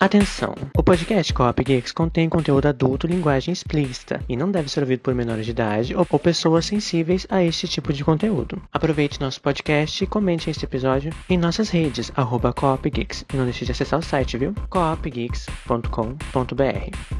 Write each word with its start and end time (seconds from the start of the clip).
Atenção! 0.00 0.54
O 0.74 0.82
podcast 0.82 1.30
Coop 1.34 1.62
Geeks 1.62 1.92
contém 1.92 2.26
conteúdo 2.26 2.66
adulto 2.66 3.06
linguagem 3.06 3.52
explícita 3.52 4.18
e 4.26 4.34
não 4.34 4.50
deve 4.50 4.70
ser 4.70 4.80
ouvido 4.80 5.00
por 5.00 5.14
menores 5.14 5.44
de 5.44 5.50
idade 5.50 5.94
ou, 5.94 6.06
ou 6.08 6.18
pessoas 6.18 6.64
sensíveis 6.64 7.26
a 7.28 7.44
este 7.44 7.68
tipo 7.68 7.92
de 7.92 8.02
conteúdo. 8.02 8.62
Aproveite 8.72 9.20
nosso 9.20 9.42
podcast 9.42 10.02
e 10.02 10.06
comente 10.06 10.48
este 10.48 10.64
episódio 10.64 11.12
em 11.28 11.36
nossas 11.36 11.68
redes, 11.68 12.10
arroba 12.16 12.54
Geeks. 12.90 13.26
E 13.30 13.36
não 13.36 13.44
deixe 13.44 13.66
de 13.66 13.72
acessar 13.72 13.98
o 13.98 14.02
site, 14.02 14.38
viu? 14.38 14.54
coopgeeks.com.br 14.70 17.19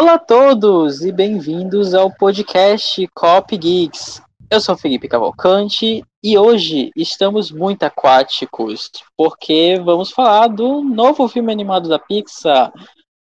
Olá 0.00 0.14
a 0.14 0.18
todos 0.18 1.00
e 1.00 1.10
bem-vindos 1.10 1.92
ao 1.92 2.08
podcast 2.08 3.04
Cop 3.08 3.58
Geeks. 3.58 4.22
Eu 4.48 4.60
sou 4.60 4.76
Felipe 4.76 5.08
Cavalcante 5.08 6.04
e 6.22 6.38
hoje 6.38 6.92
estamos 6.94 7.50
muito 7.50 7.82
aquáticos 7.82 8.92
porque 9.16 9.76
vamos 9.84 10.12
falar 10.12 10.46
do 10.46 10.84
novo 10.84 11.26
filme 11.26 11.50
animado 11.50 11.88
da 11.88 11.98
Pixar. 11.98 12.72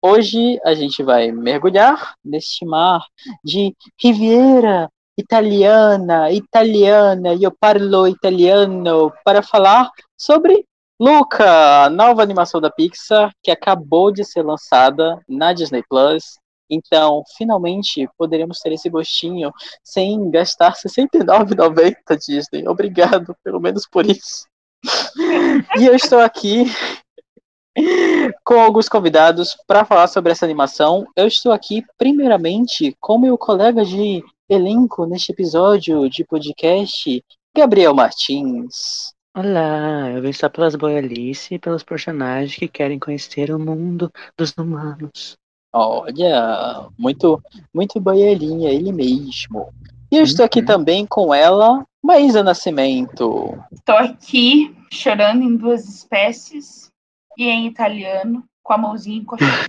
Hoje 0.00 0.60
a 0.64 0.72
gente 0.72 1.02
vai 1.02 1.32
mergulhar 1.32 2.14
neste 2.24 2.64
mar 2.64 3.04
de 3.44 3.74
Riviera 4.00 4.88
italiana, 5.18 6.30
italiana, 6.30 7.34
eu 7.34 7.50
parlo 7.50 8.06
italiano, 8.06 9.12
para 9.24 9.42
falar 9.42 9.90
sobre 10.16 10.64
Luca, 11.00 11.90
nova 11.90 12.22
animação 12.22 12.60
da 12.60 12.70
Pixar 12.70 13.32
que 13.42 13.50
acabou 13.50 14.12
de 14.12 14.24
ser 14.24 14.42
lançada 14.42 15.20
na 15.28 15.52
Disney 15.52 15.82
Plus. 15.90 16.40
Então, 16.70 17.22
finalmente 17.36 18.08
poderemos 18.16 18.60
ter 18.60 18.72
esse 18.72 18.88
gostinho 18.88 19.52
sem 19.82 20.30
gastar 20.30 20.70
R$ 20.70 20.88
69,90 20.88 22.18
Disney. 22.18 22.66
Obrigado, 22.66 23.36
pelo 23.44 23.60
menos 23.60 23.86
por 23.86 24.06
isso. 24.06 24.46
e 25.78 25.86
eu 25.86 25.94
estou 25.94 26.18
aqui 26.18 26.64
com 28.44 28.60
alguns 28.60 28.88
convidados 28.88 29.56
para 29.66 29.84
falar 29.84 30.06
sobre 30.08 30.32
essa 30.32 30.44
animação. 30.44 31.06
Eu 31.16 31.26
estou 31.26 31.52
aqui, 31.52 31.84
primeiramente, 31.96 32.96
com 33.00 33.18
meu 33.18 33.38
colega 33.38 33.84
de 33.84 34.22
elenco 34.48 35.06
neste 35.06 35.32
episódio 35.32 36.08
de 36.08 36.24
podcast, 36.24 37.24
Gabriel 37.56 37.94
Martins. 37.94 39.14
Olá, 39.34 40.10
eu 40.10 40.20
vim 40.20 40.32
só 40.32 40.48
pelas 40.50 40.76
boialice 40.76 41.54
e 41.54 41.58
pelos 41.58 41.82
personagens 41.82 42.54
que 42.54 42.68
querem 42.68 42.98
conhecer 42.98 43.50
o 43.50 43.58
mundo 43.58 44.12
dos 44.36 44.52
humanos. 44.58 45.38
Olha, 45.72 46.86
muito, 46.98 47.42
muito 47.72 47.98
boielinha, 47.98 48.70
ele 48.70 48.92
mesmo. 48.92 49.72
E 50.10 50.16
eu 50.16 50.22
estou 50.22 50.44
aqui 50.44 50.60
uhum. 50.60 50.66
também 50.66 51.06
com 51.06 51.32
ela, 51.32 51.82
Maísa 52.02 52.42
Nascimento. 52.42 53.58
Estou 53.72 53.96
aqui 53.96 54.76
chorando 54.92 55.42
em 55.42 55.56
duas 55.56 55.88
espécies 55.88 56.90
e 57.38 57.48
em 57.48 57.66
italiano, 57.66 58.44
com 58.62 58.74
a 58.74 58.78
mãozinha 58.78 59.16
encoxada. 59.16 59.66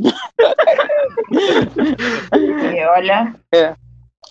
e 2.74 2.84
olha. 2.86 3.34
É. 3.54 3.76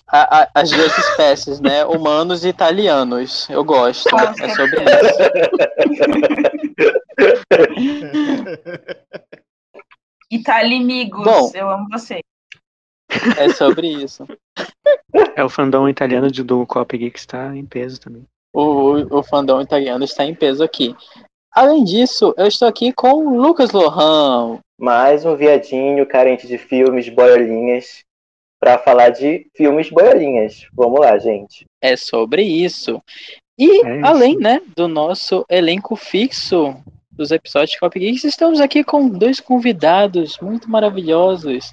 A, 0.08 0.42
a, 0.42 0.48
as 0.54 0.70
duas 0.70 0.98
espécies, 0.98 1.60
né? 1.60 1.84
Humanos 1.86 2.44
e 2.44 2.48
italianos. 2.48 3.48
Eu 3.48 3.62
gosto. 3.64 4.10
Nossa. 4.10 4.44
É 4.44 4.54
sobre 4.54 4.82
isso. 4.82 4.92
Italimigos, 10.32 11.24
Bom, 11.24 11.50
eu 11.54 11.70
amo 11.70 11.86
você. 11.90 12.20
É 13.38 13.48
sobre 13.50 13.88
isso. 13.88 14.26
É 15.36 15.44
o 15.44 15.48
fandom 15.48 15.88
italiano 15.88 16.30
de 16.30 16.42
do 16.42 16.66
Cop 16.66 16.96
Geek 16.96 17.18
está 17.18 17.54
em 17.54 17.66
peso 17.66 18.00
também. 18.00 18.24
O, 18.52 19.18
o 19.18 19.22
fandom 19.22 19.60
italiano 19.60 20.04
está 20.04 20.24
em 20.24 20.34
peso 20.34 20.64
aqui. 20.64 20.94
Além 21.50 21.84
disso, 21.84 22.34
eu 22.36 22.46
estou 22.46 22.66
aqui 22.66 22.92
com 22.92 23.12
o 23.12 23.40
Lucas 23.40 23.72
Lohan. 23.72 24.58
Mais 24.78 25.26
um 25.26 25.36
viadinho 25.36 26.06
carente 26.06 26.46
de 26.46 26.56
filmes 26.56 27.10
boiolinhas 27.10 28.02
para 28.58 28.78
falar 28.78 29.10
de 29.10 29.46
filmes 29.54 29.90
boiolinhas. 29.90 30.66
Vamos 30.72 31.00
lá, 31.00 31.18
gente. 31.18 31.66
É 31.82 31.94
sobre 31.94 32.42
isso. 32.42 33.02
E 33.58 33.84
é 33.84 33.96
isso. 33.98 34.06
além, 34.06 34.38
né, 34.38 34.62
do 34.74 34.88
nosso 34.88 35.44
elenco 35.48 35.94
fixo, 35.94 36.74
dos 37.22 37.30
episódios 37.30 37.70
de 37.70 37.78
Cop 37.78 37.98
Geeks. 37.98 38.24
Estamos 38.24 38.60
aqui 38.60 38.82
com 38.82 39.08
dois 39.08 39.38
convidados 39.38 40.38
muito 40.42 40.68
maravilhosos, 40.68 41.72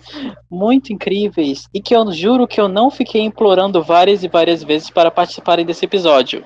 muito 0.50 0.94
incríveis, 0.94 1.68
e 1.74 1.82
que 1.82 1.96
eu 1.96 2.12
juro 2.12 2.48
que 2.48 2.62
eu 2.62 2.68
não 2.68 2.92
fiquei 2.92 3.22
implorando 3.22 3.84
várias 3.84 4.24
e 4.24 4.28
várias 4.28 4.64
vezes 4.64 4.90
para 4.90 5.12
participarem 5.12 5.66
desse 5.66 5.86
episódio. 5.86 6.46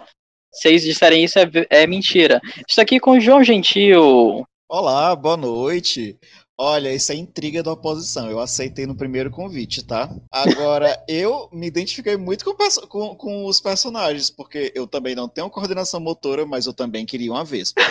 Vocês 0.52 0.84
disserem 0.84 1.24
isso 1.24 1.38
é, 1.38 1.50
é 1.70 1.86
mentira. 1.86 2.40
Estou 2.68 2.82
aqui 2.82 3.00
com 3.00 3.12
o 3.12 3.20
João 3.20 3.44
Gentil. 3.44 4.46
Olá, 4.70 5.16
boa 5.16 5.36
noite. 5.36 6.18
Olha, 6.58 6.94
isso 6.94 7.12
é 7.12 7.16
intriga 7.16 7.64
da 7.64 7.74
oposição. 7.74 8.30
Eu 8.30 8.40
aceitei 8.40 8.86
no 8.86 8.96
primeiro 8.96 9.32
convite, 9.32 9.84
tá? 9.84 10.16
Agora, 10.32 11.04
eu 11.10 11.50
me 11.52 11.68
identifiquei 11.68 12.16
muito 12.16 12.46
com, 12.46 12.56
com, 12.88 13.16
com, 13.16 13.46
os 13.46 13.60
personagens, 13.60 14.30
porque 14.30 14.72
eu 14.76 14.88
também 14.88 15.16
não 15.16 15.28
tenho 15.28 15.50
coordenação 15.50 16.00
motora, 16.00 16.46
mas 16.46 16.68
eu 16.68 16.74
também 16.74 17.06
queria 17.06 17.32
uma 17.32 17.44
Vespa. 17.44 17.82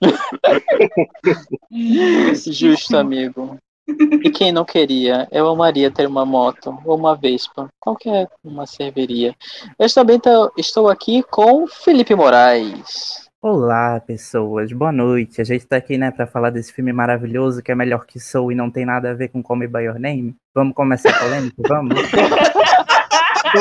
Justo, 2.52 2.96
amigo. 2.96 3.58
E 3.88 4.30
quem 4.30 4.50
não 4.50 4.64
queria? 4.64 5.28
Eu 5.30 5.48
amaria 5.48 5.90
ter 5.90 6.06
uma 6.06 6.26
moto 6.26 6.76
ou 6.84 6.96
uma 6.96 7.14
Vespa. 7.14 7.68
Qualquer 7.78 8.28
uma 8.42 8.66
serviria. 8.66 9.34
Eu 9.78 9.92
também 9.92 10.20
estou 10.56 10.88
aqui 10.88 11.22
com 11.22 11.66
Felipe 11.68 12.14
Moraes. 12.14 13.26
Olá, 13.40 14.00
pessoas. 14.00 14.72
Boa 14.72 14.90
noite. 14.90 15.40
A 15.40 15.44
gente 15.44 15.62
está 15.62 15.76
aqui, 15.76 15.96
né, 15.96 16.10
para 16.10 16.26
falar 16.26 16.50
desse 16.50 16.72
filme 16.72 16.92
maravilhoso 16.92 17.62
que 17.62 17.70
é 17.70 17.76
melhor 17.76 18.04
que 18.04 18.18
Soul 18.18 18.50
e 18.50 18.56
não 18.56 18.70
tem 18.70 18.84
nada 18.84 19.10
a 19.10 19.14
ver 19.14 19.28
com 19.28 19.40
Come 19.40 19.68
By 19.68 19.84
Your 19.84 20.00
Name. 20.00 20.34
Vamos 20.52 20.74
começar 20.74 21.10
a 21.10 21.18
polêmica? 21.20 21.62
Vamos? 21.68 22.00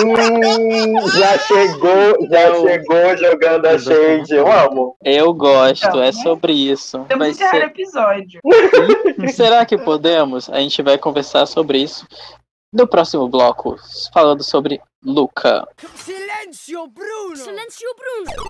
Hum, 0.03 1.07
já 1.09 1.37
chegou, 1.39 2.27
já 2.29 2.47
eu, 2.47 2.67
chegou 2.67 3.17
jogando 3.17 3.65
a 3.65 3.79
shade. 3.79 4.33
Eu 4.33 4.51
amo. 4.51 4.95
Eu 5.03 5.33
gosto, 5.33 5.87
então, 5.87 6.01
é 6.01 6.11
sobre 6.11 6.53
isso. 6.53 7.05
Que 7.05 7.33
ser... 7.33 7.63
episódio. 7.63 8.41
Será 9.33 9.65
que 9.65 9.77
podemos? 9.77 10.49
A 10.49 10.59
gente 10.59 10.81
vai 10.81 10.97
conversar 10.97 11.45
sobre 11.45 11.79
isso 11.79 12.07
no 12.73 12.87
próximo 12.87 13.27
bloco, 13.29 13.77
falando 14.13 14.43
sobre 14.43 14.81
Luca. 15.05 15.67
Silêncio, 15.93 16.87
Bruno! 16.87 17.35
Silêncio, 17.37 17.87
Bruno! 17.95 18.49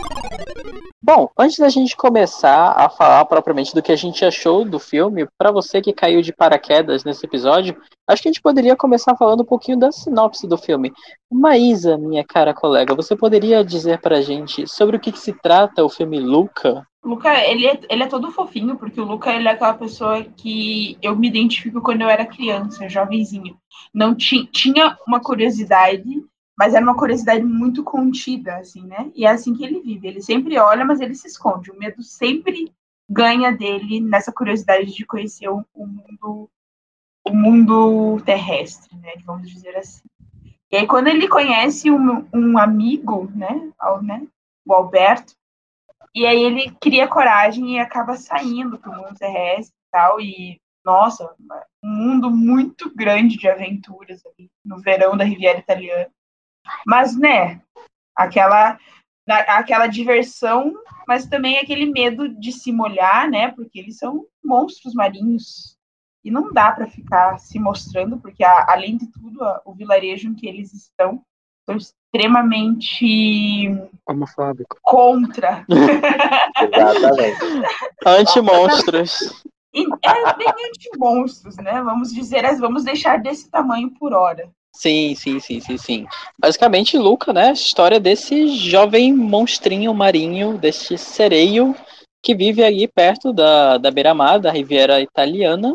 Bom, 1.03 1.29
antes 1.37 1.59
da 1.59 1.67
gente 1.67 1.97
começar 1.97 2.71
a 2.71 2.89
falar 2.89 3.25
propriamente 3.25 3.75
do 3.75 3.83
que 3.83 3.91
a 3.91 3.95
gente 3.97 4.23
achou 4.23 4.63
do 4.63 4.79
filme, 4.79 5.27
para 5.37 5.51
você 5.51 5.81
que 5.81 5.91
caiu 5.91 6.21
de 6.21 6.31
paraquedas 6.31 7.03
nesse 7.03 7.25
episódio, 7.25 7.75
acho 8.07 8.21
que 8.21 8.29
a 8.29 8.31
gente 8.31 8.41
poderia 8.41 8.75
começar 8.75 9.17
falando 9.17 9.41
um 9.41 9.45
pouquinho 9.45 9.77
da 9.77 9.91
sinopse 9.91 10.47
do 10.47 10.57
filme. 10.57 10.93
Maísa, 11.29 11.97
minha 11.97 12.23
cara 12.23 12.53
colega, 12.53 12.95
você 12.95 13.17
poderia 13.17 13.63
dizer 13.63 13.99
pra 13.99 14.21
gente 14.21 14.65
sobre 14.65 14.95
o 14.95 14.99
que, 14.99 15.11
que 15.11 15.19
se 15.19 15.33
trata 15.33 15.83
o 15.83 15.89
filme 15.89 16.21
Luca? 16.21 16.87
Luca, 17.03 17.37
ele 17.45 17.67
é, 17.67 17.79
ele 17.89 18.03
é 18.03 18.07
todo 18.07 18.31
fofinho, 18.31 18.77
porque 18.77 18.99
o 18.99 19.05
Luca 19.05 19.31
ele 19.31 19.47
é 19.47 19.51
aquela 19.51 19.73
pessoa 19.73 20.23
que 20.23 20.97
eu 21.01 21.15
me 21.15 21.27
identifico 21.27 21.81
quando 21.81 22.01
eu 22.01 22.09
era 22.09 22.25
criança, 22.25 22.87
jovenzinho. 22.89 23.57
Não 23.93 24.15
tinha 24.15 24.97
uma 25.05 25.19
curiosidade 25.19 26.23
mas 26.57 26.73
era 26.73 26.83
uma 26.83 26.97
curiosidade 26.97 27.43
muito 27.43 27.83
contida, 27.83 28.57
assim, 28.57 28.85
né? 28.85 29.11
E 29.13 29.25
é 29.25 29.29
assim 29.29 29.53
que 29.53 29.63
ele 29.63 29.81
vive. 29.81 30.07
Ele 30.07 30.21
sempre 30.21 30.57
olha, 30.57 30.85
mas 30.85 31.01
ele 31.01 31.13
se 31.13 31.27
esconde. 31.27 31.71
O 31.71 31.77
medo 31.77 32.01
sempre 32.01 32.71
ganha 33.09 33.51
dele 33.51 33.99
nessa 33.99 34.31
curiosidade 34.31 34.93
de 34.93 35.05
conhecer 35.05 35.49
o, 35.49 35.65
o 35.73 35.85
mundo 35.85 36.49
o 37.27 37.33
mundo 37.33 38.21
terrestre, 38.23 38.95
né? 38.97 39.13
Vamos 39.25 39.49
dizer 39.49 39.75
assim. 39.75 40.03
E 40.71 40.77
aí, 40.77 40.87
quando 40.87 41.07
ele 41.07 41.27
conhece 41.27 41.89
um, 41.89 42.27
um 42.31 42.57
amigo, 42.57 43.31
né, 43.35 43.71
né? 44.03 44.27
O 44.65 44.73
Alberto, 44.73 45.33
e 46.13 46.25
aí 46.25 46.43
ele 46.43 46.71
cria 46.79 47.07
coragem 47.07 47.75
e 47.75 47.79
acaba 47.79 48.15
saindo 48.15 48.77
para 48.77 48.91
o 48.91 48.95
mundo 48.95 49.17
terrestre 49.17 49.75
e 49.75 49.91
tal. 49.91 50.21
E, 50.21 50.61
nossa, 50.83 51.35
um 51.83 51.89
mundo 51.89 52.29
muito 52.29 52.93
grande 52.95 53.37
de 53.37 53.49
aventuras 53.49 54.25
ali, 54.25 54.49
no 54.63 54.79
verão 54.79 55.17
da 55.17 55.23
Riviera 55.23 55.59
Italiana. 55.59 56.09
Mas, 56.85 57.17
né, 57.17 57.61
aquela, 58.15 58.79
aquela 59.27 59.87
diversão, 59.87 60.73
mas 61.07 61.27
também 61.27 61.57
aquele 61.57 61.85
medo 61.85 62.29
de 62.29 62.51
se 62.51 62.71
molhar, 62.71 63.29
né? 63.29 63.51
Porque 63.51 63.79
eles 63.79 63.97
são 63.97 64.25
monstros 64.43 64.93
marinhos. 64.93 65.75
E 66.23 66.31
não 66.31 66.51
dá 66.51 66.71
para 66.71 66.87
ficar 66.87 67.37
se 67.37 67.59
mostrando, 67.59 68.17
porque 68.17 68.43
a, 68.43 68.71
além 68.71 68.97
de 68.97 69.07
tudo, 69.11 69.43
a, 69.43 69.61
o 69.63 69.73
vilarejo 69.73 70.27
em 70.27 70.33
que 70.33 70.47
eles 70.47 70.73
estão 70.73 71.21
são 71.67 71.77
extremamente 71.77 73.67
homofóbico 74.07 74.77
contra. 74.81 75.65
Exatamente. 76.61 77.39
Anti-monstros. 78.05 79.43
É 79.73 80.33
bem 80.35 80.47
anti-monstros, 80.69 81.57
né? 81.57 81.81
Vamos 81.81 82.13
dizer, 82.13 82.43
vamos 82.57 82.83
deixar 82.83 83.19
desse 83.19 83.49
tamanho 83.49 83.91
por 83.91 84.13
hora. 84.13 84.49
Sim, 84.75 85.15
sim, 85.15 85.39
sim, 85.39 85.59
sim, 85.61 85.77
sim. 85.77 86.05
Basicamente, 86.37 86.97
Luca, 86.97 87.31
né? 87.31 87.53
História 87.53 87.99
desse 87.99 88.49
jovem 88.49 89.13
monstrinho 89.13 89.93
marinho, 89.93 90.57
deste 90.57 90.97
sereio 90.97 91.73
que 92.21 92.35
vive 92.35 92.63
ali 92.63 92.87
perto 92.87 93.31
da, 93.31 93.77
da 93.77 93.89
beira-mar, 93.89 94.39
da 94.39 94.51
Riviera 94.51 94.99
Italiana, 94.99 95.73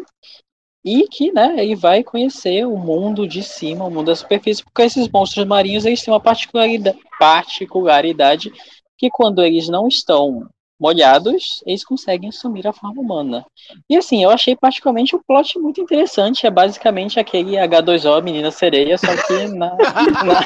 e 0.85 1.07
que, 1.09 1.33
né, 1.33 1.55
ele 1.59 1.77
vai 1.77 2.03
conhecer 2.03 2.67
o 2.67 2.77
mundo 2.77 3.27
de 3.27 3.43
cima, 3.43 3.85
o 3.85 3.91
mundo 3.91 4.07
da 4.07 4.17
superfície, 4.17 4.65
porque 4.65 4.83
esses 4.83 5.09
monstros 5.09 5.47
marinhos, 5.47 5.87
eles 5.87 6.03
têm 6.03 6.13
uma 6.13 6.21
particularidade, 6.21 6.99
particularidade 7.19 8.53
que 8.99 9.09
quando 9.11 9.43
eles 9.43 9.69
não 9.69 9.89
estão 9.89 10.49
molhados, 10.81 11.63
eles 11.67 11.85
conseguem 11.85 12.31
assumir 12.31 12.67
a 12.67 12.73
forma 12.73 13.03
humana. 13.03 13.45
E 13.89 13.97
assim, 13.97 14.25
eu 14.25 14.31
achei 14.31 14.57
particularmente 14.57 15.15
o 15.15 15.23
plot 15.23 15.59
muito 15.59 15.81
interessante. 15.81 16.47
É 16.47 16.51
basicamente 16.51 17.21
aquele 17.21 17.57
H2O, 17.57 18.23
menina 18.23 18.51
sereia, 18.51 18.97
só 18.97 19.15
que 19.27 19.47
na. 19.49 19.77
na... 19.77 20.41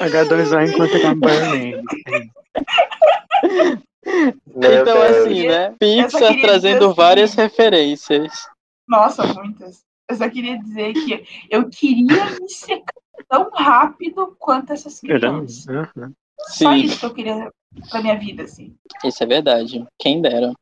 H2O 0.00 0.68
enquanto 0.68 1.02
tá 1.02 1.14
burning. 1.14 1.82
então, 4.56 5.02
assim, 5.02 5.48
né? 5.48 5.74
Pixar 5.78 6.40
trazendo 6.40 6.94
várias 6.94 7.34
referências. 7.34 8.32
Nossa, 8.86 9.26
muitas. 9.34 9.84
Eu 10.08 10.16
só 10.16 10.30
queria 10.30 10.56
dizer 10.58 10.92
que 10.92 11.24
eu 11.50 11.68
queria 11.68 12.26
me 12.40 12.48
secar 12.48 12.94
tão 13.28 13.50
rápido 13.50 14.36
quanto 14.38 14.72
essas 14.72 15.00
crianças. 15.00 15.66
Uhum. 15.66 16.12
Só 16.40 16.72
Sim. 16.72 16.82
isso 16.82 17.00
que 17.00 17.06
eu 17.06 17.14
queria 17.14 17.50
pra 17.90 18.00
minha 18.00 18.18
vida, 18.18 18.44
assim. 18.44 18.74
Isso 19.04 19.22
é 19.22 19.26
verdade. 19.26 19.84
Quem 19.98 20.20
dera. 20.20 20.52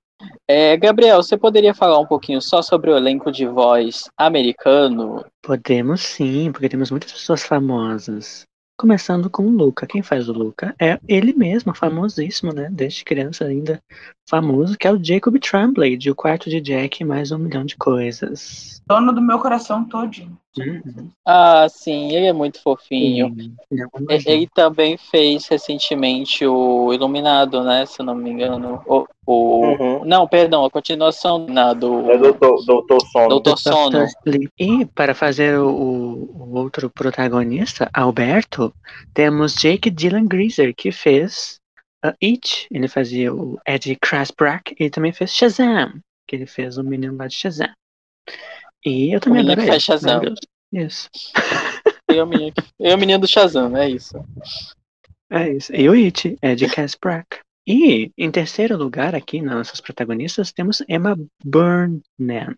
É, 0.49 0.77
Gabriel, 0.77 1.23
você 1.23 1.37
poderia 1.37 1.75
falar 1.75 1.99
um 1.99 2.07
pouquinho 2.07 2.41
só 2.41 2.63
sobre 2.63 2.91
o 2.91 2.97
elenco 2.97 3.31
de 3.31 3.47
voz 3.47 4.05
americano? 4.17 5.25
Podemos 5.43 6.01
sim, 6.03 6.51
porque 6.53 6.69
temos 6.69 6.91
muitas 6.91 7.13
pessoas 7.13 7.43
famosas. 7.43 8.47
Começando 8.77 9.31
com 9.31 9.47
o 9.47 9.51
Luca. 9.51 9.87
Quem 9.87 10.03
faz 10.03 10.29
o 10.29 10.33
Luca 10.33 10.75
é 10.81 10.99
ele 11.07 11.33
mesmo, 11.33 11.75
famosíssimo, 11.75 12.53
né? 12.53 12.69
Desde 12.73 13.05
criança 13.05 13.45
ainda 13.45 13.81
famoso, 14.29 14.77
que 14.77 14.87
é 14.87 14.93
o 14.93 15.03
Jacob 15.03 15.39
Tremblay, 15.39 15.97
de 15.97 16.11
O 16.11 16.15
Quarto 16.15 16.51
de 16.51 16.61
Jack 16.61 17.01
e 17.01 17.07
mais 17.07 17.31
um 17.31 17.39
milhão 17.39 17.65
de 17.65 17.77
coisas. 17.77 18.83
Dono 18.87 19.13
do 19.13 19.23
meu 19.23 19.39
coração 19.39 19.85
todinho. 19.85 20.37
Uhum. 20.59 21.11
Ah, 21.27 21.67
sim, 21.69 22.13
ele 22.13 22.27
é 22.27 22.33
muito 22.33 22.61
fofinho. 22.61 23.35
Sim, 23.35 23.55
ele, 24.09 24.25
ele, 24.27 24.49
também 24.53 24.97
fez 24.97 25.47
recentemente 25.47 26.45
o 26.47 26.93
Iluminado, 26.93 27.63
né? 27.63 27.87
Se 27.87 28.01
eu 28.01 28.07
não 28.07 28.15
me 28.15 28.31
engano. 28.31 28.83
O, 28.87 29.07
o... 29.27 29.67
Uhum. 29.67 30.05
Não, 30.05 30.29
perdão, 30.29 30.65
a 30.65 30.71
continuação 30.71 31.47
na, 31.47 31.73
do. 31.73 32.11
É 32.11 32.19
Doutor, 32.19 32.65
Doutor 32.65 33.01
Sono. 33.07 33.29
Doutor 33.29 33.59
Sono. 33.59 34.07
E 34.59 34.85
para 34.87 35.15
fazer 35.15 35.59
o, 35.59 35.69
o, 35.69 36.55
outro 36.55 36.91
protagonista, 36.91 37.89
Alberto, 37.93 38.75
temos 39.15 39.55
Jake 39.55 39.91
Dylan 39.91 40.27
Greaser, 40.27 40.75
que 40.75 40.93
fez 40.93 41.59
uh, 42.05 42.13
It. 42.23 42.67
Ele 42.71 42.89
fazia 42.89 43.33
o 43.33 43.59
Eddie 43.67 43.97
Krasbrack 43.97 44.75
e 44.79 44.91
também 44.91 45.13
fez 45.13 45.35
Shazam, 45.35 46.01
que 46.29 46.37
ele 46.37 46.47
fez 46.47 46.77
o 46.77 46.85
menino 46.85 47.17
lá 47.17 47.27
de 47.27 47.35
Shazam. 47.35 47.73
E 48.85 49.15
eu 49.15 49.21
também 49.21 49.41
o 49.41 49.45
menino 49.45 49.53
adoro 49.53 49.67
que 49.67 49.73
faz 49.73 49.83
Shazam. 49.83 50.35
Isso. 50.73 51.09
Eu, 52.07 52.27
menino, 52.27 52.53
eu, 52.79 52.97
menino 52.97 53.19
do 53.19 53.27
Shazam, 53.27 53.77
é 53.77 53.91
isso. 53.91 54.25
É 55.31 55.51
isso. 55.51 55.75
E 55.75 55.89
o 55.89 55.95
It, 55.95 56.39
Eddie 56.41 56.69
Krasbrack. 56.69 57.41
E 57.67 58.13
em 58.19 58.31
terceiro 58.31 58.77
lugar 58.77 59.15
aqui 59.15 59.41
nas 59.41 59.55
nossas 59.57 59.81
protagonistas 59.81 60.53
temos 60.53 60.83
Emma 60.89 61.17
Burnham, 61.45 62.55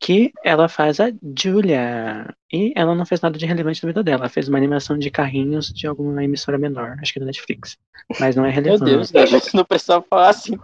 que 0.00 0.32
ela 0.44 0.68
faz 0.68 1.00
a 1.00 1.12
Julia. 1.38 2.34
E 2.52 2.72
ela 2.76 2.94
não 2.94 3.06
fez 3.06 3.20
nada 3.20 3.38
de 3.38 3.46
relevante 3.46 3.82
na 3.82 3.88
vida 3.88 4.02
dela. 4.02 4.22
Ela 4.22 4.28
fez 4.28 4.48
uma 4.48 4.58
animação 4.58 4.98
de 4.98 5.10
carrinhos 5.10 5.72
de 5.72 5.86
alguma 5.86 6.22
emissora 6.22 6.58
menor, 6.58 6.96
acho 7.00 7.12
que 7.12 7.20
da 7.20 7.26
Netflix. 7.26 7.78
Mas 8.20 8.36
não 8.36 8.44
é 8.44 8.50
relevante. 8.50 8.84
Meu 8.84 9.24
Deus, 9.24 9.52
não 9.54 9.64
precisava 9.64 10.04
falar 10.08 10.28
assim. 10.28 10.58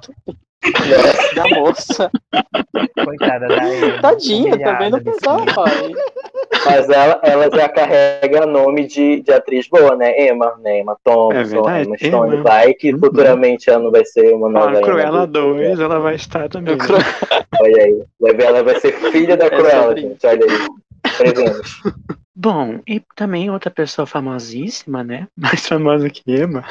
da 1.34 1.48
moça. 1.56 2.10
Coitada 3.04 3.46
da 3.46 3.74
Emma. 3.74 3.98
Tadinha, 4.02 4.58
também 4.58 4.90
não 4.90 5.00
precisava 5.00 5.46
falar. 5.52 5.70
Mas 6.66 6.90
ela, 6.90 7.20
ela 7.22 7.50
já 7.56 7.68
carrega 7.68 8.44
nome 8.44 8.86
de, 8.86 9.22
de 9.22 9.32
atriz 9.32 9.68
boa, 9.68 9.96
né? 9.96 10.28
Emma, 10.28 10.56
né? 10.60 10.80
Emma 10.80 10.96
Thompson, 11.04 11.70
é 11.70 11.84
Emma 11.84 11.96
Stone, 11.96 12.34
Emma. 12.34 12.42
vai 12.42 12.74
que 12.74 12.92
uhum. 12.92 12.98
futuramente 12.98 13.70
ela 13.70 13.84
não 13.84 13.90
vai 13.90 14.04
ser 14.04 14.34
uma 14.34 14.48
nova 14.48 14.78
ah, 14.78 14.82
Cruella 14.82 15.26
2, 15.26 15.80
ela 15.80 16.00
vai 16.00 16.16
estar 16.16 16.48
também. 16.48 16.76
Né? 16.76 16.84
Olha 17.60 17.82
aí, 17.84 18.02
vai 18.20 18.34
ver, 18.34 18.44
ela 18.44 18.62
vai 18.62 18.80
ser 18.80 18.92
filha 19.12 19.36
da 19.36 19.48
Cruella, 19.48 19.92
é 19.92 19.96
gente, 19.96 20.26
olha 20.26 20.44
aí. 20.44 20.68
Prevemos. 21.16 21.82
Bom, 22.40 22.80
e 22.86 23.02
também 23.16 23.50
outra 23.50 23.68
pessoa 23.68 24.06
famosíssima, 24.06 25.02
né? 25.02 25.26
Mais 25.36 25.66
famosa 25.66 26.08
que 26.08 26.22
Emma. 26.30 26.64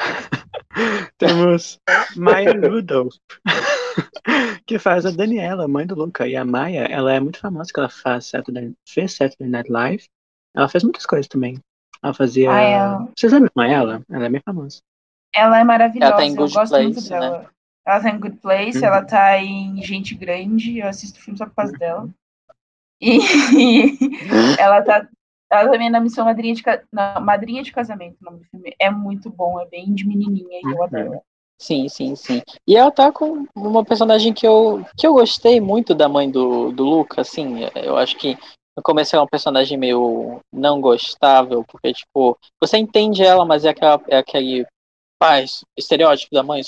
Temos 1.18 1.78
Maya 2.16 2.52
Rudolph, 2.52 3.16
que 4.64 4.78
faz 4.78 5.04
a 5.04 5.10
Daniela, 5.10 5.68
mãe 5.68 5.86
do 5.86 5.94
Luca. 5.94 6.26
E 6.26 6.36
a 6.36 6.44
Maya, 6.44 6.84
ela 6.84 7.12
é 7.12 7.20
muito 7.20 7.38
famosa, 7.38 7.70
que 7.72 7.80
ela 7.80 7.88
faz 7.90 8.26
Saturday, 8.26 8.72
fez 8.86 9.14
Saturday 9.14 9.48
Night 9.48 9.70
Live. 9.70 10.04
Ela 10.56 10.68
fez 10.68 10.82
muitas 10.84 11.04
coisas 11.04 11.28
também. 11.28 11.58
Ela 12.02 12.14
fazia. 12.14 12.50
Ah, 12.50 12.60
é. 12.60 13.08
Vocês 13.14 13.32
lembram 13.32 13.62
ela? 13.62 14.02
Ela 14.08 14.26
é 14.26 14.30
bem 14.30 14.40
famosa. 14.44 14.80
Ela 15.34 15.60
é 15.60 15.64
maravilhosa, 15.64 16.12
ela 16.12 16.16
tá 16.16 16.24
em 16.24 16.34
Good 16.34 16.50
eu 16.50 16.60
gosto 16.60 16.70
Place, 16.70 16.84
muito 16.84 17.08
dela. 17.08 17.38
Né? 17.40 17.46
Ela 17.86 18.00
tá 18.00 18.10
em 18.10 18.20
Good 18.20 18.36
Place, 18.36 18.78
uhum. 18.78 18.84
ela 18.84 19.04
tá 19.04 19.38
em 19.38 19.82
Gente 19.82 20.14
Grande, 20.14 20.78
eu 20.78 20.88
assisto 20.88 21.20
filme 21.20 21.36
só 21.36 21.46
por 21.46 21.54
causa 21.54 21.72
dela. 21.72 22.08
E 23.00 23.18
ela 24.58 24.82
tá 24.82 25.08
ela 25.50 25.70
também 25.70 25.86
é 25.86 25.90
na 25.90 26.00
missão 26.00 26.26
Madrinha 26.26 26.54
de, 26.54 26.62
na 26.92 27.18
Madrinha 27.20 27.62
de 27.62 27.72
Casamento, 27.72 28.18
o 28.20 28.24
nome 28.24 28.38
do 28.40 28.44
filme. 28.44 28.74
É 28.78 28.90
muito 28.90 29.30
bom, 29.30 29.58
é 29.58 29.66
bem 29.66 29.94
de 29.94 30.06
menininha 30.06 30.60
e 30.62 30.72
eu 30.72 30.82
adoro. 30.82 31.22
Sim, 31.58 31.88
sim, 31.88 32.14
sim. 32.14 32.42
E 32.66 32.76
ela 32.76 32.90
tá 32.90 33.10
com 33.10 33.44
uma 33.56 33.84
personagem 33.84 34.32
que 34.32 34.46
eu, 34.46 34.84
que 34.96 35.06
eu 35.06 35.14
gostei 35.14 35.60
muito 35.60 35.94
da 35.94 36.08
mãe 36.08 36.30
do, 36.30 36.70
do 36.70 36.84
Luca, 36.84 37.22
assim. 37.22 37.60
Eu 37.74 37.96
acho 37.96 38.16
que 38.16 38.38
no 38.76 38.82
começo 38.82 39.16
é 39.16 39.20
um 39.20 39.26
personagem 39.26 39.76
meio 39.76 40.40
não 40.52 40.80
gostável, 40.80 41.64
porque, 41.66 41.92
tipo, 41.92 42.38
você 42.60 42.76
entende 42.76 43.24
ela, 43.24 43.44
mas 43.44 43.64
é, 43.64 43.70
aquela, 43.70 44.00
é 44.06 44.18
aquele 44.18 44.64
paz, 45.18 45.64
estereótipo 45.76 46.34
da 46.34 46.42
mãe, 46.42 46.62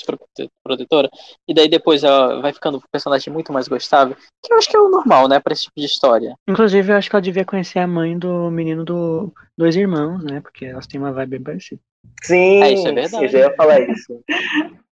protetora, 0.63 1.09
e 1.47 1.53
daí 1.53 1.69
depois 1.69 2.03
ela 2.03 2.41
vai 2.41 2.53
ficando 2.53 2.77
um 2.77 2.81
personagem 2.91 3.31
muito 3.31 3.53
mais 3.53 3.67
gostável, 3.67 4.15
que 4.43 4.53
eu 4.53 4.57
acho 4.57 4.69
que 4.69 4.75
é 4.75 4.79
o 4.79 4.89
normal, 4.89 5.27
né, 5.27 5.39
pra 5.39 5.53
esse 5.53 5.63
tipo 5.63 5.79
de 5.79 5.85
história. 5.85 6.35
Inclusive, 6.47 6.91
eu 6.91 6.97
acho 6.97 7.09
que 7.09 7.15
ela 7.15 7.21
devia 7.21 7.45
conhecer 7.45 7.79
a 7.79 7.87
mãe 7.87 8.17
do 8.17 8.51
menino 8.51 8.83
do 8.83 9.33
Dois 9.57 9.75
Irmãos, 9.75 10.23
né, 10.23 10.41
porque 10.41 10.65
elas 10.65 10.87
têm 10.87 10.99
uma 10.99 11.13
vibe 11.13 11.31
bem 11.31 11.43
parecida. 11.43 11.81
Sim, 12.23 12.61
é, 12.61 12.73
isso 12.73 12.87
é 12.87 12.91
verdade. 12.91 13.25
eu 13.25 13.29
já 13.29 13.39
ia 13.39 13.55
falar 13.55 13.79
isso. 13.81 14.23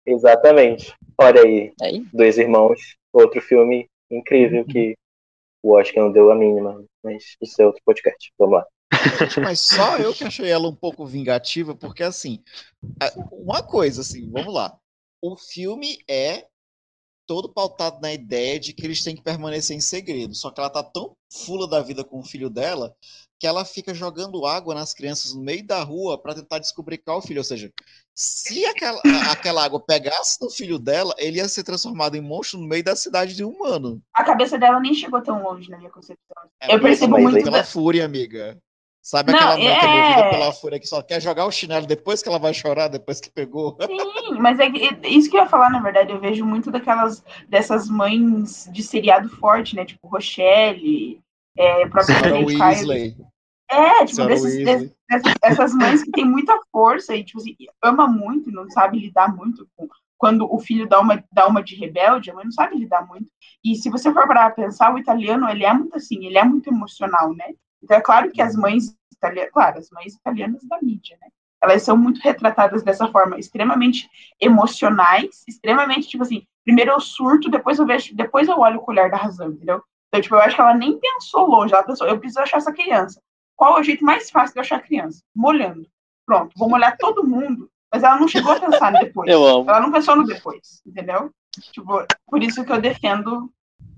Exatamente. 0.06 0.96
Olha 1.20 1.42
aí, 1.42 1.74
aí, 1.82 2.06
Dois 2.14 2.38
Irmãos, 2.38 2.80
outro 3.14 3.42
filme 3.42 3.88
incrível 4.10 4.62
uhum. 4.62 4.68
que 4.68 4.96
o 5.64 5.74
Oscar 5.74 6.04
não 6.04 6.12
deu 6.12 6.32
a 6.32 6.36
mínima, 6.36 6.84
mas 7.04 7.36
isso 7.42 7.62
é 7.62 7.66
outro 7.66 7.82
podcast. 7.86 8.32
Vamos 8.38 8.56
lá. 8.56 8.66
Mas 9.42 9.60
só 9.62 9.98
eu 9.98 10.14
que 10.14 10.24
achei 10.24 10.50
ela 10.50 10.68
um 10.68 10.76
pouco 10.76 11.06
vingativa, 11.06 11.76
porque 11.76 12.04
assim, 12.04 12.44
uma 13.32 13.64
coisa 13.64 14.02
assim, 14.02 14.30
vamos 14.30 14.54
lá. 14.54 14.78
O 15.22 15.38
filme 15.38 16.00
é 16.10 16.48
todo 17.28 17.48
pautado 17.48 18.02
na 18.02 18.12
ideia 18.12 18.60
de 18.60 18.74
que 18.74 18.86
eles 18.86 19.04
têm 19.04 19.16
que 19.16 19.22
permanecer 19.22 19.76
em 19.76 19.80
segredo. 19.80 20.36
Só 20.36 20.52
que 20.52 20.60
ela 20.60 20.70
tá 20.70 20.84
tão 20.84 21.16
fula 21.32 21.68
da 21.68 21.82
vida 21.82 22.04
com 22.04 22.20
o 22.20 22.24
filho 22.24 22.50
dela 22.50 22.94
que 23.40 23.48
ela 23.48 23.66
fica 23.66 23.92
jogando 23.92 24.46
água 24.46 24.76
nas 24.76 24.94
crianças 24.94 25.34
no 25.34 25.42
meio 25.42 25.66
da 25.66 25.82
rua 25.82 26.16
para 26.16 26.36
tentar 26.36 26.60
descobrir 26.60 27.00
qual 27.00 27.18
é 27.18 27.20
o 27.20 27.24
filho. 27.24 27.40
Ou 27.40 27.44
seja, 27.44 27.72
se 28.14 28.64
aquela, 28.66 29.02
aquela 29.32 29.64
água 29.64 29.80
pegasse 29.80 30.40
no 30.40 30.50
filho 30.50 30.78
dela, 30.78 31.16
ele 31.18 31.38
ia 31.38 31.48
ser 31.48 31.64
transformado 31.64 32.16
em 32.16 32.22
monstro 32.22 32.60
no 32.60 32.68
meio 32.68 32.84
da 32.84 32.96
cidade 32.96 33.34
de 33.34 33.44
humano. 33.44 34.00
A 34.14 34.24
cabeça 34.24 34.60
dela 34.60 34.80
nem 34.80 34.94
chegou 34.94 35.22
tão 35.24 35.42
longe 35.42 35.72
na 35.72 35.78
minha 35.78 35.90
concepção. 35.90 36.44
É, 36.62 36.76
eu 36.76 36.80
percebo 36.80 37.18
muito. 37.18 37.44
Pela 37.44 37.58
da... 37.60 37.64
fúria, 37.64 38.06
amiga. 38.06 38.62
Sabe 39.02 39.32
não, 39.32 39.40
aquela 39.40 39.58
mãe 39.58 39.68
é... 39.68 39.80
que 39.80 39.86
é 39.86 39.90
movida 39.90 40.30
pela 40.30 40.54
fúria 40.54 40.80
que 40.80 40.86
só 40.86 41.02
quer 41.02 41.20
jogar 41.20 41.46
o 41.46 41.52
chinelo 41.52 41.88
depois 41.88 42.22
que 42.22 42.30
ela 42.30 42.38
vai 42.38 42.54
chorar, 42.54 42.88
depois 42.88 43.20
que 43.20 43.32
pegou? 43.32 43.76
Sim, 43.82 44.40
mas 44.40 44.60
é, 44.60 44.68
é 44.68 45.10
isso 45.10 45.30
que 45.30 45.36
eu 45.36 45.42
ia 45.42 45.50
falar, 45.50 45.72
na 45.72 45.80
verdade. 45.80 46.12
Eu 46.12 46.20
vejo 46.20 46.46
muito 46.46 46.70
daquelas 46.70 47.24
dessas 47.50 47.90
mães 47.90 48.70
de 48.72 48.84
seriado 48.84 49.28
forte, 49.38 49.76
né? 49.76 49.86
Tipo 49.86 50.08
Rochelle, 50.08 51.20
é, 51.58 51.88
própria 51.88 52.20
Sarah 52.20 52.40
Weasley. 52.40 53.18
É, 53.72 54.06
tipo, 54.06 54.26
desses, 54.26 54.66
desses, 54.66 54.94
essas 55.42 55.74
mães 55.74 56.04
que 56.04 56.12
têm 56.12 56.26
muita 56.26 56.60
força 56.72 57.16
e, 57.16 57.24
tipo 57.24 57.40
assim, 57.40 57.56
ama 57.82 58.06
muito 58.06 58.52
não 58.52 58.70
sabe 58.70 59.00
lidar 59.00 59.34
muito 59.36 59.68
com. 59.76 59.88
Quando 60.18 60.46
o 60.54 60.60
filho 60.60 60.88
dá 60.88 61.00
uma, 61.00 61.24
dá 61.32 61.48
uma 61.48 61.64
de 61.64 61.74
rebelde, 61.74 62.30
a 62.30 62.36
mãe 62.36 62.46
não 62.46 62.52
sabe 62.52 62.78
lidar 62.78 63.08
muito. 63.08 63.26
E 63.66 63.76
se 63.76 63.90
você 63.90 64.14
for 64.14 64.28
para 64.28 64.52
pensar, 64.52 64.94
o 64.94 65.00
italiano, 65.00 65.50
ele 65.50 65.66
é 65.66 65.74
muito 65.74 65.96
assim, 65.96 66.24
ele 66.24 66.38
é 66.38 66.44
muito 66.44 66.70
emocional, 66.70 67.34
né? 67.34 67.56
Então, 67.84 67.98
é 67.98 68.02
claro 68.02 68.32
que 68.32 68.42
as 68.42 68.56
mães 68.56 68.96
italianas, 69.12 69.52
claro, 69.52 69.80
as 69.80 69.90
mães 69.92 70.16
italianas 70.16 70.64
da 70.64 70.80
mídia, 70.82 71.18
né? 71.22 71.28
Elas 71.64 71.84
são 71.84 71.96
muito 71.96 72.20
retratadas 72.22 72.82
dessa 72.82 73.08
forma, 73.10 73.38
extremamente 73.38 74.10
emocionais, 74.40 75.44
extremamente, 75.48 76.08
tipo 76.08 76.24
assim, 76.24 76.44
primeiro 76.64 76.92
eu 76.92 77.00
surto, 77.00 77.52
depois 77.52 77.78
eu 77.78 77.86
vejo, 77.86 78.16
depois 78.16 78.48
eu 78.48 78.58
olho 78.60 78.80
o 78.80 78.82
colher 78.82 79.12
da 79.12 79.18
razão, 79.18 79.52
entendeu? 79.52 79.84
Então, 80.08 80.22
tipo, 80.22 80.36
eu 80.36 80.40
acho 80.40 80.56
que 80.56 80.62
ela 80.62 80.74
nem 80.74 81.00
pensou 81.00 81.48
longe, 81.48 81.74
ela 81.74 81.84
pensou, 81.84 82.08
eu 82.08 82.20
preciso 82.20 82.42
achar 82.42 82.58
essa 82.58 82.74
criança. 82.74 83.22
Qual 83.56 83.78
é 83.78 83.80
o 83.80 83.84
jeito 83.84 84.04
mais 84.04 84.30
fácil 84.32 84.56
de 84.56 84.60
achar 84.60 84.78
a 84.78 84.82
criança? 84.82 85.22
Molhando. 85.36 85.88
Pronto, 86.26 86.52
vou 86.58 86.68
molhar 86.68 86.98
todo 86.98 87.28
mundo. 87.28 87.70
Mas 87.94 88.04
ela 88.04 88.18
não 88.20 88.28
chegou 88.28 88.54
a 88.54 88.60
pensar 88.60 88.92
no 88.92 89.00
depois. 89.00 89.30
Eu 89.30 89.46
amo. 89.46 89.70
Ela 89.70 89.82
não 89.82 89.92
pensou 89.92 90.16
no 90.16 90.26
depois, 90.26 90.82
entendeu? 90.86 91.30
Tipo, 91.74 92.06
por 92.26 92.42
isso 92.42 92.64
que 92.64 92.72
eu 92.72 92.82
defendo 92.82 93.52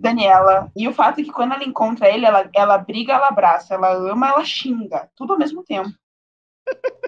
Daniela. 0.04 0.70
E 0.76 0.88
o 0.88 0.94
fato 0.94 1.22
é 1.22 1.24
que 1.24 1.32
quando 1.32 1.54
ela 1.54 1.64
encontra 1.64 2.10
ele, 2.10 2.26
ela, 2.26 2.50
ela 2.54 2.78
briga, 2.78 3.14
ela 3.14 3.30
abraça, 3.30 3.74
ela 3.74 3.94
ama, 3.94 4.28
ela 4.28 4.44
xinga. 4.44 5.10
Tudo 5.16 5.34
ao 5.34 5.40
mesmo 5.40 5.64
tempo. 5.64 5.90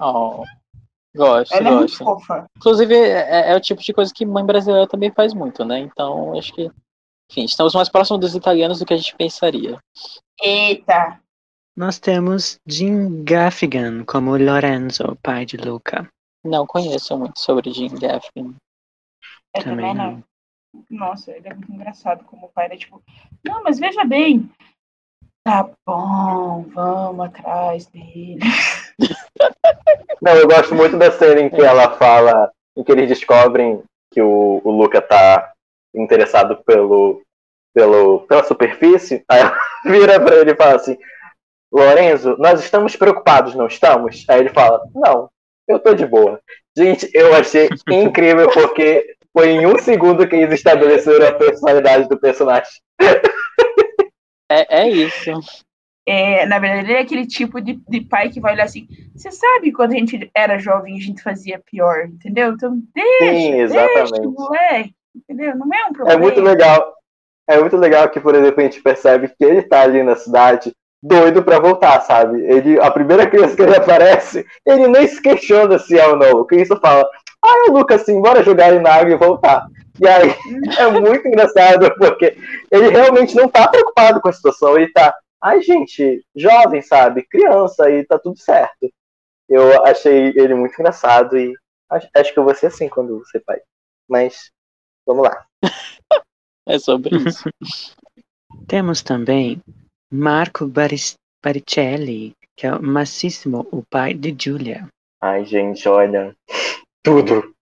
Oh. 0.01 0.43
Gosto, 1.15 1.53
ela 1.53 1.63
gosto. 1.63 1.67
é 1.67 1.71
muito 1.71 1.97
fofa. 1.97 2.45
Inclusive, 2.57 2.93
é, 2.93 3.51
é, 3.51 3.55
o 3.55 3.59
tipo 3.59 3.81
de 3.81 3.93
coisa 3.93 4.13
que 4.13 4.25
mãe 4.25 4.45
brasileira 4.45 4.87
também 4.87 5.11
faz 5.11 5.33
muito, 5.33 5.63
né? 5.63 5.79
Então, 5.79 6.37
acho 6.37 6.53
que. 6.53 6.71
Enfim, 7.31 7.45
estamos 7.45 7.73
mais 7.73 7.89
próximos 7.89 8.19
dos 8.19 8.35
italianos 8.35 8.79
do 8.79 8.85
que 8.85 8.93
a 8.93 8.97
gente 8.97 9.15
pensaria. 9.15 9.79
Eita! 10.41 11.19
Nós 11.75 11.99
temos 11.99 12.59
Jim 12.67 13.23
Gaffigan 13.23 14.05
como 14.05 14.37
Lorenzo, 14.37 15.17
pai 15.21 15.45
de 15.45 15.57
Luca. 15.57 16.07
Não 16.43 16.67
conheço 16.67 17.17
muito 17.17 17.39
sobre 17.39 17.71
Jim 17.73 17.89
Gaffigan. 17.89 18.53
Eu 19.55 19.63
também, 19.63 19.93
também 19.93 19.95
não. 19.95 20.23
Nossa, 20.89 21.31
ele 21.31 21.47
é 21.47 21.53
muito 21.53 21.71
engraçado 21.71 22.23
como 22.25 22.49
pai. 22.49 22.65
Ele 22.65 22.75
é 22.75 22.77
tipo, 22.77 23.01
não, 23.43 23.63
mas 23.63 23.79
veja 23.79 24.03
bem. 24.03 24.49
Tá 25.43 25.69
bom, 25.85 26.65
vamos 26.73 27.25
atrás 27.25 27.85
dele. 27.87 28.39
Não, 30.19 30.33
eu 30.33 30.47
gosto 30.47 30.73
muito 30.73 30.97
da 30.97 31.11
cena 31.11 31.41
em 31.41 31.49
que 31.49 31.61
ela 31.61 31.91
fala, 31.97 32.51
em 32.75 32.83
que 32.83 32.91
eles 32.91 33.07
descobrem 33.07 33.83
que 34.11 34.19
o, 34.21 34.59
o 34.63 34.71
Luca 34.71 34.99
tá 35.01 35.53
interessado 35.93 36.57
pelo, 36.63 37.21
pelo, 37.75 38.21
pela 38.21 38.43
superfície. 38.43 39.23
Aí 39.29 39.41
ela 39.41 39.57
vira 39.85 40.19
pra 40.19 40.35
ele 40.37 40.51
e 40.51 40.55
fala 40.55 40.75
assim: 40.75 40.97
Lorenzo, 41.71 42.35
nós 42.39 42.59
estamos 42.59 42.95
preocupados, 42.95 43.53
não 43.53 43.67
estamos? 43.67 44.25
Aí 44.27 44.39
ele 44.39 44.49
fala: 44.49 44.81
Não, 44.95 45.29
eu 45.67 45.77
tô 45.77 45.93
de 45.93 46.05
boa. 46.07 46.39
Gente, 46.75 47.09
eu 47.13 47.35
achei 47.35 47.69
incrível 47.89 48.49
porque 48.51 49.14
foi 49.35 49.49
em 49.49 49.67
um 49.67 49.77
segundo 49.77 50.25
que 50.25 50.33
eles 50.33 50.53
estabeleceram 50.53 51.27
a 51.27 51.33
personalidade 51.33 52.07
do 52.07 52.17
personagem. 52.17 52.71
É, 54.49 54.83
é 54.83 54.89
isso. 54.89 55.31
É, 56.07 56.45
na 56.45 56.59
verdade, 56.59 56.91
ele 56.91 56.99
é 56.99 57.01
aquele 57.01 57.25
tipo 57.25 57.59
de, 57.59 57.81
de 57.89 58.01
pai 58.01 58.29
que 58.29 58.39
vai 58.39 58.53
olhar 58.53 58.65
assim. 58.65 58.87
Você 59.13 59.31
sabe 59.31 59.71
quando 59.71 59.91
a 59.91 59.95
gente 59.95 60.29
era 60.33 60.59
jovem 60.59 60.95
a 60.95 61.01
gente 61.01 61.21
fazia 61.21 61.59
pior, 61.69 62.05
entendeu? 62.05 62.53
Então 62.53 62.79
deixa, 62.93 63.33
Sim, 63.33 63.61
exatamente. 63.61 64.11
deixa, 64.11 64.29
moleque, 64.29 64.93
entendeu? 65.15 65.57
Não 65.57 65.67
é 65.73 65.85
um 65.89 65.93
problema. 65.93 66.13
É 66.13 66.17
muito 66.17 66.41
legal. 66.41 66.93
É 67.49 67.59
muito 67.59 67.75
legal 67.75 68.09
que, 68.09 68.19
por 68.19 68.35
exemplo, 68.35 68.61
a 68.61 68.63
gente 68.63 68.81
percebe 68.81 69.27
que 69.27 69.43
ele 69.43 69.63
tá 69.63 69.81
ali 69.81 70.01
na 70.01 70.15
cidade 70.15 70.73
doido 71.01 71.43
para 71.43 71.59
voltar, 71.59 71.99
sabe? 72.01 72.41
Ele, 72.41 72.79
a 72.79 72.89
primeira 72.89 73.27
criança 73.27 73.55
que 73.55 73.61
ele 73.61 73.75
aparece, 73.75 74.45
ele 74.65 74.87
nem 74.87 75.07
se 75.07 75.21
questiona 75.21 75.77
se 75.77 75.99
é 75.99 76.07
ou 76.07 76.15
não. 76.15 76.39
O 76.39 76.45
Cristo 76.45 76.79
fala, 76.79 77.07
o 77.45 77.71
Lucas, 77.71 78.03
sim, 78.03 78.21
bora 78.21 78.43
jogar 78.43 78.69
ele 78.69 78.79
na 78.79 78.93
água 78.93 79.11
e 79.11 79.17
voltar. 79.17 79.67
E 79.99 80.07
aí 80.07 80.29
é 80.79 80.87
muito 80.87 81.27
engraçado, 81.27 81.93
porque 81.97 82.37
ele 82.71 82.89
realmente 82.89 83.35
não 83.35 83.47
tá 83.47 83.67
preocupado 83.67 84.21
com 84.21 84.29
a 84.29 84.33
situação, 84.33 84.77
ele 84.77 84.91
tá, 84.91 85.15
ai 85.41 85.61
gente, 85.61 86.25
jovem, 86.35 86.81
sabe, 86.81 87.23
criança, 87.23 87.89
e 87.89 88.03
tá 88.05 88.19
tudo 88.19 88.37
certo. 88.37 88.89
Eu 89.47 89.85
achei 89.85 90.33
ele 90.35 90.55
muito 90.55 90.73
engraçado 90.73 91.37
e 91.37 91.53
acho, 91.89 92.09
acho 92.15 92.33
que 92.33 92.39
eu 92.39 92.43
vou 92.43 92.55
ser 92.55 92.67
assim 92.67 92.89
quando 92.89 93.23
ser 93.27 93.41
pai. 93.41 93.61
Mas, 94.09 94.51
vamos 95.05 95.23
lá. 95.23 95.45
é 96.67 96.79
sobre 96.79 97.15
isso. 97.17 97.49
Temos 98.67 99.01
também 99.03 99.61
Marco 100.11 100.65
Baricelli, 100.65 102.33
que 102.55 102.65
é 102.65 102.73
o 102.73 102.81
Massissimo, 102.81 103.67
o 103.71 103.83
pai 103.83 104.13
de 104.13 104.35
Giulia. 104.37 104.87
Ai, 105.21 105.45
gente, 105.45 105.87
olha, 105.87 106.35
tudo. 107.05 107.53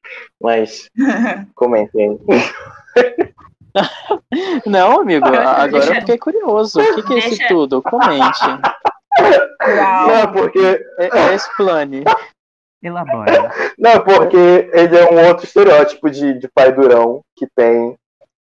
Mas 0.41 0.89
comentem. 1.53 2.19
Não, 4.65 5.01
amigo, 5.01 5.25
agora 5.25 5.85
eu 5.85 5.95
fiquei 5.95 6.17
curioso. 6.17 6.79
O 6.79 6.95
que, 6.95 7.03
que 7.03 7.13
é 7.13 7.17
esse 7.17 7.47
tudo? 7.47 7.81
Comente. 7.81 8.39
Não, 9.19 10.31
porque. 10.31 10.85
É, 10.97 11.17
é 11.17 11.35
explane. 11.35 12.03
Elabora. 12.81 13.51
Não, 13.77 13.99
porque 14.01 14.69
ele 14.73 14.97
é 14.97 15.09
um 15.09 15.27
outro 15.27 15.45
estereótipo 15.45 16.09
de, 16.09 16.37
de 16.37 16.47
pai 16.49 16.71
durão 16.71 17.21
que 17.35 17.47
tem 17.55 17.95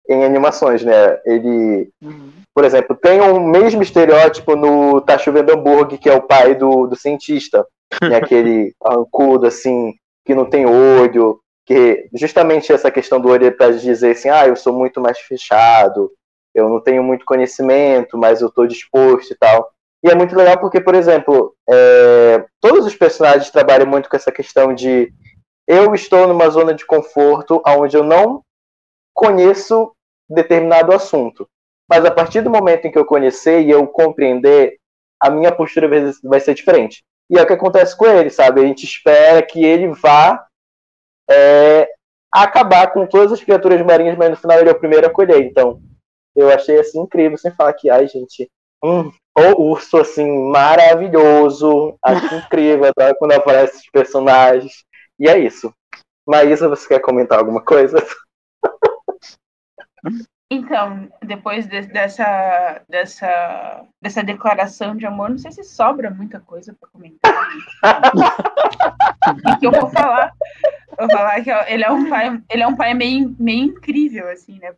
em 0.09 0.25
animações, 0.25 0.83
né? 0.83 1.19
Ele, 1.25 1.89
uhum. 2.01 2.31
por 2.53 2.65
exemplo, 2.65 2.95
tem 2.95 3.21
o 3.21 3.35
um 3.35 3.47
mesmo 3.47 3.81
estereótipo 3.81 4.55
no 4.55 5.00
Tá 5.01 5.17
Chovendo 5.17 5.53
Hambúrguer, 5.53 6.00
que 6.00 6.09
é 6.09 6.13
o 6.13 6.21
pai 6.21 6.55
do, 6.55 6.88
do 6.88 6.95
cientista. 6.95 7.65
Né? 8.01 8.01
Aquele 8.17 8.73
arrancudo, 8.83 9.45
assim, 9.45 9.93
que 10.25 10.36
não 10.36 10.50
tem 10.50 10.65
olho, 10.65 11.39
que 11.65 12.10
justamente 12.13 12.72
essa 12.72 12.92
questão 12.92 13.20
do 13.20 13.30
olho 13.30 13.48
é 13.48 13.51
para 13.51 13.72
dizer 13.72 14.12
assim, 14.12 14.30
ah, 14.30 14.48
eu 14.48 14.56
sou 14.56 14.74
muito 14.74 15.00
mais 15.00 15.20
fechado, 15.20 16.12
eu 16.53 16.70
não 16.70 16.80
tenho 16.80 17.03
muito 17.03 17.25
conhecimento, 17.25 18.18
mas 18.18 18.42
eu 18.42 18.48
estou 18.48 18.68
disposto 18.68 19.32
e 19.32 19.36
tal. 19.36 19.70
E 20.03 20.10
é 20.10 20.15
muito 20.15 20.36
legal 20.36 20.60
porque, 20.60 20.82
por 20.82 20.96
exemplo, 20.96 21.56
é, 21.70 22.46
todos 22.60 22.86
os 22.86 22.96
personagens 22.96 23.50
trabalham 23.50 23.88
muito 23.88 24.10
com 24.10 24.15
essa 24.15 24.32
questão 24.32 24.74
de 24.74 25.13
eu 25.65 25.96
estou 25.96 26.27
numa 26.27 26.50
zona 26.50 26.74
de 26.74 26.86
conforto 26.86 27.62
onde 27.65 27.96
eu 27.96 28.03
não 28.03 28.44
conheço 29.13 29.94
determinado 30.30 30.94
assunto. 30.94 31.48
Mas 31.89 32.03
a 32.03 32.12
partir 32.12 32.42
do 32.42 32.50
momento 32.50 32.86
em 32.86 32.92
que 32.92 32.98
eu 32.98 33.06
conhecer 33.06 33.62
e 33.62 33.70
eu 33.70 33.88
compreender, 33.88 34.77
a 35.20 35.30
minha 35.30 35.51
postura 35.51 35.88
vai 36.24 36.39
ser 36.39 36.53
diferente. 36.53 37.03
E 37.30 37.38
é 37.38 37.42
o 37.42 37.48
que 37.48 37.53
acontece 37.53 37.96
com 37.96 38.06
ele, 38.06 38.30
sabe? 38.30 38.62
A 38.62 38.65
gente 38.65 38.84
espera 38.84 39.42
que 39.42 39.63
ele 39.63 39.94
vá 39.94 40.46
é, 41.30 41.89
acabar 42.32 42.92
com 42.92 43.06
todas 43.06 43.32
as 43.32 43.44
criaturas 43.44 43.82
marinhas, 43.82 44.18
mas 44.18 44.32
no 44.32 44.38
final 44.38 44.60
ele 44.60 44.70
é 44.70 44.74
o 44.74 44.80
primeiro 44.80 45.08
a 45.08 45.10
colher. 45.10 45.42
Então, 45.42 45.82
eu 46.36 46.50
achei 46.50 46.80
assim 46.80 47.00
incrível, 47.00 47.38
sem 47.38 47.51
falar 47.51 47.74
que, 47.74 47.89
ai, 47.89 48.08
gente, 48.08 48.50
hum, 48.84 49.12
o 49.38 49.72
urso 49.72 49.98
assim 49.98 50.50
maravilhoso, 50.50 51.98
acho 52.03 52.36
incrível, 52.36 52.92
quando 53.18 53.32
aparecem 53.32 53.80
os 53.80 53.89
personagens. 53.89 54.84
E 55.20 55.27
é 55.27 55.38
isso. 55.38 55.74
Maísa, 56.27 56.70
você 56.70 56.88
quer 56.88 57.00
comentar 57.00 57.39
alguma 57.39 57.63
coisa? 57.63 57.98
Então, 60.53 61.10
depois 61.25 61.65
de, 61.65 61.81
dessa, 61.81 62.83
dessa, 62.88 63.88
dessa 64.00 64.24
declaração 64.24 64.95
de 64.95 65.03
amor, 65.03 65.31
não 65.31 65.38
sei 65.39 65.51
se 65.51 65.63
sobra 65.63 66.12
muita 66.12 66.39
coisa 66.39 66.75
para 66.79 66.89
comentar. 66.89 67.33
o 69.55 69.60
que 69.60 69.65
eu 69.65 69.72
vou 69.72 69.89
falar? 69.89 70.31
Eu 70.91 71.07
vou 71.07 71.17
falar 71.17 71.41
que 71.41 71.50
ele 71.50 71.83
é 71.83 71.89
um 71.89 72.07
pai, 72.07 72.39
ele 72.51 72.62
é 72.62 72.67
um 72.67 72.75
pai 72.75 72.93
meio, 72.93 73.36
meio 73.39 73.65
incrível, 73.65 74.29
assim, 74.29 74.60
né? 74.60 74.75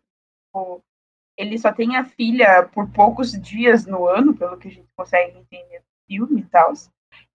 Ele 1.38 1.58
só 1.58 1.74
tem 1.74 1.98
a 1.98 2.06
filha 2.06 2.64
por 2.72 2.90
poucos 2.92 3.34
dias 3.34 3.86
no 3.86 4.08
ano, 4.08 4.34
pelo 4.34 4.58
que 4.58 4.70
a 4.70 4.72
gente 4.72 4.88
consegue 4.96 5.38
entender 5.38 5.80
no 5.80 6.08
filme 6.08 6.40
e 6.40 6.46
tal. 6.46 6.72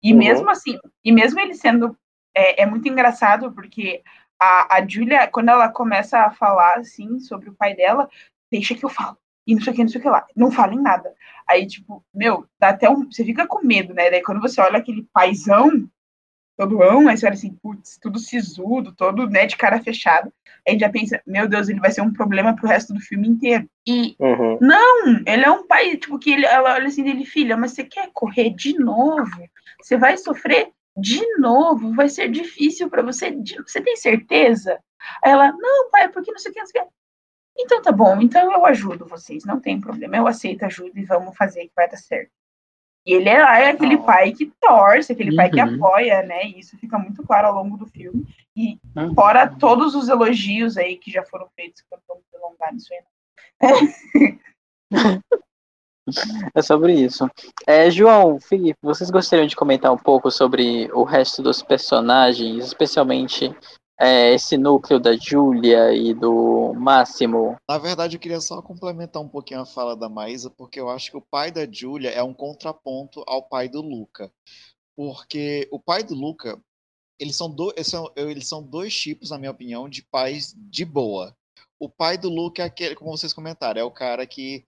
E 0.01 0.13
uhum. 0.13 0.17
mesmo 0.17 0.49
assim, 0.49 0.79
e 1.05 1.11
mesmo 1.11 1.39
ele 1.39 1.53
sendo. 1.53 1.95
É, 2.35 2.63
é 2.63 2.65
muito 2.65 2.87
engraçado, 2.87 3.51
porque 3.51 4.01
a, 4.41 4.77
a 4.77 4.87
Julia, 4.87 5.27
quando 5.27 5.49
ela 5.49 5.69
começa 5.69 6.17
a 6.17 6.31
falar, 6.31 6.79
assim, 6.79 7.19
sobre 7.19 7.49
o 7.49 7.53
pai 7.53 7.75
dela, 7.75 8.09
deixa 8.51 8.75
que 8.75 8.85
eu 8.85 8.89
falo. 8.89 9.17
E 9.47 9.55
não 9.55 9.61
sei 9.61 9.73
o 9.73 9.75
que, 9.75 9.83
não 9.83 9.89
sei 9.89 9.99
o 9.99 10.03
que 10.03 10.09
lá. 10.09 10.25
Não 10.35 10.51
fala 10.51 10.73
em 10.73 10.81
nada. 10.81 11.13
Aí, 11.49 11.65
tipo, 11.65 12.05
meu, 12.13 12.45
dá 12.59 12.69
até 12.69 12.89
um. 12.89 13.09
Você 13.11 13.25
fica 13.25 13.47
com 13.47 13.65
medo, 13.65 13.93
né? 13.93 14.09
Daí 14.09 14.21
quando 14.21 14.41
você 14.41 14.61
olha 14.61 14.77
aquele 14.77 15.07
paizão, 15.11 15.89
todo 16.57 16.83
ão, 16.83 17.07
aí 17.07 17.17
você 17.17 17.25
olha 17.25 17.33
assim, 17.33 17.57
putz, 17.61 17.97
tudo 17.99 18.19
sisudo, 18.19 18.93
todo, 18.93 19.27
né, 19.27 19.47
de 19.47 19.57
cara 19.57 19.81
fechada. 19.81 20.31
Aí 20.67 20.77
já 20.77 20.89
pensa, 20.89 21.19
meu 21.25 21.47
Deus, 21.47 21.69
ele 21.69 21.79
vai 21.79 21.91
ser 21.91 22.01
um 22.01 22.13
problema 22.13 22.55
pro 22.55 22.67
resto 22.67 22.93
do 22.93 22.99
filme 22.99 23.27
inteiro. 23.27 23.67
E 23.87 24.15
uhum. 24.19 24.59
não, 24.61 25.23
ele 25.25 25.43
é 25.43 25.49
um 25.49 25.65
pai, 25.65 25.97
tipo, 25.97 26.19
que 26.19 26.31
ele, 26.31 26.45
ela 26.45 26.75
olha 26.75 26.87
assim 26.87 27.03
dele, 27.03 27.25
filha, 27.25 27.57
mas 27.57 27.71
você 27.71 27.83
quer 27.83 28.09
correr 28.13 28.51
de 28.51 28.77
novo? 28.77 29.31
Você 29.81 29.97
vai 29.97 30.17
sofrer 30.17 30.71
de 30.95 31.19
novo, 31.37 31.95
vai 31.95 32.09
ser 32.09 32.29
difícil 32.29 32.89
para 32.89 33.01
você. 33.01 33.35
Você 33.65 33.81
tem 33.81 33.95
certeza? 33.95 34.79
Aí 35.23 35.31
ela, 35.31 35.51
não, 35.51 35.89
pai, 35.89 36.09
porque 36.09 36.31
não 36.31 36.37
sei 36.37 36.51
o 36.51 36.53
que, 36.53 36.59
não 36.59 36.67
sei 36.67 36.81
o 36.81 36.85
que. 36.85 36.91
Então 37.57 37.81
tá 37.81 37.91
bom, 37.91 38.21
então 38.21 38.51
eu 38.51 38.65
ajudo 38.65 39.05
vocês, 39.05 39.43
não 39.43 39.59
tem 39.59 39.79
problema, 39.79 40.17
eu 40.17 40.27
aceito 40.27 40.63
ajuda 40.63 40.99
e 40.99 41.05
vamos 41.05 41.35
fazer 41.35 41.67
que 41.67 41.75
vai 41.75 41.89
dar 41.89 41.97
certo. 41.97 42.31
E 43.05 43.13
ele 43.13 43.29
é, 43.29 43.35
é 43.35 43.69
aquele 43.69 43.95
oh. 43.95 44.03
pai 44.03 44.31
que 44.31 44.51
torce, 44.59 45.11
aquele 45.11 45.31
uhum. 45.31 45.35
pai 45.35 45.49
que 45.49 45.61
uhum. 45.61 45.75
apoia, 45.75 46.21
né? 46.21 46.45
E 46.45 46.59
isso 46.59 46.77
fica 46.77 46.99
muito 46.99 47.23
claro 47.23 47.47
ao 47.47 47.55
longo 47.55 47.77
do 47.77 47.87
filme. 47.87 48.25
E 48.55 48.79
uhum. 48.95 49.13
fora 49.15 49.47
todos 49.47 49.95
os 49.95 50.07
elogios 50.07 50.77
aí 50.77 50.97
que 50.97 51.09
já 51.09 51.23
foram 51.23 51.47
feitos, 51.55 51.81
que 51.81 51.93
eu 51.93 51.99
não 52.07 52.21
vou 52.31 52.47
alongar 52.47 52.73
nisso 52.73 52.89
aí. 52.93 53.01
É 56.53 56.61
sobre 56.61 56.93
isso. 56.93 57.29
É, 57.65 57.89
João, 57.89 58.39
Felipe, 58.39 58.77
vocês 58.81 59.11
gostariam 59.11 59.45
de 59.45 59.55
comentar 59.55 59.93
um 59.93 59.97
pouco 59.97 60.31
sobre 60.31 60.91
o 60.93 61.03
resto 61.03 61.43
dos 61.43 61.61
personagens, 61.61 62.65
especialmente 62.65 63.55
é, 64.01 64.33
esse 64.33 64.57
núcleo 64.57 64.99
da 64.99 65.15
Júlia 65.15 65.93
e 65.93 66.11
do 66.11 66.73
Máximo? 66.73 67.55
Na 67.69 67.77
verdade, 67.77 68.15
eu 68.15 68.19
queria 68.19 68.41
só 68.41 68.59
complementar 68.59 69.21
um 69.21 69.29
pouquinho 69.29 69.61
a 69.61 69.65
fala 69.65 69.95
da 69.95 70.09
Maísa, 70.09 70.49
porque 70.49 70.79
eu 70.79 70.89
acho 70.89 71.11
que 71.11 71.17
o 71.17 71.21
pai 71.21 71.51
da 71.51 71.71
Júlia 71.71 72.09
é 72.09 72.23
um 72.23 72.33
contraponto 72.33 73.23
ao 73.27 73.43
pai 73.43 73.69
do 73.69 73.79
Luca. 73.79 74.33
Porque 74.95 75.67
o 75.71 75.79
pai 75.79 76.03
do 76.03 76.15
Luca, 76.15 76.59
eles 77.19 77.35
são, 77.35 77.47
do, 77.47 77.71
eles 77.75 77.87
são, 77.87 78.11
eles 78.15 78.47
são 78.47 78.63
dois 78.63 78.97
tipos, 78.97 79.29
na 79.29 79.37
minha 79.37 79.51
opinião, 79.51 79.87
de 79.87 80.01
pais 80.01 80.51
de 80.57 80.83
boa. 80.83 81.37
O 81.79 81.87
pai 81.87 82.17
do 82.17 82.27
Luca 82.27 82.63
é 82.63 82.65
aquele, 82.65 82.95
como 82.95 83.15
vocês 83.15 83.33
comentaram, 83.33 83.81
é 83.81 83.83
o 83.83 83.91
cara 83.91 84.25
que 84.25 84.65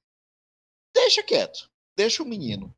deixa 0.94 1.24
quieto, 1.24 1.72
deixa 1.98 2.22
o 2.22 2.25
menino. 2.25 2.72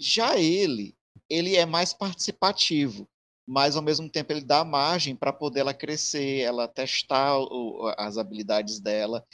Já 0.00 0.38
ele, 0.38 0.96
ele 1.28 1.54
é 1.54 1.66
mais 1.66 1.92
participativo 1.92 3.06
mas 3.48 3.76
ao 3.76 3.82
mesmo 3.82 4.10
tempo 4.10 4.30
ele 4.30 4.42
dá 4.42 4.62
margem 4.62 5.16
para 5.16 5.32
poder 5.32 5.60
ela 5.60 5.72
crescer, 5.72 6.40
ela 6.40 6.68
testar 6.68 7.38
o, 7.38 7.90
as 7.96 8.18
habilidades 8.18 8.78
dela. 8.78 9.26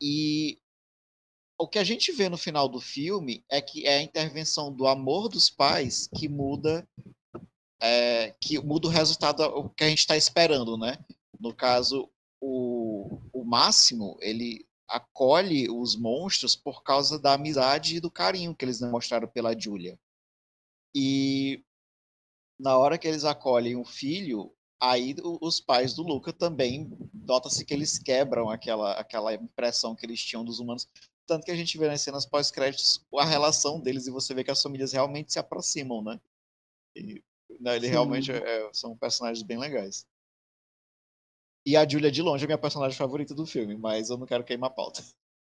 E 0.00 0.60
o 1.58 1.66
que 1.66 1.80
a 1.80 1.82
gente 1.82 2.12
vê 2.12 2.28
no 2.28 2.36
final 2.38 2.68
do 2.68 2.80
filme 2.80 3.44
é 3.50 3.60
que 3.60 3.84
é 3.84 3.98
a 3.98 4.02
intervenção 4.02 4.72
do 4.72 4.86
amor 4.86 5.28
dos 5.28 5.50
pais 5.50 6.08
que 6.16 6.28
muda 6.28 6.88
é, 7.82 8.36
que 8.40 8.56
muda 8.60 8.86
o 8.86 8.90
resultado 8.90 9.42
o 9.42 9.68
que 9.68 9.82
a 9.82 9.88
gente 9.88 9.98
está 9.98 10.16
esperando, 10.16 10.78
né? 10.78 10.96
No 11.40 11.52
caso, 11.52 12.08
o, 12.40 13.20
o 13.32 13.44
Máximo 13.44 14.16
ele 14.20 14.64
acolhe 14.88 15.68
os 15.68 15.96
monstros 15.96 16.54
por 16.54 16.84
causa 16.84 17.18
da 17.18 17.32
amizade 17.32 17.96
e 17.96 18.00
do 18.00 18.12
carinho 18.12 18.54
que 18.54 18.64
eles 18.64 18.78
demonstraram 18.78 19.26
pela 19.26 19.58
Julia. 19.58 19.98
E 20.94 21.64
na 22.58 22.76
hora 22.76 22.98
que 22.98 23.06
eles 23.06 23.24
acolhem 23.24 23.76
o 23.76 23.84
filho, 23.84 24.52
aí 24.80 25.14
os 25.22 25.60
pais 25.60 25.94
do 25.94 26.02
Luca 26.02 26.32
também 26.32 26.90
nota-se 27.12 27.64
que 27.64 27.74
eles 27.74 27.98
quebram 27.98 28.48
aquela, 28.48 28.92
aquela 28.92 29.34
impressão 29.34 29.94
que 29.94 30.06
eles 30.06 30.22
tinham 30.22 30.44
dos 30.44 30.58
humanos. 30.58 30.88
Tanto 31.26 31.44
que 31.44 31.50
a 31.50 31.56
gente 31.56 31.76
vê 31.76 31.88
nas 31.88 32.00
cenas 32.00 32.24
pós-créditos 32.24 33.04
a 33.18 33.24
relação 33.24 33.80
deles 33.80 34.06
e 34.06 34.12
você 34.12 34.32
vê 34.32 34.44
que 34.44 34.50
as 34.50 34.62
famílias 34.62 34.92
realmente 34.92 35.32
se 35.32 35.38
aproximam, 35.38 36.02
né? 36.02 36.20
E, 36.94 37.22
né, 37.60 37.76
ele 37.76 37.88
realmente 37.88 38.30
é, 38.32 38.70
são 38.72 38.96
personagens 38.96 39.42
bem 39.42 39.58
legais. 39.58 40.06
E 41.66 41.76
a 41.76 41.86
Julia 41.86 42.12
de 42.12 42.22
longe 42.22 42.44
é 42.44 42.46
minha 42.46 42.58
personagem 42.58 42.96
favorita 42.96 43.34
do 43.34 43.44
filme, 43.44 43.76
mas 43.76 44.08
eu 44.08 44.16
não 44.16 44.26
quero 44.26 44.44
queimar 44.44 44.70
a 44.70 44.74
pauta. 44.74 45.02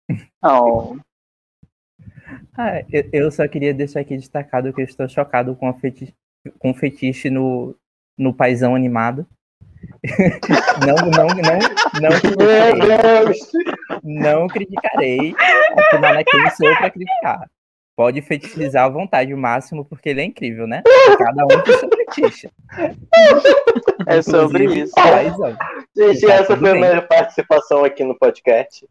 Oh. 0.43 0.97
Ah, 2.57 2.81
eu, 2.91 3.09
eu 3.13 3.31
só 3.31 3.47
queria 3.47 3.73
deixar 3.73 4.01
aqui 4.01 4.17
destacado 4.17 4.73
que 4.73 4.81
eu 4.81 4.85
estou 4.85 5.07
chocado 5.07 5.55
com 5.55 5.67
a, 5.67 5.73
feti 5.79 6.15
com 6.59 6.73
fetiche 6.73 7.29
no, 7.29 7.75
no 8.17 8.33
paizão 8.33 8.75
animado. 8.75 9.25
não, 10.85 10.95
não, 11.09 11.27
não, 11.27 11.59
não 12.01 12.11
criticarei. 12.19 13.39
Não 14.03 14.47
criticarei. 14.47 15.35
Afinal, 15.77 16.15
é 16.15 16.23
quem 16.23 16.49
sou 16.51 16.75
para 16.77 16.89
criticar. 16.89 17.49
Pode 17.95 18.21
fetichizar 18.21 18.85
à 18.85 18.89
vontade 18.89 19.33
o 19.33 19.37
máximo, 19.37 19.85
porque 19.85 20.09
ele 20.09 20.21
é 20.21 20.23
incrível, 20.23 20.65
né? 20.65 20.81
Cada 21.17 21.43
um 21.43 21.61
tem 21.61 21.77
seu 21.77 21.89
fetiche. 21.89 22.49
É 24.07 24.21
sobre 24.21 24.65
isso. 24.65 24.93
Paizão. 24.93 25.57
Gente, 25.95 26.25
tá 26.25 26.33
essa 26.33 26.57
foi 26.57 26.71
a 26.71 26.75
minha 26.75 27.01
participação 27.01 27.83
aqui 27.83 28.03
no 28.03 28.17
podcast. 28.17 28.87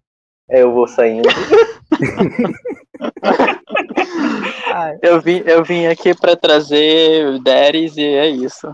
Eu 0.48 0.72
vou 0.72 0.86
saindo. 0.86 1.28
eu, 5.02 5.20
vim, 5.20 5.42
eu 5.46 5.64
vim 5.64 5.86
aqui 5.86 6.14
para 6.14 6.36
trazer 6.36 7.40
Deres 7.42 7.96
e 7.96 8.04
é 8.04 8.28
isso. 8.28 8.72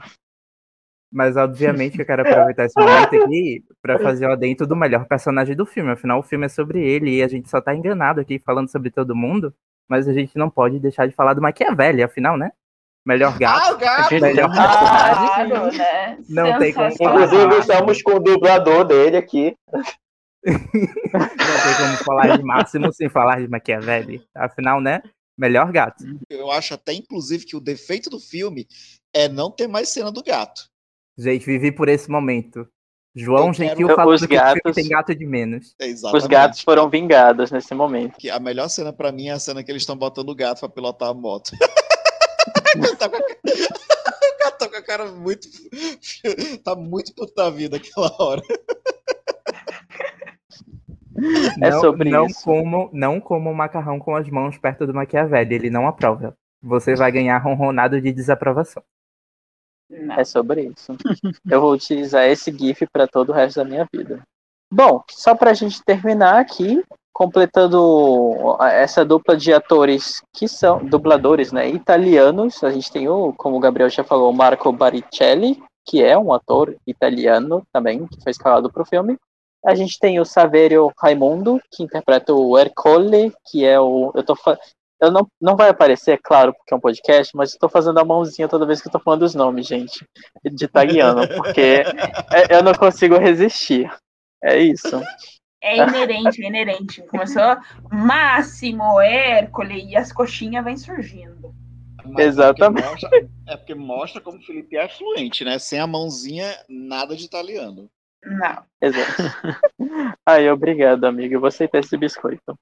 Mas 1.12 1.36
obviamente 1.36 1.98
eu 1.98 2.04
quero 2.04 2.22
aproveitar 2.22 2.64
esse 2.64 2.78
momento 2.78 3.24
aqui 3.24 3.64
para 3.80 3.98
fazer 3.98 4.26
o 4.26 4.32
adentro 4.32 4.66
do 4.66 4.76
melhor 4.76 5.06
personagem 5.06 5.56
do 5.56 5.64
filme. 5.64 5.92
Afinal, 5.92 6.18
o 6.18 6.22
filme 6.22 6.46
é 6.46 6.48
sobre 6.48 6.80
ele 6.80 7.16
e 7.16 7.22
a 7.22 7.28
gente 7.28 7.48
só 7.48 7.60
tá 7.60 7.74
enganado 7.74 8.20
aqui 8.20 8.38
falando 8.38 8.68
sobre 8.68 8.90
todo 8.90 9.16
mundo, 9.16 9.54
mas 9.88 10.08
a 10.08 10.12
gente 10.12 10.36
não 10.36 10.50
pode 10.50 10.78
deixar 10.78 11.06
de 11.06 11.14
falar 11.14 11.34
do 11.34 11.40
Maquiavelli, 11.40 12.02
afinal, 12.02 12.36
né? 12.36 12.50
Melhor 13.06 13.38
gato. 13.38 13.62
Ah, 13.62 13.72
o 13.72 13.78
gato. 13.78 14.14
Melhor 14.20 14.50
personagem. 14.52 15.30
Ah, 15.32 15.70
né? 15.70 16.18
Não 16.28 16.58
tem 16.58 16.74
como 16.74 16.96
falar. 16.96 17.24
Inclusive, 17.24 17.58
estamos 17.60 18.02
com 18.02 18.12
o 18.14 18.20
dublador 18.20 18.84
dele 18.84 19.16
aqui. 19.16 19.56
Não 20.44 20.58
tem 20.58 21.74
como 21.78 21.96
falar 22.04 22.36
de 22.36 22.42
Máximo 22.42 22.92
sem 22.92 23.08
falar 23.08 23.40
de 23.40 23.48
Maquiavelli. 23.48 24.22
Afinal, 24.34 24.80
né? 24.80 25.02
Melhor 25.36 25.70
gato. 25.70 26.04
Eu 26.30 26.50
acho 26.50 26.74
até, 26.74 26.92
inclusive, 26.92 27.44
que 27.44 27.56
o 27.56 27.60
defeito 27.60 28.08
do 28.08 28.18
filme 28.18 28.66
é 29.12 29.28
não 29.28 29.50
ter 29.50 29.66
mais 29.66 29.88
cena 29.90 30.10
do 30.10 30.22
gato. 30.22 30.68
Gente, 31.18 31.44
vivi 31.44 31.70
por 31.72 31.88
esse 31.88 32.10
momento. 32.10 32.66
João 33.14 33.50
Gentil 33.50 33.88
falando 33.88 34.14
os 34.14 34.22
gatos, 34.22 34.60
que 34.62 34.72
tem 34.72 34.88
gato 34.88 35.14
de 35.14 35.24
menos. 35.24 35.74
Os 36.12 36.26
gatos 36.26 36.60
foram 36.60 36.90
vingados 36.90 37.50
nesse 37.50 37.74
momento. 37.74 38.16
A 38.30 38.38
melhor 38.38 38.68
cena 38.68 38.92
para 38.92 39.10
mim 39.10 39.28
é 39.28 39.32
a 39.32 39.38
cena 39.38 39.64
que 39.64 39.72
eles 39.72 39.82
estão 39.82 39.96
botando 39.96 40.28
o 40.28 40.34
gato 40.34 40.60
para 40.60 40.68
pilotar 40.68 41.08
a 41.08 41.14
moto. 41.14 41.52
tá 42.98 43.08
com 43.08 43.16
a... 43.16 43.20
o 43.20 44.44
gato 44.44 44.58
tá 44.58 44.68
com 44.68 44.76
a 44.76 44.82
cara 44.82 45.06
muito. 45.06 45.48
tá 46.62 46.76
muito 46.76 47.14
puta 47.14 47.50
vida 47.50 47.78
aquela 47.78 48.14
hora. 48.18 48.42
É 51.62 51.70
não, 51.70 51.80
sobre 51.80 52.10
não 52.10 52.26
isso. 52.26 52.44
Como, 52.44 52.90
não 52.92 53.20
como 53.20 53.54
macarrão 53.54 53.98
com 53.98 54.14
as 54.14 54.28
mãos 54.28 54.58
perto 54.58 54.86
do 54.86 54.94
Maquiavelli, 54.94 55.54
ele 55.54 55.70
não 55.70 55.88
aprova. 55.88 56.36
Você 56.62 56.94
vai 56.94 57.10
ganhar 57.10 57.38
ronronado 57.38 58.00
de 58.00 58.12
desaprovação. 58.12 58.82
É 59.90 60.24
sobre 60.24 60.62
isso. 60.62 60.96
Eu 61.48 61.60
vou 61.60 61.72
utilizar 61.72 62.24
esse 62.24 62.50
GIF 62.50 62.86
para 62.92 63.06
todo 63.06 63.30
o 63.30 63.32
resto 63.32 63.56
da 63.56 63.64
minha 63.64 63.86
vida. 63.92 64.20
Bom, 64.72 65.02
só 65.10 65.34
para 65.34 65.52
a 65.52 65.54
gente 65.54 65.82
terminar 65.84 66.40
aqui, 66.40 66.82
completando 67.12 68.58
essa 68.60 69.04
dupla 69.04 69.36
de 69.36 69.52
atores 69.52 70.22
que 70.32 70.48
são 70.48 70.84
dubladores, 70.84 71.52
né, 71.52 71.68
italianos. 71.68 72.62
A 72.64 72.70
gente 72.70 72.90
tem 72.90 73.08
o, 73.08 73.32
como 73.32 73.56
o 73.56 73.60
Gabriel 73.60 73.88
já 73.88 74.02
falou, 74.02 74.32
Marco 74.32 74.72
Baricelli, 74.72 75.62
que 75.86 76.02
é 76.02 76.18
um 76.18 76.32
ator 76.32 76.76
italiano 76.86 77.62
também, 77.72 78.06
que 78.06 78.20
foi 78.20 78.32
escalado 78.32 78.70
para 78.70 78.82
o 78.82 78.86
filme. 78.86 79.16
A 79.66 79.74
gente 79.74 79.98
tem 79.98 80.20
o 80.20 80.24
Saverio 80.24 80.92
Raimundo, 80.96 81.60
que 81.72 81.82
interpreta 81.82 82.32
o 82.32 82.56
Ercole, 82.56 83.32
que 83.50 83.64
é 83.64 83.80
o. 83.80 84.12
Eu 84.14 84.22
tô 84.22 84.36
fa... 84.36 84.56
Eu 85.00 85.10
não, 85.10 85.26
não 85.40 85.56
vai 85.56 85.68
aparecer, 85.68 86.12
é 86.12 86.16
claro, 86.16 86.54
porque 86.54 86.72
é 86.72 86.76
um 86.76 86.80
podcast, 86.80 87.36
mas 87.36 87.50
estou 87.50 87.68
fazendo 87.68 87.98
a 87.98 88.04
mãozinha 88.04 88.48
toda 88.48 88.64
vez 88.64 88.80
que 88.80 88.88
estou 88.88 89.00
falando 89.00 89.22
os 89.22 89.34
nomes, 89.34 89.66
gente, 89.66 90.06
de 90.42 90.64
italiano, 90.64 91.28
porque 91.36 91.82
é, 92.32 92.56
eu 92.56 92.62
não 92.62 92.72
consigo 92.72 93.18
resistir. 93.18 93.92
É 94.42 94.56
isso. 94.58 95.02
É 95.62 95.76
inerente, 95.76 96.42
é 96.42 96.46
inerente. 96.46 97.02
Começou 97.02 97.56
Máximo, 97.90 99.00
Hércules, 99.00 99.84
e 99.84 99.96
as 99.96 100.12
coxinhas 100.12 100.64
vêm 100.64 100.76
surgindo. 100.76 101.52
Mas 102.04 102.26
Exatamente. 102.26 102.84
É 102.84 102.88
porque, 102.88 103.20
mostra, 103.20 103.30
é 103.48 103.56
porque 103.56 103.74
mostra 103.74 104.20
como 104.20 104.38
o 104.38 104.42
Felipe 104.42 104.76
é 104.76 104.88
fluente, 104.88 105.44
né? 105.44 105.58
Sem 105.58 105.80
a 105.80 105.86
mãozinha, 105.86 106.56
nada 106.68 107.16
de 107.16 107.24
italiano. 107.24 107.90
Não. 108.26 108.62
Exato. 108.80 109.22
Aí, 110.26 110.50
obrigado, 110.50 111.04
amigo. 111.04 111.34
Eu 111.34 111.40
vou 111.40 111.48
aceitar 111.48 111.78
esse 111.78 111.96
biscoito. 111.96 112.58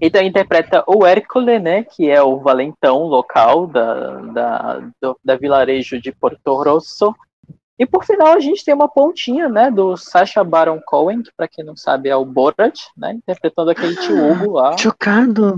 Então 0.00 0.22
interpreta 0.22 0.84
o 0.86 1.06
Hércules, 1.06 1.62
né, 1.62 1.82
que 1.82 2.08
é 2.08 2.22
o 2.22 2.38
valentão 2.38 3.04
local 3.04 3.66
da, 3.66 4.16
da, 4.20 4.90
do, 5.00 5.18
da 5.24 5.36
vilarejo 5.36 6.00
de 6.00 6.12
Porto 6.12 6.54
Rosso. 6.54 7.14
E 7.78 7.86
por 7.86 8.04
final 8.04 8.28
a 8.28 8.40
gente 8.40 8.64
tem 8.64 8.74
uma 8.74 8.88
pontinha, 8.88 9.48
né, 9.48 9.70
do 9.70 9.96
Sacha 9.96 10.44
Baron 10.44 10.80
Cohen, 10.84 11.22
que 11.22 11.30
para 11.36 11.48
quem 11.48 11.64
não 11.64 11.76
sabe 11.76 12.08
é 12.08 12.16
o 12.16 12.24
Borat, 12.24 12.78
né, 12.96 13.14
interpretando 13.14 13.70
aquele 13.70 13.96
tio 13.96 14.18
Hugo 14.30 14.52
lá. 14.52 14.76
Chocado! 14.76 15.56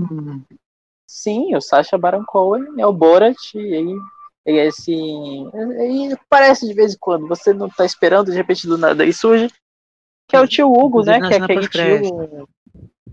Sim, 1.07 1.55
o 1.55 1.61
Sacha 1.61 1.97
Baron 1.97 2.23
Cohen 2.25 2.65
é 2.77 2.85
o 2.85 2.93
Borat 2.93 3.53
e 3.53 3.95
e 4.45 4.59
assim. 4.59 5.49
E 5.49 6.15
parece 6.29 6.67
de 6.67 6.73
vez 6.73 6.93
em 6.93 6.97
quando, 6.99 7.27
você 7.27 7.53
não 7.53 7.69
tá 7.69 7.85
esperando, 7.85 8.31
de 8.31 8.37
repente 8.37 8.67
do 8.67 8.77
nada 8.77 9.05
e 9.05 9.11
surge. 9.11 9.49
Que 10.27 10.35
é 10.35 10.39
o 10.39 10.47
tio 10.47 10.71
Hugo, 10.71 11.03
né? 11.03 11.19
Que 11.19 11.33
é 11.33 11.37
aquele 11.37 11.67
tio. 11.67 12.47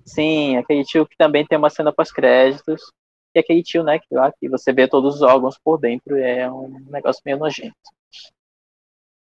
Sim, 0.04 0.56
aquele 0.56 0.84
tio 0.84 1.06
que 1.06 1.16
também 1.16 1.46
tem 1.46 1.58
uma 1.58 1.70
cena 1.70 1.92
pós-créditos. 1.92 2.92
E 3.34 3.38
aquele 3.38 3.62
tio, 3.62 3.82
né, 3.82 3.98
que 3.98 4.14
lá 4.14 4.30
que 4.30 4.48
você 4.48 4.72
vê 4.72 4.86
todos 4.86 5.16
os 5.16 5.22
órgãos 5.22 5.58
por 5.58 5.78
dentro 5.78 6.16
é 6.18 6.50
um 6.50 6.68
negócio 6.90 7.22
meio 7.24 7.38
nojento. 7.38 7.74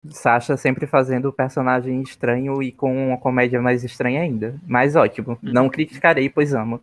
Sasha 0.09 0.55
sempre 0.55 0.85
fazendo 0.85 1.29
o 1.29 1.33
personagem 1.33 2.03
estranho 2.03 2.61
e 2.61 2.71
com 2.71 3.07
uma 3.07 3.17
comédia 3.17 3.59
mais 3.59 3.83
estranha 3.83 4.21
ainda. 4.21 4.59
Mas 4.67 4.95
ótimo. 4.95 5.31
Uhum. 5.31 5.51
Não 5.51 5.69
criticarei, 5.69 6.29
pois 6.29 6.53
amo. 6.53 6.81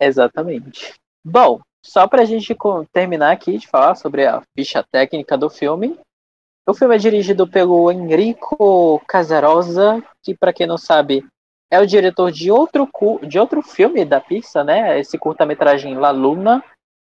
Exatamente. 0.00 0.94
Bom, 1.24 1.60
só 1.86 2.06
para 2.06 2.22
a 2.22 2.24
gente 2.24 2.56
terminar 2.92 3.32
aqui 3.32 3.58
de 3.58 3.66
falar 3.66 3.94
sobre 3.94 4.26
a 4.26 4.42
ficha 4.56 4.84
técnica 4.90 5.36
do 5.36 5.48
filme. 5.48 5.98
O 6.68 6.74
filme 6.74 6.96
é 6.96 6.98
dirigido 6.98 7.46
pelo 7.46 7.90
Enrico 7.90 9.00
Casarosa, 9.06 10.02
que 10.22 10.34
para 10.34 10.52
quem 10.52 10.66
não 10.66 10.76
sabe 10.76 11.24
é 11.70 11.80
o 11.80 11.86
diretor 11.86 12.30
de 12.30 12.50
outro 12.50 12.88
de 13.26 13.38
outro 13.38 13.62
filme 13.62 14.04
da 14.04 14.20
Pixar, 14.20 14.64
né? 14.64 14.98
Esse 14.98 15.18
curta-metragem 15.18 15.96
La 15.96 16.10
Luna, 16.10 16.62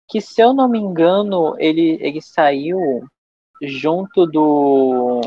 que 0.08 0.22
se 0.22 0.42
eu 0.42 0.54
não 0.54 0.68
me 0.70 0.80
engano 0.80 1.56
ele 1.60 1.98
ele 2.02 2.22
saiu 2.22 3.04
junto 3.62 4.26
do 4.28 5.22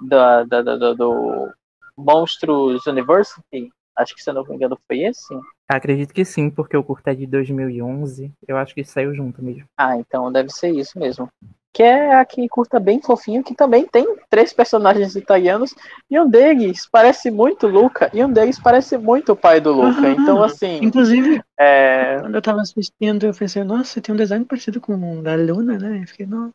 da, 0.00 0.44
da, 0.44 0.62
da, 0.62 0.92
do 0.94 1.52
Monstros 1.96 2.86
University. 2.86 3.70
Acho 3.96 4.14
que, 4.14 4.22
se 4.22 4.30
eu 4.30 4.34
não 4.34 4.44
me 4.44 4.54
engano, 4.54 4.78
foi 4.86 5.04
esse. 5.04 5.34
Acredito 5.68 6.12
que 6.12 6.24
sim, 6.24 6.50
porque 6.50 6.76
o 6.76 6.84
curta 6.84 7.12
é 7.12 7.14
de 7.14 7.26
2011. 7.26 8.30
Eu 8.46 8.56
acho 8.56 8.74
que 8.74 8.84
saiu 8.84 9.14
junto 9.14 9.42
mesmo. 9.42 9.64
Ah, 9.76 9.96
então 9.96 10.30
deve 10.30 10.50
ser 10.50 10.70
isso 10.70 10.98
mesmo. 10.98 11.28
Que 11.72 11.82
é 11.82 12.14
aqui 12.14 12.46
curta 12.48 12.78
bem 12.78 13.00
fofinho, 13.00 13.42
que 13.42 13.54
também 13.54 13.86
tem 13.86 14.06
três 14.28 14.52
personagens 14.52 15.16
italianos. 15.16 15.74
E 16.08 16.20
um 16.20 16.28
deles 16.28 16.86
parece 16.90 17.30
muito 17.30 17.66
Luca, 17.66 18.10
e 18.12 18.22
um 18.22 18.30
deles 18.30 18.60
parece 18.60 18.98
muito 18.98 19.32
o 19.32 19.36
pai 19.36 19.58
do 19.58 19.72
Luca. 19.72 20.08
então, 20.10 20.42
assim. 20.42 20.78
Inclusive, 20.82 21.42
é... 21.58 22.18
quando 22.20 22.34
eu 22.34 22.42
tava 22.42 22.60
assistindo, 22.60 23.24
eu 23.24 23.34
pensei, 23.34 23.64
nossa, 23.64 24.00
tem 24.00 24.14
um 24.14 24.18
design 24.18 24.44
parecido 24.44 24.80
com 24.80 24.94
o 24.94 25.22
da 25.22 25.34
Luna, 25.34 25.78
né? 25.78 26.02
Eu 26.02 26.06
fiquei, 26.06 26.26
nossa. 26.26 26.52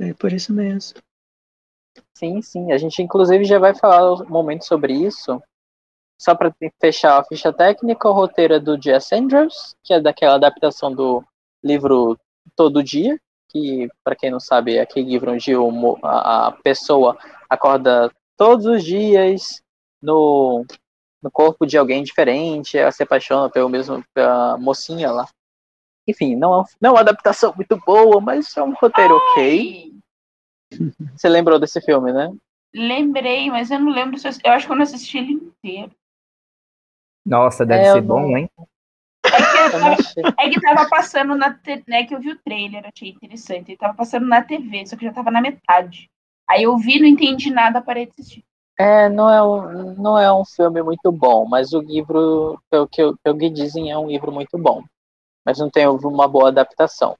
É 0.00 0.14
por 0.14 0.32
isso 0.32 0.52
mesmo. 0.52 0.98
Sim, 2.16 2.40
sim. 2.40 2.72
A 2.72 2.78
gente, 2.78 3.02
inclusive, 3.02 3.44
já 3.44 3.58
vai 3.58 3.74
falar 3.74 4.12
um 4.12 4.28
momento 4.28 4.64
sobre 4.64 4.92
isso 4.94 5.42
só 6.18 6.34
para 6.34 6.54
fechar 6.80 7.18
a 7.18 7.24
ficha 7.24 7.52
técnica, 7.52 8.08
o 8.08 8.12
roteiro 8.12 8.54
é 8.54 8.60
do 8.60 8.80
Jess 8.80 9.12
Andrews, 9.12 9.76
que 9.82 9.92
é 9.92 10.00
daquela 10.00 10.36
adaptação 10.36 10.92
do 10.92 11.22
livro 11.62 12.18
Todo 12.54 12.82
Dia, 12.82 13.18
que, 13.48 13.88
para 14.02 14.16
quem 14.16 14.30
não 14.30 14.40
sabe, 14.40 14.76
é 14.76 14.80
aquele 14.80 15.08
livro 15.08 15.32
onde 15.32 15.54
o, 15.54 15.98
a, 16.02 16.48
a, 16.48 16.52
pessoa 16.52 17.18
acorda 17.48 18.10
todos 18.36 18.66
os 18.66 18.84
dias 18.84 19.62
no, 20.02 20.64
no 21.22 21.30
corpo 21.30 21.66
de 21.66 21.76
alguém 21.76 22.02
diferente, 22.02 22.78
ela 22.78 22.92
se 22.92 23.02
apaixona 23.02 23.50
pelo 23.50 23.68
mesmo, 23.68 24.04
pela 24.14 24.56
mocinha 24.58 25.10
lá. 25.10 25.28
Enfim, 26.08 26.36
não 26.36 26.60
é, 26.60 26.64
não 26.80 26.90
é 26.90 26.92
uma 26.94 27.00
adaptação 27.00 27.52
muito 27.54 27.76
boa, 27.84 28.20
mas 28.20 28.56
é 28.56 28.62
um 28.62 28.74
roteiro 28.74 29.14
Ai. 29.14 29.20
ok. 29.20 29.92
Você 31.14 31.28
lembrou 31.28 31.58
desse 31.58 31.80
filme, 31.80 32.12
né? 32.12 32.32
Lembrei, 32.74 33.50
mas 33.50 33.70
eu 33.70 33.80
não 33.80 33.92
lembro 33.92 34.18
se 34.18 34.28
eu, 34.28 34.32
eu 34.44 34.52
acho 34.52 34.66
que 34.66 34.72
eu 34.72 34.76
não 34.76 34.82
assisti 34.82 35.18
ele 35.18 35.32
inteiro. 35.32 35.90
Nossa, 37.26 37.66
deve 37.66 37.82
é, 37.82 37.92
ser 37.92 38.00
bom, 38.02 38.36
hein? 38.36 38.48
É 39.24 39.30
que, 39.30 39.72
tava, 39.72 39.96
é 40.38 40.50
que 40.50 40.60
tava 40.60 40.88
passando 40.88 41.34
na 41.34 41.52
TV, 41.52 41.82
né, 41.88 42.04
que 42.04 42.14
eu 42.14 42.20
vi 42.20 42.30
o 42.30 42.38
trailer, 42.38 42.86
achei 42.86 43.08
interessante. 43.08 43.72
Ele 43.72 43.78
tava 43.78 43.94
passando 43.94 44.26
na 44.28 44.40
TV, 44.40 44.86
só 44.86 44.96
que 44.96 45.04
já 45.04 45.12
tava 45.12 45.32
na 45.32 45.40
metade. 45.40 46.08
Aí 46.48 46.62
eu 46.62 46.78
vi, 46.78 47.00
não 47.00 47.08
entendi 47.08 47.50
nada, 47.50 47.82
parei 47.82 48.06
de 48.06 48.12
assistir. 48.12 48.44
É, 48.78 49.08
não 49.08 49.28
é 49.28 49.42
um, 49.42 49.94
não 49.94 50.18
é 50.18 50.32
um 50.32 50.44
filme 50.44 50.80
muito 50.82 51.10
bom, 51.10 51.46
mas 51.46 51.72
o 51.72 51.80
livro, 51.80 52.60
pelo 52.70 52.86
que, 52.86 53.02
pelo 53.24 53.38
que 53.38 53.50
dizem, 53.50 53.90
é 53.90 53.98
um 53.98 54.06
livro 54.06 54.30
muito 54.30 54.56
bom. 54.56 54.84
Mas 55.44 55.58
não 55.58 55.68
tem 55.68 55.88
uma 55.88 56.28
boa 56.28 56.48
adaptação. 56.48 57.16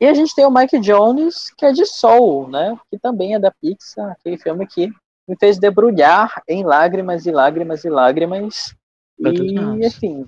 E 0.00 0.06
a 0.06 0.14
gente 0.14 0.34
tem 0.34 0.44
o 0.44 0.50
Mike 0.50 0.78
Jones, 0.78 1.50
que 1.56 1.64
é 1.66 1.72
de 1.72 1.86
Soul, 1.86 2.48
né? 2.48 2.78
Que 2.90 2.98
também 2.98 3.34
é 3.34 3.38
da 3.38 3.50
Pixar, 3.50 4.12
aquele 4.12 4.38
filme 4.38 4.66
que 4.66 4.88
me 5.26 5.36
fez 5.40 5.58
debrulhar 5.58 6.42
em 6.48 6.62
lágrimas 6.64 7.26
e 7.26 7.32
lágrimas 7.32 7.84
e 7.84 7.88
lágrimas 7.88 8.74
e, 9.18 9.86
enfim, 9.86 10.26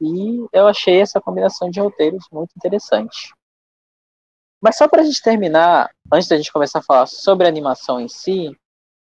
e 0.00 0.46
eu 0.52 0.66
achei 0.66 1.00
essa 1.00 1.20
combinação 1.20 1.70
de 1.70 1.80
roteiros 1.80 2.24
muito 2.32 2.52
interessante. 2.56 3.34
Mas 4.60 4.76
só 4.76 4.88
para 4.88 5.02
a 5.02 5.04
gente 5.04 5.22
terminar, 5.22 5.90
antes 6.12 6.28
da 6.28 6.36
gente 6.36 6.52
começar 6.52 6.80
a 6.80 6.82
falar 6.82 7.06
sobre 7.06 7.46
a 7.46 7.48
animação 7.48 8.00
em 8.00 8.08
si, 8.08 8.54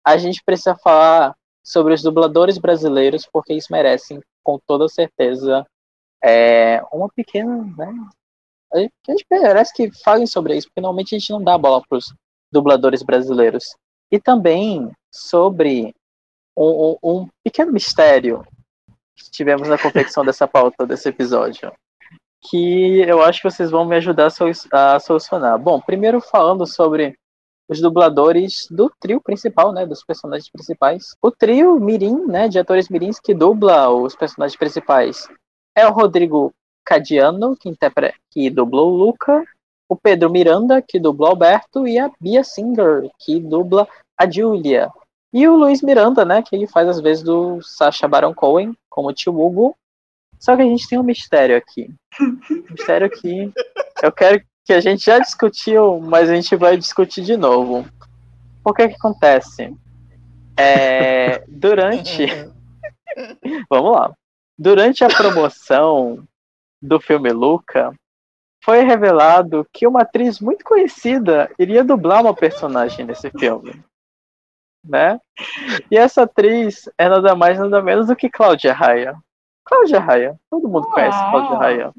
a 0.05 0.17
gente 0.17 0.43
precisa 0.43 0.75
falar 0.75 1.35
sobre 1.63 1.93
os 1.93 2.01
dubladores 2.01 2.57
brasileiros, 2.57 3.27
porque 3.31 3.53
eles 3.53 3.67
merecem, 3.69 4.21
com 4.43 4.59
toda 4.67 4.87
certeza, 4.87 5.65
é, 6.23 6.81
uma 6.91 7.09
pequena. 7.09 7.63
Né, 7.77 7.93
a 8.73 8.79
gente 8.79 9.25
merece 9.31 9.73
que 9.73 9.91
falem 10.03 10.27
sobre 10.27 10.55
isso, 10.55 10.67
porque 10.67 10.81
normalmente 10.81 11.15
a 11.15 11.19
gente 11.19 11.31
não 11.31 11.43
dá 11.43 11.57
bola 11.57 11.81
para 11.87 11.97
os 11.97 12.13
dubladores 12.51 13.01
brasileiros. 13.01 13.75
E 14.11 14.19
também 14.19 14.91
sobre 15.11 15.95
um, 16.55 16.97
um, 17.03 17.27
pequeno 17.43 17.71
mistério 17.71 18.45
que 19.15 19.31
tivemos 19.31 19.67
na 19.67 19.77
confecção 19.77 20.25
dessa 20.25 20.47
pauta 20.47 20.85
desse 20.85 21.09
episódio, 21.09 21.71
que 22.49 23.01
eu 23.01 23.21
acho 23.21 23.41
que 23.41 23.49
vocês 23.49 23.71
vão 23.71 23.85
me 23.85 23.95
ajudar 23.95 24.29
a 24.71 24.99
solucionar. 24.99 25.57
Bom, 25.57 25.79
primeiro 25.81 26.21
falando 26.21 26.65
sobre 26.67 27.17
os 27.67 27.81
dubladores 27.81 28.67
do 28.69 28.91
trio 28.99 29.19
principal, 29.19 29.71
né, 29.71 29.85
dos 29.85 30.03
personagens 30.03 30.49
principais. 30.49 31.15
O 31.21 31.31
trio 31.31 31.79
mirim, 31.79 32.25
né, 32.27 32.47
de 32.47 32.59
atores 32.59 32.89
mirins 32.89 33.19
que 33.19 33.33
dubla 33.33 33.89
os 33.89 34.15
personagens 34.15 34.57
principais 34.57 35.27
é 35.75 35.87
o 35.87 35.91
Rodrigo 35.91 36.53
Cadiano, 36.85 37.55
que, 37.57 37.67
interpreta, 37.67 38.17
que 38.29 38.49
dublou 38.49 38.93
o 38.93 38.95
Luca, 38.95 39.43
o 39.89 39.95
Pedro 39.95 40.29
Miranda, 40.29 40.81
que 40.81 40.99
dubla 40.99 41.27
o 41.27 41.29
Alberto, 41.31 41.87
e 41.87 41.97
a 41.99 42.09
Bia 42.19 42.43
Singer, 42.43 43.09
que 43.19 43.39
dubla 43.39 43.87
a 44.17 44.29
Julia. 44.29 44.89
E 45.35 45.49
o 45.49 45.57
Luiz 45.57 45.81
Miranda, 45.81 46.23
né, 46.23 46.41
que 46.41 46.55
ele 46.55 46.65
faz 46.65 46.87
às 46.87 47.01
vezes 47.01 47.21
do 47.21 47.61
Sacha 47.61 48.07
Baron 48.07 48.33
Cohen, 48.33 48.73
como 48.89 49.11
tio 49.11 49.37
Hugo. 49.37 49.75
Só 50.39 50.55
que 50.55 50.61
a 50.61 50.65
gente 50.65 50.87
tem 50.87 50.97
um 50.97 51.03
mistério 51.03 51.57
aqui. 51.57 51.93
Um 52.21 52.71
mistério 52.71 53.09
que 53.09 53.51
eu 54.01 54.13
quero 54.13 54.41
que 54.63 54.71
a 54.71 54.79
gente 54.79 55.03
já 55.03 55.19
discutiu, 55.19 55.99
mas 55.99 56.29
a 56.29 56.35
gente 56.35 56.55
vai 56.55 56.77
discutir 56.77 57.21
de 57.21 57.35
novo. 57.35 57.85
O 58.63 58.73
que 58.73 58.87
que 58.87 58.95
acontece? 58.95 59.75
É, 60.55 61.43
durante. 61.49 62.27
Vamos 63.69 63.91
lá. 63.91 64.13
Durante 64.57 65.03
a 65.03 65.09
promoção 65.09 66.25
do 66.81 66.97
filme 66.97 67.33
Luca, 67.33 67.93
foi 68.63 68.85
revelado 68.85 69.67
que 69.73 69.85
uma 69.85 70.03
atriz 70.03 70.39
muito 70.39 70.63
conhecida 70.63 71.51
iria 71.59 71.83
dublar 71.83 72.21
uma 72.21 72.33
personagem 72.33 73.05
nesse 73.05 73.29
filme 73.31 73.83
né? 74.87 75.19
E 75.89 75.97
essa 75.97 76.23
atriz 76.23 76.89
é 76.97 77.09
nada 77.09 77.35
mais 77.35 77.59
nada 77.59 77.81
menos 77.81 78.07
do 78.07 78.15
que 78.15 78.29
Cláudia 78.29 78.73
Raia. 78.73 79.17
Cláudia 79.63 79.99
Raia, 79.99 80.39
todo 80.49 80.69
mundo 80.69 80.87
conhece 80.89 81.17
Cláudia 81.17 81.57
Raia. 81.57 81.93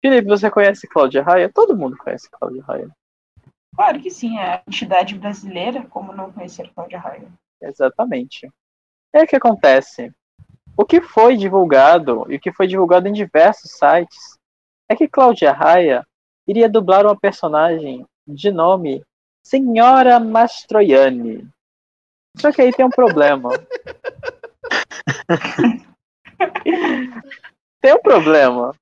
Felipe, 0.00 0.28
você 0.28 0.50
conhece 0.50 0.86
Cláudia 0.88 1.22
Raia? 1.22 1.50
Todo 1.52 1.76
mundo 1.76 1.96
conhece 1.96 2.28
Cláudia 2.30 2.62
Raia. 2.62 2.90
Claro 3.74 4.00
que 4.00 4.10
sim, 4.10 4.38
é 4.38 4.54
a 4.54 4.62
entidade 4.66 5.14
brasileira, 5.14 5.86
como 5.86 6.12
não 6.12 6.32
conhecer 6.32 6.70
Cláudia 6.74 6.98
Raia? 6.98 7.28
Exatamente. 7.60 8.50
É 9.12 9.22
o 9.22 9.26
que 9.26 9.36
acontece. 9.36 10.12
O 10.76 10.84
que 10.84 11.00
foi 11.00 11.36
divulgado, 11.36 12.26
e 12.28 12.36
o 12.36 12.40
que 12.40 12.52
foi 12.52 12.66
divulgado 12.66 13.08
em 13.08 13.12
diversos 13.12 13.72
sites, 13.72 14.38
é 14.88 14.96
que 14.96 15.08
Cláudia 15.08 15.52
Raia 15.52 16.06
iria 16.46 16.68
dublar 16.68 17.06
uma 17.06 17.18
personagem 17.18 18.06
de 18.26 18.50
nome 18.50 19.04
Senhora 19.42 20.18
Mastroianni. 20.20 21.48
Só 22.36 22.50
que 22.50 22.62
aí 22.62 22.72
tem 22.72 22.84
um 22.84 22.90
problema. 22.90 23.50
tem 27.80 27.94
um 27.94 28.02
problema. 28.02 28.74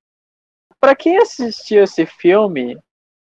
Para 0.78 0.94
quem 0.96 1.18
assistiu 1.18 1.84
esse 1.84 2.06
filme, 2.06 2.78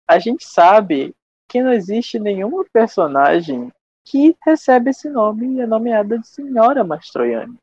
a 0.09 0.19
gente 0.19 0.45
sabe 0.45 1.15
que 1.49 1.63
não 1.63 1.73
existe 1.73 2.19
nenhuma 2.19 2.65
personagem 2.73 3.73
que 4.05 4.37
recebe 4.45 4.91
esse 4.91 5.09
nome 5.09 5.57
e 5.57 5.61
é 5.61 5.67
nomeada 5.67 6.19
de 6.19 6.27
Senhora 6.27 6.85
Mastroianni. 6.85 7.57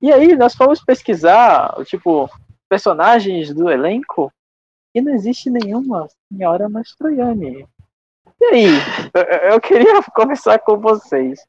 E 0.00 0.12
aí 0.12 0.36
nós 0.36 0.54
fomos 0.54 0.84
pesquisar, 0.84 1.74
tipo, 1.84 2.28
personagens 2.68 3.54
do 3.54 3.70
elenco 3.70 4.32
e 4.94 5.00
não 5.00 5.12
existe 5.12 5.50
nenhuma 5.50 6.08
Senhora 6.30 6.68
Mastroianni. 6.68 7.66
E 8.44 8.54
aí, 8.54 8.66
eu 9.52 9.60
queria 9.60 10.02
conversar 10.14 10.58
com 10.58 10.78
vocês. 10.78 11.40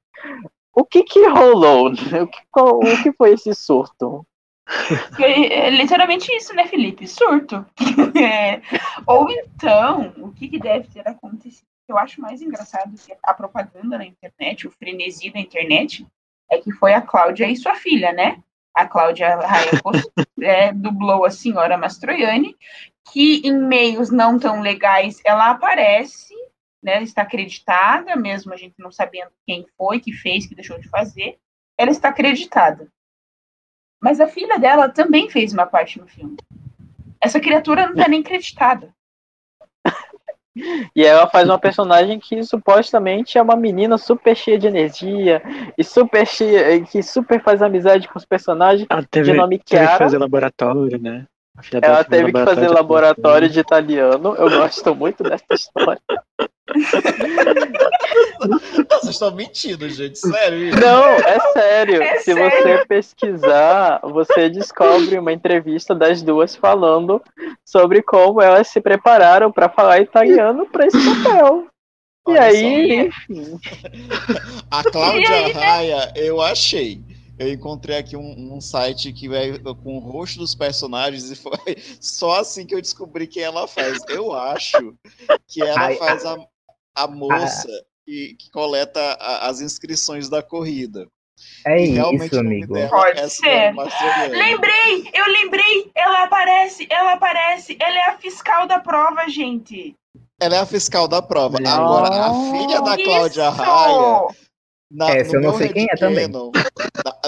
O 0.73 0.86
que 0.86 1.03
que 1.03 1.27
rolou? 1.27 1.91
O 2.21 2.27
que, 2.27 2.39
qual, 2.51 2.79
o 2.79 3.03
que 3.03 3.12
foi 3.13 3.34
esse 3.34 3.53
surto? 3.53 4.25
É 5.19 5.69
literalmente 5.69 6.34
isso, 6.36 6.53
né, 6.55 6.65
Felipe? 6.67 7.08
Surto. 7.08 7.65
É. 8.17 8.62
Ou 9.05 9.29
então, 9.29 10.13
o 10.17 10.31
que, 10.31 10.47
que 10.47 10.58
deve 10.58 10.88
ter 10.88 11.08
acontecido? 11.08 11.67
Eu 11.88 11.97
acho 11.97 12.21
mais 12.21 12.41
engraçado 12.41 12.95
que 12.97 13.13
a 13.21 13.34
propaganda 13.34 13.97
na 13.97 14.05
internet, 14.05 14.67
o 14.67 14.71
frenesi 14.71 15.29
da 15.29 15.39
internet, 15.39 16.08
é 16.49 16.58
que 16.58 16.71
foi 16.71 16.93
a 16.93 17.01
Cláudia 17.01 17.47
e 17.47 17.58
sua 17.58 17.75
filha, 17.75 18.12
né? 18.13 18.41
A 18.73 18.88
Cláudia 18.88 19.36
Raia 19.36 19.69
é, 20.41 20.71
dublou 20.73 21.25
a 21.25 21.29
senhora 21.29 21.77
Mastroianni, 21.77 22.55
que 23.12 23.41
em 23.45 23.53
meios 23.53 24.10
não 24.10 24.39
tão 24.39 24.62
legais 24.62 25.21
ela 25.25 25.51
aparece 25.51 26.34
né, 26.86 27.02
está 27.02 27.24
acreditada, 27.24 28.15
mesmo 28.15 28.54
a 28.54 28.56
gente 28.56 28.76
não 28.78 28.91
sabendo 28.91 29.32
quem 29.43 29.65
foi, 29.76 30.00
que 30.00 30.13
fez, 30.13 30.45
que 30.45 30.54
deixou 30.54 30.80
de 30.80 30.88
fazer, 30.88 31.39
ela 31.76 31.89
está 31.89 32.10
acreditada. 32.10 32.88
Mas 34.00 34.21
a 34.21 34.28
filha 34.28 34.60
dela 34.60 34.88
também 34.88 35.28
fez 35.28 35.52
uma 35.52 35.65
parte 35.65 36.00
no 36.00 36.08
filme. 36.08 36.38
Essa 37.19 37.39
criatura 37.39 37.88
não 37.88 37.93
está 37.93 38.08
nem 38.08 38.21
acreditada. 38.21 38.93
E 40.95 41.04
ela 41.04 41.28
faz 41.28 41.50
uma 41.50 41.60
personagem 41.60 42.17
que 42.17 42.41
supostamente 42.41 43.38
é 43.38 43.41
uma 43.41 43.58
menina 43.58 43.98
super 43.98 44.34
cheia 44.38 44.58
de 44.58 44.65
energia 44.65 45.41
e 45.78 45.84
super 45.84 46.26
cheia, 46.26 46.82
que 46.82 47.04
super 47.04 47.43
faz 47.43 47.62
amizade 47.62 48.08
com 48.08 48.17
os 48.17 48.24
personagens 48.24 48.88
ela 48.89 49.04
teve, 49.04 49.34
de 49.34 49.38
nome 49.38 49.60
Kiara. 49.60 49.86
Teve 49.86 49.98
que 49.98 50.04
fazer 50.06 50.17
laboratório, 50.17 50.98
né? 50.98 51.28
Ela 51.81 52.03
teve 52.03 52.33
que 52.33 52.43
fazer 52.43 52.67
laboratório 52.69 53.49
de 53.49 53.59
italiano. 53.59 54.35
Eu 54.35 54.49
gosto 54.49 54.93
muito 54.93 55.23
dessa 55.23 55.45
história. 55.53 56.01
Vocês 58.89 59.13
estão 59.13 59.31
mentindo, 59.31 59.87
gente. 59.89 60.17
Sério. 60.17 60.75
Não, 60.79 61.05
é 61.05 61.39
sério. 61.53 62.01
É 62.01 62.17
Se 62.17 62.33
sério? 62.33 62.51
você 62.51 62.85
pesquisar, 62.85 63.99
você 64.03 64.49
descobre 64.49 65.17
uma 65.17 65.31
entrevista 65.31 65.95
das 65.95 66.21
duas 66.21 66.55
falando 66.55 67.21
sobre 67.63 68.01
como 68.01 68.41
elas 68.41 68.67
se 68.67 68.81
prepararam 68.81 69.51
para 69.51 69.69
falar 69.69 70.01
italiano 70.01 70.65
para 70.65 70.87
esse 70.87 70.97
papel. 71.23 71.67
E 72.27 72.31
Olha 72.31 72.41
aí, 72.41 73.09
A 74.71 74.81
E 74.81 74.91
Cláudia 74.91 75.29
aí, 75.29 75.53
né? 75.53 75.61
Raia, 75.61 76.11
eu 76.15 76.41
achei. 76.41 76.99
Eu 77.38 77.52
encontrei 77.52 77.98
aqui 77.98 78.15
um, 78.15 78.56
um 78.56 78.62
site 78.62 79.12
que 79.12 79.28
vai 79.28 79.60
com 79.60 79.98
o 79.98 80.00
rosto 80.00 80.39
dos 80.39 80.56
personagens 80.56 81.30
e 81.32 81.36
foi 81.36 81.78
só 82.00 82.39
assim 82.39 82.65
que 82.65 82.74
eu 82.74 82.82
descobri 82.82 83.28
quem 83.28 83.43
ela 83.43 83.67
faz. 83.67 84.02
Eu 84.08 84.34
acho 84.34 84.95
que 85.48 85.62
ela 85.62 85.88
Ai, 85.88 85.95
faz 85.95 86.26
a, 86.26 86.38
a 86.95 87.08
moça 87.08 87.67
que, 88.06 88.36
que 88.39 88.50
coleta 88.52 89.00
a- 89.19 89.48
as 89.48 89.62
inscrições 89.62 90.30
da 90.30 90.41
corrida. 90.41 91.08
É 91.65 91.78
realmente 91.78 92.28
isso, 92.28 92.39
amigo. 92.39 92.76
Pode 92.89 93.19
é 93.19 93.28
ser. 93.28 93.74
Lembrei, 94.30 95.10
eu 95.13 95.26
lembrei. 95.28 95.91
Ela 95.93 96.24
aparece, 96.24 96.88
ela 96.89 97.13
aparece. 97.13 97.78
Ela 97.80 97.98
é 97.98 98.10
a 98.12 98.17
fiscal 98.17 98.65
da 98.65 98.80
prova, 98.80 99.28
gente. 99.28 99.93
Ela 100.39 100.56
é 100.56 100.60
a 100.60 100.65
fiscal 100.65 101.10
da 101.10 101.21
prova. 101.21 101.58
Olha. 101.58 101.69
Agora, 101.69 102.26
a 102.28 102.52
filha 102.52 102.82
da 102.82 102.98
Cláudia! 102.98 103.50
Raia. 103.50 104.28
Na, 104.91 105.10
Essa 105.10 105.36
eu 105.36 105.41
não 105.41 105.58
sei 105.58 105.74
quem 105.74 105.88
é 105.89 105.95
também. 105.95 106.30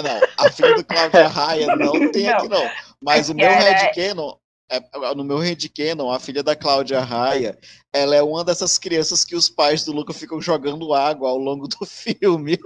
Não, 0.02 0.20
a 0.46 0.50
filha 0.50 0.74
do 0.74 0.84
Cláudia 0.84 1.26
Raia 1.28 1.66
não 1.76 2.10
tem 2.10 2.28
aqui, 2.28 2.48
não. 2.48 2.68
Mas 3.02 3.28
É 3.28 3.32
o 3.32 3.36
meu 3.36 3.46
é- 3.46 3.58
headcanon, 3.58 4.34
é, 4.70 4.80
no 5.14 5.24
meu 5.24 5.38
headcanon, 5.38 6.10
a 6.10 6.18
filha 6.20 6.42
da 6.42 6.54
Cláudia 6.56 7.00
Raia, 7.00 7.58
ela 7.92 8.14
é 8.16 8.22
uma 8.22 8.44
dessas 8.44 8.76
crianças 8.78 9.24
que 9.24 9.34
os 9.36 9.48
pais 9.48 9.84
do 9.84 9.92
Luca 9.92 10.12
ficam 10.12 10.40
jogando 10.40 10.92
água 10.94 11.28
ao 11.30 11.38
longo 11.38 11.66
do 11.68 11.84
filme. 11.86 12.58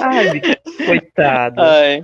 Ai, 0.00 0.40
coitado. 0.86 1.60
ai, 1.60 2.00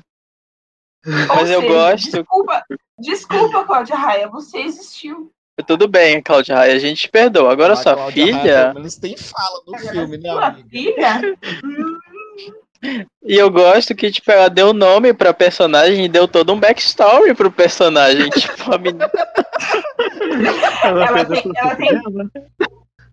Ou 1.06 1.12
Mas 1.36 1.50
eu 1.50 1.60
seja, 1.60 1.72
gosto- 1.72 2.10
Desculpa, 2.10 2.64
desculpa, 2.98 3.64
Cláudia 3.64 3.96
Raia, 3.96 4.28
você 4.28 4.58
existiu. 4.58 5.32
tudo 5.66 5.86
bem, 5.86 6.20
Cláudia 6.22 6.56
Raia, 6.56 6.74
a 6.74 6.78
gente 6.78 7.02
te 7.02 7.08
perdoa. 7.08 7.52
Agora 7.52 7.74
A 7.74 7.76
sua 7.76 7.94
Cláudia 7.94 8.24
Raia, 8.24 8.40
filha, 8.40 8.62
pelo 8.62 8.74
menos 8.74 8.96
tem 8.96 9.16
fala 9.16 9.62
no 9.66 9.78
filme, 9.78 10.16
né, 10.18 10.30
Sua 10.30 10.46
amiga? 10.46 10.68
filha? 10.68 11.20
E 13.24 13.34
eu 13.36 13.48
gosto 13.50 13.94
que 13.94 14.10
tipo 14.10 14.30
ela 14.30 14.48
deu 14.50 14.72
nome 14.72 15.14
pra 15.14 15.32
personagem 15.32 16.04
e 16.04 16.08
deu 16.08 16.26
todo 16.26 16.52
um 16.52 16.58
backstory 16.58 17.34
pro 17.34 17.50
personagem, 17.52 18.28
tipo 18.30 18.72
a 18.74 18.78
menina 18.78 19.10
Ela, 20.82 21.06
Ela 21.06 21.26
fez 21.26 21.42
tem- 21.42 21.52
o 21.52 21.54
ela 21.56 21.76
tem- 21.76 22.30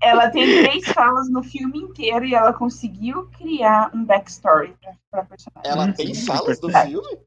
ela 0.01 0.29
tem 0.29 0.63
três 0.65 0.88
falas 0.88 1.29
no 1.29 1.43
filme 1.43 1.77
inteiro 1.79 2.25
e 2.25 2.34
ela 2.34 2.53
conseguiu 2.53 3.29
criar 3.38 3.91
um 3.93 4.03
backstory 4.03 4.73
pra, 4.82 4.93
pra 5.12 5.25
personagem. 5.25 5.71
Ela 5.71 5.91
tem 5.93 6.15
falas 6.15 6.60
do 6.60 6.71
É. 6.71 6.86
filme? 6.88 7.19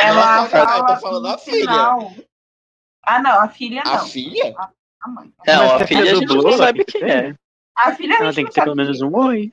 Ela 0.00 0.42
Ah, 0.42 0.46
fala 0.48 0.78
eu 0.78 0.86
tô 0.86 0.96
falando 1.00 1.22
da 1.24 1.38
filha. 1.38 1.60
final. 1.60 2.12
Ah, 3.04 3.20
não, 3.22 3.40
a 3.40 3.48
filha 3.48 3.82
A 3.86 3.96
não. 3.98 4.06
filha? 4.06 4.54
A 5.02 5.08
mãe. 5.08 5.32
Não, 5.46 5.76
a 5.76 5.86
filha 5.86 6.02
a 6.02 6.14
gente 6.14 6.26
não 6.26 6.52
sabe 6.52 6.84
que 6.84 6.98
quem 6.98 7.10
é. 7.10 7.34
A 7.78 7.92
filha 7.94 8.16
a 8.16 8.22
Ela 8.22 8.32
tem 8.34 8.44
que 8.44 8.52
ter 8.52 8.62
pelo 8.64 8.76
menos 8.76 8.98
quem 8.98 9.06
um 9.08 9.16
oi. 9.16 9.50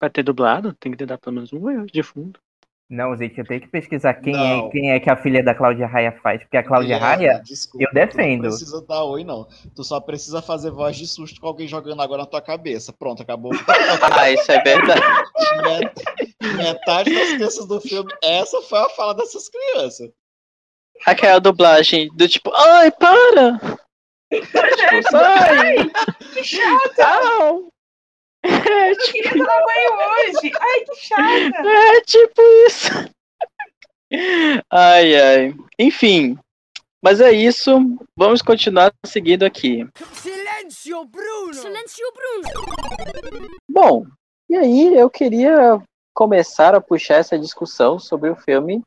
Pra 0.00 0.08
ter 0.08 0.22
dublado, 0.22 0.72
tem 0.72 0.90
que 0.90 0.96
ter 0.98 1.04
dado 1.06 1.20
pelo 1.20 1.34
menos 1.36 1.52
um 1.52 1.62
oi 1.62 1.84
de 1.84 2.02
fundo. 2.02 2.40
Não, 2.88 3.14
gente, 3.16 3.38
eu 3.38 3.44
tenho 3.46 3.60
que 3.60 3.68
pesquisar 3.68 4.14
quem 4.14 4.32
Não. 4.32 4.66
é, 4.66 4.70
quem 4.70 4.90
é 4.90 4.98
que 4.98 5.08
a 5.08 5.16
filha 5.16 5.44
da 5.44 5.54
Cláudia 5.54 5.86
Raia 5.86 6.10
faz. 6.22 6.40
Porque 6.42 6.56
a 6.56 6.62
Cláudia 6.64 6.98
Guilherme, 6.98 7.26
Raia, 7.26 7.42
desculpa, 7.44 7.84
eu 7.86 7.92
defendo. 7.94 8.40
Tu 8.40 8.42
não 8.42 8.48
precisa 8.50 8.84
dar 8.84 9.04
oi, 9.04 9.22
não. 9.22 9.46
Tu 9.76 9.84
só 9.84 10.00
precisa 10.00 10.42
fazer 10.42 10.70
voz 10.72 10.96
de 10.96 11.06
susto 11.06 11.40
com 11.40 11.46
alguém 11.46 11.68
jogando 11.68 12.00
água 12.02 12.16
na 12.18 12.26
tua 12.26 12.40
cabeça. 12.40 12.92
Pronto, 12.92 13.22
acabou. 13.22 13.52
Ah, 14.18 14.30
isso 14.32 14.50
é 14.50 14.60
verdade. 14.62 15.00
Met- 15.62 16.56
Metade 16.56 17.14
das 17.14 17.28
crianças 17.34 17.66
do 17.68 17.80
filme, 17.80 18.10
essa 18.24 18.60
foi 18.62 18.78
a 18.78 18.88
fala 18.88 19.14
dessas 19.14 19.48
crianças. 19.48 20.10
Aquela 21.06 21.38
dublagem 21.38 22.08
do 22.16 22.26
tipo, 22.26 22.50
ai, 22.54 22.90
para! 22.90 23.58
tipo, 24.32 25.10
sai! 25.10 25.90
Que 26.32 26.42
chato! 26.42 27.00
Au! 27.00 27.68
É 28.42 28.90
Eu 28.90 28.96
queria 28.96 29.32
tomar 29.32 29.64
banho 29.64 29.92
hoje. 29.94 30.52
Ai, 30.60 30.80
que 30.80 30.96
chata. 30.96 31.68
É 31.68 32.00
tipo 32.02 32.42
isso. 32.66 32.90
Ai, 34.70 35.14
ai. 35.16 35.54
Enfim. 35.78 36.38
Mas 37.02 37.20
é 37.20 37.32
isso. 37.32 37.70
Vamos 38.16 38.42
continuar 38.42 38.92
seguindo 39.06 39.44
aqui. 39.44 39.86
Silêncio, 40.12 41.04
Bruno! 41.06 41.54
Silêncio, 41.54 42.12
Bruno! 42.12 42.66
Bom, 43.68 44.06
e 44.48 44.56
aí 44.56 44.94
eu 44.94 45.08
queria 45.08 45.80
começar 46.12 46.74
a 46.74 46.80
puxar 46.80 47.16
essa 47.16 47.38
discussão 47.38 47.98
sobre 47.98 48.28
o 48.28 48.36
filme, 48.36 48.82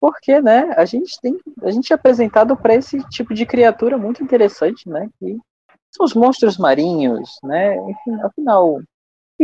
porque, 0.00 0.40
né, 0.40 0.72
a 0.76 0.84
gente 0.84 1.20
tem, 1.20 1.38
a 1.62 1.70
gente 1.70 1.92
é 1.92 1.94
apresentado 1.94 2.56
para 2.56 2.74
esse 2.74 3.02
tipo 3.10 3.34
de 3.34 3.44
criatura 3.44 3.98
muito 3.98 4.22
interessante, 4.22 4.88
né, 4.88 5.08
que 5.18 5.36
são 5.94 6.06
os 6.06 6.14
monstros 6.14 6.56
marinhos, 6.56 7.38
né, 7.42 7.76
enfim, 7.76 8.22
afinal, 8.22 8.80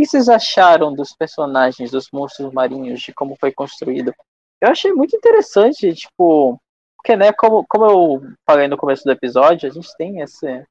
que 0.01 0.07
vocês 0.07 0.29
acharam 0.29 0.95
dos 0.95 1.15
personagens 1.15 1.91
dos 1.91 2.09
monstros 2.13 2.53
marinhos, 2.53 3.01
de 3.01 3.13
como 3.15 3.37
foi 3.41 3.53
construído? 3.53 4.13
Eu 4.61 4.71
achei 4.71 4.93
muito 4.93 5.17
interessante, 5.17 5.95
tipo, 5.95 6.61
porque, 6.97 7.17
né, 7.17 7.33
como, 7.33 7.65
como 7.69 7.85
eu 7.85 8.23
falei 8.45 8.69
no 8.69 8.77
começo 8.77 9.05
do 9.05 9.13
episódio, 9.13 9.69
a 9.69 9.73
gente 9.73 9.89
tem 9.97 10.21
esse, 10.21 10.65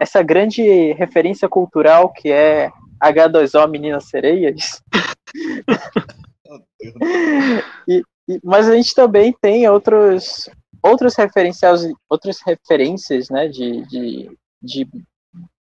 essa 0.00 0.22
grande 0.22 0.92
referência 0.94 1.48
cultural 1.48 2.12
que 2.12 2.32
é 2.32 2.70
H2O 3.02 3.68
Meninas 3.68 4.08
Sereias. 4.08 4.82
e, 7.88 8.02
e- 8.28 8.40
mas 8.42 8.68
a 8.68 8.74
gente 8.74 8.94
também 8.94 9.32
tem 9.40 9.68
outros 9.68 10.48
outros 10.82 11.16
referenciais, 11.16 11.82
outras 12.08 12.38
referências, 12.46 13.28
né, 13.28 13.48
de, 13.48 13.84
de, 13.86 14.30
de 14.62 14.88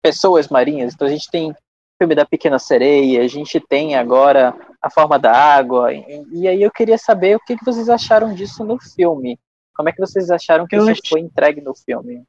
pessoas 0.02 0.48
marinhas. 0.48 0.94
Então 0.94 1.08
a 1.08 1.12
gente 1.12 1.30
tem 1.32 1.54
filme 1.98 2.16
da 2.16 2.26
Pequena 2.26 2.60
Sereia, 2.60 3.24
a 3.24 3.28
gente 3.28 3.60
tem 3.60 3.96
agora 3.96 4.54
a 4.82 4.90
forma 4.90 5.18
da 5.18 5.32
água. 5.32 5.94
E, 5.94 6.04
e 6.32 6.48
aí 6.48 6.62
eu 6.62 6.72
queria 6.72 6.98
saber 6.98 7.36
o 7.36 7.40
que, 7.40 7.58
que 7.58 7.66
vocês 7.66 7.90
acharam 7.90 8.34
disso 8.34 8.64
no 8.64 8.80
filme. 8.80 9.38
Como 9.76 9.90
é 9.90 9.92
que 9.92 10.00
vocês 10.00 10.30
acharam 10.32 10.66
que 10.68 10.76
Eu 10.76 10.82
isso 10.84 10.92
acho- 10.92 11.02
foi 11.10 11.20
entregue 11.22 11.62
no 11.62 11.74
filme? 11.76 12.24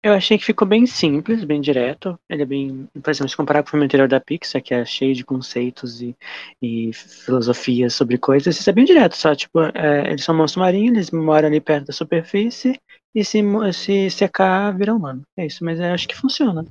Eu 0.00 0.12
achei 0.12 0.38
que 0.38 0.44
ficou 0.44 0.66
bem 0.66 0.86
simples, 0.86 1.42
bem 1.42 1.60
direto. 1.60 2.16
Ele 2.30 2.42
é 2.42 2.46
bem. 2.46 2.88
Por 3.02 3.10
exemplo, 3.10 3.28
se 3.28 3.36
comparar 3.36 3.62
com 3.62 3.66
o 3.68 3.70
filme 3.72 3.84
anterior 3.84 4.06
da 4.08 4.20
Pixar, 4.20 4.62
que 4.62 4.72
é 4.72 4.84
cheio 4.84 5.12
de 5.12 5.24
conceitos 5.24 6.00
e, 6.00 6.16
e 6.62 6.92
filosofias 6.92 7.94
sobre 7.94 8.16
coisas, 8.16 8.58
isso 8.58 8.70
é 8.70 8.72
bem 8.72 8.84
direto, 8.84 9.16
só. 9.16 9.34
Tipo, 9.34 9.60
é, 9.74 10.08
eles 10.08 10.22
são 10.24 10.36
monstros 10.36 10.60
marinhos, 10.62 10.94
eles 10.96 11.10
moram 11.10 11.48
ali 11.48 11.60
perto 11.60 11.86
da 11.88 11.92
superfície 11.92 12.78
e 13.12 13.24
se, 13.24 13.42
se 13.72 14.08
secar, 14.10 14.72
viram 14.76 14.96
humano. 14.96 15.22
É 15.36 15.44
isso, 15.46 15.64
mas 15.64 15.80
eu 15.80 15.86
acho 15.92 16.06
que 16.06 16.16
funciona. 16.16 16.64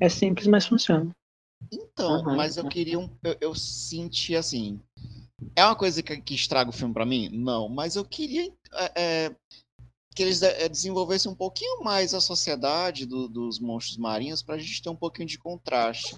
É 0.00 0.08
simples, 0.08 0.46
mas 0.46 0.64
funciona. 0.64 1.10
Então, 1.72 2.22
Uhum. 2.22 2.36
mas 2.36 2.56
eu 2.56 2.68
queria 2.68 2.98
um. 2.98 3.08
Eu, 3.22 3.36
eu 3.40 3.54
senti 3.54 4.34
assim. 4.34 4.80
É 5.54 5.64
uma 5.64 5.76
coisa 5.76 6.02
que, 6.02 6.20
que 6.20 6.34
estraga 6.34 6.70
o 6.70 6.72
filme 6.72 6.94
pra 6.94 7.04
mim? 7.04 7.28
Não, 7.30 7.68
mas 7.68 7.96
eu 7.96 8.04
queria 8.04 8.52
é, 8.72 8.92
é, 9.26 9.36
que 10.14 10.22
eles 10.22 10.42
é, 10.42 10.68
desenvolvessem 10.68 11.30
um 11.30 11.34
pouquinho 11.34 11.82
mais 11.84 12.14
a 12.14 12.20
sociedade 12.20 13.06
do- 13.06 13.28
dos 13.28 13.58
monstros 13.60 13.96
marinhos 13.98 14.42
pra 14.42 14.58
gente 14.58 14.82
ter 14.82 14.88
um 14.88 14.96
pouquinho 14.96 15.28
de 15.28 15.38
contraste. 15.38 16.16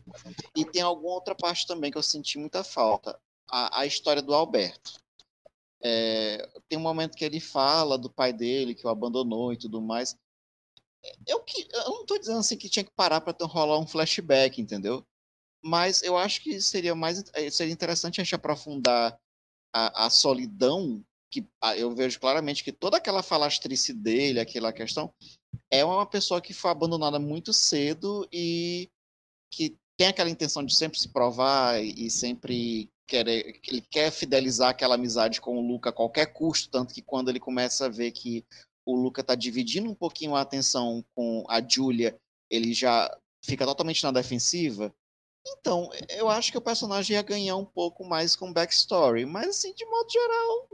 E 0.57 0.65
tem 0.65 0.83
alguma 0.83 1.13
outra 1.15 1.35
parte 1.35 1.67
também 1.67 1.91
que 1.91 1.99
eu 1.99 2.03
senti 2.03 2.39
muita 2.39 2.65
falta. 2.65 3.19
A, 3.51 3.81
a 3.81 3.87
história 3.87 4.23
do 4.23 4.33
Alberto. 4.35 5.01
É, 5.83 6.47
tem 6.69 6.79
um 6.79 6.83
momento 6.83 7.17
que 7.17 7.25
ele 7.25 7.41
fala 7.41 7.97
do 7.99 8.11
pai 8.11 8.33
dele, 8.33 8.75
que 8.75 8.87
o 8.87 8.91
abandonou 8.91 9.53
e 9.53 9.57
tudo 9.57 9.81
mais. 9.81 10.17
Eu, 11.27 11.41
que, 11.41 11.67
eu 11.73 11.91
não 11.91 12.07
tô 12.07 12.19
dizendo 12.19 12.39
assim 12.39 12.57
que 12.57 12.69
tinha 12.69 12.85
que 12.85 12.91
parar 12.95 13.21
pra 13.23 13.33
ter, 13.33 13.45
rolar 13.45 13.79
um 13.79 13.87
flashback, 13.87 14.61
entendeu? 14.61 15.05
Mas 15.63 16.03
eu 16.03 16.17
acho 16.17 16.43
que 16.43 16.61
seria 16.61 16.95
mais 16.95 17.25
eh, 17.35 17.51
seria 17.51 17.73
interessante 17.73 18.21
a 18.21 18.25
gente 18.25 18.35
aprofundar 18.35 19.19
a, 19.75 20.07
a 20.07 20.11
solidão 20.11 21.05
que 21.31 21.47
ah, 21.63 21.77
eu 21.77 21.95
vejo 21.95 22.19
claramente 22.19 22.65
que 22.65 22.73
toda 22.73 22.97
aquela 22.97 23.23
falastrice 23.23 23.93
dele, 23.93 24.41
aquela 24.41 24.73
questão, 24.73 25.13
é 25.71 25.85
uma 25.85 26.05
pessoa 26.05 26.41
que 26.41 26.53
foi 26.53 26.71
abandonada 26.71 27.19
muito 27.19 27.53
cedo 27.53 28.27
e 28.33 28.89
que 29.53 29.77
tem 29.97 30.09
aquela 30.09 30.31
intenção 30.31 30.65
de 30.65 30.75
sempre 30.75 30.99
se 30.99 31.09
provar 31.09 31.81
e 31.83 32.11
sempre 32.11 32.91
querer, 33.07 33.61
que 33.61 33.71
ele 33.71 33.81
quer 33.83 34.11
fidelizar 34.11 34.71
aquela 34.71 34.95
amizade 34.95 35.41
com 35.41 35.57
o 35.57 35.61
Luca 35.61 35.91
a 35.91 35.93
qualquer 35.93 36.33
custo, 36.33 36.71
tanto 36.71 36.95
que 36.95 37.03
quando 37.03 37.29
ele 37.29 37.41
começa 37.41 37.87
a 37.87 37.89
ver 37.89 38.11
que 38.11 38.45
o 38.87 38.97
Luca 38.97 39.23
tá 39.23 39.35
dividindo 39.35 39.91
um 39.91 39.95
pouquinho 39.95 40.35
a 40.35 40.41
atenção 40.41 41.05
com 41.15 41.45
a 41.49 41.61
Julia, 41.61 42.17
ele 42.51 42.73
já 42.73 43.11
fica 43.45 43.65
totalmente 43.65 44.03
na 44.03 44.11
defensiva. 44.11 44.93
Então, 45.47 45.91
eu 46.11 46.29
acho 46.29 46.51
que 46.53 46.59
o 46.59 46.63
personagem 46.63 47.15
ia 47.17 47.23
ganhar 47.23 47.57
um 47.57 47.65
pouco 47.65 48.05
mais 48.05 48.37
com 48.37 48.53
backstory, 48.53 49.25
mas 49.27 49.49
assim, 49.49 49.75
de 49.75 49.85
modo 49.87 50.11
geral, 50.11 50.69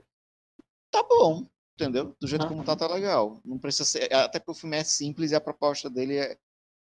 tá 0.91 1.03
bom, 1.03 1.47
entendeu? 1.75 2.15
Do 2.21 2.27
jeito 2.27 2.47
como 2.47 2.65
tá, 2.65 2.77
tá 2.77 2.87
legal. 2.89 3.41
Não 3.45 3.59
precisa 3.59 3.85
ser, 3.85 4.13
até 4.13 4.39
porque 4.39 4.53
o 4.53 4.55
filme 4.55 4.77
é 4.77 4.85
simples 4.85 5.31
e 5.31 5.35
a 5.35 5.41
proposta 5.41 5.91
dele 5.91 6.17
é, 6.17 6.39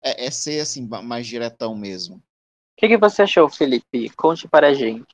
é, 0.04 0.26
é 0.26 0.32
ser 0.32 0.60
assim, 0.62 0.88
ma- 0.88 1.02
mais 1.02 1.28
diretão 1.28 1.76
mesmo. 1.76 2.22
que, 2.78 2.88
que 2.88 2.98
você 2.98 3.24
achou, 3.24 3.50
Felipe? 3.50 4.10
Conte 4.12 4.48
para 4.48 4.67
a 4.67 4.74
gente. 4.74 5.06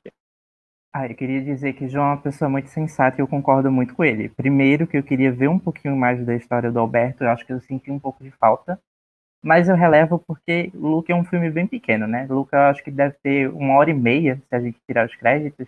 Ah, 0.92 1.06
eu 1.06 1.14
queria 1.14 1.42
dizer 1.44 1.74
que 1.74 1.88
João 1.88 2.04
é 2.06 2.08
uma 2.14 2.22
pessoa 2.22 2.48
muito 2.48 2.68
sensata 2.70 3.18
e 3.18 3.20
eu 3.20 3.28
concordo 3.28 3.70
muito 3.70 3.94
com 3.94 4.04
ele. 4.04 4.30
Primeiro, 4.30 4.86
que 4.86 4.96
eu 4.96 5.02
queria 5.02 5.30
ver 5.30 5.48
um 5.48 5.58
pouquinho 5.58 5.94
mais 5.96 6.24
da 6.24 6.34
história 6.34 6.72
do 6.72 6.78
Alberto, 6.78 7.22
eu 7.24 7.30
acho 7.30 7.44
que 7.46 7.52
eu 7.52 7.60
senti 7.60 7.90
um 7.90 7.98
pouco 7.98 8.24
de 8.24 8.30
falta. 8.32 8.80
Mas 9.48 9.66
eu 9.66 9.76
relevo 9.76 10.18
porque 10.18 10.70
Luca 10.74 11.10
é 11.10 11.16
um 11.16 11.24
filme 11.24 11.50
bem 11.50 11.66
pequeno, 11.66 12.06
né? 12.06 12.26
Luca 12.28 12.68
acho 12.68 12.84
que 12.84 12.90
deve 12.90 13.16
ter 13.22 13.48
uma 13.48 13.76
hora 13.78 13.90
e 13.90 13.94
meia, 13.94 14.36
se 14.46 14.54
a 14.54 14.60
gente 14.60 14.76
tirar 14.86 15.06
os 15.06 15.16
créditos. 15.16 15.66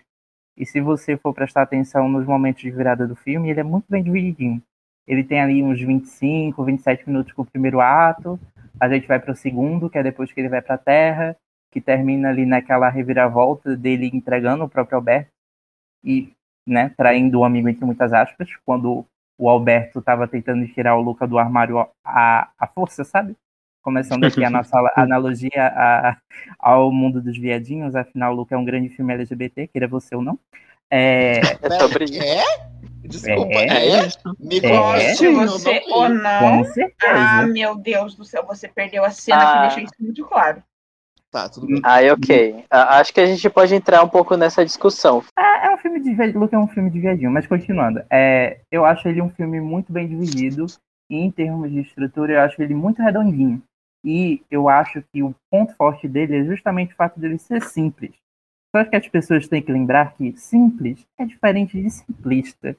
E 0.54 0.66
se 0.66 0.82
você 0.82 1.16
for 1.16 1.32
prestar 1.32 1.62
atenção 1.62 2.06
nos 2.06 2.26
momentos 2.26 2.60
de 2.60 2.70
virada 2.70 3.08
do 3.08 3.16
filme, 3.16 3.48
ele 3.48 3.60
é 3.60 3.62
muito 3.62 3.86
bem 3.88 4.02
divididinho. 4.02 4.62
Ele 5.06 5.24
tem 5.24 5.40
ali 5.40 5.62
uns 5.62 5.80
25, 5.80 6.62
27 6.62 7.08
minutos 7.08 7.32
com 7.32 7.40
o 7.40 7.46
primeiro 7.46 7.80
ato, 7.80 8.38
a 8.78 8.86
gente 8.86 9.08
vai 9.08 9.18
para 9.18 9.32
o 9.32 9.34
segundo, 9.34 9.88
que 9.88 9.96
é 9.96 10.02
depois 10.02 10.30
que 10.30 10.38
ele 10.38 10.50
vai 10.50 10.60
para 10.60 10.74
a 10.74 10.78
Terra, 10.78 11.34
que 11.72 11.80
termina 11.80 12.28
ali 12.28 12.44
naquela 12.44 12.90
reviravolta 12.90 13.74
dele 13.78 14.10
entregando 14.12 14.62
o 14.62 14.68
próprio 14.68 14.96
Alberto 14.96 15.30
e 16.04 16.34
né, 16.68 16.92
traindo 16.98 17.38
o 17.38 17.44
amigo 17.44 17.66
entre 17.66 17.86
muitas 17.86 18.12
aspas, 18.12 18.54
quando 18.62 19.06
o 19.38 19.48
Alberto 19.48 20.00
estava 20.00 20.28
tentando 20.28 20.68
tirar 20.68 20.96
o 20.96 21.00
Luca 21.00 21.26
do 21.26 21.38
armário 21.38 21.78
à, 22.04 22.50
à 22.58 22.66
força, 22.66 23.04
sabe? 23.04 23.34
Começando 23.82 24.24
aqui 24.24 24.44
a 24.44 24.50
nossa 24.50 24.76
analogia 24.96 25.50
a, 25.56 26.16
ao 26.58 26.92
mundo 26.92 27.20
dos 27.20 27.36
viadinhos, 27.38 27.94
afinal, 27.94 28.32
o 28.32 28.36
Luca 28.36 28.54
é 28.54 28.58
um 28.58 28.64
grande 28.64 28.88
filme 28.90 29.14
LGBT, 29.14 29.68
queira 29.68 29.88
você 29.88 30.14
ou 30.14 30.22
não. 30.22 30.38
É, 30.90 31.40
é 31.40 31.70
sobre 31.78 32.04
isso. 32.04 32.22
É? 32.22 32.44
Desculpa, 33.04 33.58
é, 33.58 33.66
é, 33.66 33.98
é 33.98 34.08
Me 34.38 34.60
é, 34.60 35.14
se 35.14 35.28
você 35.32 35.82
ou 35.88 36.08
não. 36.08 36.62
Ah, 37.02 37.46
meu 37.46 37.76
Deus 37.76 38.14
do 38.14 38.24
céu, 38.24 38.44
você 38.46 38.68
perdeu 38.68 39.04
a 39.04 39.10
cena 39.10 39.38
ah. 39.38 39.52
que 39.52 39.60
deixou 39.60 39.84
isso 39.84 39.94
muito 39.98 40.24
claro. 40.26 40.62
Tá, 41.30 41.48
tudo 41.48 41.66
bem. 41.66 41.80
Ah, 41.84 42.00
ok. 42.12 42.64
Acho 42.70 43.14
que 43.14 43.20
a 43.20 43.26
gente 43.26 43.48
pode 43.48 43.74
entrar 43.74 44.02
um 44.02 44.08
pouco 44.08 44.36
nessa 44.36 44.64
discussão. 44.64 45.22
É, 45.38 45.68
é 45.68 45.74
um 45.74 45.78
filme 45.78 46.00
de 46.00 46.32
Luke 46.32 46.54
é 46.54 46.58
um 46.58 46.66
filme 46.66 46.90
de 46.90 47.00
viadinho, 47.00 47.30
mas 47.30 47.46
continuando. 47.46 48.02
É, 48.10 48.60
eu 48.70 48.84
acho 48.84 49.08
ele 49.08 49.22
um 49.22 49.30
filme 49.30 49.60
muito 49.60 49.92
bem 49.92 50.08
dividido. 50.08 50.66
E 51.08 51.16
em 51.16 51.30
termos 51.30 51.70
de 51.70 51.80
estrutura, 51.80 52.32
eu 52.32 52.40
acho 52.40 52.60
ele 52.62 52.74
muito 52.74 53.02
redondinho. 53.02 53.62
E 54.04 54.42
eu 54.50 54.68
acho 54.68 55.02
que 55.12 55.22
o 55.22 55.34
ponto 55.50 55.74
forte 55.76 56.08
dele 56.08 56.38
é 56.38 56.44
justamente 56.44 56.92
o 56.92 56.96
fato 56.96 57.20
dele 57.20 57.38
ser 57.38 57.62
simples. 57.62 58.14
Só 58.74 58.84
que 58.84 58.96
as 58.96 59.08
pessoas 59.08 59.48
têm 59.48 59.62
que 59.62 59.72
lembrar 59.72 60.14
que 60.14 60.32
simples 60.36 61.06
é 61.18 61.24
diferente 61.24 61.80
de 61.80 61.90
simplista. 61.90 62.76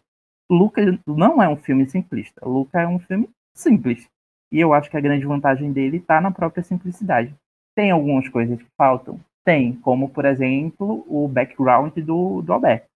Luca 0.50 0.82
não 1.06 1.42
é 1.42 1.48
um 1.48 1.58
filme 1.58 1.88
simplista. 1.90 2.48
Luca 2.48 2.82
é 2.82 2.88
um 2.88 3.00
filme 3.00 3.30
simples. 3.54 4.08
E 4.52 4.60
eu 4.60 4.74
acho 4.74 4.90
que 4.90 4.98
a 4.98 5.02
grande 5.02 5.26
vantagem 5.26 5.72
dele 5.72 5.98
está 5.98 6.20
na 6.20 6.32
própria 6.32 6.64
simplicidade. 6.64 7.36
Tem 7.76 7.92
algumas 7.92 8.28
coisas 8.28 8.62
que 8.62 8.68
faltam? 8.78 9.20
Tem, 9.46 9.74
como 9.78 10.10
por 10.10 10.26
exemplo 10.26 11.06
o 11.08 11.28
background 11.28 11.94
do, 11.98 12.42
do 12.42 12.54
Alberto. 12.54 12.88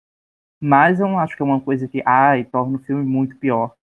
Mas 0.62 1.00
eu 1.00 1.08
não 1.08 1.20
acho 1.20 1.36
que 1.36 1.42
é 1.42 1.46
uma 1.46 1.62
coisa 1.62 1.88
que, 1.88 2.02
ai, 2.06 2.46
torna 2.46 2.78
o 2.78 2.82
filme 2.82 3.04
muito 3.04 3.38
pior. 3.38 3.74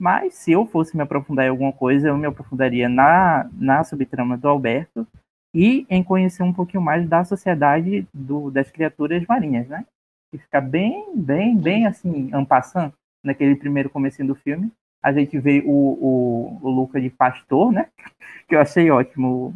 Mas 0.00 0.34
se 0.34 0.52
eu 0.52 0.66
fosse 0.66 0.96
me 0.96 1.02
aprofundar 1.02 1.46
em 1.46 1.50
alguma 1.50 1.72
coisa, 1.72 2.08
eu 2.08 2.18
me 2.18 2.26
aprofundaria 2.26 2.88
na, 2.88 3.48
na 3.52 3.84
subtrama 3.84 4.36
do 4.36 4.48
Alberto 4.48 5.06
e 5.54 5.86
em 5.88 6.02
conhecer 6.02 6.42
um 6.42 6.52
pouquinho 6.52 6.82
mais 6.82 7.08
da 7.08 7.24
sociedade 7.24 8.06
do, 8.12 8.50
das 8.50 8.70
criaturas 8.70 9.24
marinhas, 9.26 9.68
né? 9.68 9.86
Que 10.32 10.38
fica 10.38 10.60
bem, 10.60 11.14
bem, 11.14 11.56
bem 11.56 11.86
assim, 11.86 12.28
ampassando 12.32 12.92
naquele 13.22 13.54
primeiro 13.54 13.88
começo 13.88 14.24
do 14.24 14.34
filme. 14.34 14.70
A 15.02 15.12
gente 15.12 15.38
vê 15.38 15.62
o, 15.64 15.70
o, 15.70 16.58
o 16.60 16.70
Luca 16.70 17.00
de 17.00 17.10
pastor, 17.10 17.72
né? 17.72 17.88
Que 18.46 18.54
eu 18.54 18.60
achei 18.60 18.90
ótimo 18.90 19.54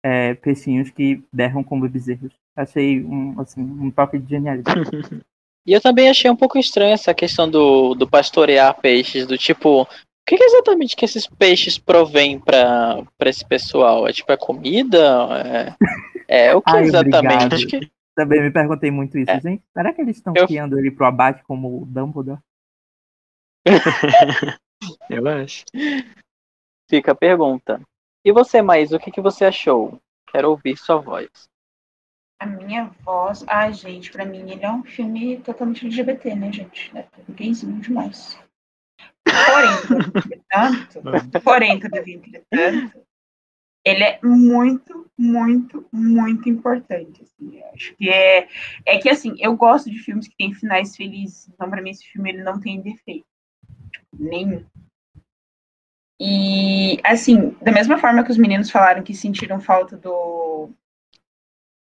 é, 0.00 0.34
peixinhos 0.34 0.90
que 0.90 1.24
berram 1.32 1.64
como 1.64 1.88
bezerros. 1.88 2.32
Achei 2.54 3.04
um, 3.04 3.40
assim, 3.40 3.60
um 3.60 3.90
toque 3.90 4.16
de 4.16 4.30
genialidade. 4.30 4.90
E 5.68 5.72
eu 5.74 5.82
também 5.82 6.08
achei 6.08 6.30
um 6.30 6.34
pouco 6.34 6.58
estranho 6.58 6.94
essa 6.94 7.12
questão 7.12 7.46
do, 7.46 7.94
do 7.94 8.08
pastorear 8.08 8.80
peixes, 8.80 9.26
do 9.26 9.36
tipo, 9.36 9.82
o 9.82 9.86
que, 10.26 10.38
que 10.38 10.42
exatamente 10.42 10.96
que 10.96 11.04
esses 11.04 11.26
peixes 11.26 11.76
provêm 11.76 12.40
para 12.40 13.04
esse 13.26 13.44
pessoal? 13.44 14.08
É 14.08 14.12
tipo, 14.14 14.32
é 14.32 14.36
comida? 14.38 15.76
É, 16.26 16.46
é 16.46 16.54
o 16.54 16.62
que 16.62 16.74
Ai, 16.74 16.84
exatamente? 16.84 17.66
Que... 17.66 17.90
Também 18.16 18.40
me 18.40 18.50
perguntei 18.50 18.90
muito 18.90 19.18
isso, 19.18 19.30
é. 19.30 19.40
gente. 19.42 19.62
Será 19.76 19.92
que 19.92 20.00
eles 20.00 20.16
estão 20.16 20.32
eu... 20.34 20.46
criando 20.46 20.78
ele 20.78 20.90
pro 20.90 21.04
abate 21.04 21.44
como 21.44 21.82
o 21.82 21.84
Dumbledore? 21.84 22.40
eu 25.10 25.28
acho. 25.28 25.66
Fica 26.88 27.12
a 27.12 27.14
pergunta. 27.14 27.78
E 28.24 28.32
você, 28.32 28.62
mais 28.62 28.90
o 28.90 28.98
que, 28.98 29.10
que 29.10 29.20
você 29.20 29.44
achou? 29.44 30.00
Quero 30.32 30.48
ouvir 30.48 30.78
sua 30.78 30.96
voz. 30.96 31.28
A 32.40 32.46
minha 32.46 32.84
voz. 33.04 33.44
Ai, 33.48 33.72
gente, 33.72 34.12
pra 34.12 34.24
mim 34.24 34.50
ele 34.50 34.64
é 34.64 34.70
um 34.70 34.84
filme 34.84 35.38
totalmente 35.40 35.86
LGBT, 35.86 36.34
né, 36.34 36.52
gente? 36.52 36.96
É 36.96 37.06
gayzinho 37.30 37.80
demais. 37.80 38.38
Porém, 39.24 39.98
entretanto, 40.14 41.02
porém, 41.42 41.80
todavia, 41.80 42.16
entretanto, 42.16 43.04
ele 43.84 44.04
é 44.04 44.20
muito, 44.22 45.10
muito, 45.18 45.86
muito 45.92 46.48
importante. 46.48 47.22
Assim, 47.22 47.62
acho 47.74 47.94
que 47.96 48.08
é, 48.08 48.48
é 48.86 48.98
que 48.98 49.08
assim, 49.08 49.34
eu 49.38 49.56
gosto 49.56 49.90
de 49.90 49.98
filmes 49.98 50.28
que 50.28 50.36
têm 50.36 50.54
finais 50.54 50.96
felizes. 50.96 51.48
Então, 51.48 51.68
para 51.68 51.82
mim, 51.82 51.90
esse 51.90 52.06
filme 52.06 52.30
ele 52.30 52.42
não 52.42 52.60
tem 52.60 52.80
defeito. 52.80 53.26
Nenhum. 54.18 54.64
E, 56.20 56.98
assim, 57.04 57.50
da 57.62 57.70
mesma 57.70 57.96
forma 57.96 58.24
que 58.24 58.30
os 58.30 58.38
meninos 58.38 58.70
falaram 58.70 59.04
que 59.04 59.14
sentiram 59.14 59.60
falta 59.60 59.96
do, 59.96 60.68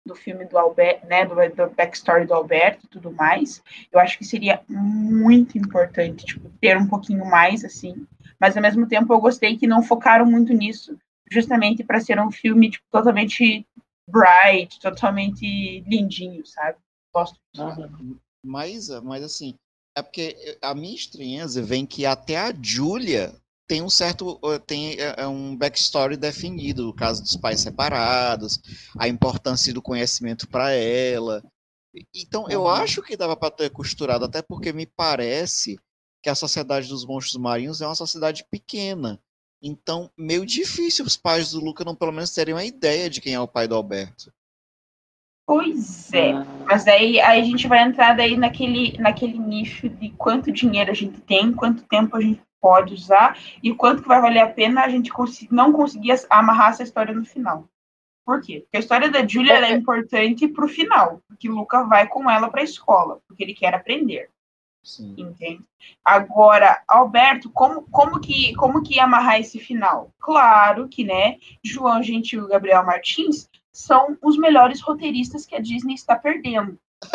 do 0.06 0.16
filme 0.16 0.46
do 0.46 0.58
Alberto, 0.58 1.06
né, 1.08 1.26
do, 1.26 1.36
do 1.36 1.70
backstory 1.76 2.28
do 2.28 2.34
Alberto 2.34 2.86
e 2.86 2.90
tudo 2.90 3.12
mais, 3.12 3.64
eu 3.92 4.00
acho 4.00 4.18
que 4.18 4.24
seria 4.24 4.62
muito 4.70 5.58
importante, 5.58 6.26
tipo, 6.26 6.50
ter 6.62 6.78
um 6.78 6.88
pouquinho 6.88 7.26
mais, 7.26 7.66
assim, 7.66 8.06
mas 8.40 8.56
ao 8.56 8.62
mesmo 8.62 8.88
tempo 8.88 9.12
eu 9.12 9.20
gostei 9.20 9.58
que 9.58 9.66
não 9.66 9.82
focaram 9.82 10.26
muito 10.26 10.54
nisso, 10.54 10.98
justamente 11.32 11.84
para 11.84 12.00
ser 12.00 12.20
um 12.20 12.32
filme, 12.32 12.70
tipo, 12.70 12.86
totalmente 12.92 13.66
bright, 14.08 14.80
totalmente 14.80 15.82
lindinho, 15.88 16.46
sabe? 16.46 16.78
Gosto 17.14 17.40
disso. 17.54 18.20
Mas, 18.46 18.90
mas 19.02 19.24
assim, 19.24 19.56
é 19.98 20.02
porque 20.04 20.58
a 20.62 20.76
minha 20.76 20.94
estranheza 20.94 21.64
vem 21.64 21.86
que 21.86 22.06
até 22.06 22.38
a 22.38 22.54
Julia 22.62 23.34
tem 23.68 23.82
um 23.82 23.90
certo 23.90 24.40
tem 24.66 25.00
é, 25.00 25.16
é 25.18 25.28
um 25.28 25.56
backstory 25.56 26.18
definido, 26.18 26.90
o 26.90 26.94
caso 26.94 27.22
dos 27.22 27.36
pais 27.36 27.60
separados, 27.60 28.60
a 28.98 29.08
importância 29.08 29.74
do 29.74 29.82
conhecimento 29.82 30.48
para 30.48 30.72
ela. 30.72 31.44
Então, 32.14 32.50
eu 32.50 32.62
uhum. 32.62 32.68
acho 32.68 33.02
que 33.02 33.16
dava 33.16 33.38
para 33.38 33.52
ter 33.52 33.70
costurado, 33.70 34.26
até 34.26 34.42
porque 34.42 34.74
me 34.74 34.86
parece 34.86 35.80
que 36.22 36.30
a 36.30 36.36
sociedade 36.36 36.88
dos 36.88 37.06
monstros 37.06 37.38
marinhos 37.38 37.82
é 37.82 37.86
uma 37.86 37.96
sociedade 37.96 38.46
pequena. 38.52 39.20
Então, 39.62 40.12
meio 40.18 40.46
difícil 40.46 41.06
os 41.06 41.16
pais 41.16 41.52
do 41.52 41.60
Luca 41.60 41.86
não 41.86 41.96
pelo 41.96 42.12
menos 42.12 42.34
terem 42.34 42.54
uma 42.54 42.66
ideia 42.66 43.10
de 43.10 43.22
quem 43.22 43.34
é 43.34 43.40
o 43.40 43.48
pai 43.48 43.68
do 43.68 43.76
Alberto. 43.76 44.32
Pois 45.48 46.12
é, 46.12 46.32
ah. 46.32 46.46
mas 46.66 46.88
aí, 46.88 47.20
aí 47.20 47.40
a 47.40 47.44
gente 47.44 47.68
vai 47.68 47.84
entrar 47.84 48.16
daí 48.16 48.36
naquele, 48.36 48.98
naquele 48.98 49.38
nicho 49.38 49.88
de 49.88 50.10
quanto 50.10 50.52
dinheiro 50.52 50.90
a 50.90 50.94
gente 50.94 51.22
tem, 51.22 51.54
quanto 51.54 51.84
tempo 51.84 52.18
a 52.18 52.22
gente 52.22 52.42
pode 52.66 52.96
usar 52.96 53.38
e 53.62 53.76
quanto 53.76 54.02
que 54.02 54.08
vai 54.08 54.20
valer 54.20 54.40
a 54.40 54.50
pena 54.50 54.84
a 54.84 54.90
gente 54.90 55.12
não 55.52 55.72
conseguir 55.72 56.16
amarrar 56.32 56.72
essa 56.72 56.82
história 56.82 57.14
no 57.14 57.24
final. 57.24 57.70
Por 58.26 58.42
quê? 58.42 58.62
Porque 58.62 58.78
a 58.78 58.80
história 58.80 59.08
da 59.08 59.24
Julia 59.24 59.54
é 59.54 59.72
importante 59.72 60.48
para 60.48 60.66
o 60.66 60.68
final, 60.68 61.22
porque 61.28 61.48
Luca 61.48 61.84
vai 61.84 62.08
com 62.08 62.28
ela 62.28 62.50
para 62.50 62.62
a 62.62 62.64
escola, 62.64 63.20
porque 63.28 63.44
ele 63.44 63.54
quer 63.54 63.76
aprender. 63.76 64.32
Sim. 64.84 65.14
Entende? 65.16 65.64
Agora, 66.04 66.82
Alberto, 66.88 67.52
como, 67.52 67.84
como, 67.92 68.20
que, 68.20 68.56
como 68.56 68.82
que 68.82 69.00
amarrar 69.00 69.40
esse 69.40 69.60
final? 69.60 70.12
Claro 70.20 70.88
que, 70.88 71.04
né, 71.04 71.38
João 71.64 72.02
Gentil 72.02 72.46
e 72.46 72.50
Gabriel 72.50 72.84
Martins 72.84 73.48
são 73.72 74.18
os 74.24 74.40
melhores 74.40 74.82
roteiristas 74.82 75.46
que 75.46 75.56
a 75.56 75.62
Disney 75.62 75.94
está 75.94 76.16
perdendo. 76.16 76.80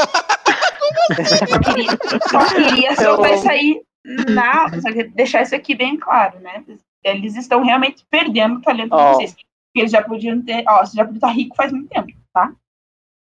só 1.49 1.59
queria, 1.59 1.91
só 2.29 2.55
queria 2.55 2.95
soltar 2.95 3.35
isso 3.35 3.51
aí 3.51 3.83
na, 4.05 4.67
deixar 5.15 5.43
isso 5.43 5.55
aqui 5.55 5.75
bem 5.75 5.97
claro, 5.97 6.41
né? 6.41 6.65
Eles 7.05 7.37
estão 7.37 7.63
realmente 7.63 8.05
perdendo 8.11 8.57
o 8.57 8.63
talento 8.63 8.93
oh. 8.93 8.97
de 8.97 9.15
vocês. 9.15 9.33
Porque 9.33 9.81
eles 9.81 9.93
já 9.93 10.03
podiam 10.03 10.43
ter. 10.43 10.65
Ó, 10.67 10.85
você 10.85 10.97
já 10.97 11.05
podia 11.05 11.19
estar 11.19 11.29
rico 11.29 11.57
faz 11.57 11.73
muito 11.73 11.89
tempo, 11.89 12.13
tá? 12.33 12.55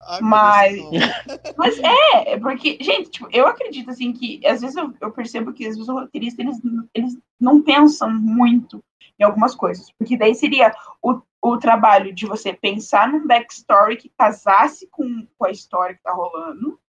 Ai, 0.02 0.20
mas, 0.22 0.80
mas 1.56 1.78
é, 1.78 2.32
é, 2.32 2.38
porque, 2.38 2.78
gente, 2.80 3.10
tipo, 3.10 3.28
eu 3.30 3.46
acredito 3.46 3.90
assim 3.90 4.12
que 4.12 4.44
às 4.46 4.62
vezes 4.62 4.76
eu, 4.76 4.94
eu, 5.00 5.12
percebo 5.12 5.52
que 5.52 5.64
às 5.64 5.76
vezes 5.76 5.88
os 5.88 5.94
roteiristas 5.94 6.38
eles, 6.38 6.58
eles 6.94 7.18
não 7.38 7.62
pensam 7.62 8.10
muito 8.10 8.82
em 9.18 9.24
algumas 9.24 9.54
coisas, 9.54 9.92
porque 9.98 10.16
daí 10.16 10.34
seria 10.34 10.74
o, 11.02 11.20
o 11.42 11.58
trabalho 11.58 12.14
de 12.14 12.24
você 12.24 12.54
pensar 12.54 13.08
num 13.08 13.26
backstory 13.26 13.98
que 13.98 14.10
casasse 14.16 14.86
com, 14.90 15.26
com 15.36 15.44
a 15.44 15.50
história 15.50 15.94
que 15.94 16.02
tá 16.02 16.12
rolando, 16.12 16.80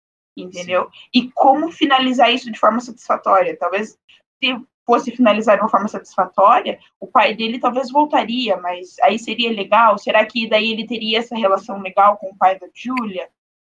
entendeu? 0.42 0.84
Sim. 0.84 1.08
E 1.14 1.30
como 1.32 1.70
finalizar 1.70 2.32
isso 2.32 2.50
de 2.50 2.58
forma 2.58 2.80
satisfatória. 2.80 3.56
Talvez 3.58 3.98
se 4.42 4.56
fosse 4.86 5.10
finalizar 5.12 5.56
de 5.56 5.62
uma 5.62 5.68
forma 5.68 5.88
satisfatória, 5.88 6.78
o 6.98 7.06
pai 7.06 7.34
dele 7.34 7.60
talvez 7.60 7.90
voltaria, 7.90 8.56
mas 8.56 8.96
aí 9.02 9.18
seria 9.18 9.52
legal? 9.52 9.96
Será 9.98 10.24
que 10.26 10.48
daí 10.48 10.72
ele 10.72 10.86
teria 10.86 11.18
essa 11.18 11.36
relação 11.36 11.80
legal 11.80 12.16
com 12.16 12.30
o 12.30 12.36
pai 12.36 12.58
da 12.58 12.66
Júlia? 12.74 13.28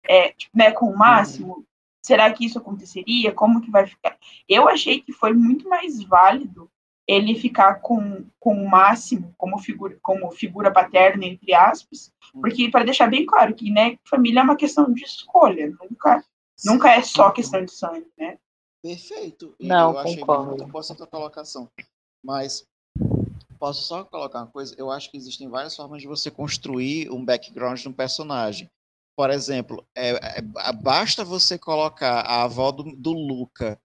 É, 0.07 0.29
tipo, 0.29 0.55
né, 0.55 0.71
com 0.71 0.85
o 0.85 0.97
Máximo? 0.97 1.65
Será 2.03 2.31
que 2.31 2.45
isso 2.45 2.59
aconteceria? 2.59 3.31
Como 3.31 3.61
que 3.61 3.71
vai 3.71 3.85
ficar? 3.85 4.15
Eu 4.47 4.69
achei 4.69 5.01
que 5.01 5.11
foi 5.11 5.33
muito 5.33 5.67
mais 5.67 6.01
válido 6.03 6.69
ele 7.07 7.35
ficar 7.35 7.75
com, 7.75 8.25
com 8.39 8.61
o 8.61 8.69
Máximo 8.69 9.33
como 9.37 9.57
figura, 9.57 9.97
como 10.01 10.29
figura 10.31 10.69
paterna, 10.69 11.25
entre 11.25 11.53
aspas, 11.53 12.13
porque 12.33 12.69
para 12.69 12.83
deixar 12.83 13.07
bem 13.07 13.25
claro 13.25 13.55
que 13.55 13.71
né, 13.71 13.97
família 14.03 14.41
é 14.41 14.43
uma 14.43 14.57
questão 14.57 14.93
de 14.93 15.03
escolha, 15.03 15.73
nunca, 15.81 16.23
nunca 16.65 16.91
é 16.91 17.01
só 17.01 17.31
questão 17.31 17.63
de 17.63 17.71
sangue, 17.71 18.07
né? 18.17 18.37
Perfeito. 18.81 19.55
Não, 19.59 19.91
eu 19.91 19.99
achei 19.99 20.19
concordo. 20.19 20.45
muito 20.49 20.67
boa 20.67 20.81
essa 20.81 20.95
tua 20.95 21.07
colocação. 21.07 21.69
Mas 22.23 22.65
posso 23.59 23.83
só 23.83 24.03
colocar 24.03 24.39
uma 24.39 24.47
coisa? 24.47 24.75
Eu 24.77 24.91
acho 24.91 25.09
que 25.09 25.17
existem 25.17 25.49
várias 25.49 25.75
formas 25.75 26.01
de 26.01 26.07
você 26.07 26.29
construir 26.29 27.11
um 27.11 27.23
background 27.23 27.79
de 27.79 27.89
um 27.89 27.93
personagem. 27.93 28.69
Por 29.15 29.31
exemplo, 29.31 29.83
é, 29.95 30.37
é, 30.37 30.71
basta 30.73 31.25
você 31.25 31.57
colocar 31.57 32.21
a 32.21 32.43
avó 32.43 32.71
do, 32.71 32.83
do 32.95 33.13
Luca 33.13 33.79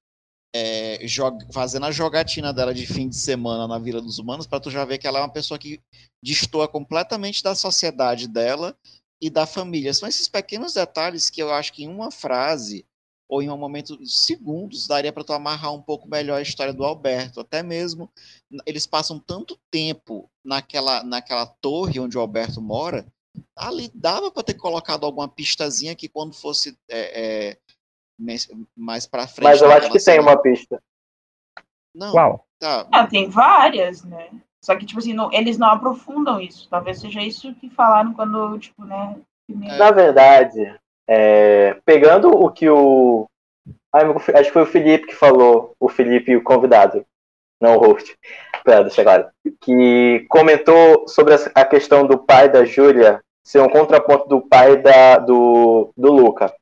é, 0.54 0.98
joga, 1.08 1.46
fazendo 1.50 1.86
a 1.86 1.90
jogatina 1.90 2.52
dela 2.52 2.74
de 2.74 2.86
fim 2.86 3.08
de 3.08 3.16
semana 3.16 3.66
na 3.66 3.78
Vila 3.78 4.02
dos 4.02 4.18
Humanos, 4.18 4.46
para 4.46 4.60
tu 4.60 4.70
já 4.70 4.84
ver 4.84 4.98
que 4.98 5.06
ela 5.06 5.18
é 5.18 5.22
uma 5.22 5.32
pessoa 5.32 5.58
que 5.58 5.80
destoa 6.22 6.68
completamente 6.68 7.42
da 7.42 7.54
sociedade 7.54 8.28
dela 8.28 8.76
e 9.22 9.30
da 9.30 9.46
família. 9.46 9.94
São 9.94 10.08
esses 10.08 10.26
pequenos 10.26 10.74
detalhes 10.74 11.30
que 11.30 11.40
eu 11.40 11.52
acho 11.52 11.72
que 11.72 11.84
em 11.84 11.88
uma 11.88 12.10
frase 12.10 12.84
ou 13.28 13.40
em 13.40 13.48
um 13.48 13.56
momento 13.56 13.96
segundos 14.04 14.88
daria 14.88 15.12
para 15.12 15.22
tu 15.22 15.32
amarrar 15.32 15.72
um 15.72 15.80
pouco 15.80 16.08
melhor 16.08 16.38
a 16.38 16.42
história 16.42 16.72
do 16.72 16.84
Alberto. 16.84 17.38
Até 17.38 17.62
mesmo 17.62 18.10
eles 18.66 18.84
passam 18.84 19.20
tanto 19.20 19.56
tempo 19.70 20.28
naquela 20.44 21.04
naquela 21.04 21.46
torre 21.46 22.00
onde 22.00 22.18
o 22.18 22.20
Alberto 22.20 22.60
mora, 22.60 23.06
ali 23.56 23.88
dava 23.94 24.28
para 24.28 24.42
ter 24.42 24.54
colocado 24.54 25.06
alguma 25.06 25.28
pistazinha 25.28 25.94
que 25.94 26.08
quando 26.08 26.34
fosse 26.34 26.76
é, 26.90 27.52
é, 27.52 27.58
mais 28.76 29.06
para 29.06 29.28
frente. 29.28 29.44
Mas 29.44 29.62
eu 29.62 29.70
acho 29.70 29.92
que 29.92 30.04
tem 30.04 30.18
uma 30.18 30.36
pista. 30.42 30.82
Não. 31.94 32.10
Qual? 32.10 32.46
Tá. 32.58 32.88
Ah, 32.92 33.06
tem 33.06 33.30
várias, 33.30 34.02
né? 34.02 34.30
Só 34.64 34.76
que, 34.76 34.86
tipo 34.86 35.00
assim, 35.00 35.12
não, 35.12 35.32
eles 35.32 35.58
não 35.58 35.68
aprofundam 35.68 36.40
isso. 36.40 36.68
Talvez 36.70 37.00
seja 37.00 37.20
isso 37.20 37.54
que 37.54 37.68
falaram 37.68 38.14
quando, 38.14 38.58
tipo, 38.58 38.84
né? 38.84 39.16
Primeiro... 39.46 39.76
Na 39.76 39.90
verdade, 39.90 40.74
é, 41.08 41.76
pegando 41.84 42.28
o 42.30 42.50
que 42.50 42.68
o. 42.68 43.26
acho 43.92 44.46
que 44.46 44.52
foi 44.52 44.62
o 44.62 44.66
Felipe 44.66 45.08
que 45.08 45.14
falou, 45.14 45.74
o 45.80 45.88
Felipe, 45.88 46.36
o 46.36 46.42
convidado, 46.42 47.04
não 47.60 47.76
o 47.76 47.78
host, 47.78 48.16
pera, 48.64 48.82
deixa 48.82 49.00
agora, 49.00 49.32
que 49.60 50.24
comentou 50.28 51.06
sobre 51.08 51.34
a 51.54 51.64
questão 51.64 52.06
do 52.06 52.18
pai 52.18 52.48
da 52.48 52.64
Júlia 52.64 53.20
ser 53.44 53.60
um 53.60 53.68
contraponto 53.68 54.28
do 54.28 54.40
pai 54.40 54.76
da, 54.76 55.18
do, 55.18 55.92
do 55.96 56.12
Luca. 56.12 56.54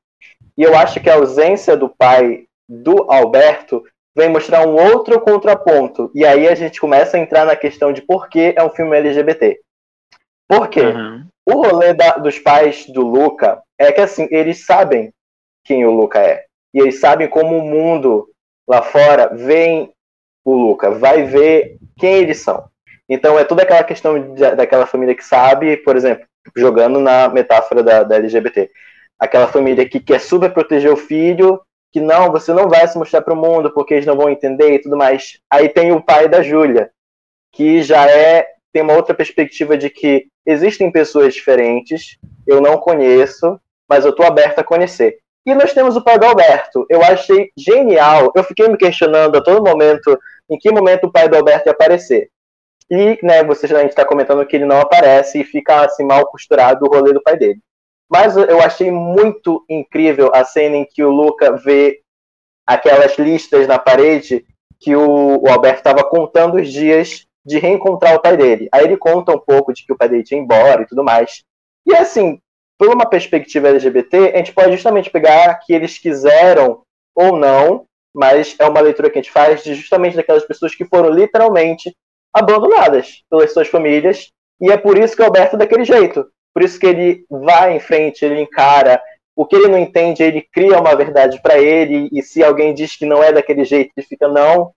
E 0.57 0.63
eu 0.63 0.77
acho 0.77 1.01
que 1.01 1.11
a 1.11 1.15
ausência 1.15 1.77
do 1.77 1.89
pai 1.89 2.47
do 2.67 3.11
Alberto 3.11 3.85
vem 4.21 4.29
mostrar 4.29 4.67
um 4.67 4.75
outro 4.75 5.19
contraponto. 5.21 6.11
E 6.15 6.27
aí 6.27 6.47
a 6.47 6.55
gente 6.55 6.79
começa 6.79 7.17
a 7.17 7.21
entrar 7.21 7.47
na 7.47 7.57
questão 7.57 7.93
de 7.93 8.03
por 8.03 8.29
que 8.29 8.53
é 8.55 8.63
um 8.63 8.71
filme 8.71 8.97
LGBT. 8.97 9.59
Por 10.47 10.69
quê? 10.69 10.83
Uhum. 10.83 11.27
O 11.47 11.53
rolê 11.63 11.95
da, 11.95 12.13
dos 12.13 12.39
pais 12.39 12.87
do 12.87 13.03
Luca 13.03 13.63
é 13.79 13.91
que 13.91 14.01
assim, 14.01 14.29
eles 14.31 14.67
sabem 14.67 15.11
quem 15.65 15.87
o 15.87 15.91
Luca 15.91 16.19
é. 16.21 16.45
E 16.75 16.81
eles 16.81 17.01
sabem 17.01 17.29
como 17.29 17.57
o 17.57 17.65
mundo 17.65 18.29
lá 18.69 18.83
fora 18.83 19.35
vê 19.35 19.89
o 20.45 20.55
Luca, 20.55 20.91
vai 20.91 21.25
ver 21.25 21.79
quem 21.99 22.19
eles 22.19 22.39
são. 22.41 22.69
Então 23.09 23.39
é 23.39 23.45
toda 23.45 23.63
aquela 23.63 23.83
questão 23.83 24.35
de, 24.35 24.55
daquela 24.55 24.87
família 24.87 25.15
que 25.15 25.25
sabe, 25.25 25.79
por 25.79 25.97
exemplo, 25.97 26.27
jogando 26.57 27.01
na 27.01 27.29
metáfora 27.29 27.83
da, 27.83 28.03
da 28.03 28.17
LGBT 28.17 28.71
aquela 29.19 29.47
família 29.49 29.87
que 29.89 30.01
quer 30.01 30.21
super 30.21 30.51
proteger 30.51 30.91
o 30.91 30.97
filho, 30.97 31.61
que 31.93 32.01
não, 32.01 32.31
você 32.31 32.53
não 32.53 32.69
vai 32.69 32.87
se 32.87 32.97
mostrar 32.97 33.23
para 33.23 33.35
o 33.35 33.37
mundo 33.37 33.73
porque 33.73 33.95
eles 33.95 34.07
não 34.07 34.17
vão 34.17 34.31
entender 34.31 34.75
e 34.75 34.79
tudo 34.79 34.97
mais. 34.97 35.41
Aí 35.51 35.69
tem 35.69 35.93
o 35.93 36.03
pai 36.03 36.29
da 36.29 36.43
Júlia, 36.43 36.91
que 37.53 37.83
já 37.83 38.09
é 38.09 38.47
tem 38.73 38.83
uma 38.83 38.95
outra 38.95 39.15
perspectiva 39.15 39.77
de 39.77 39.91
que 39.91 40.29
existem 40.47 40.91
pessoas 40.91 41.35
diferentes, 41.35 42.19
eu 42.47 42.61
não 42.61 42.79
conheço, 42.79 43.61
mas 43.89 44.05
eu 44.05 44.11
estou 44.11 44.25
aberta 44.25 44.61
a 44.61 44.65
conhecer. 44.65 45.19
E 45.45 45.55
nós 45.55 45.73
temos 45.73 45.97
o 45.97 46.05
pai 46.05 46.19
do 46.19 46.27
Alberto. 46.27 46.87
Eu 46.89 47.03
achei 47.03 47.51
genial. 47.57 48.31
Eu 48.37 48.45
fiquei 48.45 48.69
me 48.69 48.77
questionando 48.77 49.37
a 49.37 49.43
todo 49.43 49.65
momento 49.65 50.19
em 50.49 50.59
que 50.59 50.71
momento 50.71 51.05
o 51.07 51.13
pai 51.13 51.29
do 51.29 51.37
Alberto 51.37 51.69
ia 51.69 51.73
aparecer. 51.73 52.31
E, 52.91 53.19
né, 53.23 53.43
você 53.45 53.67
já 53.67 53.83
está 53.85 54.05
comentando 54.05 54.45
que 54.45 54.57
ele 54.57 54.65
não 54.65 54.81
aparece 54.81 55.41
e 55.41 55.45
fica 55.45 55.85
assim 55.85 56.05
mal 56.05 56.27
costurado 56.27 56.85
o 56.85 56.89
rolê 56.89 57.13
do 57.13 57.23
pai 57.23 57.37
dele. 57.37 57.61
Mas 58.11 58.37
eu 58.37 58.61
achei 58.61 58.91
muito 58.91 59.65
incrível 59.69 60.31
a 60.35 60.45
cena 60.45 60.77
em 60.77 60.85
que 60.85 61.03
o 61.03 61.11
Luca 61.11 61.53
vê 61.57 62.03
aquelas 62.67 63.17
listas 63.17 63.69
na 63.69 63.79
parede 63.79 64.45
que 64.81 64.97
o, 64.97 65.41
o 65.41 65.49
Alberto 65.49 65.79
estava 65.79 66.03
contando 66.03 66.57
os 66.57 66.73
dias 66.73 67.27
de 67.45 67.59
reencontrar 67.59 68.15
o 68.15 68.21
pai 68.21 68.37
dele. 68.37 68.69
Aí 68.73 68.85
ele 68.85 68.97
conta 68.97 69.33
um 69.33 69.39
pouco 69.39 69.73
de 69.73 69.85
que 69.85 69.93
o 69.93 69.97
pai 69.97 70.09
dele 70.09 70.25
tinha 70.25 70.41
embora 70.41 70.83
e 70.83 70.87
tudo 70.87 71.05
mais. 71.05 71.45
E 71.87 71.95
assim, 71.95 72.41
por 72.77 72.89
uma 72.89 73.09
perspectiva 73.09 73.69
LGBT, 73.69 74.33
a 74.35 74.39
gente 74.39 74.53
pode 74.53 74.73
justamente 74.73 75.11
pegar 75.11 75.55
que 75.61 75.73
eles 75.73 75.99
quiseram 75.99 76.83
ou 77.15 77.37
não, 77.37 77.85
mas 78.15 78.57
é 78.59 78.67
uma 78.67 78.81
leitura 78.81 79.11
que 79.11 79.19
a 79.19 79.23
gente 79.23 79.33
faz 79.33 79.63
de 79.63 79.75
justamente 79.75 80.17
daquelas 80.17 80.45
pessoas 80.45 80.75
que 80.75 80.85
foram 80.85 81.11
literalmente 81.11 81.95
abandonadas 82.35 83.23
pelas 83.31 83.53
suas 83.53 83.69
famílias. 83.69 84.31
E 84.61 84.71
é 84.71 84.77
por 84.77 84.99
isso 84.99 85.15
que 85.15 85.23
o 85.23 85.25
Alberto 85.27 85.57
é 85.57 85.59
daquele 85.61 85.85
jeito. 85.85 86.27
Por 86.53 86.63
isso 86.63 86.79
que 86.79 86.87
ele 86.87 87.25
vai 87.31 87.77
em 87.77 87.81
frente, 87.81 88.25
ele 88.25 88.41
encara. 88.41 89.01
O 89.37 89.47
que 89.47 89.57
ele 89.57 89.69
não 89.69 89.79
entende, 89.79 90.23
ele 90.23 90.47
cria 90.53 90.79
uma 90.79 90.95
verdade 90.95 91.41
para 91.43 91.59
ele. 91.59 92.09
E 92.13 92.23
se 92.23 92.43
alguém 92.43 92.75
diz 92.75 92.97
que 92.97 93.07
não 93.07 93.23
é 93.23 93.33
daquele 93.33 93.65
jeito, 93.65 93.93
ele 93.97 94.07
fica, 94.07 94.29
não. 94.29 94.73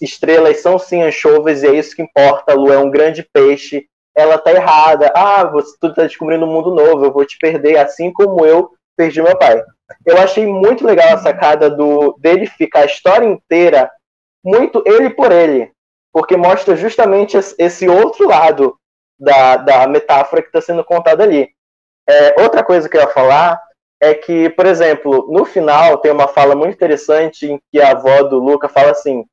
Estrelas 0.00 0.60
são 0.60 0.78
sim 0.78 1.02
anchovas 1.02 1.62
e 1.62 1.68
é 1.68 1.74
isso 1.74 1.96
que 1.96 2.02
importa. 2.02 2.52
A 2.52 2.54
lua 2.54 2.74
é 2.74 2.78
um 2.78 2.90
grande 2.90 3.26
peixe. 3.32 3.86
Ela 4.14 4.38
tá 4.38 4.52
errada. 4.52 5.12
Ah, 5.14 5.44
você 5.44 5.76
tudo 5.80 5.94
tá 5.94 6.02
descobrindo 6.02 6.44
um 6.44 6.52
mundo 6.52 6.74
novo. 6.74 7.04
Eu 7.04 7.12
vou 7.12 7.24
te 7.24 7.36
perder, 7.38 7.78
assim 7.78 8.12
como 8.12 8.46
eu 8.46 8.70
perdi 8.96 9.20
meu 9.20 9.36
pai. 9.36 9.60
Eu 10.06 10.18
achei 10.18 10.46
muito 10.46 10.86
legal 10.86 11.14
a 11.14 11.18
sacada 11.18 11.68
do 11.68 12.16
dele 12.18 12.46
ficar 12.46 12.80
a 12.80 12.86
história 12.86 13.26
inteira 13.26 13.90
muito 14.44 14.82
ele 14.86 15.10
por 15.10 15.32
ele, 15.32 15.72
porque 16.12 16.36
mostra 16.36 16.76
justamente 16.76 17.36
esse 17.58 17.88
outro 17.88 18.28
lado 18.28 18.76
da, 19.24 19.56
da 19.56 19.86
metáfora 19.86 20.42
que 20.42 20.48
está 20.48 20.60
sendo 20.60 20.84
contada 20.84 21.22
ali. 21.22 21.48
É, 22.08 22.40
outra 22.40 22.62
coisa 22.62 22.88
que 22.88 22.96
eu 22.96 23.00
ia 23.00 23.08
falar 23.08 23.60
é 24.00 24.14
que, 24.14 24.50
por 24.50 24.66
exemplo, 24.66 25.26
no 25.30 25.44
final 25.44 25.98
tem 25.98 26.12
uma 26.12 26.28
fala 26.28 26.54
muito 26.54 26.74
interessante 26.74 27.46
em 27.46 27.60
que 27.72 27.80
a 27.80 27.92
avó 27.92 28.22
do 28.22 28.38
Luca 28.38 28.68
fala 28.68 28.90
assim: 28.90 29.24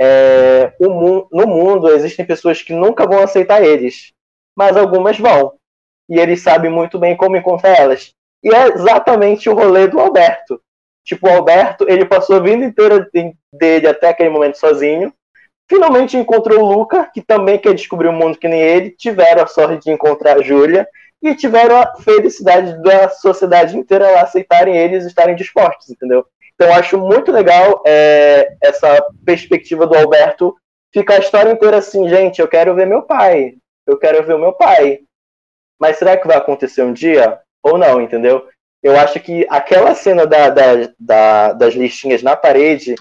é, 0.00 0.72
mu 0.80 1.28
no 1.32 1.46
mundo 1.46 1.90
existem 1.90 2.24
pessoas 2.24 2.62
que 2.62 2.72
nunca 2.72 3.06
vão 3.06 3.20
aceitar 3.20 3.62
eles, 3.62 4.12
mas 4.56 4.76
algumas 4.76 5.18
vão. 5.18 5.54
E 6.08 6.18
eles 6.18 6.42
sabem 6.42 6.70
muito 6.70 6.98
bem 6.98 7.16
como 7.16 7.36
encontrar 7.36 7.76
elas. 7.78 8.12
E 8.42 8.54
é 8.54 8.68
exatamente 8.68 9.48
o 9.48 9.54
rolê 9.54 9.88
do 9.88 9.98
Alberto. 9.98 10.60
Tipo, 11.04 11.28
o 11.28 11.32
Alberto, 11.32 11.86
ele 11.88 12.04
passou 12.04 12.36
a 12.36 12.40
vida 12.40 12.64
inteira 12.64 13.08
dele 13.52 13.86
até 13.86 14.08
aquele 14.08 14.30
momento 14.30 14.58
sozinho, 14.58 15.12
Finalmente 15.68 16.16
encontrou 16.16 16.60
o 16.60 16.72
Luca, 16.72 17.10
que 17.12 17.22
também 17.22 17.58
quer 17.58 17.74
descobrir 17.74 18.08
o 18.08 18.10
um 18.10 18.16
mundo 18.16 18.38
que 18.38 18.48
nem 18.48 18.60
ele. 18.60 18.90
Tiveram 18.90 19.42
a 19.42 19.46
sorte 19.46 19.84
de 19.84 19.90
encontrar 19.90 20.38
a 20.38 20.42
Júlia 20.42 20.86
e 21.22 21.34
tiveram 21.34 21.76
a 21.76 21.94
felicidade 21.96 22.82
da 22.82 23.08
sociedade 23.08 23.76
inteira 23.76 24.10
lá 24.10 24.22
aceitarem 24.22 24.76
eles 24.76 25.04
e 25.04 25.08
estarem 25.08 25.34
dispostos, 25.34 25.88
entendeu? 25.88 26.26
Então 26.54 26.72
acho 26.74 26.98
muito 26.98 27.32
legal 27.32 27.82
é, 27.86 28.54
essa 28.62 29.02
perspectiva 29.24 29.86
do 29.86 29.96
Alberto 29.96 30.54
ficar 30.92 31.14
a 31.14 31.20
história 31.20 31.50
inteira 31.50 31.78
assim, 31.78 32.08
gente, 32.08 32.40
eu 32.40 32.46
quero 32.46 32.74
ver 32.74 32.86
meu 32.86 33.02
pai, 33.02 33.54
eu 33.86 33.98
quero 33.98 34.24
ver 34.24 34.34
o 34.34 34.38
meu 34.38 34.52
pai. 34.52 35.00
Mas 35.80 35.96
será 35.96 36.16
que 36.16 36.26
vai 36.26 36.36
acontecer 36.36 36.82
um 36.82 36.92
dia? 36.92 37.40
Ou 37.62 37.78
não, 37.78 38.00
entendeu? 38.00 38.46
Eu 38.82 38.96
acho 38.98 39.18
que 39.18 39.46
aquela 39.48 39.94
cena 39.94 40.26
da, 40.26 40.50
da, 40.50 40.90
da, 41.00 41.52
das 41.54 41.74
listinhas 41.74 42.22
na 42.22 42.36
parede 42.36 42.94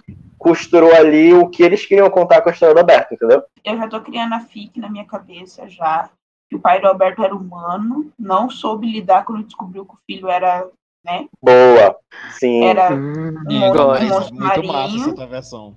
costurou 0.44 0.94
ali 0.94 1.34
o 1.34 1.48
que 1.48 1.64
eles 1.64 1.86
queriam 1.86 2.10
contar 2.10 2.42
com 2.42 2.50
a 2.50 2.52
história 2.52 2.76
do 2.76 2.80
Alberto, 2.80 3.14
entendeu? 3.14 3.44
Eu 3.64 3.78
já 3.78 3.88
tô 3.88 4.02
criando 4.02 4.34
a 4.34 4.42
FIC 4.42 4.78
na 4.78 4.90
minha 4.90 5.06
cabeça 5.06 5.70
já, 5.70 6.10
que 6.50 6.58
o 6.58 6.60
pai 6.60 6.82
do 6.82 6.88
Alberto 6.88 7.24
era 7.24 7.34
humano, 7.34 8.12
não 8.20 8.50
soube 8.50 8.92
lidar 8.92 9.24
quando 9.24 9.46
descobriu 9.46 9.86
que 9.86 9.94
o 9.94 10.00
filho 10.06 10.28
era, 10.28 10.68
né? 11.04 11.28
Boa, 11.42 11.98
sim. 12.38 12.62
Era 12.66 12.94
hum, 12.94 13.36
um, 13.50 13.72
um 13.72 14.10
monstro 14.10 14.36
marinho. 14.36 15.16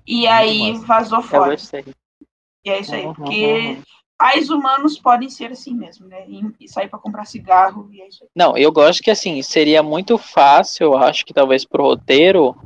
E 0.04 0.26
aí 0.26 0.76
vazou 0.78 1.22
fora. 1.22 1.54
E 2.64 2.70
é 2.70 2.80
isso 2.80 2.92
aí, 2.92 3.06
uhum, 3.06 3.14
porque 3.14 3.76
uhum. 3.76 3.82
pais 4.18 4.50
humanos 4.50 4.98
podem 4.98 5.30
ser 5.30 5.52
assim 5.52 5.74
mesmo, 5.74 6.08
né? 6.08 6.24
E 6.58 6.68
sair 6.68 6.88
para 6.88 6.98
comprar 6.98 7.24
cigarro 7.24 7.88
e 7.92 8.02
é 8.02 8.08
isso 8.08 8.24
aí. 8.24 8.28
Não, 8.34 8.56
eu 8.56 8.72
gosto 8.72 9.00
que 9.00 9.12
assim, 9.12 9.40
seria 9.42 9.80
muito 9.80 10.18
fácil, 10.18 10.86
eu 10.86 10.98
acho 10.98 11.24
que 11.24 11.32
talvez 11.32 11.64
pro 11.64 11.84
roteiro 11.84 12.56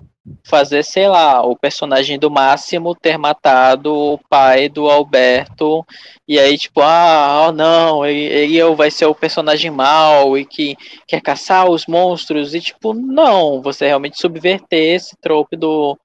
fazer, 0.45 0.83
sei 0.85 1.09
lá, 1.09 1.43
o 1.43 1.57
personagem 1.57 2.19
do 2.19 2.31
Máximo 2.31 2.95
ter 2.95 3.19
matado 3.19 3.95
o 3.95 4.19
pai 4.29 4.69
do 4.69 4.89
Alberto, 4.89 5.85
e 6.27 6.39
aí, 6.39 6.57
tipo, 6.57 6.81
ah, 6.81 7.47
oh, 7.49 7.53
não, 7.53 8.05
ele, 8.07 8.21
ele 8.21 8.75
vai 8.75 8.91
ser 8.91 9.07
o 9.07 9.15
personagem 9.15 9.71
mau 9.71 10.37
e 10.39 10.45
que 10.45 10.77
quer 11.07 11.21
caçar 11.21 11.69
os 11.69 11.87
monstros, 11.87 12.55
e 12.55 12.61
tipo, 12.61 12.95
não, 12.95 13.61
você 13.63 13.87
realmente 13.87 14.21
subverter 14.21 14.95
esse 14.95 15.17
trope 15.21 15.57
do, 15.57 15.99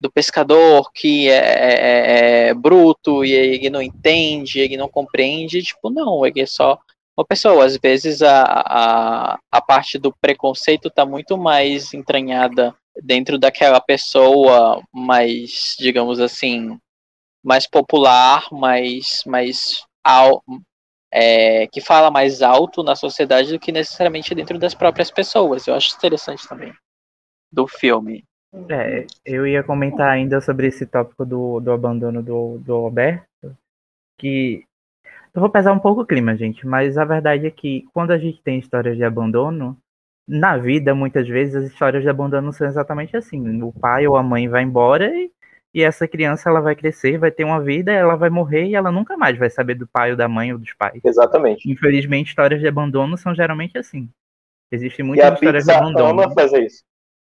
do 0.00 0.10
pescador 0.10 0.90
que 0.94 1.28
é, 1.28 1.34
é, 1.34 1.72
é, 1.72 2.48
é 2.48 2.54
bruto 2.54 3.24
e 3.24 3.32
ele 3.32 3.70
não 3.70 3.80
entende, 3.82 4.60
ele 4.60 4.76
não 4.76 4.88
compreende, 4.88 5.62
tipo, 5.62 5.90
não, 5.90 6.26
ele 6.26 6.40
é 6.40 6.46
só 6.46 6.78
uma 7.16 7.24
pessoa. 7.24 7.64
Às 7.64 7.76
vezes 7.78 8.22
a, 8.22 8.42
a, 8.44 9.38
a 9.50 9.60
parte 9.62 9.98
do 9.98 10.12
preconceito 10.12 10.88
está 10.88 11.06
muito 11.06 11.38
mais 11.38 11.94
entranhada 11.94 12.74
dentro 13.02 13.38
daquela 13.38 13.80
pessoa 13.80 14.82
mais, 14.92 15.76
digamos 15.78 16.20
assim, 16.20 16.78
mais 17.42 17.66
popular, 17.66 18.46
mais, 18.52 19.22
mais 19.26 19.84
al, 20.02 20.42
é, 21.12 21.66
que 21.66 21.80
fala 21.80 22.10
mais 22.10 22.42
alto 22.42 22.82
na 22.82 22.96
sociedade 22.96 23.52
do 23.52 23.58
que 23.58 23.72
necessariamente 23.72 24.34
dentro 24.34 24.58
das 24.58 24.74
próprias 24.74 25.10
pessoas. 25.10 25.66
Eu 25.66 25.74
acho 25.74 25.94
interessante 25.96 26.48
também 26.48 26.72
do 27.52 27.68
filme. 27.68 28.24
É, 28.70 29.06
eu 29.24 29.46
ia 29.46 29.62
comentar 29.62 30.10
ainda 30.10 30.40
sobre 30.40 30.68
esse 30.68 30.86
tópico 30.86 31.24
do, 31.24 31.60
do 31.60 31.72
abandono 31.72 32.22
do, 32.22 32.58
do 32.58 32.72
Alberto, 32.72 33.56
que 34.18 34.64
eu 35.34 35.40
vou 35.40 35.50
pesar 35.50 35.72
um 35.72 35.80
pouco 35.80 36.02
o 36.02 36.06
clima, 36.06 36.36
gente, 36.36 36.64
mas 36.64 36.96
a 36.96 37.04
verdade 37.04 37.46
é 37.46 37.50
que 37.50 37.84
quando 37.92 38.12
a 38.12 38.18
gente 38.18 38.40
tem 38.42 38.58
histórias 38.58 38.96
de 38.96 39.02
abandono, 39.02 39.76
na 40.26 40.56
vida, 40.56 40.94
muitas 40.94 41.28
vezes, 41.28 41.54
as 41.54 41.64
histórias 41.64 42.02
de 42.02 42.08
abandono 42.08 42.52
são 42.52 42.66
exatamente 42.66 43.16
assim. 43.16 43.62
O 43.62 43.72
pai 43.72 44.06
ou 44.06 44.16
a 44.16 44.22
mãe 44.22 44.48
vai 44.48 44.62
embora 44.62 45.14
e, 45.14 45.30
e 45.74 45.82
essa 45.82 46.08
criança 46.08 46.48
ela 46.48 46.60
vai 46.60 46.74
crescer, 46.74 47.18
vai 47.18 47.30
ter 47.30 47.44
uma 47.44 47.60
vida, 47.60 47.92
ela 47.92 48.16
vai 48.16 48.30
morrer 48.30 48.64
e 48.66 48.74
ela 48.74 48.90
nunca 48.90 49.16
mais 49.16 49.36
vai 49.36 49.50
saber 49.50 49.74
do 49.74 49.86
pai 49.86 50.12
ou 50.12 50.16
da 50.16 50.28
mãe 50.28 50.52
ou 50.52 50.58
dos 50.58 50.72
pais. 50.72 51.00
Exatamente. 51.04 51.70
Infelizmente, 51.70 52.28
histórias 52.28 52.60
de 52.60 52.68
abandono 52.68 53.18
são 53.18 53.34
geralmente 53.34 53.76
assim. 53.76 54.08
Existem 54.70 55.04
muitas 55.04 55.34
histórias 55.34 55.64
de 55.64 55.72
abandono. 55.72 56.22
Ama 56.22 56.34
fazer 56.34 56.64
isso. 56.64 56.82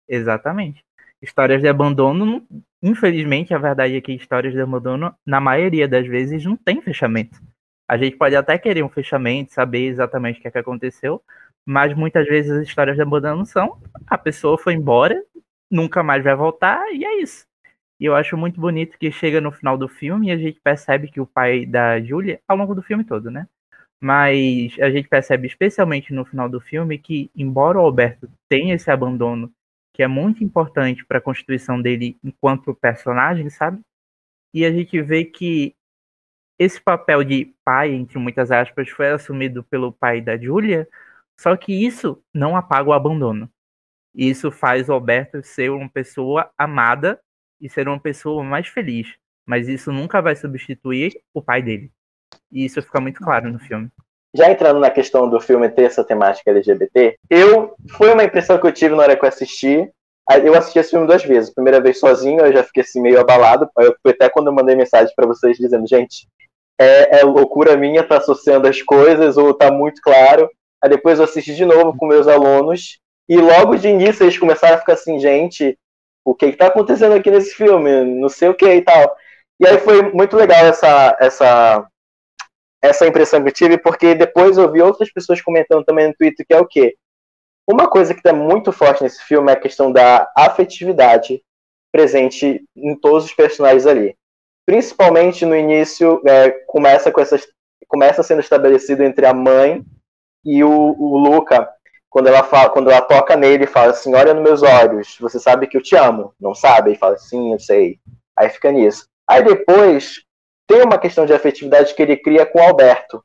Exatamente. 0.08 0.84
Histórias 1.22 1.62
de 1.62 1.68
abandono, 1.68 2.44
infelizmente, 2.82 3.54
a 3.54 3.58
verdade 3.58 3.96
é 3.96 4.00
que 4.00 4.12
histórias 4.12 4.52
de 4.52 4.60
abandono, 4.60 5.14
na 5.24 5.40
maioria 5.40 5.86
das 5.86 6.06
vezes, 6.06 6.44
não 6.44 6.56
tem 6.56 6.82
fechamento. 6.82 7.40
A 7.88 7.96
gente 7.96 8.16
pode 8.16 8.34
até 8.34 8.58
querer 8.58 8.82
um 8.82 8.88
fechamento, 8.88 9.52
saber 9.52 9.86
exatamente 9.86 10.38
o 10.38 10.42
que, 10.42 10.48
é 10.48 10.50
que 10.50 10.58
aconteceu, 10.58 11.22
mas 11.66 11.94
muitas 11.94 12.26
vezes 12.26 12.50
as 12.50 12.66
histórias 12.66 12.96
de 12.96 13.02
abandono 13.02 13.46
são 13.46 13.80
a 14.06 14.18
pessoa 14.18 14.58
foi 14.58 14.74
embora, 14.74 15.22
nunca 15.70 16.02
mais 16.02 16.22
vai 16.22 16.34
voltar, 16.34 16.92
e 16.92 17.04
é 17.04 17.22
isso. 17.22 17.46
E 17.98 18.04
eu 18.04 18.14
acho 18.14 18.36
muito 18.36 18.60
bonito 18.60 18.98
que 18.98 19.12
chega 19.12 19.40
no 19.40 19.52
final 19.52 19.78
do 19.78 19.88
filme 19.88 20.28
e 20.28 20.32
a 20.32 20.36
gente 20.36 20.60
percebe 20.60 21.08
que 21.08 21.20
o 21.20 21.26
pai 21.26 21.64
da 21.64 22.00
Julia, 22.00 22.40
ao 22.48 22.56
longo 22.56 22.74
do 22.74 22.82
filme 22.82 23.04
todo, 23.04 23.30
né? 23.30 23.46
Mas 24.00 24.76
a 24.80 24.90
gente 24.90 25.08
percebe 25.08 25.46
especialmente 25.46 26.12
no 26.12 26.24
final 26.24 26.48
do 26.48 26.60
filme 26.60 26.98
que, 26.98 27.30
embora 27.36 27.78
o 27.78 27.82
Alberto 27.82 28.28
tenha 28.48 28.74
esse 28.74 28.90
abandono, 28.90 29.52
que 29.94 30.02
é 30.02 30.08
muito 30.08 30.42
importante 30.42 31.04
para 31.04 31.18
a 31.18 31.20
constituição 31.20 31.80
dele 31.80 32.18
enquanto 32.24 32.74
personagem, 32.74 33.48
sabe? 33.48 33.80
E 34.52 34.64
a 34.64 34.72
gente 34.72 35.00
vê 35.00 35.24
que 35.24 35.74
esse 36.58 36.80
papel 36.80 37.24
de 37.24 37.54
pai, 37.64 37.92
entre 37.92 38.18
muitas 38.18 38.50
aspas, 38.50 38.88
foi 38.90 39.10
assumido 39.10 39.64
pelo 39.64 39.92
pai 39.92 40.20
da 40.20 40.36
Júlia, 40.36 40.88
só 41.42 41.56
que 41.56 41.72
isso 41.72 42.22
não 42.32 42.56
apaga 42.56 42.88
o 42.88 42.92
abandono. 42.92 43.50
Isso 44.14 44.52
faz 44.52 44.88
o 44.88 44.92
Alberto 44.92 45.42
ser 45.42 45.72
uma 45.72 45.88
pessoa 45.88 46.48
amada 46.56 47.18
e 47.60 47.68
ser 47.68 47.88
uma 47.88 47.98
pessoa 47.98 48.44
mais 48.44 48.68
feliz. 48.68 49.08
Mas 49.44 49.68
isso 49.68 49.90
nunca 49.90 50.22
vai 50.22 50.36
substituir 50.36 51.20
o 51.34 51.42
pai 51.42 51.60
dele. 51.60 51.90
E 52.48 52.64
isso 52.64 52.80
fica 52.80 53.00
muito 53.00 53.20
claro 53.20 53.50
no 53.50 53.58
filme. 53.58 53.88
Já 54.32 54.52
entrando 54.52 54.78
na 54.78 54.88
questão 54.88 55.28
do 55.28 55.40
filme 55.40 55.68
ter 55.68 55.82
essa 55.82 56.04
temática 56.04 56.48
LGBT, 56.52 57.16
eu 57.28 57.74
foi 57.90 58.12
uma 58.12 58.22
impressão 58.22 58.56
que 58.56 58.66
eu 58.68 58.72
tive 58.72 58.94
na 58.94 59.02
hora 59.02 59.16
que 59.16 59.24
eu 59.24 59.28
assisti. 59.28 59.90
Eu 60.44 60.54
assisti 60.54 60.78
esse 60.78 60.90
filme 60.90 61.08
duas 61.08 61.24
vezes. 61.24 61.52
Primeira 61.52 61.80
vez 61.80 61.98
sozinho, 61.98 62.46
eu 62.46 62.52
já 62.52 62.62
fiquei 62.62 62.84
assim 62.84 63.02
meio 63.02 63.18
abalado. 63.18 63.68
Eu, 63.78 63.96
até 64.06 64.28
quando 64.30 64.46
eu 64.46 64.52
mandei 64.52 64.76
mensagem 64.76 65.12
para 65.16 65.26
vocês 65.26 65.56
dizendo, 65.56 65.88
gente, 65.88 66.28
é, 66.80 67.18
é 67.18 67.24
loucura 67.24 67.76
minha 67.76 68.06
tá 68.06 68.18
associando 68.18 68.68
as 68.68 68.80
coisas 68.80 69.36
ou 69.36 69.52
tá 69.52 69.72
muito 69.72 70.00
claro. 70.00 70.48
Aí 70.82 70.90
depois 70.90 71.18
eu 71.18 71.24
assisti 71.24 71.54
de 71.54 71.64
novo 71.64 71.96
com 71.96 72.06
meus 72.06 72.26
alunos 72.28 72.98
e 73.28 73.36
logo 73.36 73.76
de 73.76 73.88
início 73.88 74.24
eles 74.24 74.38
começaram 74.38 74.76
a 74.76 74.78
ficar 74.78 74.94
assim, 74.94 75.18
gente, 75.18 75.78
o 76.24 76.34
que 76.34 76.46
está 76.46 76.66
acontecendo 76.66 77.14
aqui 77.14 77.30
nesse 77.30 77.54
filme? 77.54 78.04
Não 78.04 78.28
sei 78.28 78.48
o 78.48 78.54
que 78.54 78.66
e 78.66 78.82
tal. 78.82 79.16
E 79.60 79.66
aí 79.66 79.78
foi 79.78 80.02
muito 80.12 80.36
legal 80.36 80.64
essa 80.66 81.16
essa 81.20 81.88
essa 82.82 83.06
impressão 83.06 83.40
que 83.42 83.48
eu 83.48 83.52
tive, 83.52 83.78
porque 83.78 84.14
depois 84.14 84.58
eu 84.58 84.70
vi 84.70 84.82
outras 84.82 85.12
pessoas 85.12 85.40
comentando 85.40 85.84
também 85.84 86.08
no 86.08 86.14
Twitter 86.14 86.44
que 86.46 86.54
é 86.54 86.58
o 86.58 86.66
quê? 86.66 86.96
Uma 87.68 87.88
coisa 87.88 88.12
que 88.12 88.20
está 88.20 88.32
muito 88.32 88.72
forte 88.72 89.04
nesse 89.04 89.22
filme 89.22 89.50
é 89.50 89.54
a 89.54 89.60
questão 89.60 89.92
da 89.92 90.28
afetividade 90.36 91.40
presente 91.92 92.64
em 92.76 92.98
todos 92.98 93.26
os 93.26 93.34
personagens 93.34 93.86
ali 93.86 94.16
principalmente 94.66 95.44
no 95.44 95.56
início, 95.56 96.22
é, 96.26 96.50
começa 96.66 97.10
com 97.10 97.20
essas, 97.20 97.46
começa 97.88 98.22
sendo 98.22 98.40
estabelecido 98.40 99.02
entre 99.02 99.26
a 99.26 99.34
mãe 99.34 99.84
e 100.44 100.62
o, 100.64 100.70
o 100.70 101.18
Luca, 101.18 101.68
quando 102.10 102.28
ela 102.28 102.42
fala, 102.42 102.70
quando 102.70 102.90
ela 102.90 103.00
toca 103.00 103.36
nele, 103.36 103.66
fala 103.66 103.90
assim, 103.90 104.14
olha 104.14 104.34
nos 104.34 104.42
meus 104.42 104.62
olhos, 104.62 105.16
você 105.20 105.38
sabe 105.38 105.66
que 105.66 105.76
eu 105.76 105.82
te 105.82 105.96
amo, 105.96 106.34
não 106.40 106.54
sabe? 106.54 106.90
Ele 106.90 106.98
fala, 106.98 107.16
sim, 107.16 107.52
eu 107.52 107.58
sei. 107.58 107.98
Aí 108.36 108.48
fica 108.48 108.70
nisso. 108.70 109.06
Aí 109.28 109.42
depois 109.42 110.22
tem 110.66 110.82
uma 110.82 110.98
questão 110.98 111.24
de 111.24 111.32
afetividade 111.32 111.94
que 111.94 112.02
ele 112.02 112.16
cria 112.16 112.44
com 112.44 112.58
o 112.58 112.62
Alberto. 112.62 113.24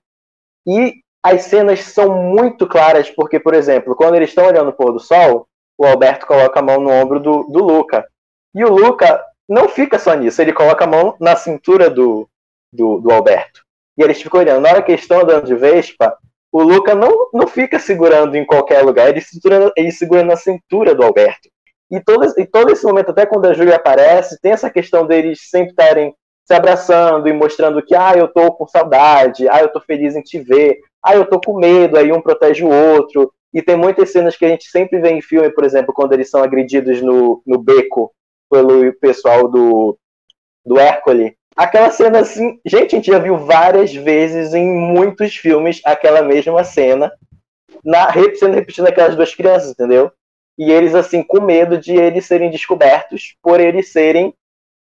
E 0.66 1.02
as 1.24 1.44
cenas 1.44 1.80
são 1.82 2.14
muito 2.14 2.68
claras, 2.68 3.10
porque, 3.10 3.40
por 3.40 3.54
exemplo, 3.54 3.96
quando 3.96 4.16
eles 4.16 4.30
estão 4.30 4.46
olhando 4.46 4.70
o 4.70 4.74
pôr 4.74 4.94
do 4.94 5.00
sol, 5.00 5.48
o 5.78 5.86
Alberto 5.86 6.26
coloca 6.26 6.60
a 6.60 6.64
mão 6.64 6.80
no 6.80 6.90
ombro 6.90 7.20
do, 7.20 7.44
do 7.44 7.64
Luca. 7.64 8.08
E 8.56 8.64
o 8.64 8.70
Luca 8.70 9.24
não 9.48 9.70
fica 9.70 10.00
só 10.00 10.14
nisso, 10.14 10.42
ele 10.42 10.54
coloca 10.54 10.86
a 10.86 10.88
mão 10.88 11.16
na 11.20 11.36
cintura 11.36 11.90
do, 11.90 12.30
do, 12.72 13.00
do 13.00 13.12
Alberto. 13.12 13.62
E 13.98 14.04
eles 14.04 14.22
ficam 14.22 14.40
olhando. 14.40 14.62
Na 14.62 14.70
hora 14.70 14.82
que 14.82 14.92
eles 14.92 15.02
estão 15.02 15.22
andando 15.22 15.46
de 15.46 15.56
Vespa, 15.56 16.18
o 16.52 16.62
Luca 16.62 16.96
não, 16.96 17.30
não 17.34 17.48
fica 17.48 17.80
segurando 17.80 18.36
em 18.36 18.46
qualquer 18.46 18.82
lugar, 18.82 19.10
ele 19.10 19.22
segura, 19.22 19.72
ele 19.76 19.92
segura 19.92 20.24
na 20.24 20.36
cintura 20.36 20.96
do 20.96 21.04
Alberto. 21.04 21.50
E 21.90 22.02
todo, 22.02 22.26
e 22.38 22.46
todo 22.46 22.72
esse 22.72 22.86
momento, 22.86 23.12
até 23.12 23.26
quando 23.26 23.46
a 23.46 23.54
Júlia 23.54 23.76
aparece, 23.76 24.40
tem 24.42 24.52
essa 24.52 24.70
questão 24.70 25.06
deles 25.06 25.50
sempre 25.50 25.70
estarem 25.70 26.14
se 26.46 26.54
abraçando 26.54 27.28
e 27.28 27.34
mostrando 27.34 27.82
que, 27.82 27.96
ah, 27.96 28.14
eu 28.16 28.28
tô 28.28 28.52
com 28.54 28.68
saudade, 28.68 29.50
ah, 29.50 29.62
eu 29.62 29.70
tô 29.70 29.82
feliz 29.82 30.16
em 30.16 30.22
te 30.22 30.40
ver, 30.40 30.80
ah, 31.04 31.16
eu 31.16 31.26
tô 31.26 31.40
com 31.40 31.58
medo, 31.58 31.98
aí 31.98 32.12
um 32.12 32.22
protege 32.22 32.64
o 32.64 32.70
outro. 32.70 33.32
E 33.54 33.62
tem 33.62 33.76
muitas 33.76 34.12
cenas 34.12 34.36
que 34.36 34.46
a 34.46 34.50
gente 34.50 34.70
sempre 34.70 35.00
vê 35.00 35.10
em 35.12 35.22
filme, 35.22 35.50
por 35.50 35.64
exemplo, 35.64 35.94
quando 35.94 36.14
eles 36.14 36.30
são 36.30 36.44
agredidos 36.44 37.02
no, 37.02 37.42
no 37.46 37.58
beco 37.58 38.14
pelo 38.50 38.94
pessoal 38.94 39.48
do, 39.48 39.98
do 40.66 40.80
Hércules. 40.80 41.34
Aquela 41.58 41.90
cena 41.90 42.20
assim, 42.20 42.60
gente, 42.64 42.96
a 42.96 43.00
gente 43.00 43.12
já 43.12 43.18
viu 43.18 43.36
várias 43.36 43.92
vezes 43.92 44.54
em 44.54 44.72
muitos 44.72 45.36
filmes 45.36 45.82
aquela 45.84 46.22
mesma 46.22 46.64
cena, 46.64 47.12
na, 47.84 48.14
sendo 48.36 48.54
repetida 48.54 48.90
aquelas 48.90 49.16
duas 49.16 49.34
crianças, 49.34 49.72
entendeu? 49.72 50.12
E 50.56 50.72
eles, 50.72 50.94
assim, 50.94 51.24
com 51.24 51.42
medo 51.42 51.78
de 51.78 51.96
eles 51.96 52.26
serem 52.26 52.52
descobertos 52.52 53.36
por 53.42 53.60
eles 53.60 53.92
serem 53.92 54.36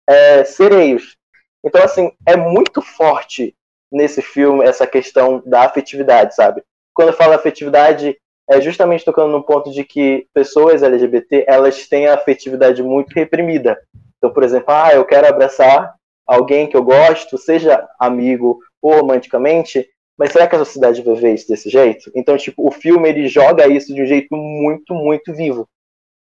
é, 0.08 0.44
sereios. 0.44 1.18
Então, 1.66 1.84
assim, 1.84 2.12
é 2.28 2.36
muito 2.36 2.80
forte 2.82 3.56
nesse 3.92 4.22
filme 4.22 4.64
essa 4.64 4.86
questão 4.86 5.42
da 5.46 5.64
afetividade, 5.64 6.36
sabe? 6.36 6.62
Quando 6.94 7.10
eu 7.10 7.14
falo 7.14 7.34
afetividade, 7.34 8.16
é 8.48 8.62
justamente 8.62 9.04
tocando 9.04 9.32
no 9.32 9.44
ponto 9.44 9.72
de 9.72 9.84
que 9.84 10.28
pessoas 10.32 10.84
LGBT 10.84 11.46
elas 11.48 11.88
têm 11.88 12.08
a 12.08 12.14
afetividade 12.14 12.84
muito 12.84 13.14
reprimida. 13.14 13.80
Então, 14.18 14.32
por 14.32 14.44
exemplo, 14.44 14.74
ah, 14.74 14.94
eu 14.94 15.06
quero 15.06 15.28
abraçar 15.28 15.97
alguém 16.28 16.68
que 16.68 16.76
eu 16.76 16.84
gosto, 16.84 17.38
seja 17.38 17.88
amigo 17.98 18.60
ou 18.82 18.94
romanticamente, 18.96 19.88
mas 20.18 20.32
será 20.32 20.48
que 20.48 20.56
a 20.56 20.60
sociedade 20.60 21.02
vai 21.02 21.16
ver 21.16 21.36
isso 21.36 21.48
desse 21.48 21.70
jeito? 21.70 22.12
Então, 22.16 22.36
tipo, 22.38 22.68
o 22.68 22.72
filme 22.72 23.08
ele 23.08 23.28
joga 23.28 23.68
isso 23.68 23.94
de 23.94 24.02
um 24.02 24.06
jeito 24.06 24.36
muito, 24.36 24.94
muito 24.94 25.34
vivo. 25.34 25.68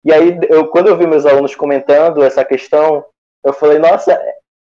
E 0.05 0.13
aí, 0.13 0.39
eu, 0.51 0.69
quando 0.69 0.89
eu 0.89 0.99
vi 0.99 1.07
meus 1.07 1.25
alunos 1.25 1.55
comentando 1.55 2.23
essa 2.23 2.45
questão, 2.45 3.05
eu 3.45 3.53
falei, 3.53 3.79
nossa, 3.79 4.21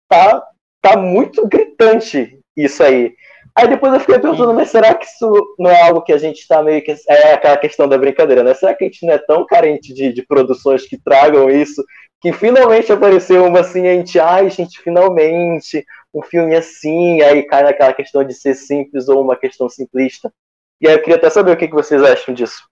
tá, 0.07 0.45
tá 0.81 0.97
muito 0.97 1.47
gritante 1.47 2.37
isso 2.55 2.83
aí. 2.83 3.15
Aí 3.55 3.67
depois 3.67 3.93
eu 3.93 3.99
fiquei 3.99 4.19
pensando, 4.19 4.53
mas 4.53 4.69
será 4.69 4.93
que 4.93 5.05
isso 5.05 5.55
não 5.59 5.69
é 5.69 5.81
algo 5.87 6.01
que 6.01 6.13
a 6.13 6.17
gente 6.17 6.39
está 6.39 6.63
meio 6.63 6.81
que. 6.83 6.95
É 7.07 7.33
aquela 7.33 7.57
questão 7.57 7.87
da 7.87 7.97
brincadeira, 7.97 8.43
né? 8.43 8.53
Será 8.53 8.73
que 8.73 8.83
a 8.83 8.87
gente 8.87 9.05
não 9.05 9.13
é 9.13 9.17
tão 9.17 9.45
carente 9.45 9.93
de, 9.93 10.13
de 10.13 10.25
produções 10.25 10.87
que 10.87 10.97
tragam 10.97 11.49
isso? 11.49 11.83
Que 12.21 12.31
finalmente 12.31 12.91
apareceu 12.91 13.45
uma 13.45 13.59
assim, 13.59 13.87
a 13.87 13.93
gente, 13.93 14.19
ai, 14.19 14.49
gente, 14.49 14.79
finalmente, 14.79 15.83
um 16.13 16.21
filme 16.21 16.55
assim, 16.55 17.21
aí 17.21 17.43
cai 17.43 17.63
naquela 17.63 17.93
questão 17.93 18.23
de 18.23 18.33
ser 18.33 18.53
simples 18.53 19.09
ou 19.09 19.21
uma 19.21 19.35
questão 19.35 19.67
simplista. 19.67 20.31
E 20.79 20.87
aí 20.87 20.93
eu 20.95 20.99
queria 20.99 21.15
até 21.15 21.29
saber 21.29 21.51
o 21.51 21.57
que, 21.57 21.67
que 21.67 21.73
vocês 21.73 22.01
acham 22.03 22.33
disso. 22.33 22.63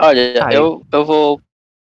Olha, 0.00 0.52
eu, 0.52 0.82
eu 0.92 1.04
vou 1.04 1.40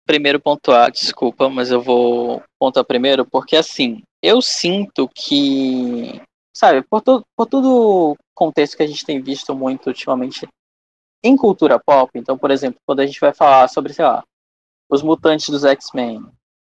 primeiro 0.06 0.40
pontuar, 0.40 0.92
desculpa, 0.92 1.50
mas 1.50 1.70
eu 1.70 1.82
vou 1.82 2.42
pontuar 2.58 2.84
primeiro, 2.84 3.26
porque 3.26 3.56
assim, 3.56 4.02
eu 4.24 4.42
sinto 4.42 5.08
que, 5.14 6.20
sabe, 6.54 6.82
por, 6.84 7.02
to, 7.02 7.26
por 7.36 7.46
todo 7.46 8.12
o 8.12 8.18
contexto 8.34 8.78
que 8.78 8.84
a 8.84 8.88
gente 8.88 9.06
tem 9.06 9.22
visto 9.22 9.56
muito 9.56 9.88
ultimamente 9.88 10.48
em 11.24 11.36
cultura 11.36 11.80
pop, 11.80 12.12
então, 12.16 12.38
por 12.38 12.50
exemplo, 12.50 12.80
quando 12.86 13.02
a 13.02 13.06
gente 13.06 13.20
vai 13.20 13.34
falar 13.34 13.68
sobre, 13.68 13.94
sei 13.94 14.06
lá, 14.06 14.24
os 14.90 15.02
mutantes 15.02 15.50
dos 15.50 15.66
X-Men, 15.66 16.26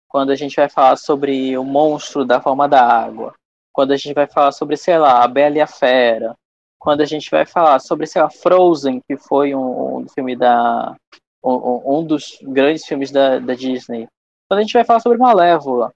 quando 0.07 0.32
a 0.32 0.36
gente 0.36 0.55
vai 0.55 0.67
falar 0.67 0.97
sobre 0.97 1.55
o 1.57 1.63
monstro 1.63 2.25
da 2.25 2.41
forma 2.41 2.67
da 2.67 2.84
água, 2.84 3.34
quando 3.71 3.91
a 3.91 3.97
gente 3.97 4.13
vai 4.13 4.27
falar 4.27 4.51
sobre, 4.51 4.75
sei 4.75 4.97
lá, 4.97 5.23
a 5.23 5.27
Bela 5.27 5.57
e 5.57 5.61
a 5.61 5.67
Fera, 5.67 6.36
quando 6.80 7.01
a 7.01 7.05
gente 7.05 7.30
vai 7.30 7.45
falar 7.45 7.80
sobre, 7.80 8.07
sei 8.07 8.21
lá, 8.21 8.30
Frozen, 8.30 9.01
que 9.07 9.17
foi 9.17 9.53
um, 9.53 9.99
um 9.99 10.07
filme 10.09 10.36
da. 10.36 10.95
Um, 11.41 11.99
um, 11.99 12.05
dos 12.05 12.38
grandes 12.41 12.86
filmes 12.86 13.11
da, 13.11 13.39
da 13.39 13.53
Disney. 13.53 14.07
Quando 14.49 14.59
a 14.59 14.61
gente 14.63 14.73
vai 14.73 14.84
falar 14.84 14.99
sobre 14.99 15.17
Malévola, 15.17 15.89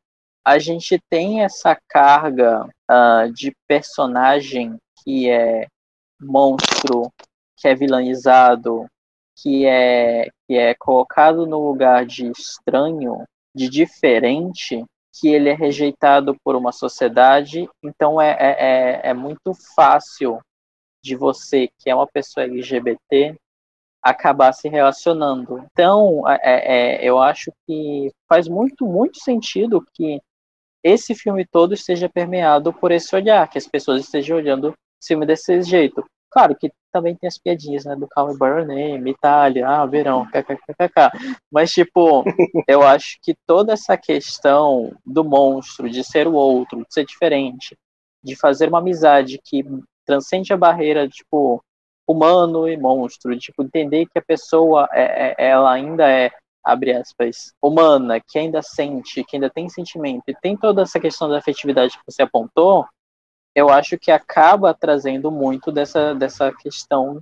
a 0.46 0.60
gente 0.60 1.00
tem 1.10 1.44
essa 1.44 1.78
carga 1.88 2.68
uh, 2.90 3.32
de 3.32 3.54
personagem 3.68 4.78
que 5.04 5.30
é 5.30 5.68
monstro, 6.20 7.12
que 7.58 7.68
é 7.68 7.76
vilanizado, 7.76 8.86
que 9.38 9.66
é, 9.66 10.30
que 10.48 10.56
é 10.56 10.74
colocado 10.74 11.46
no 11.46 11.60
lugar 11.60 12.06
de 12.06 12.30
estranho, 12.32 13.24
de 13.56 13.70
diferente, 13.70 14.84
que 15.20 15.30
ele 15.30 15.50
é 15.50 15.54
rejeitado 15.54 16.36
por 16.44 16.56
uma 16.56 16.72
sociedade, 16.72 17.70
então 17.84 18.20
é, 18.20 18.32
é, 18.32 18.56
é, 18.60 19.10
é 19.10 19.14
muito 19.14 19.54
fácil 19.76 20.40
de 21.04 21.16
você, 21.16 21.70
que 21.80 21.90
é 21.90 21.96
uma 21.96 22.08
pessoa 22.08 22.46
LGBT, 22.46 23.36
acabar 24.02 24.52
se 24.54 24.68
relacionando. 24.68 25.66
Então, 25.72 26.28
é, 26.28 26.40
é, 26.42 27.06
eu 27.06 27.22
acho 27.22 27.52
que 27.66 28.12
faz 28.28 28.48
muito, 28.48 28.86
muito 28.86 29.20
sentido 29.20 29.86
que 29.94 30.20
esse 30.84 31.16
filme 31.16 31.46
todo 31.46 31.74
esteja 31.74 32.10
permeado 32.10 32.74
por 32.74 32.92
esse 32.92 33.16
olhar, 33.16 33.48
que 33.48 33.58
as 33.58 33.68
pessoas 33.68 34.02
estejam 34.02 34.38
olhando 34.38 34.70
o 34.70 34.76
filme 35.04 35.26
desse 35.26 35.62
jeito. 35.62 36.04
Claro 36.30 36.56
que 36.56 36.72
também 36.92 37.16
tem 37.16 37.28
as 37.28 37.38
piadinhas, 37.38 37.86
né, 37.86 37.96
do 37.96 38.08
Call 38.08 38.30
Me 38.30 38.40
By 38.40 38.46
Your 38.46 38.66
Name, 38.66 39.12
Itália, 39.12 39.68
ah, 39.68 39.86
verão, 39.86 40.26
kkkk. 40.26 41.12
Mas, 41.52 41.72
tipo, 41.72 42.24
eu 42.68 42.82
acho 42.82 43.18
que 43.22 43.36
toda 43.46 43.74
essa 43.74 43.96
questão 43.96 44.92
do 45.06 45.24
monstro, 45.24 45.90
de 45.90 46.04
ser 46.04 46.28
o 46.28 46.34
outro, 46.34 46.80
de 46.80 46.94
ser 46.94 47.06
diferente, 47.06 47.78
de 48.24 48.36
fazer 48.36 48.70
uma 48.70 48.80
amizade 48.80 49.40
que 49.44 49.64
transcende 50.06 50.54
a 50.54 50.58
barreira, 50.58 51.08
tipo, 51.08 51.64
humano 52.08 52.68
e 52.68 52.76
monstro, 52.78 53.38
tipo, 53.38 53.64
entender 53.64 54.06
que 54.06 54.18
a 54.18 54.24
pessoa, 54.24 54.88
é, 54.92 55.36
é, 55.38 55.50
ela 55.50 55.72
ainda 55.72 56.10
é, 56.10 56.32
abre 56.64 56.94
aspas, 56.94 57.54
humana, 57.62 58.20
que 58.20 58.40
ainda 58.40 58.62
sente, 58.62 59.24
que 59.24 59.36
ainda 59.36 59.50
tem 59.50 59.70
sentimento, 59.70 60.24
e 60.28 60.36
tem 60.36 60.56
toda 60.56 60.84
essa 60.84 61.00
questão 61.00 61.30
da 61.30 61.38
afetividade 61.38 61.98
que 61.98 62.04
você 62.12 62.24
apontou, 62.24 62.86
eu 63.56 63.70
acho 63.70 63.98
que 63.98 64.12
acaba 64.12 64.74
trazendo 64.74 65.30
muito 65.32 65.72
dessa, 65.72 66.16
dessa 66.16 66.52
questão 66.52 67.22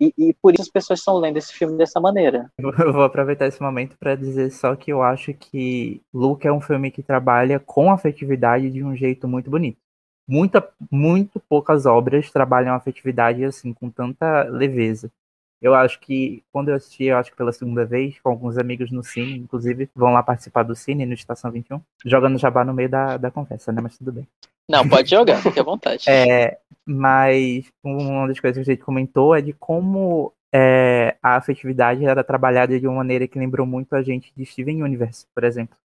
e, 0.00 0.12
e, 0.18 0.34
por 0.34 0.52
isso 0.52 0.62
as 0.62 0.68
pessoas 0.68 0.98
estão 0.98 1.16
lendo 1.16 1.38
esse 1.38 1.54
filme 1.54 1.78
dessa 1.78 1.98
maneira. 1.98 2.50
Eu 2.60 2.92
vou 2.92 3.02
aproveitar 3.02 3.46
esse 3.46 3.62
momento 3.62 3.96
para 3.98 4.14
dizer 4.14 4.50
só 4.50 4.76
que 4.76 4.92
eu 4.92 5.02
acho 5.02 5.32
que 5.32 6.02
Luke 6.12 6.46
é 6.46 6.52
um 6.52 6.60
filme 6.60 6.90
que 6.90 7.02
trabalha 7.02 7.58
com 7.58 7.90
afetividade 7.90 8.70
de 8.70 8.84
um 8.84 8.94
jeito 8.94 9.26
muito 9.26 9.48
bonito 9.48 9.78
muita, 10.28 10.68
muito 10.90 11.38
poucas 11.40 11.86
obras 11.86 12.30
trabalham 12.30 12.74
afetividade 12.74 13.44
assim 13.44 13.72
com 13.72 13.90
tanta 13.90 14.44
leveza. 14.44 15.10
Eu 15.60 15.74
acho 15.74 15.98
que 16.00 16.42
quando 16.52 16.68
eu 16.68 16.74
assisti, 16.74 17.04
eu 17.04 17.16
acho 17.16 17.30
que 17.30 17.36
pela 17.36 17.52
segunda 17.52 17.84
vez, 17.84 18.18
com 18.20 18.28
alguns 18.28 18.58
amigos 18.58 18.90
no 18.90 19.02
cine, 19.02 19.38
inclusive 19.38 19.88
vão 19.94 20.12
lá 20.12 20.22
participar 20.22 20.62
do 20.62 20.76
cine 20.76 21.06
no 21.06 21.14
Estação 21.14 21.50
21, 21.50 21.80
jogando 22.04 22.38
jabá 22.38 22.64
no 22.64 22.74
meio 22.74 22.88
da, 22.88 23.16
da 23.16 23.30
conversa, 23.30 23.72
né? 23.72 23.80
Mas 23.80 23.96
tudo 23.96 24.12
bem. 24.12 24.28
Não, 24.68 24.86
pode 24.88 25.08
jogar, 25.08 25.42
fique 25.42 25.60
à 25.60 25.62
vontade. 25.62 26.04
É, 26.10 26.58
mas 26.84 27.70
uma 27.82 28.28
das 28.28 28.38
coisas 28.38 28.64
que 28.64 28.70
a 28.70 28.74
gente 28.74 28.84
comentou 28.84 29.34
é 29.34 29.40
de 29.40 29.52
como 29.52 30.32
é, 30.54 31.16
a 31.22 31.36
afetividade 31.36 32.04
era 32.04 32.22
trabalhada 32.24 32.78
de 32.78 32.86
uma 32.86 32.96
maneira 32.96 33.26
que 33.26 33.38
lembrou 33.38 33.66
muito 33.66 33.94
a 33.94 34.02
gente 34.02 34.32
de 34.36 34.44
Steven 34.44 34.82
Universe, 34.82 35.26
por 35.34 35.44
exemplo. 35.44 35.76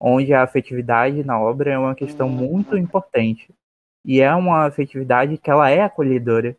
Onde 0.00 0.34
a 0.34 0.42
afetividade 0.42 1.24
na 1.24 1.40
obra 1.40 1.72
é 1.72 1.78
uma 1.78 1.94
questão 1.94 2.28
muito 2.28 2.76
importante 2.76 3.48
e 4.04 4.20
é 4.20 4.34
uma 4.34 4.66
afetividade 4.66 5.38
que 5.38 5.50
ela 5.50 5.70
é 5.70 5.80
acolhedora. 5.80 6.56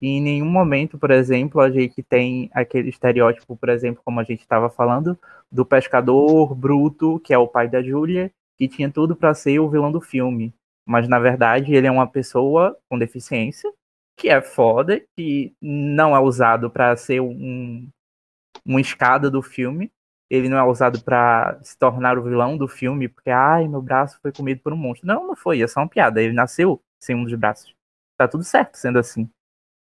E 0.00 0.08
em 0.08 0.20
nenhum 0.20 0.46
momento, 0.46 0.98
por 0.98 1.10
exemplo, 1.10 1.60
a 1.60 1.70
gente 1.70 2.02
tem 2.02 2.50
aquele 2.54 2.88
estereótipo, 2.88 3.56
por 3.56 3.68
exemplo, 3.68 4.02
como 4.04 4.18
a 4.18 4.24
gente 4.24 4.40
estava 4.40 4.70
falando, 4.70 5.18
do 5.52 5.64
pescador 5.64 6.54
bruto, 6.54 7.20
que 7.20 7.34
é 7.34 7.38
o 7.38 7.48
pai 7.48 7.68
da 7.68 7.82
Júlia, 7.82 8.32
que 8.56 8.68
tinha 8.68 8.90
tudo 8.90 9.14
para 9.14 9.34
ser 9.34 9.58
o 9.58 9.68
vilão 9.68 9.92
do 9.92 10.00
filme. 10.00 10.54
Mas 10.86 11.08
na 11.08 11.18
verdade 11.18 11.74
ele 11.74 11.86
é 11.86 11.90
uma 11.90 12.06
pessoa 12.06 12.76
com 12.88 12.98
deficiência, 12.98 13.70
que 14.16 14.28
é 14.28 14.40
foda, 14.40 15.02
que 15.16 15.54
não 15.60 16.16
é 16.16 16.20
usado 16.20 16.70
para 16.70 16.96
ser 16.96 17.20
um, 17.20 17.86
uma 18.64 18.80
escada 18.80 19.30
do 19.30 19.42
filme, 19.42 19.90
ele 20.30 20.48
não 20.48 20.56
é 20.56 20.62
usado 20.62 21.02
para 21.02 21.58
se 21.62 21.76
tornar 21.76 22.16
o 22.16 22.22
vilão 22.22 22.56
do 22.56 22.68
filme, 22.68 23.08
porque, 23.08 23.30
ai, 23.30 23.66
meu 23.66 23.82
braço 23.82 24.18
foi 24.22 24.32
comido 24.32 24.60
por 24.60 24.72
um 24.72 24.76
monstro. 24.76 25.06
Não, 25.06 25.26
não 25.26 25.34
foi, 25.34 25.60
é 25.60 25.66
só 25.66 25.80
uma 25.80 25.88
piada. 25.88 26.22
Ele 26.22 26.32
nasceu 26.32 26.80
sem 27.00 27.16
um 27.16 27.24
dos 27.24 27.34
braços. 27.34 27.74
Tá 28.16 28.28
tudo 28.28 28.44
certo 28.44 28.76
sendo 28.76 28.98
assim. 28.98 29.28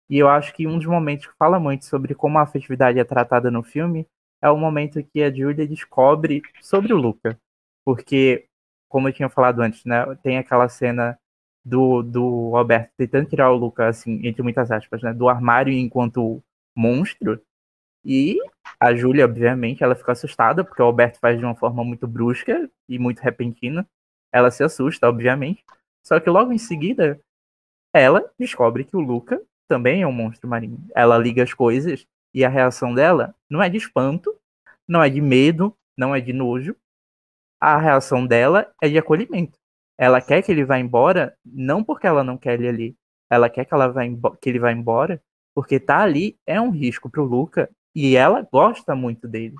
E 0.09 0.17
eu 0.17 0.29
acho 0.29 0.53
que 0.53 0.67
um 0.67 0.77
dos 0.77 0.87
momentos 0.87 1.25
que 1.27 1.33
fala 1.37 1.59
muito 1.59 1.85
sobre 1.85 2.13
como 2.13 2.37
a 2.37 2.43
afetividade 2.43 2.99
é 2.99 3.03
tratada 3.03 3.49
no 3.49 3.63
filme 3.63 4.07
é 4.41 4.49
o 4.49 4.57
momento 4.57 5.03
que 5.03 5.23
a 5.23 5.33
Julia 5.33 5.67
descobre 5.67 6.41
sobre 6.61 6.93
o 6.93 6.97
Luca. 6.97 7.39
Porque, 7.83 8.47
como 8.87 9.07
eu 9.09 9.13
tinha 9.13 9.29
falado 9.29 9.61
antes, 9.61 9.83
né, 9.85 10.03
tem 10.21 10.37
aquela 10.37 10.69
cena 10.69 11.17
do, 11.63 12.03
do 12.03 12.55
Alberto 12.55 12.91
tentando 12.97 13.29
tirar 13.29 13.51
o 13.51 13.55
Luca, 13.57 13.87
assim, 13.87 14.25
entre 14.25 14.43
muitas 14.43 14.71
aspas, 14.71 15.01
né, 15.01 15.13
do 15.13 15.27
armário 15.27 15.73
enquanto 15.73 16.43
monstro. 16.75 17.41
E 18.03 18.37
a 18.79 18.93
Júlia, 18.93 19.25
obviamente, 19.25 19.83
ela 19.83 19.95
fica 19.95 20.11
assustada, 20.11 20.63
porque 20.63 20.81
o 20.81 20.85
Alberto 20.85 21.19
faz 21.19 21.39
de 21.39 21.45
uma 21.45 21.55
forma 21.55 21.83
muito 21.83 22.07
brusca 22.07 22.69
e 22.87 22.99
muito 22.99 23.19
repentina. 23.19 23.87
Ela 24.31 24.51
se 24.51 24.63
assusta, 24.63 25.09
obviamente. 25.09 25.63
Só 26.03 26.19
que 26.19 26.29
logo 26.29 26.51
em 26.51 26.57
seguida, 26.59 27.19
ela 27.91 28.31
descobre 28.37 28.83
que 28.83 28.95
o 28.95 28.99
Luca 28.99 29.41
também 29.67 30.01
é 30.01 30.07
um 30.07 30.11
monstro 30.11 30.49
marinho. 30.49 30.79
Ela 30.95 31.17
liga 31.17 31.43
as 31.43 31.53
coisas 31.53 32.05
e 32.33 32.43
a 32.43 32.49
reação 32.49 32.93
dela 32.93 33.33
não 33.49 33.61
é 33.61 33.69
de 33.69 33.77
espanto, 33.77 34.35
não 34.87 35.01
é 35.01 35.09
de 35.09 35.21
medo, 35.21 35.75
não 35.97 36.13
é 36.13 36.21
de 36.21 36.33
nojo. 36.33 36.75
A 37.59 37.77
reação 37.77 38.25
dela 38.25 38.71
é 38.81 38.89
de 38.89 38.97
acolhimento. 38.97 39.57
Ela 39.97 40.21
quer 40.21 40.41
que 40.41 40.51
ele 40.51 40.65
vá 40.65 40.77
embora, 40.77 41.37
não 41.45 41.83
porque 41.83 42.05
ela 42.05 42.23
não 42.23 42.37
quer 42.37 42.55
ele 42.55 42.67
ali. 42.67 42.97
Ela 43.29 43.49
quer 43.49 43.65
que, 43.65 43.73
ela 43.73 43.87
vá 43.87 44.01
que 44.39 44.49
ele 44.49 44.59
vá 44.59 44.71
embora, 44.71 45.21
porque 45.53 45.79
tá 45.79 45.99
ali 45.99 46.37
é 46.45 46.59
um 46.59 46.69
risco 46.69 47.09
pro 47.09 47.23
Luca 47.23 47.69
e 47.95 48.15
ela 48.15 48.41
gosta 48.51 48.93
muito 48.95 49.27
dele. 49.27 49.55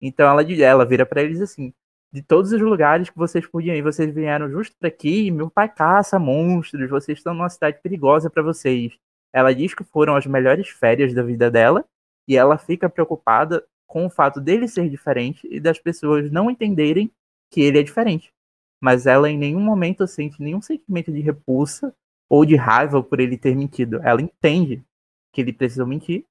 Então 0.00 0.28
ela, 0.28 0.42
ela 0.42 0.84
vira 0.84 1.06
para 1.06 1.22
eles 1.22 1.40
assim: 1.40 1.72
de 2.12 2.22
todos 2.22 2.52
os 2.52 2.60
lugares 2.60 3.10
que 3.10 3.16
vocês 3.16 3.46
podiam 3.46 3.76
ir, 3.76 3.82
vocês 3.82 4.12
vieram 4.12 4.50
justo 4.50 4.76
para 4.78 4.88
aqui. 4.88 5.30
Meu 5.30 5.50
pai 5.50 5.68
caça 5.68 6.18
monstros, 6.18 6.90
vocês 6.90 7.18
estão 7.18 7.34
numa 7.34 7.48
cidade 7.48 7.80
perigosa 7.82 8.28
para 8.28 8.42
vocês. 8.42 8.98
Ela 9.38 9.54
diz 9.54 9.72
que 9.72 9.84
foram 9.84 10.16
as 10.16 10.26
melhores 10.26 10.68
férias 10.68 11.14
da 11.14 11.22
vida 11.22 11.48
dela 11.48 11.84
e 12.26 12.36
ela 12.36 12.58
fica 12.58 12.90
preocupada 12.90 13.64
com 13.86 14.04
o 14.04 14.10
fato 14.10 14.40
dele 14.40 14.66
ser 14.66 14.90
diferente 14.90 15.46
e 15.48 15.60
das 15.60 15.78
pessoas 15.78 16.28
não 16.28 16.50
entenderem 16.50 17.08
que 17.48 17.60
ele 17.60 17.78
é 17.78 17.82
diferente. 17.84 18.32
Mas 18.82 19.06
ela 19.06 19.30
em 19.30 19.38
nenhum 19.38 19.60
momento 19.60 20.08
sente 20.08 20.42
nenhum 20.42 20.60
sentimento 20.60 21.12
de 21.12 21.20
repulsa 21.20 21.94
ou 22.28 22.44
de 22.44 22.56
raiva 22.56 23.00
por 23.00 23.20
ele 23.20 23.38
ter 23.38 23.54
mentido. 23.54 24.00
Ela 24.02 24.20
entende 24.20 24.82
que 25.32 25.40
ele 25.40 25.52
precisou 25.52 25.86
mentir 25.86 26.24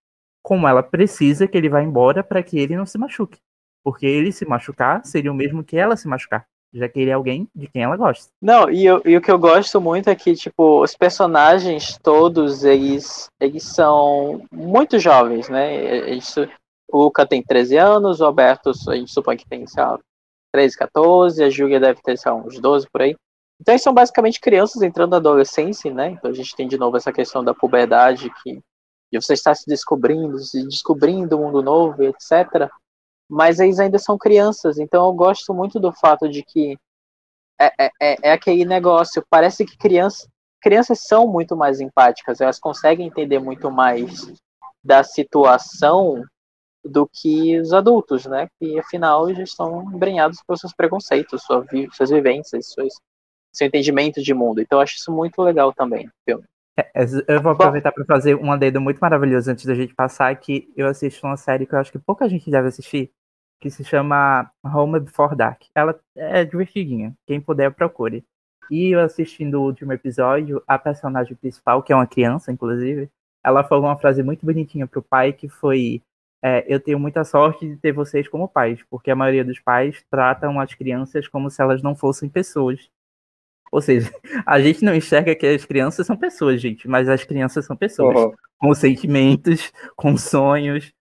como 0.44 0.68
ela 0.68 0.84
precisa 0.84 1.48
que 1.48 1.58
ele 1.58 1.70
vá 1.70 1.82
embora 1.82 2.22
para 2.22 2.44
que 2.44 2.60
ele 2.60 2.76
não 2.76 2.86
se 2.86 2.98
machuque. 2.98 3.40
Porque 3.86 4.06
ele 4.06 4.34
se 4.34 4.46
machucar 4.46 5.06
seria 5.06 5.32
o 5.32 5.36
mesmo 5.36 5.64
que 5.64 5.78
ela 5.78 5.96
se 5.96 6.10
machucar, 6.10 6.46
já 6.74 6.88
que 6.88 7.00
ele 7.00 7.10
é 7.12 7.14
alguém 7.14 7.48
de 7.56 7.68
quem 7.68 7.84
ela 7.84 7.96
gosta. 7.96 8.32
Não, 8.42 8.70
e, 8.70 8.86
eu, 8.86 9.02
e 9.06 9.16
o 9.16 9.22
que 9.22 9.32
eu 9.32 9.40
gosto 9.40 9.80
muito 9.80 10.10
é 10.10 10.16
que, 10.16 10.36
tipo, 10.36 10.82
os 10.84 10.96
personagens 10.96 11.98
todos, 12.02 12.64
eles, 12.64 13.30
eles 13.40 13.64
são 13.64 14.46
muito 14.52 15.00
jovens, 15.00 15.50
né? 15.50 16.10
Isso, 16.12 16.48
o 16.90 17.04
Luca 17.04 17.26
tem 17.26 17.44
13 17.44 17.78
anos, 17.78 18.22
o 18.22 18.26
Alberto, 18.26 18.72
a 18.88 18.96
gente 18.96 19.12
supõe 19.12 19.38
que 19.38 19.48
tem, 19.48 19.66
sei 19.66 19.84
lá, 19.84 20.00
13, 20.54 20.78
14, 20.78 21.44
a 21.44 21.50
Júlia 21.50 21.80
deve 21.80 22.02
ter, 22.02 22.18
sei 22.18 22.32
lá, 22.32 22.38
uns 22.38 22.60
12 22.60 22.88
por 22.92 23.02
aí. 23.02 23.16
Então, 23.60 23.74
eles 23.74 23.82
são 23.82 23.94
basicamente 23.94 24.40
crianças 24.40 24.82
entrando 24.82 25.12
na 25.12 25.18
adolescência, 25.18 25.92
né? 25.94 26.12
Então, 26.12 26.30
a 26.30 26.34
gente 26.34 26.56
tem 26.56 26.68
de 26.68 26.78
novo 26.78 26.96
essa 26.96 27.12
questão 27.12 27.44
da 27.44 27.54
puberdade 27.54 28.32
que 28.44 28.60
de 29.12 29.22
você 29.22 29.34
estar 29.34 29.56
se 29.56 29.66
descobrindo, 29.66 30.38
se 30.40 30.64
descobrindo 30.66 31.38
um 31.38 31.46
mundo 31.46 31.62
novo, 31.62 32.04
etc. 32.04 32.70
Mas 33.30 33.60
eles 33.60 33.80
ainda 33.80 34.00
são 34.00 34.18
crianças, 34.18 34.78
então 34.78 35.06
eu 35.06 35.14
gosto 35.14 35.54
muito 35.54 35.80
do 35.80 35.92
fato 35.92 36.30
de 36.30 36.44
que 36.44 36.78
é, 37.60 37.72
é, 37.78 37.92
é, 38.02 38.16
é 38.24 38.32
aquele 38.32 38.64
negócio, 38.64 39.24
parece 39.30 39.66
que 39.66 39.78
criança, 39.78 40.28
crianças 40.62 41.00
são 41.02 41.28
muito 41.28 41.56
mais 41.56 41.82
empáticas, 41.82 42.40
elas 42.40 42.60
conseguem 42.60 43.08
entender 43.08 43.40
muito 43.40 43.70
mais 43.70 44.32
da 44.84 45.04
situação 45.04 46.24
do 46.86 47.08
que 47.08 47.60
os 47.60 47.74
adultos, 47.74 48.26
né? 48.26 48.48
Que 48.60 48.80
afinal 48.80 49.34
já 49.34 49.44
estão 49.44 49.84
embrenhados 49.94 50.42
pelos 50.46 50.62
seus 50.62 50.74
preconceitos, 50.74 51.44
sua 51.44 51.62
vi 51.62 51.90
suas 51.92 52.10
vivências, 52.10 52.70
suas, 52.72 52.94
seu 53.52 53.68
entendimento 53.68 54.22
de 54.22 54.34
mundo. 54.34 54.62
Então 54.62 54.80
eu 54.80 54.84
acho 54.84 54.96
isso 54.96 55.12
muito 55.12 55.42
legal 55.42 55.74
também 55.74 56.10
filme. 56.24 56.46
É, 56.78 56.92
eu 57.28 57.42
vou 57.42 57.54
aproveitar 57.54 57.92
para 57.92 58.06
fazer 58.06 58.36
um 58.36 58.52
adendo 58.52 58.80
muito 58.80 59.00
maravilhoso 59.00 59.50
antes 59.50 59.66
da 59.66 59.74
gente 59.74 59.96
passar, 59.96 60.36
que 60.36 60.72
eu 60.78 60.88
assisto 60.88 61.26
uma 61.26 61.36
série 61.36 61.66
que 61.66 61.74
eu 61.74 61.80
acho 61.80 61.92
que 61.92 61.98
pouca 61.98 62.30
gente 62.30 62.52
deve 62.52 62.68
assistir, 62.68 63.12
que 63.60 63.70
se 63.70 63.84
chama 63.84 64.50
Home 64.64 65.00
Before 65.00 65.36
Dark. 65.36 65.64
Ela 65.74 66.00
é 66.16 66.46
divertidinha, 66.46 67.14
quem 67.26 67.42
puder 67.42 67.72
procure. 67.72 68.24
E 68.70 68.92
eu 68.92 69.00
assistindo 69.00 69.56
o 69.56 69.66
último 69.66 69.94
episódio, 69.94 70.62
a 70.68 70.78
personagem 70.78 71.36
principal, 71.36 71.82
que 71.82 71.94
é 71.94 71.96
uma 71.96 72.08
criança, 72.08 72.52
inclusive, 72.52 73.10
ela 73.44 73.64
falou 73.64 73.86
uma 73.86 73.98
frase 73.98 74.22
muito 74.22 74.46
bonitinha 74.46 74.86
pro 74.86 75.02
pai, 75.02 75.32
que 75.32 75.48
foi 75.48 76.02
é, 76.44 76.64
eu 76.68 76.80
tenho 76.80 77.00
muita 77.00 77.24
sorte 77.24 77.68
de 77.68 77.76
ter 77.78 77.92
vocês 77.92 78.28
como 78.28 78.48
pais, 78.48 78.80
porque 78.90 79.10
a 79.10 79.16
maioria 79.16 79.44
dos 79.44 79.60
pais 79.60 80.04
tratam 80.10 80.60
as 80.60 80.74
crianças 80.74 81.28
como 81.28 81.50
se 81.50 81.62
elas 81.62 81.82
não 81.82 81.96
fossem 81.96 82.30
pessoas. 82.30 82.90
Ou 83.72 83.82
seja, 83.82 84.12
a 84.46 84.60
gente 84.62 84.84
não 84.84 84.96
enxerga 84.96 85.36
que 85.36 85.46
as 85.46 85.66
crianças 85.66 86.06
são 86.06 86.16
pessoas, 86.16 86.62
gente, 86.62 86.88
mas 86.88 87.10
as 87.10 87.24
crianças 87.24 87.66
são 87.66 87.76
pessoas 87.76 88.16
uhum. 88.16 88.34
com 88.60 88.74
sentimentos, 88.74 89.72
com 89.96 90.16
sonhos, 90.18 90.94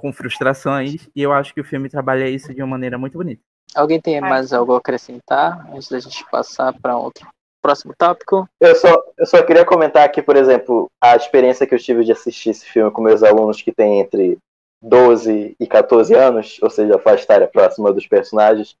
com 0.00 0.12
frustrações, 0.12 1.08
e 1.14 1.22
eu 1.22 1.32
acho 1.32 1.52
que 1.52 1.60
o 1.60 1.64
filme 1.64 1.90
trabalha 1.90 2.28
isso 2.28 2.54
de 2.54 2.62
uma 2.62 2.68
maneira 2.68 2.96
muito 2.96 3.18
bonita. 3.18 3.42
Alguém 3.74 4.00
tem 4.00 4.20
mais 4.20 4.52
algo 4.52 4.74
a 4.74 4.78
acrescentar 4.78 5.68
antes 5.72 5.88
da 5.88 6.00
gente 6.00 6.24
passar 6.30 6.72
para 6.80 6.96
outro 6.96 7.28
próximo 7.62 7.94
tópico? 7.96 8.48
Eu 8.58 8.74
só, 8.74 9.02
eu 9.18 9.26
só 9.26 9.42
queria 9.42 9.64
comentar 9.64 10.04
aqui, 10.04 10.22
por 10.22 10.36
exemplo, 10.36 10.88
a 11.00 11.14
experiência 11.14 11.66
que 11.66 11.74
eu 11.74 11.78
tive 11.78 12.02
de 12.02 12.12
assistir 12.12 12.50
esse 12.50 12.64
filme 12.64 12.90
com 12.90 13.02
meus 13.02 13.22
alunos 13.22 13.60
que 13.60 13.70
têm 13.70 14.00
entre 14.00 14.38
12 14.82 15.54
e 15.60 15.66
14 15.66 16.14
anos, 16.14 16.58
ou 16.62 16.70
seja, 16.70 16.96
a 16.96 16.98
faixa 16.98 17.24
etária 17.24 17.46
próxima 17.46 17.92
dos 17.92 18.06
personagens, 18.06 18.74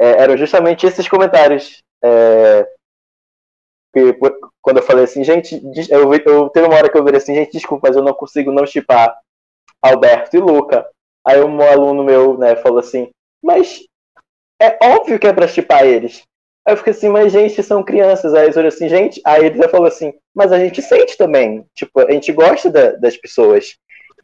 é, 0.00 0.22
eram 0.22 0.36
justamente 0.36 0.86
esses 0.86 1.08
comentários. 1.08 1.78
É, 2.02 2.68
que, 3.92 4.16
quando 4.62 4.78
eu 4.78 4.82
falei 4.82 5.04
assim, 5.04 5.22
gente, 5.24 5.60
eu, 5.90 6.14
eu 6.14 6.48
teve 6.48 6.66
uma 6.66 6.76
hora 6.76 6.90
que 6.90 6.96
eu 6.96 7.04
virei 7.04 7.18
assim, 7.18 7.34
gente, 7.34 7.52
desculpa, 7.52 7.88
mas 7.88 7.96
eu 7.96 8.02
não 8.02 8.14
consigo 8.14 8.50
não 8.50 8.64
chipar 8.64 9.18
Alberto 9.82 10.36
e 10.36 10.40
Luca. 10.40 10.86
Aí 11.26 11.42
um 11.42 11.60
aluno 11.60 12.04
meu, 12.04 12.38
né, 12.38 12.56
falou 12.56 12.78
assim, 12.78 13.10
mas 13.42 13.80
é 14.60 14.78
óbvio 14.82 15.18
que 15.18 15.26
é 15.26 15.32
pra 15.32 15.48
chipar 15.48 15.84
eles. 15.84 16.22
Aí 16.64 16.74
eu 16.74 16.76
fiquei 16.76 16.92
assim, 16.92 17.08
mas 17.08 17.32
gente, 17.32 17.62
são 17.62 17.82
crianças. 17.82 18.34
Aí 18.34 18.44
eles 18.44 18.56
olham 18.56 18.68
assim, 18.68 18.88
gente, 18.88 19.20
aí 19.24 19.46
ele 19.46 19.58
já 19.58 19.68
falou 19.68 19.86
assim, 19.86 20.12
mas 20.34 20.52
a 20.52 20.58
gente 20.58 20.80
sente 20.80 21.16
também. 21.16 21.66
Tipo, 21.74 22.00
a 22.00 22.10
gente 22.12 22.32
gosta 22.32 22.70
da, 22.70 22.92
das 22.92 23.16
pessoas. 23.16 23.76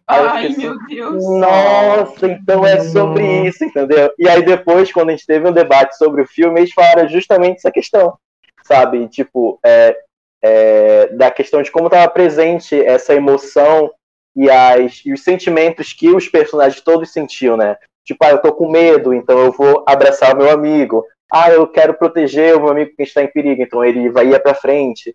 Ai, 0.07 0.47
assim, 0.47 0.63
meu 0.63 0.79
Deus. 0.87 1.25
Nossa, 1.39 2.27
então 2.29 2.65
é 2.65 2.81
sobre 2.81 3.47
isso, 3.47 3.65
entendeu? 3.65 4.11
E 4.19 4.29
aí 4.29 4.43
depois, 4.43 4.91
quando 4.93 5.09
a 5.11 5.13
gente 5.13 5.27
teve 5.27 5.47
um 5.49 5.53
debate 5.53 5.97
sobre 5.97 6.23
o 6.23 6.27
filme, 6.27 6.61
eles 6.61 6.73
falaram 6.73 7.09
justamente 7.09 7.59
essa 7.59 7.71
questão, 7.71 8.17
sabe? 8.63 9.07
Tipo, 9.09 9.59
é, 9.65 9.97
é, 10.43 11.09
da 11.09 11.31
questão 11.31 11.61
de 11.61 11.71
como 11.71 11.89
estava 11.89 12.09
presente 12.09 12.81
essa 12.81 13.15
emoção 13.15 13.91
e, 14.39 14.49
as, 14.49 15.03
e 15.05 15.12
os 15.12 15.24
sentimentos 15.24 15.93
que 15.93 16.11
os 16.11 16.28
personagens 16.28 16.80
todos 16.80 17.12
sentiam, 17.12 17.57
né? 17.57 17.76
Tipo, 18.05 18.24
ah, 18.24 18.30
eu 18.30 18.41
tô 18.41 18.53
com 18.53 18.70
medo, 18.70 19.12
então 19.12 19.36
eu 19.36 19.51
vou 19.51 19.84
abraçar 19.84 20.32
o 20.32 20.39
meu 20.39 20.49
amigo. 20.49 21.05
Ah, 21.30 21.51
eu 21.51 21.66
quero 21.66 21.93
proteger 21.93 22.57
o 22.57 22.61
meu 22.61 22.70
amigo 22.70 22.95
que 22.97 23.03
está 23.03 23.20
em 23.20 23.32
perigo, 23.32 23.61
então 23.61 23.84
ele 23.84 24.09
vai 24.09 24.28
ir 24.28 24.41
para 24.41 24.55
frente. 24.55 25.14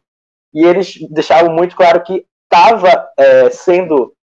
E 0.53 0.65
eles 0.65 0.99
deixavam 1.09 1.55
muito 1.55 1.73
claro 1.73 2.03
que 2.03 2.25
estava 2.51 3.09
é, 3.17 3.49
sendo 3.49 4.13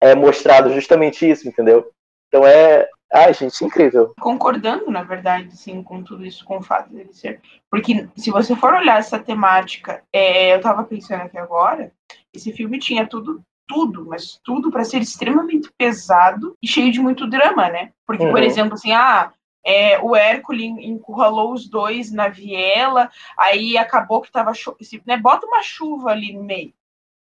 é 0.00 0.14
mostrado 0.14 0.72
justamente 0.72 1.28
isso, 1.28 1.46
entendeu? 1.46 1.90
Então 2.28 2.46
é. 2.46 2.88
Ai, 3.12 3.34
gente, 3.34 3.62
incrível. 3.64 4.14
Concordando, 4.20 4.88
na 4.88 5.02
verdade, 5.02 5.54
sim, 5.56 5.82
com 5.82 6.02
tudo 6.02 6.24
isso, 6.24 6.44
com 6.44 6.58
o 6.58 6.62
fato 6.62 6.90
dele 6.94 7.12
ser. 7.12 7.40
Porque 7.68 8.08
se 8.16 8.30
você 8.30 8.54
for 8.54 8.72
olhar 8.72 9.00
essa 9.00 9.18
temática, 9.18 10.02
é, 10.12 10.54
eu 10.54 10.60
tava 10.60 10.84
pensando 10.84 11.22
aqui 11.22 11.36
agora, 11.36 11.92
esse 12.32 12.52
filme 12.52 12.78
tinha 12.78 13.04
tudo 13.04 13.42
tudo, 13.70 14.04
mas 14.04 14.40
tudo 14.42 14.68
para 14.68 14.82
ser 14.82 15.00
extremamente 15.00 15.70
pesado 15.78 16.56
e 16.60 16.66
cheio 16.66 16.90
de 16.90 16.98
muito 16.98 17.30
drama, 17.30 17.68
né? 17.68 17.92
Porque, 18.04 18.24
uhum. 18.24 18.32
por 18.32 18.42
exemplo, 18.42 18.74
assim, 18.74 18.90
ah, 18.90 19.32
é, 19.64 19.96
o 20.00 20.16
Hércules 20.16 20.64
encurralou 20.80 21.52
os 21.52 21.68
dois 21.68 22.10
na 22.10 22.26
viela, 22.26 23.08
aí 23.38 23.78
acabou 23.78 24.20
que 24.20 24.32
tava 24.32 24.50
né, 25.06 25.16
bota 25.16 25.46
uma 25.46 25.62
chuva 25.62 26.10
ali 26.10 26.32
no 26.32 26.42
meio, 26.42 26.74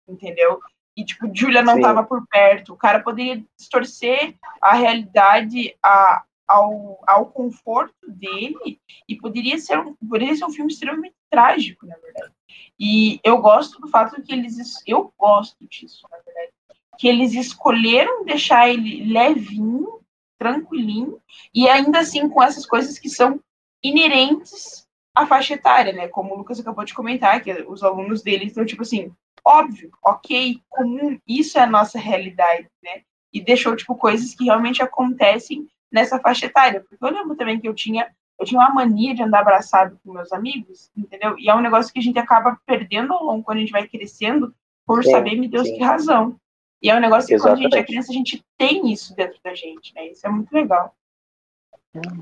entendeu? 0.08 0.60
e 0.96 1.04
tipo, 1.04 1.30
Julia 1.32 1.62
não 1.62 1.76
estava 1.76 2.02
por 2.02 2.26
perto. 2.26 2.72
O 2.72 2.76
cara 2.76 3.00
poderia 3.00 3.44
distorcer 3.58 4.34
a 4.62 4.74
realidade 4.74 5.76
a, 5.82 6.24
ao, 6.46 7.02
ao 7.06 7.26
conforto 7.26 7.94
dele 8.08 8.80
e 9.08 9.16
poderia 9.16 9.58
ser, 9.58 9.78
um, 9.78 9.94
poderia 9.94 10.34
ser 10.34 10.44
um 10.44 10.52
filme 10.52 10.72
extremamente 10.72 11.16
trágico, 11.30 11.86
na 11.86 11.96
verdade. 11.96 12.32
E 12.78 13.20
eu 13.24 13.38
gosto 13.38 13.80
do 13.80 13.88
fato 13.88 14.20
que 14.22 14.32
eles. 14.32 14.56
Eu 14.86 15.12
gosto 15.18 15.56
disso, 15.68 16.06
na 16.10 16.18
verdade. 16.18 16.52
Que 16.98 17.08
eles 17.08 17.34
escolheram 17.34 18.24
deixar 18.24 18.68
ele 18.68 19.04
levinho, 19.12 20.00
tranquilinho, 20.38 21.20
e 21.54 21.68
ainda 21.68 22.00
assim 22.00 22.28
com 22.28 22.42
essas 22.42 22.66
coisas 22.66 22.98
que 22.98 23.08
são 23.08 23.40
inerentes 23.82 24.86
à 25.14 25.26
faixa 25.26 25.54
etária, 25.54 25.92
né? 25.92 26.08
Como 26.08 26.34
o 26.34 26.38
Lucas 26.38 26.60
acabou 26.60 26.84
de 26.84 26.94
comentar, 26.94 27.42
que 27.42 27.52
os 27.68 27.82
alunos 27.82 28.22
dele 28.22 28.46
estão, 28.46 28.64
tipo 28.64 28.82
assim, 28.82 29.12
óbvio, 29.44 29.90
ok, 30.04 30.60
comum, 30.68 31.18
isso 31.26 31.58
é 31.58 31.62
a 31.62 31.66
nossa 31.66 31.98
realidade, 31.98 32.68
né? 32.82 33.02
E 33.32 33.40
deixou, 33.40 33.76
tipo, 33.76 33.94
coisas 33.94 34.34
que 34.34 34.44
realmente 34.44 34.82
acontecem 34.82 35.66
nessa 35.92 36.18
faixa 36.18 36.46
etária. 36.46 36.84
Porque 36.88 37.04
eu 37.04 37.10
lembro 37.10 37.36
também 37.36 37.60
que 37.60 37.68
eu 37.68 37.74
tinha, 37.74 38.10
eu 38.38 38.46
tinha 38.46 38.60
uma 38.60 38.74
mania 38.74 39.14
de 39.14 39.22
andar 39.22 39.40
abraçado 39.40 39.98
com 40.04 40.12
meus 40.12 40.32
amigos, 40.32 40.90
entendeu? 40.96 41.38
E 41.38 41.48
é 41.48 41.54
um 41.54 41.60
negócio 41.60 41.92
que 41.92 41.98
a 41.98 42.02
gente 42.02 42.18
acaba 42.18 42.58
perdendo 42.66 43.12
ao 43.12 43.24
longo 43.24 43.44
quando 43.44 43.58
a 43.58 43.60
gente 43.60 43.72
vai 43.72 43.86
crescendo, 43.86 44.54
por 44.86 45.02
sim, 45.02 45.10
saber, 45.10 45.36
me 45.36 45.48
Deus, 45.48 45.66
sim. 45.66 45.76
que 45.76 45.82
razão. 45.82 46.36
E 46.82 46.90
é 46.90 46.96
um 46.96 47.00
negócio 47.00 47.28
que 47.28 47.34
Exatamente. 47.34 47.62
quando 47.62 47.72
a 47.72 47.76
gente 47.76 47.82
é 47.82 47.86
criança, 47.86 48.12
a 48.12 48.14
gente 48.14 48.44
tem 48.58 48.92
isso 48.92 49.14
dentro 49.16 49.38
da 49.42 49.54
gente, 49.54 49.94
né? 49.94 50.08
Isso 50.08 50.26
é 50.26 50.30
muito 50.30 50.52
legal. 50.52 50.94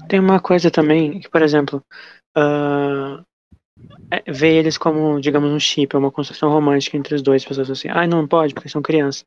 Tem 0.08 0.20
uma 0.20 0.40
coisa 0.40 0.70
também, 0.70 1.18
que, 1.18 1.28
por 1.28 1.42
exemplo, 1.42 1.84
uh, 2.36 3.24
é, 4.10 4.32
ver 4.32 4.54
eles 4.54 4.78
como, 4.78 5.20
digamos, 5.20 5.50
um 5.50 5.58
chip, 5.58 5.94
é 5.94 5.98
uma 5.98 6.10
construção 6.10 6.50
romântica 6.50 6.96
entre 6.96 7.14
os 7.14 7.22
dois, 7.22 7.44
pessoas 7.44 7.70
assim, 7.70 7.88
ah, 7.88 8.06
não 8.06 8.26
pode, 8.26 8.54
porque 8.54 8.68
são 8.68 8.80
crianças. 8.80 9.24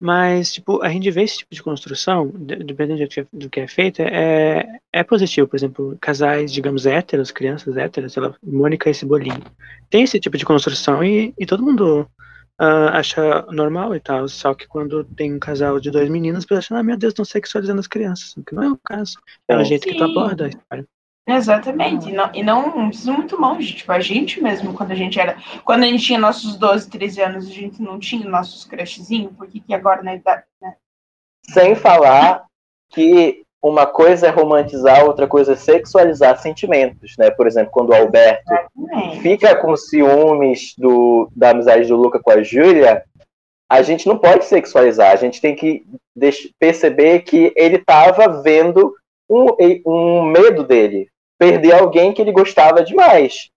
Mas, 0.00 0.52
tipo, 0.52 0.80
a 0.80 0.88
gente 0.88 1.10
vê 1.10 1.22
esse 1.22 1.38
tipo 1.38 1.52
de 1.52 1.62
construção, 1.62 2.28
dependendo 2.28 3.00
do 3.00 3.08
que, 3.08 3.20
é, 3.20 3.26
do 3.32 3.50
que 3.50 3.60
é 3.60 3.66
feito, 3.66 4.00
é, 4.00 4.78
é 4.92 5.02
positivo. 5.02 5.48
Por 5.48 5.56
exemplo, 5.56 5.98
casais, 6.00 6.52
digamos, 6.52 6.86
héteros, 6.86 7.32
crianças 7.32 7.76
héteras, 7.76 8.16
ela, 8.16 8.34
Mônica 8.42 8.88
e 8.88 8.94
Cebolinha. 8.94 9.42
Tem 9.90 10.04
esse 10.04 10.20
tipo 10.20 10.38
de 10.38 10.44
construção 10.44 11.02
e, 11.02 11.34
e 11.36 11.44
todo 11.44 11.64
mundo 11.64 12.08
uh, 12.60 12.88
acha 12.92 13.44
normal 13.50 13.94
e 13.94 14.00
tal. 14.00 14.28
Só 14.28 14.54
que 14.54 14.68
quando 14.68 15.02
tem 15.02 15.34
um 15.34 15.38
casal 15.40 15.80
de 15.80 15.90
dois 15.90 16.08
meninos, 16.08 16.44
pensa, 16.44 16.60
assim, 16.60 16.74
ah, 16.74 16.82
meu 16.82 16.96
Deus, 16.96 17.12
estão 17.12 17.24
sexualizando 17.24 17.80
as 17.80 17.88
crianças. 17.88 18.34
Que 18.46 18.54
não 18.54 18.62
é 18.62 18.70
o 18.70 18.78
caso. 18.78 19.18
É 19.48 19.56
o 19.56 19.64
jeito 19.64 19.84
Sim. 19.84 19.90
que 19.90 19.98
tu 19.98 20.04
aborda 20.04 20.46
a 20.46 20.48
história. 20.48 20.86
Exatamente, 21.28 22.08
e 22.08 22.12
não, 22.12 22.30
e 22.32 22.42
não, 22.42 22.88
precisa 22.88 23.12
muito 23.12 23.38
longe, 23.38 23.74
tipo, 23.74 23.92
a 23.92 24.00
gente 24.00 24.42
mesmo, 24.42 24.72
quando 24.72 24.92
a 24.92 24.94
gente 24.94 25.20
era, 25.20 25.36
quando 25.62 25.82
a 25.82 25.86
gente 25.86 26.02
tinha 26.02 26.18
nossos 26.18 26.56
12, 26.56 26.88
13 26.88 27.20
anos, 27.20 27.46
a 27.46 27.52
gente 27.52 27.82
não 27.82 27.98
tinha 27.98 28.26
nossos 28.26 28.64
crushzinhos, 28.64 29.32
porque 29.36 29.60
que 29.60 29.74
agora 29.74 30.02
na 30.02 30.14
idade, 30.14 30.44
né? 30.60 30.74
Sem 31.50 31.74
falar 31.74 32.46
que 32.88 33.42
uma 33.62 33.86
coisa 33.86 34.28
é 34.28 34.30
romantizar, 34.30 35.04
outra 35.04 35.26
coisa 35.26 35.52
é 35.52 35.56
sexualizar 35.56 36.40
sentimentos, 36.40 37.14
né? 37.18 37.30
Por 37.30 37.46
exemplo, 37.46 37.72
quando 37.72 37.90
o 37.90 37.94
Alberto 37.94 38.50
Exatamente. 38.50 39.20
fica 39.20 39.54
com 39.56 39.76
ciúmes 39.76 40.74
do, 40.78 41.30
da 41.36 41.50
amizade 41.50 41.88
do 41.88 41.96
Luca 41.96 42.20
com 42.20 42.30
a 42.30 42.42
Júlia, 42.42 43.04
a 43.68 43.82
gente 43.82 44.06
não 44.06 44.16
pode 44.16 44.46
sexualizar, 44.46 45.12
a 45.12 45.16
gente 45.16 45.42
tem 45.42 45.54
que 45.54 45.84
perceber 46.58 47.20
que 47.20 47.52
ele 47.54 47.76
estava 47.76 48.40
vendo 48.40 48.94
um, 49.28 49.46
um 49.86 50.22
medo 50.22 50.64
dele, 50.64 51.08
perder 51.38 51.72
alguém 51.72 52.12
que 52.12 52.20
ele 52.20 52.32
gostava 52.32 52.82
demais. 52.82 53.50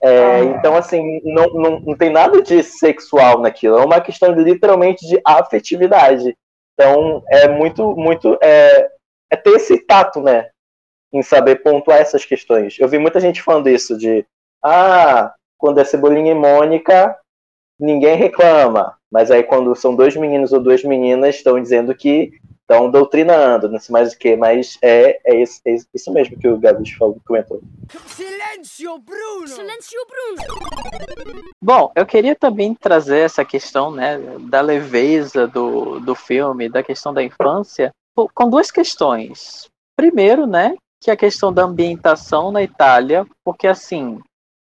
É, 0.00 0.08
ah. 0.08 0.44
Então, 0.44 0.76
assim, 0.76 1.20
não, 1.24 1.46
não, 1.48 1.80
não 1.80 1.96
tem 1.96 2.10
nada 2.10 2.40
de 2.42 2.62
sexual 2.62 3.40
naquilo, 3.40 3.78
é 3.78 3.84
uma 3.84 4.00
questão 4.00 4.32
literalmente 4.32 5.06
de 5.06 5.20
afetividade. 5.24 6.36
Então, 6.74 7.22
é 7.28 7.48
muito, 7.48 7.96
muito. 7.96 8.38
É, 8.40 8.88
é 9.30 9.36
ter 9.36 9.50
esse 9.50 9.78
tato, 9.84 10.22
né? 10.22 10.48
Em 11.12 11.22
saber 11.22 11.62
pontuar 11.62 11.98
essas 11.98 12.24
questões. 12.24 12.78
Eu 12.78 12.88
vi 12.88 12.98
muita 12.98 13.18
gente 13.18 13.42
falando 13.42 13.68
isso, 13.68 13.98
de. 13.98 14.24
Ah, 14.62 15.34
quando 15.56 15.80
é 15.80 15.84
Cebolinha 15.84 16.32
e 16.32 16.34
Mônica, 16.34 17.16
ninguém 17.78 18.16
reclama. 18.16 18.96
Mas 19.10 19.30
aí, 19.30 19.42
quando 19.42 19.74
são 19.74 19.96
dois 19.96 20.14
meninos 20.14 20.52
ou 20.52 20.60
duas 20.60 20.84
meninas, 20.84 21.36
estão 21.36 21.60
dizendo 21.60 21.94
que 21.94 22.32
estão 22.68 22.90
doutrinando, 22.90 23.70
não 23.70 23.80
sei 23.80 23.92
mais 23.94 24.12
o 24.12 24.18
que, 24.18 24.36
mas 24.36 24.76
é, 24.82 25.18
é, 25.24 25.42
isso, 25.42 25.60
é 25.64 25.76
isso 25.94 26.12
mesmo 26.12 26.38
que 26.38 26.46
o 26.46 26.58
Gabi 26.58 26.94
falou, 26.94 27.18
comentou. 27.26 27.62
Silêncio, 28.06 28.98
Bruno! 28.98 29.48
Silêncio, 29.48 29.98
Bruno! 30.06 30.60
Bom, 31.62 31.90
eu 31.96 32.04
queria 32.04 32.36
também 32.36 32.74
trazer 32.74 33.20
essa 33.20 33.42
questão, 33.42 33.90
né, 33.90 34.18
da 34.40 34.60
leveza 34.60 35.46
do, 35.46 35.98
do 36.00 36.14
filme, 36.14 36.68
da 36.68 36.82
questão 36.82 37.14
da 37.14 37.22
infância, 37.22 37.90
com 38.34 38.50
duas 38.50 38.70
questões. 38.70 39.66
Primeiro, 39.96 40.46
né, 40.46 40.76
que 41.00 41.10
é 41.10 41.14
a 41.14 41.16
questão 41.16 41.50
da 41.50 41.64
ambientação 41.64 42.52
na 42.52 42.62
Itália, 42.62 43.26
porque 43.42 43.66
assim, 43.66 44.20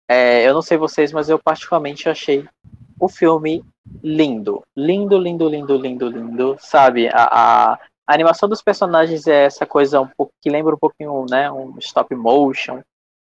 é, 0.09 0.47
eu 0.47 0.55
não 0.55 0.61
sei 0.63 0.75
vocês, 0.75 1.11
mas 1.11 1.29
eu 1.29 1.37
particularmente 1.37 2.09
achei 2.09 2.47
o 2.99 3.07
filme 3.07 3.63
lindo. 4.03 4.61
Lindo, 4.75 5.17
lindo, 5.17 5.49
lindo, 5.49 5.77
lindo, 5.77 6.07
lindo. 6.07 6.57
Sabe, 6.59 7.09
a, 7.09 7.27
a, 7.31 7.79
a 8.11 8.13
animação 8.13 8.49
dos 8.49 8.61
personagens 8.61 9.25
é 9.25 9.45
essa 9.45 9.65
coisa 9.65 10.01
um 10.01 10.07
pouco 10.07 10.33
que 10.41 10.49
lembra 10.49 10.75
um 10.75 10.77
pouquinho, 10.77 11.25
né, 11.29 11.49
um 11.49 11.77
stop 11.79 12.13
motion. 12.13 12.81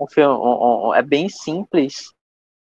Um 0.01 0.07
filme 0.07 0.33
um, 0.33 0.89
um, 0.89 0.95
é 0.95 1.03
bem 1.03 1.29
simples, 1.29 2.13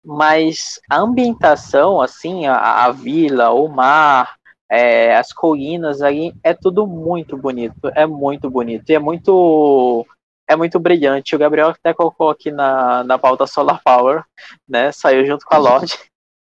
mas 0.03 0.81
a 0.91 0.97
ambientação, 0.97 2.01
assim, 2.01 2.47
a, 2.47 2.87
a 2.87 2.91
vila, 2.91 3.51
o 3.51 3.69
mar, 3.69 4.37
é, 4.67 5.15
as 5.15 5.31
colinas 5.31 6.01
aí, 6.01 6.33
é 6.43 6.55
tudo 6.55 6.87
muito 6.87 7.37
bonito. 7.37 7.91
É 7.95 8.07
muito 8.07 8.49
bonito. 8.49 8.89
E 8.89 8.95
é 8.95 8.99
muito 8.99 10.07
é 10.49 10.57
muito 10.57 10.81
brilhante. 10.81 11.37
O 11.37 11.39
Gabriel 11.39 11.69
até 11.69 11.93
colocou 11.93 12.31
aqui 12.31 12.51
na, 12.51 13.05
na 13.05 13.19
pauta 13.19 13.47
Solar 13.47 13.83
Power, 13.85 14.25
né? 14.67 14.91
Saiu 14.91 15.27
junto 15.27 15.45
com 15.45 15.55
a 15.55 15.59
Lorde. 15.59 15.99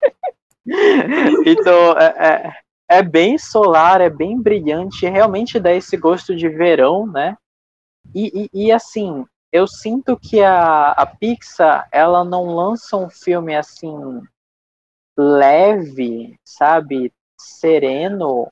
então, 1.43 1.97
é, 1.97 2.05
é, 2.05 2.64
é, 2.89 3.01
bem 3.01 3.38
solar, 3.38 4.01
é 4.01 4.09
bem 4.09 4.39
brilhante, 4.39 5.07
realmente 5.07 5.59
dá 5.59 5.71
esse 5.71 5.97
gosto 5.97 6.36
de 6.36 6.47
verão, 6.47 7.07
né? 7.07 7.38
E, 8.13 8.49
e, 8.53 8.65
e 8.65 8.71
assim, 8.71 9.25
eu 9.51 9.67
sinto 9.67 10.17
que 10.17 10.41
a, 10.41 10.91
a 10.91 11.05
Pixar, 11.05 11.88
ela 11.91 12.23
não 12.23 12.55
lança 12.55 12.95
um 12.97 13.09
filme 13.09 13.55
assim 13.55 14.21
leve, 15.17 16.38
sabe? 16.43 17.11
Sereno, 17.39 18.51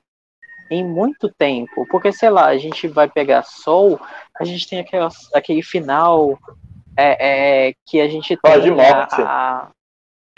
em 0.69 0.85
muito 0.85 1.29
tempo. 1.29 1.85
Porque, 1.89 2.11
sei 2.11 2.29
lá, 2.29 2.47
a 2.47 2.57
gente 2.57 2.87
vai 2.87 3.09
pegar 3.09 3.43
Soul, 3.43 3.99
a 4.39 4.43
gente 4.43 4.67
tem 4.67 4.79
aquela, 4.79 5.09
aquele 5.33 5.61
final 5.61 6.39
é, 6.97 7.67
é, 7.67 7.73
que 7.85 8.01
a 8.01 8.07
gente 8.07 8.35
tem 8.37 8.61
de 8.61 8.71
morte. 8.71 9.21
A, 9.21 9.69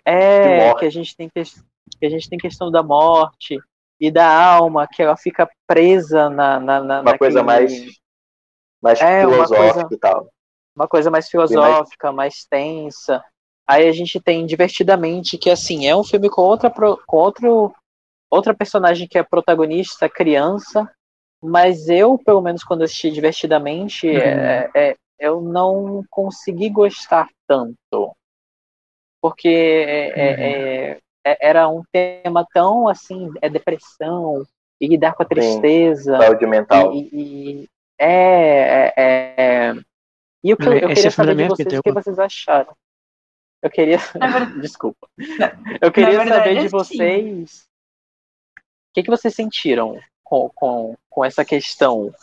é, 0.05 0.73
que 0.75 0.85
a 0.85 0.89
gente 0.89 1.15
tem 1.15 1.29
que, 1.29 1.43
que 1.43 2.05
a 2.05 2.09
gente 2.09 2.29
tem 2.29 2.37
questão 2.37 2.69
da 2.69 2.83
morte 2.83 3.59
e 3.99 4.11
da 4.11 4.27
alma, 4.27 4.87
que 4.87 5.01
ela 5.01 5.15
fica 5.15 5.49
presa 5.67 6.29
na. 6.29 6.59
na, 6.59 6.79
na 6.79 6.95
uma 6.95 7.03
naquele, 7.03 7.17
coisa 7.17 7.43
mais, 7.43 7.71
mais 8.81 9.01
é, 9.01 9.21
filosófica 9.21 9.93
e 9.93 9.97
tal. 9.97 10.29
Uma 10.75 10.87
coisa 10.87 11.09
mais 11.09 11.29
filosófica, 11.29 12.11
mais... 12.11 12.15
mais 12.15 12.45
tensa. 12.49 13.23
Aí 13.67 13.87
a 13.87 13.91
gente 13.91 14.19
tem 14.19 14.45
Divertidamente, 14.45 15.37
que 15.37 15.49
assim, 15.49 15.87
é 15.87 15.95
um 15.95 16.03
filme 16.03 16.29
com 16.29 16.41
outra, 16.41 16.69
com 16.69 17.17
outro 17.17 17.73
outra 18.29 18.53
personagem 18.53 19.07
que 19.07 19.17
é 19.17 19.23
protagonista, 19.23 20.09
criança, 20.09 20.91
mas 21.41 21.87
eu, 21.87 22.17
pelo 22.17 22.41
menos 22.41 22.63
quando 22.63 22.83
assisti 22.83 23.09
divertidamente, 23.11 24.07
uhum. 24.07 24.17
é, 24.17 24.69
é, 24.75 24.95
eu 25.19 25.41
não 25.41 26.03
consegui 26.09 26.69
gostar 26.69 27.29
tanto. 27.47 28.15
Porque 29.21 29.47
é, 29.47 30.09
é, 30.09 30.35
uhum. 30.35 30.43
É, 30.43 30.99
era 31.25 31.67
um 31.67 31.81
tema 31.91 32.45
tão 32.53 32.87
assim, 32.87 33.31
é 33.41 33.49
depressão, 33.49 34.45
e 34.79 34.87
lidar 34.87 35.13
com 35.13 35.23
a 35.23 35.25
tristeza. 35.25 36.17
Sim, 36.17 36.23
saúde 36.23 36.45
mental. 36.45 36.93
E, 36.93 37.09
e, 37.11 37.69
é, 37.99 38.93
é, 38.97 39.73
E 40.43 40.49
eu, 40.49 40.57
eu 40.59 40.87
queria 40.89 41.11
saber 41.11 41.35
de 41.35 41.47
vocês 41.47 41.79
o 41.79 41.83
que 41.83 41.91
vocês 41.91 42.19
acharam. 42.19 42.75
Eu 43.61 43.69
queria. 43.69 43.97
Desculpa. 44.61 45.07
Eu 45.81 45.91
queria 45.91 46.19
verdade, 46.19 46.29
saber 46.29 46.61
de 46.61 46.67
vocês 46.67 47.65
que, 48.93 49.03
que 49.03 49.09
vocês 49.09 49.33
sentiram 49.35 49.99
com, 50.23 50.49
com, 50.55 50.95
com 51.09 51.25
essa 51.25 51.43
questão, 51.43 52.13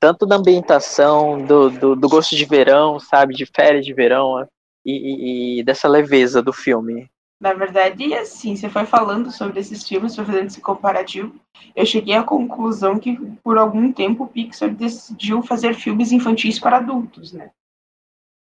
tanto 0.00 0.26
da 0.26 0.36
ambientação, 0.36 1.44
do, 1.44 1.70
do, 1.70 1.94
do 1.94 2.08
gosto 2.08 2.34
de 2.34 2.44
verão, 2.44 2.98
sabe, 2.98 3.34
de 3.34 3.44
férias 3.44 3.84
de 3.84 3.92
verão, 3.92 4.48
e, 4.84 4.92
e, 4.92 5.60
e, 5.60 5.62
dessa 5.62 5.86
leveza 5.86 6.42
do 6.42 6.52
filme? 6.52 7.08
Na 7.42 7.52
verdade, 7.54 8.14
assim, 8.14 8.54
você 8.54 8.68
foi 8.68 8.86
falando 8.86 9.32
sobre 9.32 9.58
esses 9.58 9.82
filmes, 9.82 10.14
foi 10.14 10.24
fazendo 10.24 10.46
esse 10.46 10.60
comparativo, 10.60 11.34
eu 11.74 11.84
cheguei 11.84 12.14
à 12.14 12.22
conclusão 12.22 13.00
que 13.00 13.16
por 13.42 13.58
algum 13.58 13.92
tempo 13.92 14.22
o 14.22 14.28
Pixar 14.28 14.72
decidiu 14.72 15.42
fazer 15.42 15.74
filmes 15.74 16.12
infantis 16.12 16.60
para 16.60 16.76
adultos, 16.76 17.32
né? 17.32 17.50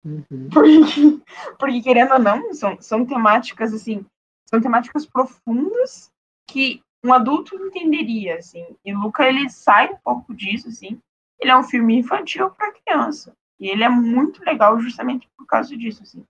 Uhum. 0.04 0.50
Porque, 0.52 1.22
porque, 1.58 1.80
querendo 1.80 2.12
ou 2.12 2.18
não, 2.18 2.52
são, 2.52 2.78
são 2.82 3.06
temáticas, 3.06 3.72
assim, 3.72 4.04
são 4.44 4.60
temáticas 4.60 5.06
profundas 5.06 6.12
que 6.46 6.82
um 7.02 7.14
adulto 7.14 7.56
entenderia, 7.56 8.36
assim. 8.36 8.76
E 8.84 8.92
Luca, 8.92 9.26
ele 9.26 9.48
sai 9.48 9.90
um 9.90 9.96
pouco 10.04 10.34
disso, 10.34 10.68
assim. 10.68 11.00
Ele 11.40 11.50
é 11.50 11.56
um 11.56 11.64
filme 11.64 11.96
infantil 11.96 12.50
para 12.50 12.74
criança. 12.74 13.34
E 13.58 13.70
ele 13.70 13.84
é 13.84 13.88
muito 13.88 14.44
legal 14.44 14.78
justamente 14.78 15.26
por 15.34 15.46
causa 15.46 15.74
disso, 15.78 16.02
assim. 16.02 16.22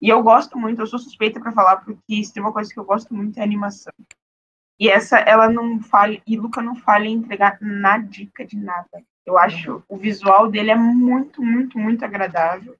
E 0.00 0.08
eu 0.08 0.22
gosto 0.22 0.58
muito, 0.58 0.80
eu 0.80 0.86
sou 0.86 0.98
suspeita 0.98 1.40
para 1.40 1.52
falar, 1.52 1.76
porque 1.76 2.22
se 2.22 2.32
tem 2.32 2.42
uma 2.42 2.52
coisa 2.52 2.72
que 2.72 2.78
eu 2.78 2.84
gosto 2.84 3.14
muito 3.14 3.38
é 3.38 3.42
animação. 3.42 3.92
E 4.78 4.88
essa, 4.90 5.18
ela 5.18 5.48
não 5.48 5.80
falha, 5.80 6.20
e 6.26 6.36
Luca 6.36 6.60
não 6.60 6.76
falha 6.76 7.06
em 7.06 7.14
entregar 7.14 7.58
na 7.60 7.96
dica 7.98 8.44
de 8.44 8.56
nada. 8.56 9.02
Eu 9.24 9.38
acho 9.38 9.82
o 9.88 9.96
visual 9.96 10.50
dele 10.50 10.70
é 10.70 10.76
muito, 10.76 11.42
muito, 11.42 11.78
muito 11.78 12.04
agradável. 12.04 12.76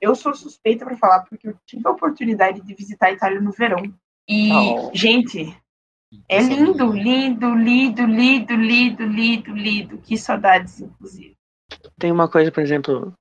Eu 0.00 0.14
sou 0.14 0.34
suspeita 0.34 0.84
para 0.84 0.96
falar, 0.96 1.20
porque 1.20 1.48
eu 1.48 1.56
tive 1.66 1.86
a 1.86 1.90
oportunidade 1.90 2.60
de 2.60 2.74
visitar 2.74 3.06
a 3.06 3.12
Itália 3.12 3.40
no 3.40 3.52
verão. 3.52 3.82
E, 4.28 4.50
oh. 4.52 4.90
gente, 4.92 5.56
é 6.28 6.40
lindo, 6.40 6.92
lindo, 6.92 7.54
lindo, 7.54 8.04
lindo, 8.04 8.54
lindo, 8.54 9.04
lindo, 9.04 9.52
lindo. 9.52 9.98
Que 9.98 10.16
saudades, 10.16 10.80
inclusive. 10.80 11.36
Tem 11.98 12.10
uma 12.10 12.28
coisa, 12.28 12.50
por 12.50 12.62
exemplo, 12.62 13.14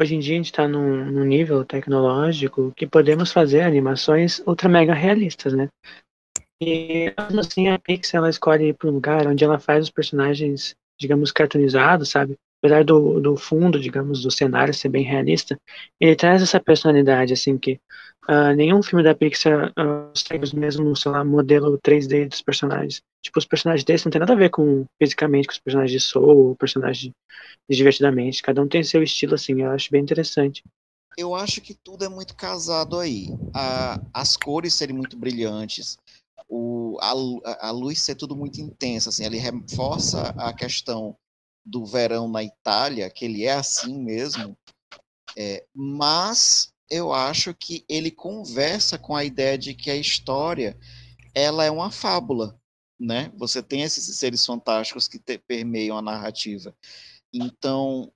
hoje 0.00 0.14
em 0.14 0.18
dia 0.18 0.34
a 0.34 0.36
gente 0.36 0.46
está 0.46 0.66
num, 0.66 1.04
num, 1.04 1.24
nível 1.24 1.64
tecnológico 1.64 2.72
que 2.76 2.86
podemos 2.86 3.32
fazer 3.32 3.62
animações 3.62 4.40
ultra 4.46 4.68
mega 4.68 4.94
realistas, 4.94 5.52
né? 5.52 5.68
E 6.62 7.12
assim 7.38 7.68
a 7.68 7.78
Pixar 7.78 8.18
ela 8.18 8.30
escolhe 8.30 8.72
para 8.72 8.88
um 8.88 8.92
lugar 8.92 9.26
onde 9.26 9.44
ela 9.44 9.58
faz 9.58 9.84
os 9.84 9.90
personagens, 9.90 10.74
digamos, 10.98 11.32
cartoonizados, 11.32 12.10
sabe? 12.10 12.36
Apesar 12.62 12.84
do, 12.84 13.20
do 13.20 13.36
fundo, 13.36 13.80
digamos, 13.80 14.22
do 14.22 14.30
cenário 14.30 14.74
ser 14.74 14.90
bem 14.90 15.02
realista, 15.02 15.58
ele 15.98 16.14
traz 16.14 16.42
essa 16.42 16.60
personalidade, 16.60 17.32
assim, 17.32 17.56
que 17.56 17.80
Uh, 18.28 18.54
nenhum 18.54 18.80
filme 18.80 19.02
da 19.02 19.14
Pixar 19.14 19.70
uh, 19.70 20.16
segue 20.16 20.54
mesmo, 20.54 20.94
sei 20.94 21.10
lá, 21.10 21.24
modelo 21.24 21.76
3D 21.78 22.28
dos 22.28 22.42
personagens. 22.42 23.02
Tipo, 23.22 23.38
os 23.38 23.44
personagens 23.44 23.84
deles 23.84 24.04
não 24.04 24.10
tem 24.10 24.18
nada 24.18 24.32
a 24.32 24.36
ver 24.36 24.50
com 24.50 24.86
fisicamente 24.98 25.46
com 25.46 25.52
os 25.52 25.58
personagens 25.58 25.92
de 25.92 26.00
Soul 26.00 26.48
ou 26.48 26.56
personagens 26.56 27.12
de 27.68 27.76
Divertidamente. 27.76 28.42
Cada 28.42 28.62
um 28.62 28.68
tem 28.68 28.82
seu 28.82 29.02
estilo, 29.02 29.34
assim, 29.34 29.62
eu 29.62 29.70
acho 29.70 29.90
bem 29.90 30.02
interessante. 30.02 30.64
Eu 31.16 31.34
acho 31.34 31.60
que 31.60 31.74
tudo 31.74 32.04
é 32.04 32.08
muito 32.08 32.34
casado 32.34 32.98
aí. 32.98 33.28
A, 33.54 34.00
as 34.12 34.36
cores 34.36 34.74
serem 34.74 34.96
muito 34.96 35.16
brilhantes, 35.16 35.96
o, 36.48 36.98
a, 37.00 37.68
a 37.68 37.70
luz 37.70 38.00
ser 38.00 38.16
tudo 38.16 38.34
muito 38.34 38.60
intensa, 38.60 39.10
assim, 39.10 39.24
ele 39.24 39.38
reforça 39.38 40.34
a 40.36 40.52
questão 40.52 41.16
do 41.64 41.86
verão 41.86 42.28
na 42.28 42.42
Itália, 42.42 43.08
que 43.08 43.24
ele 43.24 43.44
é 43.44 43.52
assim 43.52 43.96
mesmo, 43.98 44.56
é, 45.36 45.64
mas 45.72 46.72
eu 46.90 47.12
acho 47.12 47.54
que 47.54 47.84
ele 47.88 48.10
conversa 48.10 48.98
com 48.98 49.14
a 49.14 49.24
ideia 49.24 49.56
de 49.56 49.74
que 49.74 49.90
a 49.90 49.96
história 49.96 50.76
ela 51.32 51.64
é 51.64 51.70
uma 51.70 51.90
fábula, 51.90 52.58
né? 53.00 53.32
Você 53.36 53.62
tem 53.62 53.82
esses 53.82 54.14
seres 54.16 54.44
fantásticos 54.44 55.08
que 55.08 55.18
te, 55.18 55.38
permeiam 55.38 55.96
a 55.96 56.02
narrativa. 56.02 56.74
Então, 57.32 58.12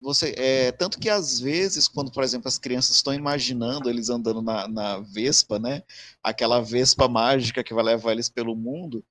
você 0.00 0.34
é 0.36 0.72
tanto 0.72 0.98
que 0.98 1.08
às 1.08 1.40
vezes, 1.40 1.88
quando, 1.88 2.12
por 2.12 2.22
exemplo, 2.22 2.48
as 2.48 2.58
crianças 2.58 2.96
estão 2.96 3.14
imaginando 3.14 3.88
eles 3.90 4.10
andando 4.10 4.42
na, 4.42 4.68
na 4.68 5.00
Vespa, 5.00 5.58
né? 5.58 5.82
Aquela 6.22 6.60
Vespa 6.60 7.08
mágica 7.08 7.64
que 7.64 7.74
vai 7.74 7.84
levar 7.84 8.12
eles 8.12 8.28
pelo 8.28 8.54
mundo, 8.54 9.04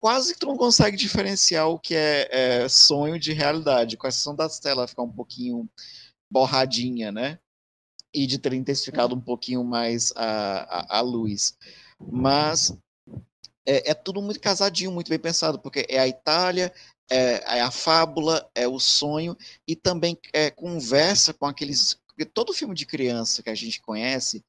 quase 0.00 0.34
que 0.34 0.40
tu 0.40 0.46
não 0.46 0.56
consegue 0.56 0.96
diferenciar 0.96 1.68
o 1.68 1.78
que 1.78 1.94
é, 1.94 2.28
é 2.30 2.68
sonho 2.68 3.18
de 3.18 3.32
realidade, 3.32 3.96
com 3.96 4.06
a 4.06 4.08
exceção 4.08 4.34
da 4.34 4.48
tela 4.48 4.88
ficar 4.88 5.02
um 5.02 5.12
pouquinho 5.12 5.68
borradinha, 6.30 7.12
né? 7.12 7.38
e 8.14 8.26
de 8.26 8.38
ter 8.38 8.52
intensificado 8.52 9.14
um 9.14 9.20
pouquinho 9.20 9.64
mais 9.64 10.12
a, 10.14 10.96
a, 10.96 10.98
a 10.98 11.00
luz. 11.00 11.56
Mas 11.98 12.76
é, 13.66 13.90
é, 13.90 13.94
tudo 13.94 14.20
muito 14.20 14.40
casadinho, 14.40 14.92
muito 14.92 15.08
bem 15.08 15.18
pensado, 15.18 15.58
porque 15.58 15.86
é 15.88 15.98
a 15.98 16.08
Itália, 16.08 16.72
é, 17.10 17.58
é 17.58 17.60
a 17.60 17.70
fábula, 17.70 18.48
é 18.54 18.66
o 18.66 18.78
sonho, 18.78 19.36
e 19.66 19.76
também 19.76 20.18
é, 20.32 20.50
conversa 20.50 21.32
com 21.32 21.46
aqueles. 21.46 22.00
Porque 22.06 22.24
todo 22.24 22.52
filme 22.52 22.74
de 22.74 22.86
criança 22.86 23.42
que 23.42 23.50
a 23.50 23.54
gente 23.54 23.80
conhece, 23.80 24.44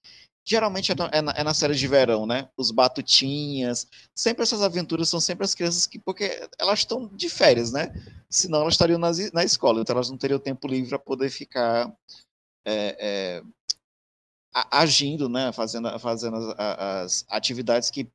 geralmente 0.45 0.91
é, 0.91 0.95
é 1.11 1.21
na, 1.21 1.31
é 1.31 1.43
na, 1.43 1.53
série 1.53 1.75
de 1.75 1.87
verão, 1.87 2.25
né? 2.25 2.49
Os 2.57 2.71
batutinhas, 2.71 3.87
sempre 4.13 4.43
essas 4.43 4.61
aventuras 4.61 5.09
são 5.09 5.19
sempre 5.19 5.45
as 5.45 5.55
crianças 5.55 5.87
que, 5.87 5.99
porque 5.99 6.47
elas 6.59 6.79
estão 6.79 7.07
de 7.07 7.29
férias, 7.29 7.71
né? 7.71 7.93
Senão 8.29 8.61
elas 8.61 8.73
estariam 8.73 8.99
nas, 8.99 9.31
na 9.31 9.43
escola, 9.43 9.81
então 9.81 9.95
elas 9.95 10.09
não 10.09 10.17
teriam 10.17 10.39
tempo 10.39 10.67
livre 10.67 10.89
para 10.89 10.99
poder 10.99 11.29
ficar 11.29 11.93
é, 12.65 12.97
é, 12.99 13.43
agindo, 14.71 15.27
né, 15.27 15.51
fazendo, 15.51 15.99
fazendo 15.99 16.35
as, 16.35 16.55
as, 16.57 17.25
atividades 17.29 17.89
que, 17.89 18.07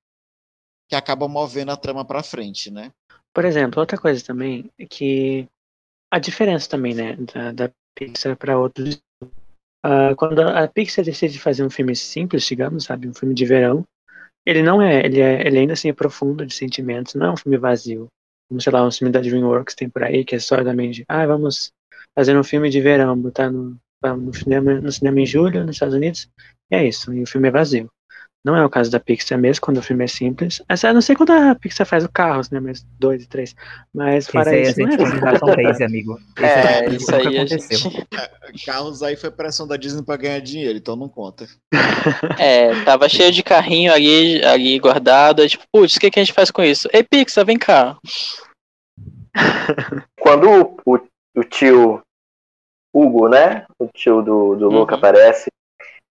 que 0.88 0.96
acabam 0.96 1.28
movendo 1.28 1.70
a 1.70 1.76
trama 1.76 2.04
para 2.04 2.22
frente, 2.22 2.70
né? 2.70 2.90
Por 3.34 3.44
exemplo, 3.44 3.80
outra 3.80 3.98
coisa 3.98 4.24
também 4.24 4.70
é 4.78 4.86
que 4.86 5.46
a 6.10 6.18
diferença 6.18 6.68
também, 6.68 6.94
né, 6.94 7.16
da, 7.16 7.52
da 7.52 7.70
Pixar 7.94 8.36
para 8.36 8.58
outros. 8.58 9.00
Uh, 9.84 10.16
quando 10.16 10.40
a 10.40 10.66
Pixar 10.66 11.04
decide 11.04 11.38
fazer 11.38 11.64
um 11.64 11.70
filme 11.70 11.94
simples, 11.94 12.44
digamos, 12.44 12.84
sabe, 12.84 13.08
um 13.08 13.14
filme 13.14 13.34
de 13.34 13.44
verão, 13.44 13.84
ele 14.44 14.62
não 14.62 14.80
é, 14.80 15.04
ele 15.04 15.20
é, 15.20 15.46
ele 15.46 15.58
ainda 15.58 15.74
assim 15.74 15.90
é 15.90 15.92
profundo 15.92 16.46
de 16.46 16.54
sentimentos, 16.54 17.14
não 17.14 17.26
é 17.26 17.30
um 17.32 17.36
filme 17.36 17.58
vazio. 17.58 18.08
Como, 18.48 18.60
sei 18.60 18.72
lá, 18.72 18.86
um 18.86 18.90
filme 18.90 19.12
da 19.12 19.20
DreamWorks 19.20 19.74
tem 19.74 19.90
por 19.90 20.02
aí, 20.02 20.24
que 20.24 20.36
é 20.36 20.38
só 20.38 20.56
também 20.64 20.90
de, 20.90 21.04
ah, 21.06 21.26
vamos 21.26 21.70
fazer 22.16 22.36
um 22.36 22.42
filme 22.42 22.70
de 22.70 22.80
verão, 22.80 23.16
botar 23.20 23.50
no, 23.50 23.78
no, 24.02 24.34
cinema, 24.34 24.80
no 24.80 24.90
cinema 24.90 25.20
em 25.20 25.26
julho, 25.26 25.64
nos 25.64 25.76
Estados 25.76 25.94
Unidos, 25.94 26.30
e 26.70 26.76
é 26.76 26.88
isso, 26.88 27.12
e 27.12 27.22
o 27.22 27.26
filme 27.26 27.48
é 27.48 27.50
vazio. 27.50 27.90
Não 28.44 28.56
é 28.56 28.64
o 28.64 28.70
caso 28.70 28.90
da 28.90 29.00
Pixar 29.00 29.38
mesmo, 29.38 29.60
quando 29.60 29.78
o 29.78 29.82
filme 29.82 30.04
é 30.04 30.06
simples. 30.06 30.62
Eu 30.68 30.94
não 30.94 31.00
sei 31.00 31.16
quando 31.16 31.30
a 31.32 31.54
Pixar 31.54 31.86
faz 31.86 32.04
o 32.04 32.08
Carros, 32.08 32.50
né? 32.50 32.60
Mas 32.60 32.86
dois 32.98 33.24
e 33.24 33.28
três. 33.28 33.54
Mas 33.92 34.28
fora 34.28 34.56
isso. 34.56 34.80
Isso 34.80 34.90
gente 34.90 35.02
é 35.02 35.62
base, 35.62 35.84
amigo. 35.84 36.18
É, 36.38 36.84
é 36.84 36.88
isso 36.88 37.14
aí 37.14 37.36
aconteceu. 37.36 37.78
Gente... 37.78 38.06
Carros 38.64 39.02
aí 39.02 39.16
foi 39.16 39.30
pressão 39.30 39.66
da 39.66 39.76
Disney 39.76 40.02
pra 40.02 40.16
ganhar 40.16 40.40
dinheiro, 40.40 40.78
então 40.78 40.96
não 40.96 41.08
conta. 41.08 41.46
É, 42.38 42.84
tava 42.84 43.08
cheio 43.08 43.32
de 43.32 43.42
carrinho 43.42 43.92
ali, 43.92 44.42
ali 44.44 44.78
guardado. 44.78 45.46
Tipo, 45.48 45.64
putz, 45.72 45.96
o 45.96 46.00
que, 46.00 46.10
que 46.10 46.20
a 46.20 46.24
gente 46.24 46.32
faz 46.32 46.50
com 46.50 46.62
isso? 46.62 46.88
Ei, 46.92 47.02
Pixar, 47.02 47.44
vem 47.44 47.58
cá. 47.58 47.98
Quando 50.20 50.48
o, 50.84 50.94
o, 50.94 50.98
o 51.36 51.44
tio 51.44 52.00
Hugo, 52.94 53.28
né? 53.28 53.66
O 53.78 53.88
tio 53.88 54.22
do, 54.22 54.54
do 54.56 54.68
uhum. 54.68 54.78
Luca 54.78 54.94
aparece 54.94 55.50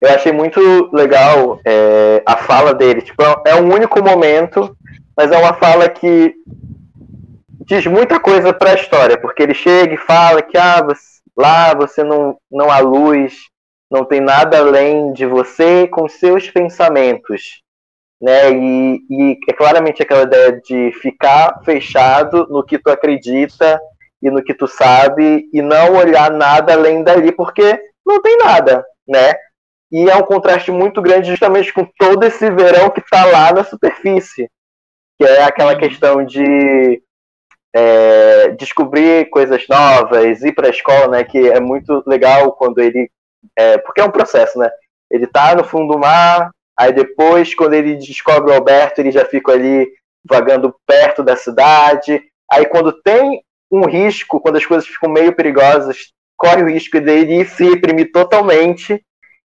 eu 0.05 0.15
achei 0.15 0.31
muito 0.31 0.59
legal 0.93 1.59
é, 1.65 2.21
a 2.25 2.37
fala 2.37 2.73
dele. 2.73 3.01
Tipo, 3.01 3.23
é 3.45 3.55
um 3.55 3.73
único 3.73 4.03
momento, 4.03 4.75
mas 5.15 5.31
é 5.31 5.37
uma 5.37 5.53
fala 5.53 5.89
que 5.89 6.33
diz 7.65 7.85
muita 7.87 8.19
coisa 8.19 8.53
para 8.53 8.71
a 8.71 8.75
história, 8.75 9.17
porque 9.19 9.41
ele 9.41 9.53
chega 9.53 9.93
e 9.93 9.97
fala 9.97 10.41
que 10.41 10.57
ah, 10.57 10.83
você, 10.83 11.21
lá 11.35 11.73
você 11.73 12.03
não, 12.03 12.37
não 12.51 12.69
há 12.69 12.79
luz, 12.79 13.33
não 13.89 14.05
tem 14.05 14.21
nada 14.21 14.59
além 14.59 15.11
de 15.13 15.25
você 15.25 15.87
com 15.87 16.07
seus 16.07 16.49
pensamentos. 16.49 17.63
Né? 18.21 18.51
E, 18.51 19.01
e 19.09 19.37
é 19.49 19.53
claramente 19.53 20.01
aquela 20.01 20.23
ideia 20.23 20.61
de 20.61 20.91
ficar 21.01 21.61
fechado 21.65 22.47
no 22.49 22.63
que 22.63 22.77
tu 22.77 22.89
acredita 22.89 23.79
e 24.21 24.29
no 24.29 24.43
que 24.43 24.53
tu 24.53 24.67
sabe 24.67 25.49
e 25.51 25.61
não 25.61 25.95
olhar 25.95 26.31
nada 26.31 26.73
além 26.73 27.03
dali, 27.03 27.31
porque 27.31 27.79
não 28.05 28.21
tem 28.21 28.37
nada, 28.37 28.85
né? 29.07 29.33
E 29.91 30.09
é 30.09 30.15
um 30.15 30.23
contraste 30.23 30.71
muito 30.71 31.01
grande 31.01 31.29
justamente 31.29 31.71
com 31.71 31.85
todo 31.97 32.23
esse 32.23 32.49
verão 32.49 32.89
que 32.89 32.99
está 32.99 33.25
lá 33.25 33.53
na 33.53 33.63
superfície. 33.63 34.49
Que 35.19 35.25
é 35.25 35.43
aquela 35.43 35.73
uhum. 35.73 35.79
questão 35.79 36.25
de 36.25 37.01
é, 37.73 38.49
descobrir 38.51 39.29
coisas 39.29 39.67
novas, 39.67 40.41
ir 40.41 40.53
para 40.53 40.67
a 40.67 40.71
escola, 40.71 41.09
né? 41.09 41.23
Que 41.23 41.49
é 41.49 41.59
muito 41.59 42.03
legal 42.07 42.51
quando 42.53 42.79
ele. 42.79 43.09
É, 43.57 43.77
porque 43.77 44.01
é 44.01 44.03
um 44.03 44.11
processo, 44.11 44.57
né? 44.57 44.69
Ele 45.09 45.27
tá 45.27 45.55
no 45.55 45.63
fundo 45.63 45.93
do 45.93 45.99
mar, 45.99 46.49
aí 46.77 46.91
depois, 46.91 47.53
quando 47.53 47.73
ele 47.73 47.95
descobre 47.95 48.51
o 48.51 48.55
Alberto, 48.55 48.99
ele 48.99 49.11
já 49.11 49.23
fica 49.23 49.51
ali 49.51 49.87
vagando 50.27 50.75
perto 50.85 51.23
da 51.23 51.35
cidade. 51.35 52.23
Aí 52.51 52.65
quando 52.65 52.91
tem 53.01 53.41
um 53.71 53.85
risco, 53.85 54.39
quando 54.39 54.57
as 54.57 54.65
coisas 54.65 54.87
ficam 54.87 55.09
meio 55.09 55.35
perigosas, 55.35 56.13
corre 56.37 56.63
o 56.63 56.69
risco 56.69 56.99
dele 56.99 57.45
se 57.45 57.69
reprimir 57.69 58.11
totalmente 58.11 59.01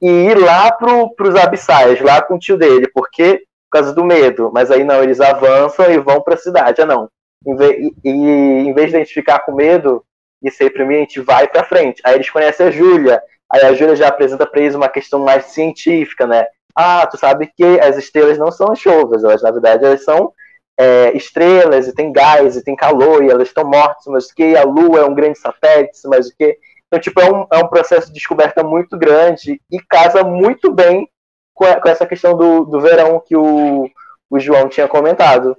e 0.00 0.08
ir 0.08 0.38
lá 0.38 0.72
para 0.72 1.28
os 1.28 1.36
abissais, 1.36 2.00
lá 2.00 2.22
com 2.22 2.34
o 2.34 2.38
tio 2.38 2.56
dele, 2.56 2.88
porque 2.94 3.42
por 3.70 3.78
causa 3.78 3.94
do 3.94 4.04
medo. 4.04 4.50
Mas 4.52 4.70
aí 4.70 4.82
não, 4.82 5.02
eles 5.02 5.20
avançam 5.20 5.90
e 5.90 5.98
vão 5.98 6.20
para 6.20 6.34
a 6.34 6.38
cidade. 6.38 6.80
Ah, 6.80 6.86
não. 6.86 7.08
Em 7.46 7.56
vez, 7.56 7.92
e, 8.04 8.10
em 8.10 8.74
vez 8.74 8.90
de 8.90 8.96
a 8.96 8.98
gente 8.98 9.14
ficar 9.14 9.40
com 9.40 9.52
medo 9.52 10.04
e 10.42 10.50
se 10.50 10.64
reprimir, 10.64 10.96
a 10.96 11.00
gente 11.00 11.20
vai 11.20 11.46
para 11.46 11.64
frente. 11.64 12.00
Aí 12.04 12.14
eles 12.14 12.28
conhecem 12.28 12.66
a 12.66 12.70
Júlia. 12.70 13.22
Aí 13.50 13.62
a 13.62 13.72
Júlia 13.72 13.96
já 13.96 14.08
apresenta 14.08 14.46
para 14.46 14.60
eles 14.60 14.74
uma 14.74 14.88
questão 14.88 15.20
mais 15.20 15.46
científica, 15.46 16.26
né? 16.26 16.46
Ah, 16.74 17.06
tu 17.06 17.18
sabe 17.18 17.50
que 17.56 17.80
as 17.80 17.96
estrelas 17.96 18.38
não 18.38 18.50
são 18.50 18.74
chuvas, 18.74 19.24
elas 19.24 19.42
na 19.42 19.50
verdade 19.50 19.84
elas 19.84 20.04
são 20.04 20.32
é, 20.78 21.14
estrelas 21.16 21.88
e 21.88 21.94
tem 21.94 22.12
gás 22.12 22.56
e 22.56 22.64
tem 22.64 22.76
calor 22.76 23.24
e 23.24 23.30
elas 23.30 23.48
estão 23.48 23.64
mortas, 23.64 24.04
mas 24.06 24.26
o 24.26 24.34
que? 24.34 24.56
A 24.56 24.62
Lua 24.62 25.00
é 25.00 25.04
um 25.04 25.14
grande 25.14 25.38
satélite, 25.38 25.98
mas 26.06 26.28
o 26.28 26.36
que? 26.36 26.56
Então, 26.90 26.98
tipo, 26.98 27.20
é 27.20 27.32
um, 27.32 27.46
é 27.52 27.58
um 27.58 27.68
processo 27.68 28.08
de 28.08 28.14
descoberta 28.14 28.64
muito 28.64 28.98
grande 28.98 29.62
e 29.70 29.78
casa 29.78 30.24
muito 30.24 30.72
bem 30.72 31.08
com, 31.54 31.64
a, 31.64 31.80
com 31.80 31.88
essa 31.88 32.04
questão 32.04 32.36
do, 32.36 32.64
do 32.64 32.80
verão 32.80 33.22
que 33.24 33.36
o, 33.36 33.88
o 34.28 34.38
João 34.40 34.68
tinha 34.68 34.88
comentado. 34.88 35.56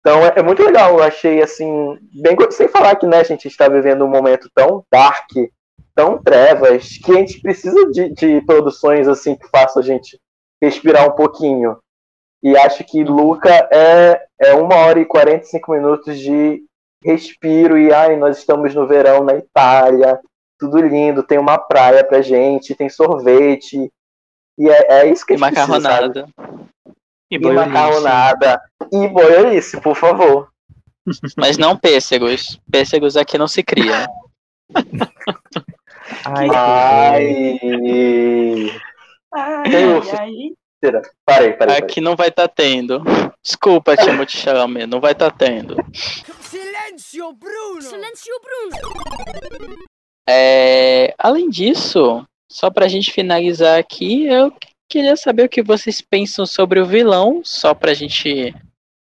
Então 0.00 0.26
é, 0.26 0.32
é, 0.36 0.42
muito 0.42 0.64
legal, 0.64 0.98
eu 0.98 1.02
achei 1.04 1.40
assim, 1.40 1.96
bem 2.20 2.36
sem 2.50 2.66
falar 2.66 2.96
que 2.96 3.06
né, 3.06 3.18
a 3.20 3.22
gente 3.22 3.46
está 3.46 3.68
vivendo 3.68 4.04
um 4.04 4.08
momento 4.08 4.50
tão 4.52 4.84
dark, 4.90 5.30
tão 5.94 6.20
trevas, 6.20 6.98
que 6.98 7.12
a 7.12 7.14
gente 7.14 7.40
precisa 7.40 7.88
de, 7.92 8.08
de 8.12 8.40
produções 8.40 9.06
assim 9.06 9.36
que 9.36 9.48
façam 9.48 9.80
a 9.80 9.84
gente 9.84 10.18
respirar 10.60 11.06
um 11.06 11.12
pouquinho. 11.12 11.78
E 12.42 12.56
acho 12.56 12.82
que 12.82 13.04
Luca 13.04 13.68
é, 13.70 14.20
é 14.40 14.54
uma 14.54 14.74
hora 14.74 14.98
e 14.98 15.04
45 15.04 15.70
minutos 15.70 16.18
de 16.18 16.64
respiro 17.04 17.78
e 17.78 17.92
ai, 17.92 18.16
nós 18.16 18.38
estamos 18.38 18.74
no 18.74 18.86
verão 18.88 19.22
na 19.22 19.36
Itália, 19.36 20.20
tudo 20.62 20.80
lindo, 20.80 21.24
tem 21.24 21.38
uma 21.38 21.58
praia 21.58 22.04
pra 22.04 22.22
gente, 22.22 22.76
tem 22.76 22.88
sorvete. 22.88 23.90
E 24.56 24.68
é, 24.68 25.00
é 25.00 25.10
isso 25.10 25.26
que 25.26 25.32
a 25.32 25.36
gente 25.36 25.40
macarronada. 25.40 26.28
Precisa, 26.36 26.62
e, 27.28 27.34
e 27.34 27.52
macarronada. 27.52 28.62
E 28.92 29.08
boiolice, 29.08 29.80
por 29.80 29.96
favor. 29.96 30.48
Mas 31.36 31.58
não 31.58 31.76
pêssegos. 31.76 32.60
Pêssegos 32.70 33.16
aqui 33.16 33.36
não 33.36 33.48
se 33.48 33.64
cria. 33.64 34.06
ai, 36.24 36.48
ai. 36.54 37.60
ai, 39.34 40.52
Parei, 41.24 41.52
parei, 41.54 41.76
Aqui 41.76 42.00
não 42.00 42.14
vai 42.14 42.28
estar 42.28 42.46
tá 42.46 42.54
tendo. 42.54 43.02
Desculpa, 43.42 43.96
Timothy 43.96 44.36
Chalamet, 44.36 44.86
não 44.86 45.00
vai 45.00 45.10
estar 45.10 45.30
tá 45.32 45.36
tendo. 45.36 45.76
Silêncio, 46.40 47.32
Bruno! 47.32 47.82
Silêncio, 47.82 48.32
Bruno! 48.40 49.91
É, 50.28 51.14
além 51.18 51.48
disso, 51.50 52.26
só 52.50 52.70
para 52.70 52.86
a 52.86 52.88
gente 52.88 53.10
finalizar 53.10 53.78
aqui, 53.78 54.26
eu 54.26 54.52
queria 54.88 55.16
saber 55.16 55.44
o 55.44 55.48
que 55.48 55.62
vocês 55.62 56.00
pensam 56.00 56.44
sobre 56.46 56.80
o 56.80 56.86
vilão, 56.86 57.40
só 57.44 57.74
para 57.74 57.92
a 57.92 57.94
gente 57.94 58.54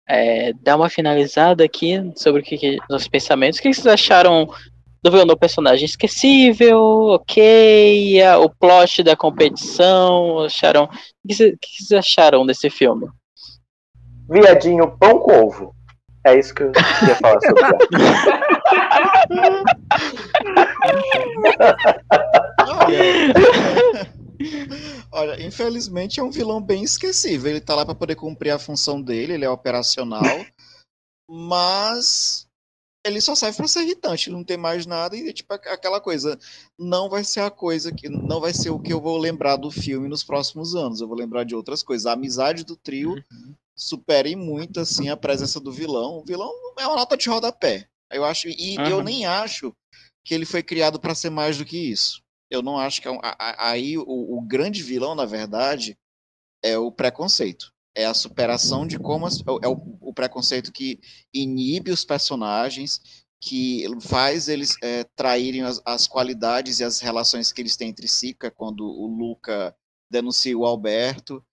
é, 0.07 0.53
dar 0.53 0.75
uma 0.75 0.89
finalizada 0.89 1.63
aqui 1.63 2.11
sobre 2.15 2.41
o 2.41 2.43
que, 2.43 2.57
que 2.57 2.77
os 2.89 3.07
pensamentos. 3.07 3.59
O 3.59 3.61
que 3.61 3.73
vocês 3.73 3.87
acharam 3.87 4.47
do 5.01 5.11
vilão 5.11 5.25
do 5.25 5.37
personagem? 5.37 5.85
Esquecível, 5.85 6.79
ok, 6.79 8.21
o 8.41 8.49
plot 8.49 9.01
da 9.03 9.15
competição, 9.15 10.39
acharam? 10.39 10.85
O 10.85 11.27
que 11.27 11.33
vocês 11.33 11.91
acharam 11.91 12.45
desse 12.45 12.69
filme? 12.69 13.07
Viadinho 14.29 14.97
pão 14.97 15.19
com 15.19 15.45
ovo. 15.45 15.76
É 16.27 16.37
isso 16.37 16.53
que 16.53 16.63
eu 16.63 16.73
queria 16.73 17.15
falar 17.15 17.39
sobre. 17.39 17.63
Olha, 25.09 25.41
infelizmente 25.41 26.19
é 26.19 26.23
um 26.23 26.29
vilão 26.29 26.61
bem 26.61 26.83
esquecível. 26.83 27.49
Ele 27.49 27.61
tá 27.61 27.73
lá 27.75 27.85
para 27.85 27.95
poder 27.95 28.15
cumprir 28.15 28.51
a 28.51 28.59
função 28.59 29.01
dele, 29.01 29.33
ele 29.33 29.45
é 29.45 29.49
operacional, 29.49 30.45
mas 31.29 32.45
ele 33.05 33.21
só 33.21 33.33
serve 33.33 33.55
para 33.55 33.67
ser 33.69 33.83
irritante, 33.83 34.29
não 34.29 34.43
tem 34.43 34.57
mais 34.57 34.85
nada 34.85 35.15
e 35.15 35.31
tipo 35.31 35.53
aquela 35.53 36.01
coisa, 36.01 36.37
não 36.77 37.09
vai 37.09 37.23
ser 37.23 37.39
a 37.39 37.49
coisa 37.49 37.89
que 37.89 38.09
não 38.09 38.41
vai 38.41 38.53
ser 38.53 38.69
o 38.69 38.79
que 38.79 38.91
eu 38.91 38.99
vou 38.99 39.17
lembrar 39.17 39.55
do 39.55 39.71
filme 39.71 40.09
nos 40.09 40.25
próximos 40.25 40.75
anos. 40.75 40.99
Eu 40.99 41.07
vou 41.07 41.15
lembrar 41.15 41.45
de 41.45 41.55
outras 41.55 41.81
coisas. 41.81 42.05
A 42.05 42.11
amizade 42.11 42.65
do 42.65 42.75
trio 42.75 43.11
uhum. 43.11 43.55
Supera 43.77 44.35
muito 44.35 44.79
assim 44.79 45.09
a 45.09 45.15
presença 45.15 45.59
do 45.59 45.71
vilão. 45.71 46.17
O 46.17 46.25
vilão 46.25 46.51
é 46.79 46.87
uma 46.87 46.95
nota 46.95 47.15
de 47.15 47.29
rodapé. 47.29 47.87
Eu 48.11 48.25
acho, 48.25 48.47
e 48.47 48.77
uhum. 48.77 48.85
eu 48.87 49.03
nem 49.03 49.25
acho 49.25 49.73
que 50.25 50.33
ele 50.33 50.45
foi 50.45 50.63
criado 50.63 50.99
para 50.99 51.13
ser 51.13 51.29
mais 51.29 51.57
do 51.57 51.65
que 51.65 51.77
isso. 51.77 52.21
Eu 52.49 52.61
não 52.61 52.77
acho 52.77 53.01
que 53.01 53.07
é 53.07 53.11
um, 53.11 53.19
aí 53.39 53.97
o, 53.97 54.03
o, 54.37 54.41
grande 54.41 54.81
vilão, 54.81 55.13
na 55.13 55.25
verdade, 55.25 55.97
é 56.63 56.77
o 56.77 56.91
preconceito. 56.91 57.71
É 57.95 58.05
a 58.05 58.13
superação 58.13 58.87
de 58.87 58.97
como 58.97 59.25
as, 59.25 59.39
é 59.61 59.67
o, 59.67 59.97
o, 60.01 60.13
preconceito 60.13 60.71
que 60.71 60.99
inibe 61.33 61.91
os 61.91 62.05
personagens, 62.05 63.01
que 63.41 63.85
faz 64.01 64.47
eles 64.47 64.75
é, 64.81 65.03
traírem 65.15 65.63
as, 65.63 65.81
as, 65.85 66.07
qualidades 66.07 66.79
e 66.79 66.83
as 66.83 66.99
relações 66.99 67.51
que 67.51 67.61
eles 67.61 67.75
têm 67.75 67.89
entre 67.89 68.07
si, 68.07 68.35
é 68.43 68.49
quando 68.49 68.85
o 68.85 69.07
Luca 69.07 69.75
denuncia 70.09 70.57
o 70.57 70.65
Alberto. 70.65 71.43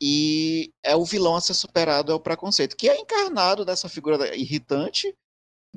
E 0.00 0.72
é 0.82 0.96
o 0.96 1.04
vilão 1.04 1.36
a 1.36 1.40
ser 1.40 1.54
superado, 1.54 2.12
é 2.12 2.14
o 2.14 2.20
preconceito, 2.20 2.76
que 2.76 2.88
é 2.88 2.98
encarnado 2.98 3.64
dessa 3.64 3.88
figura 3.88 4.36
irritante, 4.36 5.14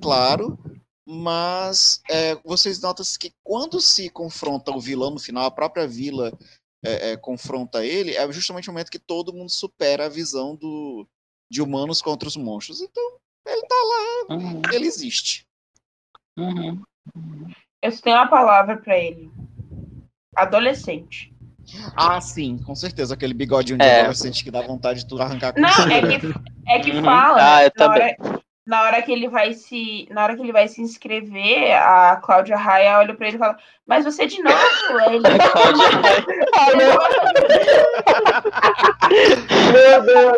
claro, 0.02 0.58
mas 1.06 2.02
é, 2.10 2.36
vocês 2.44 2.82
notam 2.82 3.06
que 3.20 3.32
quando 3.44 3.80
se 3.80 4.10
confronta 4.10 4.72
o 4.72 4.82
vilão 4.82 5.12
no 5.12 5.20
final, 5.20 5.46
a 5.46 5.52
própria 5.52 5.88
vila 5.88 6.38
é, 6.84 7.12
é, 7.12 7.18
confronta 7.18 7.86
ele, 7.86 8.16
é 8.16 8.32
justamente 8.32 8.70
o 8.70 8.74
momento 8.74 8.92
que 8.92 9.00
todo 9.00 9.34
mundo 9.34 9.50
supera 9.50 10.06
a 10.06 10.10
visão 10.10 10.56
do, 10.56 11.08
de 11.50 11.62
humanos 11.62 12.02
contra 12.02 12.28
os 12.28 12.36
monstros. 12.36 12.82
Então, 12.82 13.18
ele 13.48 13.62
tá 13.62 13.76
lá, 13.76 14.36
uhum. 14.36 14.62
ele 14.74 14.88
existe. 14.88 15.48
Uhum. 16.38 16.82
Eu 17.82 18.02
tenho 18.02 18.18
uma 18.18 18.30
palavra 18.30 18.78
para 18.78 18.98
ele. 18.98 19.32
Adolescente. 20.36 21.34
Ah, 21.96 22.20
sim, 22.22 22.58
com 22.60 22.76
certeza. 22.76 23.14
Aquele 23.14 23.34
bigodinho 23.34 23.78
de 23.78 23.86
é. 23.86 24.00
adolescente 24.02 24.44
que 24.44 24.52
dá 24.52 24.62
vontade 24.62 25.00
de 25.02 25.08
tu 25.08 25.22
arrancar 25.22 25.54
com 25.54 25.62
Não, 25.62 25.70
é 25.70 26.20
que, 26.20 26.34
é 26.68 26.80
que 26.80 26.92
uhum. 26.92 27.04
fala. 27.04 27.58
Ah, 27.58 27.64
eu 27.66 27.72
também. 27.72 28.16
Hora, 28.20 28.42
na 28.66 28.82
hora 28.84 29.02
que 29.02 29.12
ele 29.12 29.28
vai 29.30 29.54
se 29.54 30.08
na 30.12 30.24
hora 30.24 30.36
que 30.36 30.42
ele 30.42 30.52
vai 30.52 30.68
se 30.68 30.82
inscrever, 30.82 31.74
a 31.74 32.18
Cláudia 32.18 32.58
Raia 32.58 33.00
olha 33.00 33.16
para 33.16 33.28
ele 33.28 33.38
e 33.38 33.40
fala: 33.40 33.58
"Mas 33.86 34.04
você 34.04 34.28
de 34.28 34.44
novo?" 34.44 34.58
ele 35.10 35.24
Cláudia 35.24 35.88
Meu 39.72 40.02
Deus. 40.04 40.38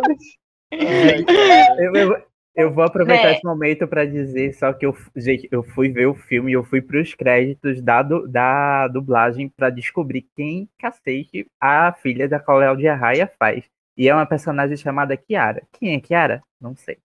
eu, 0.71 1.95
eu, 1.95 2.28
eu 2.55 2.73
vou 2.73 2.83
aproveitar 2.83 3.29
é. 3.29 3.33
esse 3.33 3.43
momento 3.43 3.87
para 3.87 4.05
dizer 4.05 4.53
só 4.53 4.73
que 4.73 4.85
eu, 4.85 4.95
gente, 5.15 5.47
eu 5.51 5.63
fui 5.63 5.89
ver 5.89 6.07
o 6.07 6.15
filme 6.15 6.51
e 6.51 6.55
eu 6.55 6.63
fui 6.63 6.81
para 6.81 6.99
os 6.99 7.13
créditos 7.13 7.81
da, 7.81 8.01
da 8.01 8.87
dublagem 8.87 9.49
para 9.49 9.69
descobrir 9.69 10.27
quem 10.35 10.67
cacete 10.77 11.47
a 11.59 11.93
filha 11.93 12.27
da 12.27 12.39
Cláudia 12.39 12.95
Raia 12.95 13.31
faz. 13.39 13.63
E 13.97 14.07
é 14.07 14.15
uma 14.15 14.25
personagem 14.25 14.77
chamada 14.77 15.17
Kiara. 15.17 15.63
Quem 15.73 15.93
é 15.93 15.99
Kiara? 15.99 16.41
Não 16.59 16.75
sei. 16.75 16.97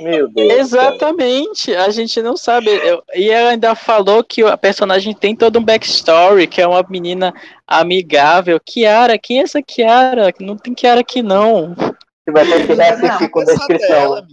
Meu 0.00 0.28
Deus. 0.28 0.52
Exatamente, 0.52 1.74
a 1.74 1.90
gente 1.90 2.20
não 2.22 2.36
sabe. 2.36 2.68
Eu, 2.68 3.02
e 3.14 3.30
ela 3.30 3.50
ainda 3.50 3.74
falou 3.74 4.22
que 4.24 4.42
a 4.42 4.56
personagem 4.56 5.14
tem 5.14 5.34
todo 5.34 5.58
um 5.58 5.64
backstory, 5.64 6.46
que 6.46 6.60
é 6.60 6.66
uma 6.66 6.84
menina 6.88 7.32
amigável. 7.66 8.60
Kiara, 8.60 9.18
quem 9.18 9.40
é 9.40 9.42
essa 9.42 9.62
Kiara? 9.62 10.32
Não 10.40 10.56
tem 10.56 10.74
Kiara 10.74 11.00
aqui 11.00 11.22
não. 11.22 11.74
Você 12.24 12.32
vai 12.32 12.44
ter 12.46 12.66
que 12.66 12.80
assistir 12.80 13.28
com 13.30 13.44
descrição. 13.44 14.26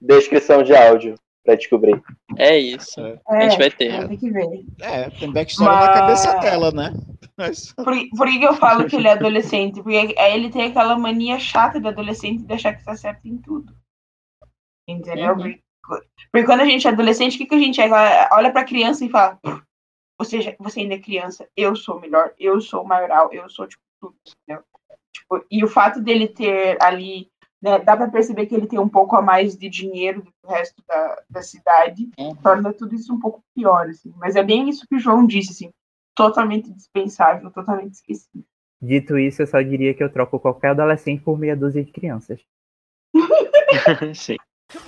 descrição 0.00 0.62
de 0.62 0.74
áudio 0.74 1.14
pra 1.44 1.54
descobrir. 1.54 2.02
É 2.36 2.58
isso. 2.58 3.00
É. 3.00 3.20
A 3.28 3.40
gente 3.42 3.58
vai 3.58 3.70
ter. 3.70 4.08
Tem 4.08 4.16
que 4.16 4.30
ver. 4.30 4.64
É, 4.80 5.10
tem 5.10 5.32
backstory 5.32 5.68
Mas... 5.70 5.86
na 5.86 5.92
cabeça 5.92 6.34
dela, 6.38 6.70
né? 6.70 6.92
Mas... 7.36 7.72
Por, 7.74 7.94
por 8.16 8.28
que 8.28 8.42
eu 8.42 8.54
falo 8.54 8.86
que 8.86 8.96
ele 8.96 9.08
é 9.08 9.12
adolescente? 9.12 9.82
Porque 9.82 10.14
ele 10.16 10.50
tem 10.50 10.66
aquela 10.66 10.96
mania 10.96 11.38
chata 11.38 11.80
de 11.80 11.88
adolescente 11.88 12.44
de 12.44 12.52
achar 12.52 12.74
que 12.74 12.84
tá 12.84 12.96
certo 12.96 13.26
em 13.26 13.36
tudo. 13.38 13.74
Entendeu? 14.88 15.34
Uhum. 15.34 15.58
Porque 16.32 16.46
quando 16.46 16.60
a 16.60 16.66
gente 16.66 16.86
é 16.86 16.90
adolescente, 16.90 17.34
o 17.34 17.38
que, 17.38 17.46
que 17.46 17.54
a 17.54 17.58
gente 17.58 17.80
é? 17.80 17.88
Olha 18.32 18.50
pra 18.52 18.64
criança 18.64 19.04
e 19.04 19.10
fala: 19.10 19.38
ou 20.18 20.24
seja, 20.24 20.56
você 20.58 20.80
ainda 20.80 20.94
é 20.94 20.98
criança, 20.98 21.48
eu 21.56 21.74
sou 21.74 22.00
melhor, 22.00 22.32
eu 22.38 22.60
sou 22.60 22.84
maioral, 22.84 23.32
eu 23.32 23.48
sou 23.48 23.66
tipo 23.66 23.82
tudo, 24.00 24.16
entendeu? 24.26 24.64
Tipo, 25.14 25.44
e 25.50 25.64
o 25.64 25.68
fato 25.68 26.00
dele 26.00 26.26
ter 26.26 26.76
ali, 26.82 27.28
né, 27.62 27.78
dá 27.78 27.96
para 27.96 28.10
perceber 28.10 28.46
que 28.46 28.54
ele 28.54 28.66
tem 28.66 28.78
um 28.78 28.88
pouco 28.88 29.14
a 29.16 29.22
mais 29.22 29.56
de 29.56 29.68
dinheiro 29.68 30.22
do 30.22 30.30
que 30.30 30.38
o 30.44 30.50
resto 30.50 30.82
da, 30.86 31.22
da 31.30 31.42
cidade, 31.42 32.10
uhum. 32.18 32.34
torna 32.36 32.72
tudo 32.72 32.94
isso 32.94 33.14
um 33.14 33.20
pouco 33.20 33.42
pior, 33.54 33.88
assim. 33.88 34.12
Mas 34.16 34.34
é 34.34 34.42
bem 34.42 34.68
isso 34.68 34.86
que 34.88 34.96
o 34.96 34.98
João 34.98 35.24
disse, 35.24 35.52
assim, 35.52 35.70
totalmente 36.16 36.72
dispensável, 36.72 37.50
totalmente 37.50 37.94
esquecido. 37.94 38.44
Dito 38.82 39.16
isso, 39.16 39.40
eu 39.40 39.46
só 39.46 39.62
diria 39.62 39.94
que 39.94 40.02
eu 40.02 40.12
troco 40.12 40.38
qualquer 40.38 40.70
adolescente 40.70 41.22
por 41.22 41.38
meia 41.38 41.56
dúzia 41.56 41.82
de 41.82 41.92
crianças. 41.92 42.40
Sim. 44.14 44.36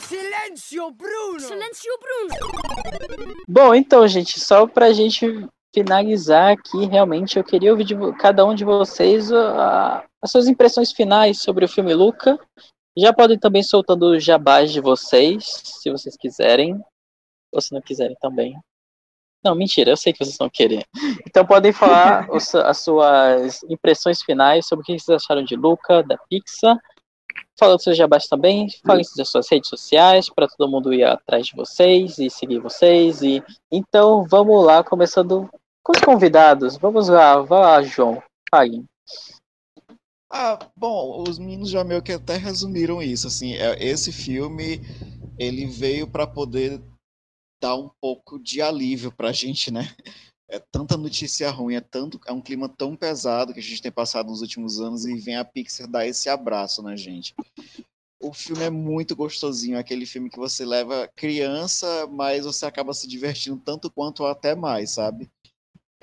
Silêncio, 0.01 0.91
Bruno! 0.91 1.41
Silêncio, 1.41 1.93
Bruno! 2.01 3.35
Bom, 3.49 3.75
então, 3.75 4.07
gente, 4.09 4.41
só 4.41 4.67
pra 4.67 4.93
gente 4.93 5.49
finalizar 5.77 6.53
aqui, 6.53 6.87
realmente, 6.87 7.37
eu 7.37 7.45
queria 7.45 7.71
ouvir 7.71 7.85
de 7.85 7.95
cada 8.15 8.47
um 8.47 8.55
de 8.55 8.65
vocês 8.65 9.31
uh, 9.31 10.03
as 10.23 10.31
suas 10.31 10.49
impressões 10.49 10.91
finais 10.91 11.43
sobre 11.43 11.67
o 11.67 11.69
filme 11.69 11.93
Luca. 11.93 12.39
Já 12.97 13.13
podem 13.13 13.39
também 13.39 13.63
soltando 13.63 14.13
os 14.13 14.25
jabás 14.25 14.73
de 14.73 14.81
vocês, 14.81 15.45
se 15.45 15.91
vocês 15.91 16.17
quiserem. 16.17 16.83
Ou 17.53 17.61
se 17.61 17.75
não 17.75 17.83
quiserem 17.83 18.17
também. 18.23 18.59
Não, 19.45 19.55
mentira, 19.55 19.91
eu 19.91 19.99
sei 19.99 20.15
que 20.15 20.25
vocês 20.25 20.39
vão 20.39 20.49
querer. 20.49 20.87
Então 21.27 21.45
podem 21.45 21.73
falar 21.73 22.27
os, 22.33 22.55
as 22.55 22.79
suas 22.79 23.63
impressões 23.65 24.23
finais 24.23 24.67
sobre 24.67 24.83
o 24.83 24.87
que 24.87 24.99
vocês 24.99 25.23
acharam 25.23 25.45
de 25.45 25.57
Luca, 25.57 26.03
da 26.03 26.17
Pixar 26.17 26.79
Fala 27.59 27.75
dos 27.75 27.85
seus 27.85 27.97
jabás 27.97 28.29
também, 28.29 28.69
falem 28.85 29.05
das 29.17 29.31
suas 29.31 29.49
redes 29.51 29.71
sociais 29.71 30.29
para 30.29 30.47
todo 30.47 30.71
mundo 30.71 30.93
ir 30.93 31.05
atrás 31.05 31.47
de 31.47 31.57
vocês 31.57 32.19
e 32.19 32.29
seguir 32.29 32.59
vocês. 32.59 33.23
E 33.23 33.43
então 33.73 34.27
vamos 34.29 34.63
lá, 34.63 34.85
começando 34.85 35.49
com 35.87 35.93
os 35.93 36.01
convidados. 36.01 36.77
Vamos 36.77 37.09
lá, 37.09 37.41
vai 37.43 37.61
lá, 37.61 37.83
João. 37.83 38.21
Fale. 38.51 38.85
Ah, 40.29 40.59
bom, 40.77 41.23
os 41.23 41.39
meninos 41.39 41.71
já 41.71 41.85
meio 41.85 42.03
que 42.03 42.11
até 42.11 42.37
resumiram 42.37 43.01
isso. 43.01 43.29
Assim, 43.29 43.55
é, 43.55 43.81
esse 43.81 44.11
filme 44.11 44.81
ele 45.39 45.67
veio 45.67 46.09
para 46.09 46.27
poder 46.27 46.83
dar 47.63 47.77
um 47.77 47.89
pouco 48.01 48.37
de 48.37 48.61
alívio 48.61 49.13
para 49.13 49.29
a 49.29 49.33
gente, 49.33 49.71
né? 49.71 49.95
é 50.49 50.59
tanta 50.59 50.97
notícia 50.97 51.51
ruim, 51.51 51.75
é 51.75 51.81
tanto 51.81 52.21
é 52.27 52.33
um 52.33 52.41
clima 52.41 52.69
tão 52.69 52.97
pesado 52.97 53.53
que 53.53 53.59
a 53.59 53.63
gente 53.63 53.83
tem 53.83 53.91
passado 53.91 54.29
nos 54.29 54.43
últimos 54.43 54.81
anos 54.81 55.05
e 55.05 55.17
vem 55.19 55.37
a 55.37 55.45
Pixar 55.45 55.89
dar 55.89 56.07
esse 56.07 56.29
abraço 56.29 56.83
na 56.83 56.97
gente. 56.97 57.35
O 58.21 58.33
filme 58.33 58.63
é 58.63 58.71
muito 58.71 59.15
gostosinho, 59.15 59.79
aquele 59.79 60.07
filme 60.07 60.31
que 60.31 60.39
você 60.39 60.65
leva 60.65 61.09
criança, 61.15 62.07
mas 62.09 62.45
você 62.45 62.65
acaba 62.65 62.95
se 62.95 63.07
divertindo 63.07 63.61
tanto 63.65 63.91
quanto 63.91 64.23
ou 64.23 64.29
até 64.29 64.55
mais, 64.55 64.91
sabe? 64.91 65.31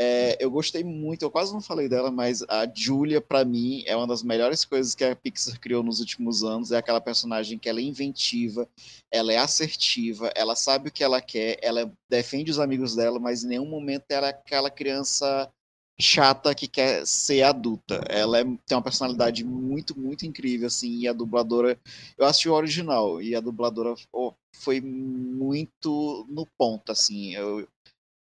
É, 0.03 0.37
eu 0.37 0.51
gostei 0.51 0.83
muito, 0.83 1.23
eu 1.23 1.31
quase 1.31 1.53
não 1.53 1.61
falei 1.61 1.87
dela, 1.87 2.11
mas 2.11 2.43
a 2.49 2.69
Julia, 2.73 3.21
para 3.21 3.45
mim, 3.45 3.83
é 3.85 3.95
uma 3.95 4.05
das 4.05 4.21
melhores 4.21 4.65
coisas 4.65 4.93
que 4.93 5.03
a 5.03 5.15
Pixar 5.15 5.57
criou 5.59 5.81
nos 5.81 6.01
últimos 6.01 6.43
anos. 6.43 6.71
É 6.71 6.77
aquela 6.77 6.99
personagem 6.99 7.57
que 7.57 7.69
ela 7.69 7.79
é 7.79 7.83
inventiva, 7.83 8.67
ela 9.09 9.31
é 9.31 9.37
assertiva, 9.37 10.29
ela 10.35 10.55
sabe 10.55 10.89
o 10.89 10.91
que 10.91 11.03
ela 11.03 11.21
quer, 11.21 11.57
ela 11.61 11.89
defende 12.09 12.51
os 12.51 12.59
amigos 12.59 12.95
dela, 12.95 13.17
mas 13.17 13.43
em 13.43 13.47
nenhum 13.47 13.65
momento 13.65 14.05
ela 14.09 14.27
é 14.27 14.31
aquela 14.31 14.69
criança 14.69 15.49
chata 15.97 16.53
que 16.53 16.67
quer 16.67 17.05
ser 17.07 17.43
adulta. 17.43 18.03
Ela 18.09 18.39
é, 18.39 18.43
tem 18.43 18.75
uma 18.75 18.81
personalidade 18.81 19.43
muito, 19.45 19.97
muito 19.97 20.25
incrível, 20.25 20.67
assim, 20.67 20.99
e 20.99 21.07
a 21.07 21.13
dubladora. 21.13 21.79
Eu 22.17 22.25
assisti 22.25 22.49
o 22.49 22.53
original, 22.53 23.21
e 23.21 23.35
a 23.35 23.39
dubladora 23.39 23.95
oh, 24.11 24.33
foi 24.53 24.81
muito 24.81 26.25
no 26.29 26.45
ponto, 26.57 26.91
assim. 26.91 27.35
Eu, 27.35 27.67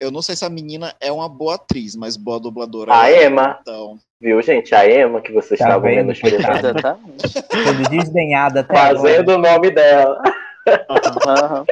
eu 0.01 0.11
não 0.11 0.23
sei 0.23 0.37
se 0.37 0.45
a 0.45 0.51
menina 0.51 0.95
é 1.01 1.11
uma 1.11 1.29
boa 1.29 1.57
atriz, 1.57 1.97
mas 1.97 2.16
boa 2.16 2.39
dubladora. 2.39 2.95
A 2.95 3.11
é, 3.11 3.27
Emma. 3.27 3.59
Então... 3.61 3.99
Viu, 4.20 4.41
gente? 4.43 4.75
A 4.75 4.89
Emma 4.91 5.20
que 5.20 5.33
vocês 5.33 5.59
tá 5.59 5.66
estavam 5.66 5.89
vendo. 5.89 6.12
Exatamente. 6.12 7.43
Tudo 7.49 7.89
desdenhada 7.89 8.61
até 8.61 8.75
Fazendo 8.75 9.33
agora. 9.33 9.39
o 9.39 9.53
nome 9.55 9.70
dela. 9.70 10.23
Uhum. 10.69 11.65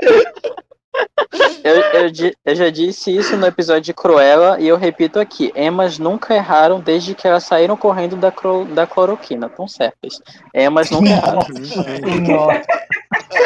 Eu, 1.62 1.74
eu, 1.74 2.12
eu, 2.44 2.54
já 2.54 2.70
disse 2.70 3.14
isso 3.14 3.36
no 3.36 3.46
episódio 3.46 3.82
de 3.82 3.92
Cruella 3.92 4.58
e 4.58 4.68
eu 4.68 4.76
repito 4.76 5.18
aqui: 5.18 5.52
Emas 5.54 5.98
nunca 5.98 6.34
erraram 6.34 6.80
desde 6.80 7.14
que 7.14 7.26
elas 7.26 7.44
saíram 7.44 7.76
correndo 7.76 8.16
da, 8.16 8.30
cro, 8.30 8.64
da 8.64 8.86
cloroquina. 8.86 9.46
Estão 9.48 9.68
certas. 9.68 10.20
Emas 10.54 10.90
nunca 10.90 11.10
erraram. 11.10 11.40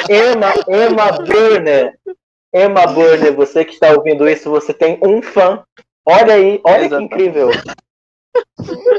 Emma, 0.08 0.52
Emma 0.68 1.12
Burner 1.24 1.98
Emma 2.52 2.86
Burner, 2.86 3.34
você 3.34 3.64
que 3.64 3.74
está 3.74 3.92
ouvindo 3.92 4.28
isso, 4.28 4.50
você 4.50 4.72
tem 4.74 4.98
um 5.02 5.22
fã. 5.22 5.62
Olha 6.06 6.34
aí, 6.34 6.60
olha 6.64 6.86
Exatamente. 6.86 7.08
que 7.08 7.14
incrível. 7.14 7.50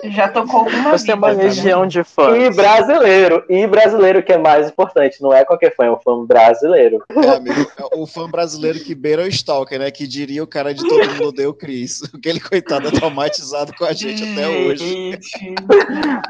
Já 0.03 0.29
tocou 0.29 0.67
uma 0.67 0.91
Você 0.91 1.05
tem 1.05 1.15
uma 1.15 1.29
legião 1.29 1.85
de 1.85 2.03
fãs. 2.03 2.37
E 2.37 2.49
brasileiro. 2.49 3.45
E 3.49 3.65
brasileiro 3.67 4.23
que 4.23 4.33
é 4.33 4.37
mais 4.37 4.69
importante. 4.69 5.21
Não 5.21 5.33
é 5.33 5.45
qualquer 5.45 5.75
fã, 5.75 5.85
é 5.85 5.91
um 5.91 5.99
fã 5.99 6.25
brasileiro. 6.25 7.03
É, 7.09 7.29
amigo, 7.29 7.71
é 7.77 7.97
o 7.97 8.05
fã 8.05 8.29
brasileiro 8.29 8.79
que 8.79 8.95
beira 8.95 9.23
o 9.23 9.27
Stalker, 9.27 9.79
né? 9.79 9.91
Que 9.91 10.07
diria 10.07 10.43
o 10.43 10.47
cara 10.47 10.73
de 10.73 10.87
todo 10.87 11.13
mundo 11.13 11.31
deu 11.31 11.53
Cris. 11.53 12.01
Aquele 12.13 12.39
coitado 12.39 12.87
é 12.87 12.91
traumatizado 12.91 13.73
com 13.77 13.85
a 13.85 13.93
gente 13.93 14.23
até 14.23 14.47
hoje. 14.47 15.19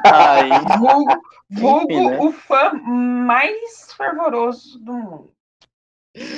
Ai. 0.05 0.49
Vulgo, 1.49 2.09
né? 2.09 2.17
o 2.19 2.31
fã 2.31 2.71
mais 2.73 3.93
fervoroso 3.95 4.79
do 4.79 4.93
mundo. 4.93 5.29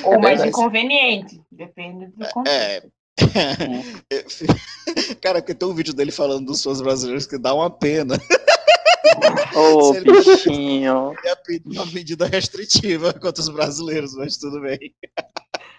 Ou 0.03 0.19
mais 0.19 0.41
é 0.41 0.47
inconveniente, 0.47 1.41
depende 1.51 2.07
do 2.07 2.27
contexto. 2.29 2.47
É. 2.47 2.83
Cara, 5.21 5.39
porque 5.39 5.53
tem 5.53 5.67
um 5.67 5.73
vídeo 5.73 5.93
dele 5.93 6.11
falando 6.11 6.47
dos 6.47 6.63
fãs 6.63 6.81
brasileiros 6.81 7.25
que 7.25 7.37
dá 7.37 7.53
uma 7.53 7.69
pena. 7.69 8.15
Ô, 9.55 9.89
oh, 9.89 9.93
bichinho. 9.93 11.13
É 11.25 11.35
uma 11.65 11.85
medida 11.87 12.25
restritiva 12.25 13.13
contra 13.13 13.41
os 13.41 13.49
brasileiros, 13.49 14.15
mas 14.15 14.37
tudo 14.37 14.61
bem. 14.61 14.93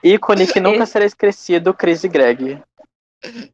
Ícone 0.03 0.47
que 0.47 0.61
nunca 0.61 0.87
será 0.87 1.05
esquecido, 1.05 1.75
Chris 1.75 2.05
e 2.05 2.09
Greg. 2.09 2.63
Sim! 3.23 3.53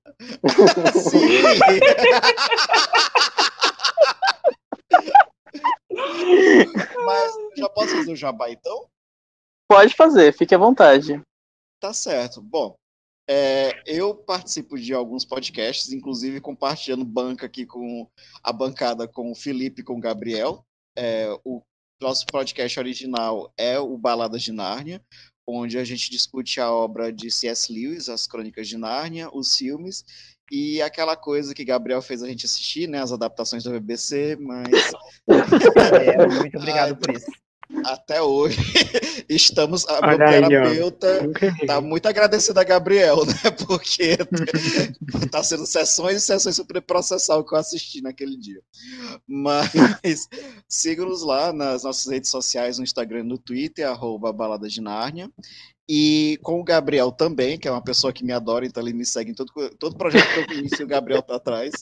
mas 7.04 7.32
já 7.56 7.68
posso 7.68 7.96
fazer 7.96 8.12
o 8.12 8.16
jabá 8.16 8.50
então? 8.50 8.86
Pode 9.70 9.94
fazer, 9.94 10.32
fique 10.32 10.52
à 10.52 10.58
vontade. 10.58 11.22
Tá 11.78 11.92
certo. 11.94 12.42
Bom, 12.42 12.74
é, 13.28 13.80
eu 13.86 14.12
participo 14.12 14.76
de 14.76 14.92
alguns 14.92 15.24
podcasts, 15.24 15.92
inclusive 15.92 16.40
compartilhando 16.40 17.04
banca 17.04 17.46
aqui 17.46 17.64
com 17.64 18.04
a 18.42 18.52
bancada 18.52 19.06
com 19.06 19.30
o 19.30 19.34
Felipe 19.36 19.80
e 19.80 19.84
com 19.84 19.96
o 19.96 20.00
Gabriel. 20.00 20.64
É, 20.98 21.28
o 21.44 21.62
nosso 22.02 22.26
podcast 22.26 22.80
original 22.80 23.52
é 23.56 23.78
o 23.78 23.96
Baladas 23.96 24.42
de 24.42 24.50
Nárnia, 24.50 25.00
onde 25.46 25.78
a 25.78 25.84
gente 25.84 26.10
discute 26.10 26.60
a 26.60 26.68
obra 26.68 27.12
de 27.12 27.30
C.S. 27.30 27.72
Lewis, 27.72 28.08
As 28.08 28.26
Crônicas 28.26 28.66
de 28.66 28.76
Nárnia, 28.76 29.30
os 29.32 29.56
filmes, 29.56 30.04
e 30.50 30.82
aquela 30.82 31.14
coisa 31.14 31.54
que 31.54 31.64
Gabriel 31.64 32.02
fez 32.02 32.24
a 32.24 32.26
gente 32.26 32.44
assistir, 32.44 32.88
né, 32.88 33.00
as 33.00 33.12
adaptações 33.12 33.62
da 33.62 33.70
BBC, 33.70 34.36
mas... 34.40 34.68
É, 35.30 36.26
muito 36.26 36.58
obrigado 36.58 36.96
por 36.96 37.14
isso 37.14 37.30
até 37.84 38.20
hoje 38.20 38.58
estamos 39.28 39.86
a 39.88 40.06
meu 40.06 40.18
terapeuta 40.18 41.30
está 41.60 41.80
muito 41.80 42.06
agradecido 42.06 42.58
a 42.58 42.64
Gabriel, 42.64 43.24
né? 43.26 43.50
Porque 43.66 44.16
está 45.24 45.42
sendo 45.44 45.66
sessões 45.66 46.16
e 46.16 46.20
sessões 46.20 46.56
sobre 46.56 46.80
processar 46.80 47.36
o 47.36 47.44
que 47.44 47.54
eu 47.54 47.58
assisti 47.58 48.00
naquele 48.00 48.36
dia. 48.36 48.60
Mas 49.26 50.28
sigam-nos 50.68 51.22
lá 51.22 51.52
nas 51.52 51.84
nossas 51.84 52.10
redes 52.10 52.30
sociais, 52.30 52.78
no 52.78 52.84
Instagram 52.84 53.20
e 53.20 53.24
no 53.24 53.38
Twitter, 53.38 53.88
arroba 53.88 54.32
Balada 54.32 54.68
de 54.68 54.80
Nárnia. 54.80 55.30
E 55.92 56.38
com 56.44 56.60
o 56.60 56.62
Gabriel 56.62 57.10
também, 57.10 57.58
que 57.58 57.66
é 57.66 57.70
uma 57.70 57.82
pessoa 57.82 58.12
que 58.12 58.24
me 58.24 58.32
adora, 58.32 58.64
então 58.64 58.80
ele 58.80 58.92
me 58.92 59.04
segue 59.04 59.32
em 59.32 59.34
todo, 59.34 59.50
todo 59.76 59.96
projeto 59.96 60.46
que 60.46 60.54
eu 60.54 60.58
inicio, 60.60 60.84
o 60.84 60.88
Gabriel 60.88 61.20
tá 61.20 61.34
atrás. 61.34 61.72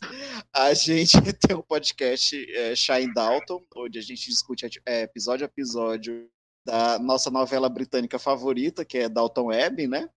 A 0.51 0.73
gente 0.73 1.13
tem 1.47 1.55
um 1.55 1.61
podcast 1.61 2.35
é, 2.57 2.75
Shine 2.75 3.13
Dalton, 3.13 3.63
onde 3.77 3.99
a 3.99 4.03
gente 4.03 4.31
discute 4.31 4.67
é, 4.87 5.03
episódio 5.03 5.45
a 5.45 5.47
episódio 5.47 6.27
da 6.65 6.99
nossa 6.99 7.31
novela 7.31 7.69
britânica 7.69 8.19
favorita, 8.19 8.83
que 8.83 8.97
é 8.97 9.11
Dalton 9.11 9.49
Web, 9.49 9.87
né? 9.87 10.09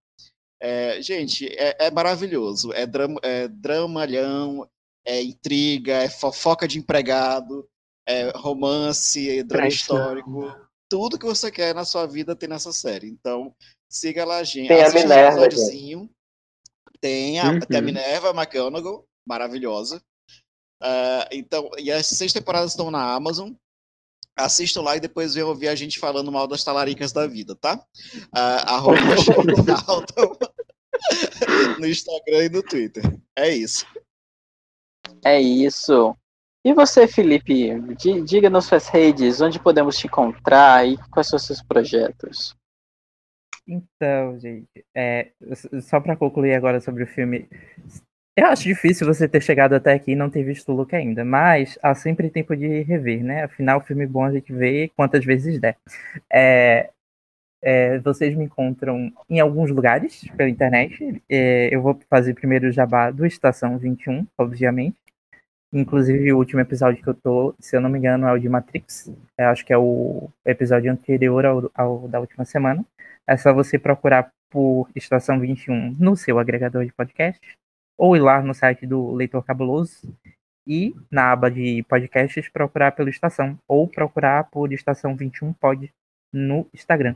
É, 0.61 1.01
gente, 1.01 1.47
é, 1.47 1.87
é, 1.87 1.91
maravilhoso. 1.91 2.71
É, 2.71 2.85
drama, 2.85 3.19
é 3.21 3.49
dramalhão, 3.49 4.69
é 5.05 5.21
intriga, 5.21 5.95
é 5.95 6.07
fofoca 6.07 6.65
de 6.65 6.79
empregado, 6.79 7.67
é 8.07 8.31
romance, 8.37 9.29
é 9.29 9.43
drama 9.43 9.67
histórico. 9.67 10.55
Tudo 10.89 11.19
que 11.19 11.25
você 11.25 11.51
quer 11.51 11.75
na 11.75 11.83
sua 11.83 12.05
vida 12.05 12.37
tem 12.37 12.47
nessa 12.47 12.71
série. 12.71 13.09
Então, 13.09 13.53
Siga 13.91 14.23
lá, 14.23 14.41
gente. 14.41 14.69
Tem 14.69 14.81
a 14.81 14.89
Minerva, 14.89 15.49
um 15.97 16.09
Tem 17.01 17.41
a, 17.41 17.51
uhum. 17.51 17.59
tem 17.59 17.77
a 17.77 17.81
Minerva 17.81 18.29
McGonagall, 18.29 19.05
maravilhosa. 19.27 20.01
Uh, 20.81 21.27
então, 21.29 21.69
e 21.77 21.91
as 21.91 22.07
seis 22.07 22.31
temporadas 22.31 22.71
estão 22.71 22.89
na 22.89 23.13
Amazon. 23.13 23.51
Assistam 24.37 24.81
lá 24.81 24.95
e 24.95 25.01
depois 25.01 25.33
venham 25.33 25.49
ouvir 25.49 25.67
a 25.67 25.75
gente 25.75 25.99
falando 25.99 26.31
mal 26.31 26.47
das 26.47 26.63
talaricas 26.63 27.11
da 27.11 27.27
vida, 27.27 27.53
tá? 27.53 27.85
Uh, 28.27 28.29
arroba 28.65 28.95
no 31.77 31.85
Instagram 31.85 32.45
e 32.45 32.49
no 32.49 32.63
Twitter. 32.63 33.03
É 33.35 33.49
isso. 33.49 33.85
É 35.21 35.41
isso. 35.41 36.15
E 36.63 36.73
você, 36.73 37.09
Felipe? 37.09 37.77
Diga 38.23 38.49
nas 38.49 38.63
suas 38.65 38.87
redes 38.87 39.41
onde 39.41 39.59
podemos 39.59 39.97
te 39.97 40.07
encontrar 40.07 40.87
e 40.87 40.95
quais 41.09 41.27
são 41.27 41.35
os 41.35 41.43
seus 41.43 41.61
projetos. 41.61 42.55
Então, 43.67 44.39
gente, 44.39 44.67
é, 44.95 45.31
só 45.81 45.99
para 45.99 46.15
concluir 46.15 46.53
agora 46.53 46.79
sobre 46.81 47.03
o 47.03 47.07
filme, 47.07 47.47
eu 48.35 48.47
acho 48.47 48.63
difícil 48.63 49.05
você 49.05 49.27
ter 49.27 49.41
chegado 49.41 49.73
até 49.73 49.93
aqui 49.93 50.11
e 50.11 50.15
não 50.15 50.29
ter 50.29 50.43
visto 50.43 50.71
o 50.71 50.75
look 50.75 50.95
ainda, 50.95 51.23
mas 51.23 51.77
há 51.83 51.93
sempre 51.93 52.29
tempo 52.29 52.55
de 52.55 52.81
rever, 52.81 53.23
né? 53.23 53.43
Afinal, 53.43 53.81
filme 53.81 54.05
bom 54.07 54.23
a 54.25 54.31
gente 54.31 54.51
vê 54.53 54.89
quantas 54.95 55.23
vezes 55.23 55.59
der. 55.59 55.77
É, 56.31 56.89
é, 57.61 57.99
vocês 57.99 58.35
me 58.35 58.45
encontram 58.45 59.11
em 59.29 59.39
alguns 59.39 59.69
lugares 59.69 60.23
pela 60.35 60.49
internet. 60.49 61.21
É, 61.29 61.69
eu 61.73 61.81
vou 61.81 61.99
fazer 62.09 62.33
primeiro 62.33 62.67
o 62.67 62.71
jabá 62.71 63.11
do 63.11 63.25
Estação 63.25 63.77
21, 63.77 64.25
obviamente. 64.37 64.97
Inclusive, 65.73 66.33
o 66.33 66.37
último 66.37 66.59
episódio 66.61 67.01
que 67.01 67.09
eu 67.09 67.13
tô, 67.13 67.55
se 67.59 67.75
eu 67.75 67.81
não 67.81 67.89
me 67.89 67.97
engano, 67.97 68.27
é 68.27 68.33
o 68.33 68.39
de 68.39 68.49
Matrix. 68.49 69.09
Eu 69.37 69.47
acho 69.47 69.65
que 69.65 69.71
é 69.71 69.77
o 69.77 70.29
episódio 70.45 70.91
anterior 70.91 71.45
ao, 71.45 71.71
ao 71.73 72.07
da 72.09 72.19
última 72.19 72.43
semana. 72.43 72.85
É 73.27 73.37
só 73.37 73.53
você 73.53 73.79
procurar 73.79 74.31
por 74.49 74.89
Estação 74.95 75.39
21 75.39 75.95
no 75.97 76.15
seu 76.15 76.37
agregador 76.37 76.85
de 76.85 76.91
podcast, 76.91 77.39
ou 77.97 78.15
ir 78.15 78.19
lá 78.19 78.41
no 78.41 78.53
site 78.53 78.85
do 78.85 79.11
Leitor 79.11 79.43
Cabuloso 79.43 80.13
e 80.67 80.93
na 81.09 81.31
aba 81.31 81.49
de 81.49 81.83
podcasts 81.83 82.49
procurar 82.49 82.91
pelo 82.91 83.09
Estação, 83.09 83.57
ou 83.67 83.87
procurar 83.87 84.43
por 84.45 84.71
Estação 84.73 85.15
21 85.15 85.53
Pod 85.53 85.91
no 86.33 86.67
Instagram. 86.73 87.15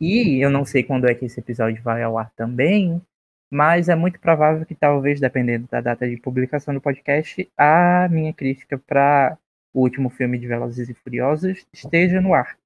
E 0.00 0.42
eu 0.44 0.50
não 0.50 0.64
sei 0.64 0.82
quando 0.82 1.08
é 1.08 1.14
que 1.14 1.24
esse 1.24 1.40
episódio 1.40 1.82
vai 1.82 2.02
ao 2.02 2.18
ar 2.18 2.30
também, 2.36 3.00
mas 3.50 3.88
é 3.88 3.94
muito 3.94 4.20
provável 4.20 4.64
que 4.64 4.74
talvez, 4.74 5.20
dependendo 5.20 5.66
da 5.68 5.80
data 5.80 6.08
de 6.08 6.16
publicação 6.16 6.72
do 6.72 6.80
podcast, 6.80 7.50
a 7.56 8.08
minha 8.08 8.32
crítica 8.32 8.78
para 8.78 9.36
o 9.74 9.80
último 9.80 10.08
filme 10.08 10.38
de 10.38 10.46
Velozes 10.46 10.88
e 10.88 10.94
Furiosos 10.94 11.66
esteja 11.72 12.20
no 12.20 12.34
ar, 12.34 12.56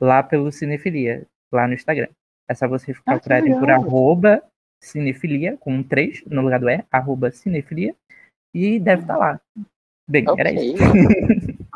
lá 0.00 0.22
pelo 0.22 0.50
Cinefilia, 0.50 1.26
lá 1.50 1.66
no 1.66 1.74
Instagram. 1.74 2.08
É 2.52 2.54
só 2.54 2.68
vocês 2.68 2.98
ah, 3.06 3.12
procurarem 3.12 3.58
por 3.58 3.70
arroba 3.70 4.42
cinefilia, 4.78 5.56
com 5.56 5.74
um 5.74 5.82
3 5.82 6.22
no 6.26 6.42
lugar 6.42 6.60
do 6.60 6.68
E, 6.68 6.84
arroba 6.90 7.30
cinefilia, 7.30 7.96
e 8.54 8.78
deve 8.78 9.02
estar 9.02 9.14
tá 9.14 9.18
lá. 9.18 9.40
Bem, 10.06 10.28
okay. 10.28 10.40
era 10.40 10.52
isso. 10.52 10.82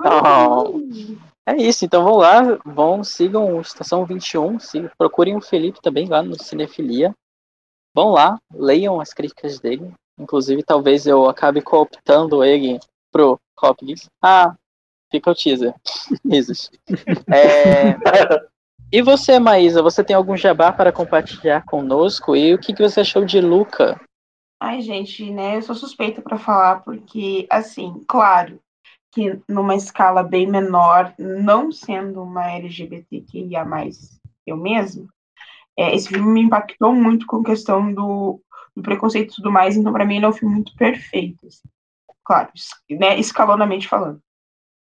oh. 0.05 0.81
É 1.49 1.55
isso, 1.55 1.85
então 1.85 2.03
vão 2.03 2.17
lá, 2.17 2.59
vão, 2.65 3.05
sigam 3.05 3.57
o 3.57 3.61
Estação 3.61 4.05
21, 4.05 4.59
sigam, 4.59 4.91
procurem 4.99 5.37
o 5.37 5.41
Felipe 5.41 5.81
também 5.81 6.09
lá 6.09 6.21
no 6.21 6.35
Cinefilia. 6.43 7.15
Vão 7.95 8.11
lá, 8.11 8.37
leiam 8.53 9.01
as 9.01 9.15
críticas 9.15 9.61
dele. 9.61 9.93
Inclusive, 10.19 10.65
talvez 10.65 11.07
eu 11.07 11.29
acabe 11.29 11.63
cooptando 11.63 12.43
ele 12.43 12.81
pro 13.13 13.39
Hopkins. 13.63 14.09
Ah, 14.21 14.57
fica 15.09 15.31
o 15.31 15.37
teaser. 15.37 15.73
Risos. 16.29 16.69
é... 17.29 17.95
E 18.97 19.03
você, 19.03 19.39
Maísa, 19.39 19.83
você 19.83 20.03
tem 20.03 20.17
algum 20.17 20.35
jabá 20.35 20.73
para 20.73 20.91
compartilhar 20.91 21.67
conosco? 21.67 22.35
E 22.35 22.55
o 22.55 22.59
que, 22.59 22.73
que 22.73 22.83
você 22.83 23.01
achou 23.01 23.27
de 23.27 23.43
Luca? 23.43 24.01
Ai, 24.59 24.81
gente, 24.81 25.31
né? 25.31 25.59
Eu 25.59 25.61
sou 25.61 25.75
suspeita 25.75 26.23
para 26.23 26.39
falar, 26.39 26.77
porque, 26.77 27.47
assim, 27.51 28.03
claro 28.09 28.59
que 29.13 29.39
numa 29.47 29.75
escala 29.75 30.23
bem 30.23 30.47
menor, 30.47 31.13
não 31.19 31.71
sendo 31.71 32.23
uma 32.23 32.51
LGBTQIA, 32.51 33.67
eu 34.47 34.57
mesmo, 34.57 35.11
é, 35.79 35.95
esse 35.95 36.09
filme 36.09 36.31
me 36.31 36.41
impactou 36.41 36.95
muito 36.95 37.27
com 37.27 37.41
a 37.43 37.45
questão 37.45 37.93
do, 37.93 38.41
do 38.75 38.83
preconceito 38.83 39.31
e 39.31 39.37
tudo 39.37 39.53
mais, 39.53 39.77
então, 39.77 39.93
para 39.93 40.07
mim, 40.07 40.17
ele 40.17 40.25
é 40.25 40.29
um 40.31 40.33
filme 40.33 40.55
muito 40.55 40.75
perfeito. 40.75 41.47
Assim. 41.47 41.69
Claro, 42.25 42.51
né, 42.93 43.21
escalonamente 43.21 43.89
falando. 43.89 44.23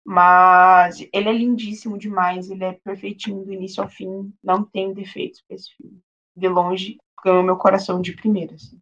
Mas 0.05 0.99
ele 1.13 1.29
é 1.29 1.33
lindíssimo 1.33 1.97
demais, 1.97 2.49
ele 2.49 2.63
é 2.63 2.73
perfeitinho 2.73 3.45
do 3.45 3.53
início 3.53 3.81
ao 3.81 3.89
fim, 3.89 4.33
não 4.43 4.63
tem 4.63 4.93
defeitos 4.93 5.41
para 5.41 5.55
esse 5.55 5.73
filme. 5.75 6.01
De 6.35 6.47
longe, 6.47 6.97
ganhou 7.23 7.43
meu 7.43 7.55
coração 7.55 8.01
de 8.01 8.13
primeira, 8.13 8.55
assim, 8.55 8.79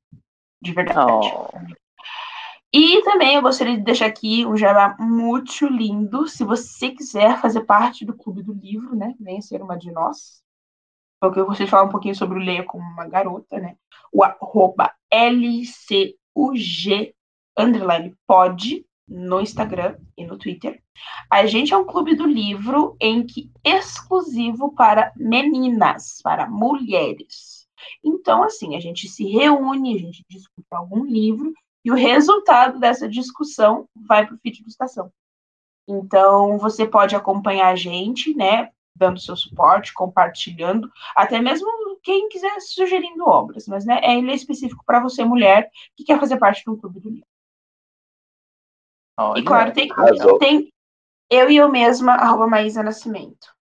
de 0.62 0.72
verdade. 0.72 1.28
Oh. 1.34 1.82
E 2.74 3.04
também 3.04 3.36
eu 3.36 3.42
gostaria 3.42 3.76
de 3.76 3.84
deixar 3.84 4.06
aqui 4.06 4.46
um 4.46 4.56
jabá 4.56 4.96
muito 4.98 5.68
lindo. 5.68 6.28
Se 6.28 6.46
você 6.46 6.92
quiser 6.92 7.40
fazer 7.42 7.66
parte 7.66 8.06
do 8.06 8.16
Clube 8.16 8.42
do 8.42 8.54
Livro, 8.54 8.96
né? 8.96 9.14
Venha 9.20 9.42
ser 9.42 9.62
uma 9.62 9.78
de 9.78 9.92
nós. 9.92 10.42
Porque 11.20 11.40
eu 11.40 11.46
gostaria 11.46 11.66
de 11.66 11.72
falar 11.72 11.84
um 11.84 11.92
pouquinho 11.92 12.16
sobre 12.16 12.40
o 12.40 12.42
Leia 12.42 12.64
como 12.64 12.84
uma 12.84 13.08
garota, 13.08 13.60
né? 13.60 13.76
O 14.12 14.24
arroba 14.24 14.94
LCUG 15.12 17.14
underline 17.60 18.16
pode 18.26 18.86
no 19.12 19.42
Instagram 19.42 19.98
e 20.18 20.26
no 20.26 20.38
Twitter. 20.38 20.82
A 21.30 21.46
gente 21.46 21.74
é 21.74 21.78
um 21.78 21.86
clube 21.86 22.16
do 22.16 22.26
livro 22.26 22.96
em 23.00 23.26
que 23.26 23.52
exclusivo 23.64 24.74
para 24.74 25.12
meninas, 25.18 26.22
para 26.24 26.50
mulheres. 26.50 27.68
Então, 28.04 28.42
assim, 28.42 28.76
a 28.76 28.80
gente 28.80 29.10
se 29.10 29.26
reúne, 29.26 29.96
a 29.96 30.00
gente 30.00 30.24
discute 30.30 30.68
algum 30.72 31.04
livro 31.04 31.52
e 31.84 31.92
o 31.92 31.96
resultado 31.96 32.80
dessa 32.80 33.10
discussão 33.10 33.86
vai 34.08 34.26
para 34.26 34.36
o 34.36 34.38
feed 34.38 34.64
do 34.64 34.70
Estação. 34.70 35.12
Então, 35.88 36.58
você 36.58 36.88
pode 36.88 37.16
acompanhar 37.16 37.70
a 37.70 37.76
gente, 37.76 38.34
né, 38.34 38.70
dando 38.96 39.20
seu 39.20 39.36
suporte, 39.36 39.94
compartilhando, 39.94 40.90
até 41.16 41.42
mesmo 41.42 41.68
quem 42.04 42.30
quiser 42.30 42.60
sugerindo 42.62 43.28
obras, 43.28 43.68
mas 43.68 43.86
né, 43.86 44.00
é 44.04 44.18
ele 44.18 44.32
é 44.32 44.36
específico 44.36 44.84
para 44.86 45.02
você, 45.02 45.26
mulher, 45.26 45.70
que 45.98 46.04
quer 46.04 46.20
fazer 46.20 46.38
parte 46.38 46.64
do 46.66 46.78
clube 46.78 47.00
do 47.00 47.10
livro. 47.10 47.31
Olha, 49.22 49.40
e 49.40 49.44
claro, 49.44 49.72
tem, 49.72 49.88
tem 50.40 50.74
eu 51.30 51.50
e 51.50 51.58
eu 51.58 51.70
mesma, 51.70 52.14
arroba 52.14 52.48
Maísa 52.48 52.82
Nascimento. 52.82 53.54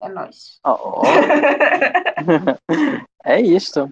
É 0.00 0.08
nóis. 0.08 0.60
Oh. 0.64 1.02
é 3.24 3.40
isso. 3.40 3.90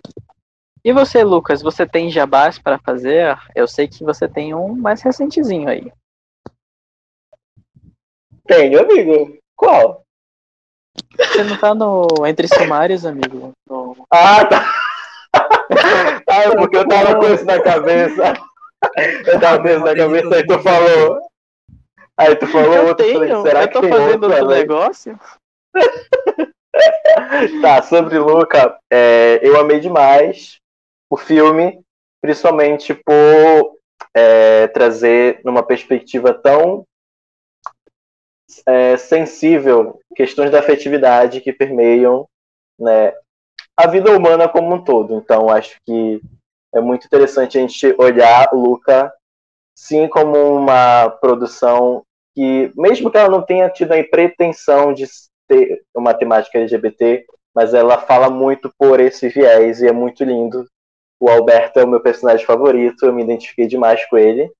E 0.85 0.93
você, 0.93 1.25
Lucas, 1.25 1.63
você 1.63 1.85
tem 1.85 2.11
jabás 2.11 2.61
para 2.61 2.79
fazer? 2.79 3.37
Eu 3.57 3.67
sei 3.67 3.89
que 3.89 4.05
você 4.05 4.29
tem 4.29 4.55
um 4.55 4.77
mais 4.77 5.03
recentezinho 5.03 5.69
aí. 5.69 5.93
Tenho, 8.47 8.81
amigo. 8.81 9.37
Qual? 9.57 10.05
Você 11.19 11.43
não 11.43 11.59
tá 11.59 11.75
no 11.75 12.07
Entre 12.25 12.47
Sumários, 12.47 13.05
amigo? 13.05 13.53
No... 13.69 13.97
Ah, 14.11 14.47
tá. 14.47 14.73
ah, 15.35 16.23
é 16.45 16.57
porque 16.57 16.77
eu 16.77 16.89
tava 16.89 17.17
com 17.17 17.35
isso 17.35 17.45
na 17.45 17.61
cabeça. 17.61 18.35
Eu 19.27 19.41
tava 19.41 19.71
isso 19.71 19.85
na 19.85 19.95
cabeça 19.95 20.39
e 20.39 20.47
tu 20.47 20.59
falou. 20.61 21.21
Aí 22.17 22.37
tu 22.37 22.47
falou 22.47 22.75
eu 22.75 22.87
outro, 22.87 23.05
tenho, 23.05 23.19
falei, 23.19 23.43
será 23.43 23.63
eu 23.63 23.71
tô 23.71 23.81
que 23.83 23.89
fazendo 23.89 24.25
outro 24.25 24.49
negócio? 24.49 25.21
tá, 27.61 27.83
sobre 27.83 28.19
Luca, 28.19 28.79
é, 28.91 29.39
eu 29.43 29.61
amei 29.61 29.81
demais 29.81 30.59
o 31.11 31.17
filme, 31.17 31.81
principalmente 32.23 32.95
por 32.95 33.77
é, 34.15 34.67
trazer 34.69 35.41
numa 35.45 35.63
perspectiva 35.63 36.33
tão 36.33 36.87
é, 38.67 38.97
sensível 38.97 40.01
questões 40.15 40.51
da 40.51 40.61
afetividade 40.61 41.43
que 41.43 41.53
permeiam 41.53 42.27
né, 42.79 43.13
a 43.77 43.87
vida 43.87 44.11
humana 44.17 44.49
como 44.49 44.75
um 44.75 44.83
todo. 44.83 45.15
Então, 45.15 45.51
acho 45.51 45.79
que 45.85 46.21
é 46.77 46.81
muito 46.81 47.07
interessante 47.07 47.59
a 47.59 47.61
gente 47.61 47.95
olhar 47.99 48.49
Luca 48.53 49.13
sim 49.77 50.09
como 50.09 50.57
uma 50.57 51.11
produção 51.21 52.03
que, 52.35 52.73
mesmo 52.77 53.11
que 53.11 53.19
ela 53.19 53.29
não 53.29 53.43
tenha 53.43 53.69
tido 53.69 53.93
a 53.93 54.05
pretensão 54.05 54.93
de 54.93 55.07
ter 55.47 55.83
uma 55.95 56.15
temática 56.15 56.59
LGBT, 56.59 57.25
mas 57.55 57.73
ela 57.73 57.99
fala 57.99 58.29
muito 58.29 58.73
por 58.79 59.01
esse 59.01 59.29
viés 59.29 59.81
e 59.81 59.87
é 59.87 59.93
muito 59.93 60.25
lindo. 60.25 60.67
O 61.21 61.31
Alberto 61.31 61.79
é 61.79 61.85
o 61.85 61.89
meu 61.89 62.01
personagem 62.01 62.45
favorito, 62.45 63.07
eu 63.07 63.13
me 63.13 63.23
identifiquei 63.23 63.67
demais 63.67 64.05
com 64.07 64.19
ele. 64.19 64.51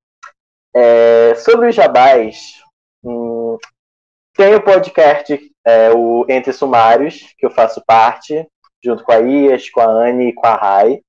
É, 0.75 1.35
sobre 1.35 1.69
os 1.69 1.75
jabás, 1.75 2.63
hum, 3.03 3.59
tem 4.35 4.55
o 4.55 4.63
podcast, 4.63 5.39
é, 5.67 5.91
o 5.91 6.25
Entre 6.29 6.53
Sumários, 6.53 7.35
que 7.39 7.45
eu 7.45 7.51
faço 7.51 7.83
parte, 7.87 8.47
junto 8.83 9.03
com 9.03 9.13
a 9.13 9.19
Ias, 9.19 9.69
com 9.71 9.81
a 9.81 9.87
Anne 9.87 10.29
e 10.29 10.33
com 10.35 10.47
a 10.47 10.55
Rai. 10.55 11.01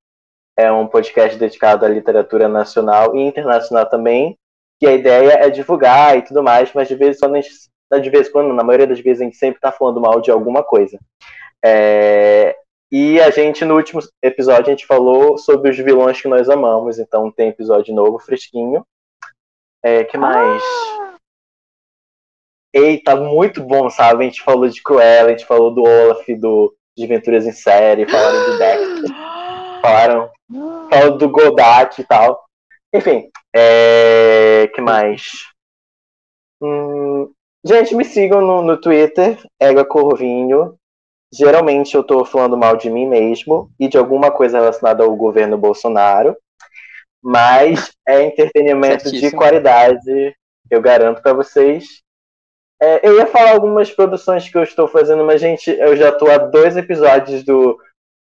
É 0.58 0.72
um 0.72 0.88
podcast 0.88 1.38
dedicado 1.38 1.86
à 1.86 1.88
literatura 1.88 2.48
nacional 2.48 3.14
e 3.14 3.20
internacional 3.20 3.86
também, 3.88 4.36
que 4.80 4.86
a 4.86 4.92
ideia 4.92 5.34
é 5.34 5.50
divulgar 5.50 6.18
e 6.18 6.22
tudo 6.22 6.42
mais, 6.42 6.72
mas 6.74 6.88
de 6.88 6.96
vez 6.96 7.16
em 7.16 7.20
quando, 7.20 8.02
de 8.02 8.10
vez 8.10 8.28
quando 8.28 8.52
na 8.52 8.64
maioria 8.64 8.86
das 8.86 8.98
vezes, 8.98 9.20
a 9.20 9.24
gente 9.24 9.36
sempre 9.36 9.58
está 9.58 9.70
falando 9.70 10.00
mal 10.00 10.20
de 10.20 10.32
alguma 10.32 10.64
coisa. 10.64 10.98
É, 11.64 12.56
e 12.90 13.20
a 13.20 13.30
gente, 13.30 13.64
no 13.64 13.76
último 13.76 14.00
episódio, 14.22 14.66
a 14.66 14.70
gente 14.70 14.86
falou 14.86 15.38
sobre 15.38 15.70
os 15.70 15.76
vilões 15.76 16.20
que 16.20 16.26
nós 16.26 16.48
amamos, 16.48 16.98
então 16.98 17.30
tem 17.30 17.50
episódio 17.50 17.94
novo, 17.94 18.18
fresquinho. 18.18 18.84
É, 19.84 20.02
que 20.04 20.18
mais? 20.18 20.62
Ah! 20.62 21.16
Eita, 22.74 23.14
muito 23.14 23.62
bom, 23.62 23.88
sabe? 23.90 24.24
A 24.24 24.28
gente 24.28 24.42
falou 24.42 24.68
de 24.68 24.82
Cruella, 24.82 25.28
a 25.28 25.30
gente 25.30 25.46
falou 25.46 25.72
do 25.72 25.82
Olaf, 25.82 26.26
do 26.36 26.74
de 26.96 27.04
Aventuras 27.04 27.46
em 27.46 27.52
Série, 27.52 28.08
falaram 28.08 28.44
do 28.44 28.58
Dexter, 28.58 29.16
falaram, 29.80 30.30
falaram 30.50 31.16
do 31.16 31.28
Godak 31.28 32.00
e 32.00 32.04
tal. 32.04 32.44
Enfim, 32.94 33.30
é... 33.54 34.70
que 34.74 34.80
mais? 34.80 35.22
Hum... 36.60 37.32
Gente, 37.64 37.94
me 37.94 38.04
sigam 38.04 38.40
no, 38.40 38.62
no 38.62 38.80
Twitter, 38.80 39.38
Ega 39.60 39.84
Corvinho. 39.84 40.76
Geralmente 41.32 41.94
eu 41.94 42.02
tô 42.02 42.24
falando 42.24 42.56
mal 42.56 42.76
de 42.76 42.88
mim 42.88 43.06
mesmo 43.06 43.70
e 43.78 43.88
de 43.88 43.98
alguma 43.98 44.30
coisa 44.30 44.58
relacionada 44.58 45.04
ao 45.04 45.14
governo 45.14 45.58
Bolsonaro. 45.58 46.36
Mas 47.22 47.92
é 48.06 48.22
entretenimento 48.22 49.02
Certíssimo. 49.02 49.30
de 49.30 49.36
qualidade, 49.36 50.36
eu 50.70 50.80
garanto 50.80 51.20
para 51.20 51.32
vocês. 51.32 52.00
É, 52.80 53.06
eu 53.06 53.16
ia 53.16 53.26
falar 53.26 53.50
algumas 53.50 53.90
produções 53.90 54.48
que 54.48 54.56
eu 54.56 54.62
estou 54.62 54.86
fazendo, 54.86 55.24
mas, 55.24 55.40
gente, 55.40 55.68
eu 55.68 55.96
já 55.96 56.10
estou 56.10 56.30
há 56.30 56.38
dois 56.38 56.76
episódios 56.76 57.42
do, 57.42 57.76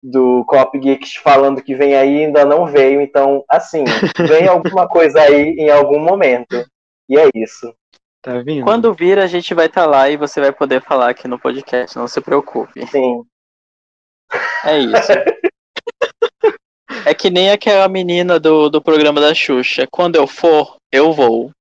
do 0.03 0.45
Cop 0.47 0.79
Geeks 0.79 1.17
falando 1.17 1.63
que 1.63 1.75
vem 1.75 1.95
aí 1.95 2.25
ainda 2.25 2.45
não 2.45 2.67
veio. 2.67 3.01
Então, 3.01 3.45
assim, 3.49 3.85
vem 4.29 4.47
alguma 4.47 4.89
coisa 4.89 5.21
aí 5.21 5.57
em 5.59 5.71
algum 5.71 5.99
momento. 5.99 6.65
E 7.09 7.19
é 7.19 7.29
isso. 7.35 7.75
Tá 8.23 8.41
vindo? 8.41 8.65
Quando 8.65 8.93
vir, 8.93 9.19
a 9.19 9.27
gente 9.27 9.55
vai 9.55 9.67
estar 9.67 9.85
tá 9.85 9.87
lá 9.87 10.11
e 10.11 10.17
você 10.17 10.41
vai 10.41 10.53
poder 10.53 10.83
falar 10.83 11.11
aqui 11.11 11.29
no 11.29 11.39
podcast, 11.39 11.97
não 11.97 12.09
se 12.09 12.21
preocupe. 12.21 12.87
Sim. 12.89 13.23
É 14.65 14.79
isso. 14.79 15.13
é 17.07 17.15
que 17.15 17.31
nem 17.31 17.51
aquela 17.51 17.89
menina 17.89 18.41
do, 18.41 18.69
do 18.69 18.83
programa 18.83 19.21
da 19.21 19.33
Xuxa. 19.33 19.87
Quando 19.91 20.17
eu 20.17 20.27
for, 20.27 20.77
eu 20.91 21.13
vou. 21.13 21.53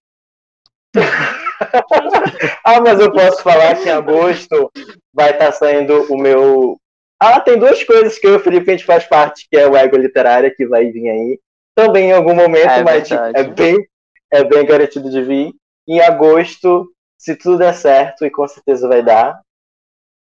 ah, 2.65 2.81
mas 2.81 2.99
eu 2.99 3.11
posso 3.11 3.43
falar 3.43 3.75
que 3.75 3.89
em 3.89 3.91
agosto 3.91 4.71
vai 5.13 5.31
estar 5.31 5.45
tá 5.45 5.51
saindo 5.51 6.11
o 6.11 6.17
meu. 6.17 6.77
Ah, 7.19 7.39
tem 7.39 7.57
duas 7.57 7.83
coisas 7.83 8.19
que 8.19 8.27
eu 8.27 8.33
e 8.33 8.35
o 8.37 8.39
Felipe 8.39 8.69
a 8.69 8.75
gente 8.75 8.85
faz 8.85 9.05
parte, 9.05 9.47
que 9.49 9.57
é 9.57 9.67
o 9.67 9.75
Ego 9.75 9.97
Literária, 9.97 10.53
que 10.53 10.67
vai 10.67 10.91
vir 10.91 11.09
aí. 11.09 11.39
Também 11.73 12.09
em 12.09 12.13
algum 12.13 12.33
momento, 12.33 12.69
é 12.69 12.83
mas 12.83 13.09
é 13.11 13.43
bem, 13.43 13.87
é 14.31 14.43
bem 14.43 14.65
garantido 14.65 15.09
de 15.09 15.21
vir. 15.21 15.53
Em 15.87 16.01
agosto, 16.01 16.89
se 17.17 17.35
tudo 17.35 17.59
der 17.59 17.73
certo, 17.73 18.25
e 18.25 18.29
com 18.29 18.47
certeza 18.47 18.87
vai 18.87 19.03
dar, 19.03 19.39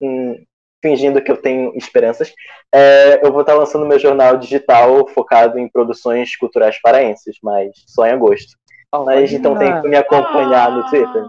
hum, 0.01 0.43
fingindo 0.83 1.23
que 1.23 1.31
eu 1.31 1.37
tenho 1.37 1.77
esperanças, 1.77 2.33
é, 2.73 3.25
eu 3.25 3.33
vou 3.33 3.43
estar 3.43 3.55
lançando 3.55 3.87
meu 3.87 3.99
jornal 3.99 4.37
digital 4.37 5.07
focado 5.09 5.59
em 5.59 5.69
produções 5.69 6.37
culturais 6.37 6.81
paraenses, 6.81 7.37
mas 7.43 7.71
só 7.87 8.07
em 8.07 8.13
agosto. 8.13 8.59
Oh, 8.93 9.05
Mas 9.05 9.33
então 9.33 9.57
tem 9.57 9.81
que 9.81 9.89
me 9.89 9.97
acompanhar 9.97 10.73
no 10.73 10.89
Twitter. 10.91 11.25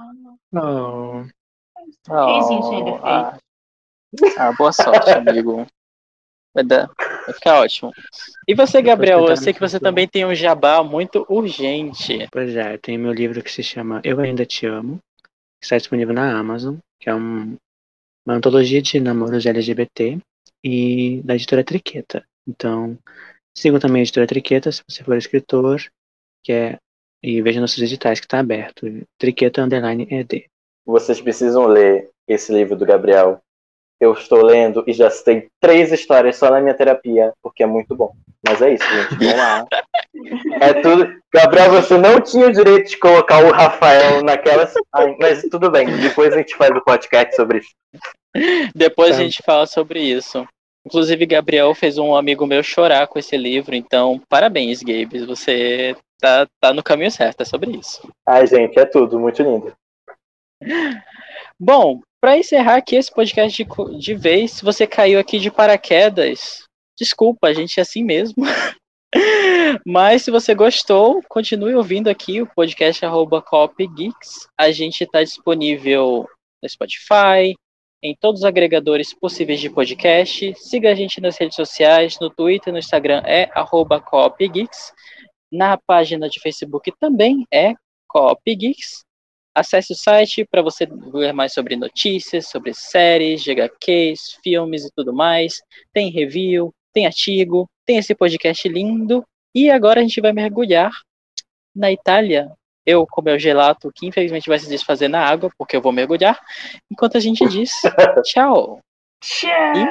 Não. 0.51 1.27
Oh, 2.09 2.99
ah. 3.03 3.37
Ah, 4.37 4.51
boa 4.53 4.71
sorte, 4.71 5.09
amigo. 5.09 5.65
Vai, 6.53 6.63
dar, 6.63 6.89
vai 6.97 7.33
ficar 7.33 7.61
ótimo. 7.61 7.91
E 8.47 8.53
você, 8.53 8.81
Gabriel, 8.81 9.25
eu 9.25 9.37
sei 9.37 9.53
que 9.53 9.59
você 9.59 9.79
também 9.79 10.07
tem 10.07 10.25
um 10.25 10.35
jabá 10.35 10.83
muito 10.83 11.25
urgente. 11.29 12.27
Pois 12.31 12.55
é, 12.55 12.77
tem 12.77 12.97
meu 12.97 13.13
livro 13.13 13.41
que 13.41 13.51
se 13.51 13.63
chama 13.63 14.01
Eu 14.03 14.19
Ainda 14.19 14.45
Te 14.45 14.65
Amo, 14.65 14.99
que 15.59 15.65
está 15.65 15.77
disponível 15.77 16.13
na 16.13 16.37
Amazon, 16.37 16.75
que 16.99 17.09
é 17.09 17.15
um, 17.15 17.55
uma 18.25 18.35
antologia 18.35 18.81
de 18.81 18.99
namoros 18.99 19.45
LGBT 19.45 20.19
e 20.63 21.21
da 21.23 21.35
editora 21.35 21.63
Triqueta. 21.63 22.23
Então, 22.47 22.97
sigam 23.57 23.79
também 23.79 24.01
a 24.01 24.03
editora 24.03 24.27
Triqueta 24.27 24.71
se 24.71 24.83
você 24.87 25.03
for 25.03 25.15
escritor, 25.15 25.81
que 26.43 26.51
é 26.51 26.77
e 27.23 27.41
veja 27.41 27.61
nossos 27.61 27.81
editais 27.81 28.19
que 28.19 28.25
está 28.25 28.39
aberto. 28.39 28.87
Triqueta 29.17 29.61
Underline 29.61 30.07
ED. 30.09 30.45
Vocês 30.85 31.21
precisam 31.21 31.67
ler 31.67 32.09
esse 32.27 32.51
livro 32.51 32.75
do 32.75 32.85
Gabriel. 32.85 33.39
Eu 34.01 34.13
estou 34.13 34.43
lendo 34.43 34.83
e 34.87 34.93
já 34.93 35.11
citei 35.11 35.47
três 35.59 35.91
histórias 35.91 36.35
só 36.35 36.49
na 36.49 36.59
minha 36.59 36.73
terapia, 36.73 37.31
porque 37.39 37.61
é 37.61 37.67
muito 37.67 37.95
bom. 37.95 38.11
Mas 38.43 38.59
é 38.59 38.73
isso, 38.73 38.83
gente. 38.83 39.15
Vamos 39.15 39.37
lá. 39.37 39.65
É 40.59 40.73
tudo. 40.81 41.21
Gabriel, 41.31 41.69
você 41.71 41.97
não 41.97 42.19
tinha 42.19 42.47
o 42.47 42.51
direito 42.51 42.89
de 42.89 42.97
colocar 42.97 43.43
o 43.43 43.51
Rafael 43.51 44.23
naquelas. 44.23 44.73
Ai, 44.91 45.15
mas 45.19 45.43
tudo 45.43 45.69
bem, 45.69 45.85
depois 45.97 46.33
a 46.33 46.37
gente 46.37 46.55
faz 46.55 46.71
o 46.71 46.83
podcast 46.83 47.35
sobre 47.35 47.59
isso. 47.59 47.69
Depois 48.73 49.11
tá. 49.11 49.17
a 49.17 49.23
gente 49.23 49.43
fala 49.43 49.67
sobre 49.67 50.01
isso. 50.01 50.47
Inclusive, 50.85 51.25
Gabriel 51.27 51.73
fez 51.75 51.97
um 51.97 52.15
amigo 52.15 52.47
meu 52.47 52.63
chorar 52.63 53.07
com 53.07 53.19
esse 53.19 53.37
livro, 53.37 53.75
então 53.75 54.19
parabéns, 54.27 54.81
Gabes. 54.81 55.25
Você 55.25 55.95
tá, 56.19 56.47
tá 56.59 56.73
no 56.73 56.81
caminho 56.81 57.11
certo, 57.11 57.41
é 57.41 57.45
sobre 57.45 57.71
isso. 57.71 58.09
Ai, 58.27 58.47
gente, 58.47 58.79
é 58.79 58.85
tudo, 58.85 59.19
muito 59.19 59.43
lindo. 59.43 59.73
Bom, 61.59 62.01
para 62.21 62.37
encerrar 62.37 62.75
aqui 62.75 62.95
esse 62.95 63.11
podcast 63.11 63.63
de, 63.63 63.97
de 63.97 64.13
vez, 64.13 64.51
se 64.51 64.63
você 64.63 64.85
caiu 64.85 65.19
aqui 65.19 65.39
de 65.39 65.49
paraquedas, 65.49 66.63
desculpa, 66.97 67.47
a 67.47 67.53
gente 67.53 67.79
é 67.79 67.81
assim 67.81 68.03
mesmo. 68.03 68.45
Mas 69.85 70.21
se 70.21 70.31
você 70.31 70.53
gostou, 70.53 71.21
continue 71.27 71.75
ouvindo 71.75 72.09
aqui 72.09 72.41
o 72.41 72.47
podcast 72.47 73.03
arroba 73.03 73.43
Geeks. 73.95 74.47
A 74.57 74.71
gente 74.71 75.03
está 75.03 75.23
disponível 75.23 76.27
no 76.61 76.69
Spotify, 76.69 77.55
em 78.03 78.15
todos 78.19 78.41
os 78.41 78.45
agregadores 78.45 79.13
possíveis 79.13 79.59
de 79.59 79.69
podcast. 79.69 80.53
Siga 80.55 80.91
a 80.91 80.95
gente 80.95 81.19
nas 81.19 81.37
redes 81.37 81.55
sociais, 81.55 82.17
no 82.21 82.29
Twitter, 82.29 82.71
no 82.71 82.79
Instagram 82.79 83.23
é 83.25 83.49
arroba 83.53 84.01
Geeks. 84.39 84.93
Na 85.51 85.75
página 85.75 86.29
de 86.29 86.39
Facebook 86.39 86.91
também 86.99 87.45
é 87.51 87.73
Coop 88.07 88.55
Geeks. 88.55 89.01
Acesse 89.53 89.91
o 89.93 89.95
site 89.95 90.45
para 90.49 90.61
você 90.61 90.85
ver 90.85 91.33
mais 91.33 91.53
sobre 91.53 91.75
notícias, 91.75 92.47
sobre 92.47 92.73
séries, 92.73 93.43
GHQs, 93.43 94.39
filmes 94.43 94.85
e 94.85 94.91
tudo 94.95 95.13
mais. 95.13 95.61
Tem 95.93 96.09
review, 96.09 96.73
tem 96.93 97.05
artigo, 97.05 97.69
tem 97.85 97.97
esse 97.97 98.15
podcast 98.15 98.67
lindo. 98.69 99.25
E 99.53 99.69
agora 99.69 99.99
a 99.99 100.03
gente 100.03 100.21
vai 100.21 100.31
mergulhar 100.31 100.91
na 101.75 101.91
Itália. 101.91 102.51
Eu 102.85 103.05
com 103.05 103.21
meu 103.21 103.37
gelato, 103.37 103.91
que 103.93 104.07
infelizmente 104.07 104.47
vai 104.49 104.57
se 104.57 104.69
desfazer 104.69 105.07
na 105.07 105.23
água, 105.23 105.51
porque 105.57 105.75
eu 105.75 105.81
vou 105.81 105.91
mergulhar. 105.91 106.39
Enquanto 106.89 107.17
a 107.17 107.19
gente 107.19 107.45
diz 107.47 107.71
tchau. 108.25 108.79
Tchau. 109.21 109.75
E... 109.75 109.85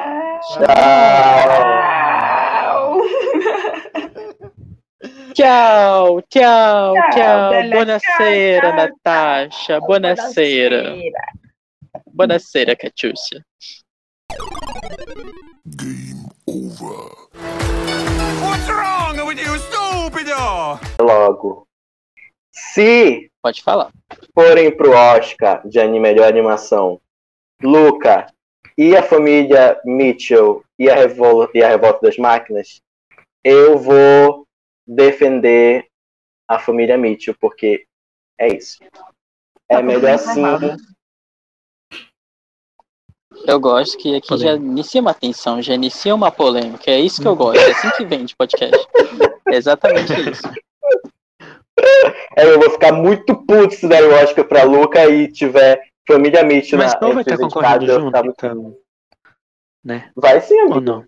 tchau. 0.55 0.81
Tchau, 5.41 6.21
tchau, 6.29 6.93
tchau. 7.17 7.71
Buonasera, 7.73 8.77
Natasha. 8.77 9.81
Buonasera. 9.81 11.01
Buonasera, 12.13 12.77
Catiúcia. 12.77 13.41
Game 15.65 16.29
over. 16.47 17.09
What's 18.45 18.69
wrong 18.69 19.17
with 19.27 19.41
you, 19.41 19.57
stupido? 19.59 20.79
Logo. 21.01 21.67
Se 22.53 23.31
Pode 23.43 23.63
falar. 23.63 23.91
forem 24.35 24.77
pro 24.77 24.93
Oscar 24.93 25.67
de 25.67 25.89
melhor 25.89 26.29
animação, 26.29 27.01
Luca, 27.63 28.27
e 28.77 28.95
a 28.95 29.03
família 29.03 29.81
Mitchell 29.87 30.63
e 30.79 30.91
a, 30.91 30.95
revol 30.95 31.49
e 31.55 31.63
a 31.63 31.69
revolta 31.71 32.01
das 32.03 32.19
máquinas, 32.19 32.83
eu 33.43 33.79
vou 33.79 34.47
defender 34.91 35.87
a 36.49 36.59
família 36.59 36.99
Mitchell, 36.99 37.37
porque 37.41 37.87
é 38.39 38.57
isso. 38.57 38.83
É 39.69 39.77
tá 39.77 39.83
melhor 39.83 40.15
assim. 40.15 40.43
Eu 43.47 43.61
gosto 43.61 43.97
que 43.97 44.17
aqui 44.17 44.29
polêmica. 44.29 44.57
já 44.57 44.57
inicia 44.57 45.01
uma 45.01 45.15
tensão, 45.15 45.63
já 45.63 45.75
inicia 45.75 46.15
uma 46.15 46.31
polêmica. 46.31 46.91
É 46.91 46.99
isso 46.99 47.23
que 47.23 47.29
eu 47.29 47.37
gosto, 47.37 47.61
é 47.61 47.71
assim 47.71 47.91
que 47.97 48.05
vem 48.05 48.25
de 48.25 48.35
podcast. 48.35 48.87
É 49.49 49.55
exatamente 49.55 50.13
isso. 50.31 50.43
É, 52.37 52.45
eu 52.45 52.61
vou 52.61 52.71
ficar 52.71 52.93
muito 52.93 53.35
puto 53.47 53.75
se 53.75 53.89
der 53.89 54.05
o 54.05 54.13
Oscar 54.23 54.47
pra 54.47 54.65
Luca 54.65 55.09
e 55.09 55.31
tiver 55.31 55.81
família 56.07 56.45
Mitch 56.45 56.73
Mas 56.73 56.93
na 56.95 57.09
vai 57.09 57.23
estar 57.23 57.39
concorrendo 57.39 57.87
junto, 57.87 58.13
tá... 58.13 58.23
então, 58.27 58.77
né? 59.83 60.11
Vai 60.15 60.41
sim, 60.41 60.59
amigo. 60.61 60.75
Ou 60.75 60.81
não? 60.81 61.05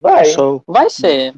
Vai. 0.00 0.24
Vai 0.66 0.88
ser. 0.88 1.34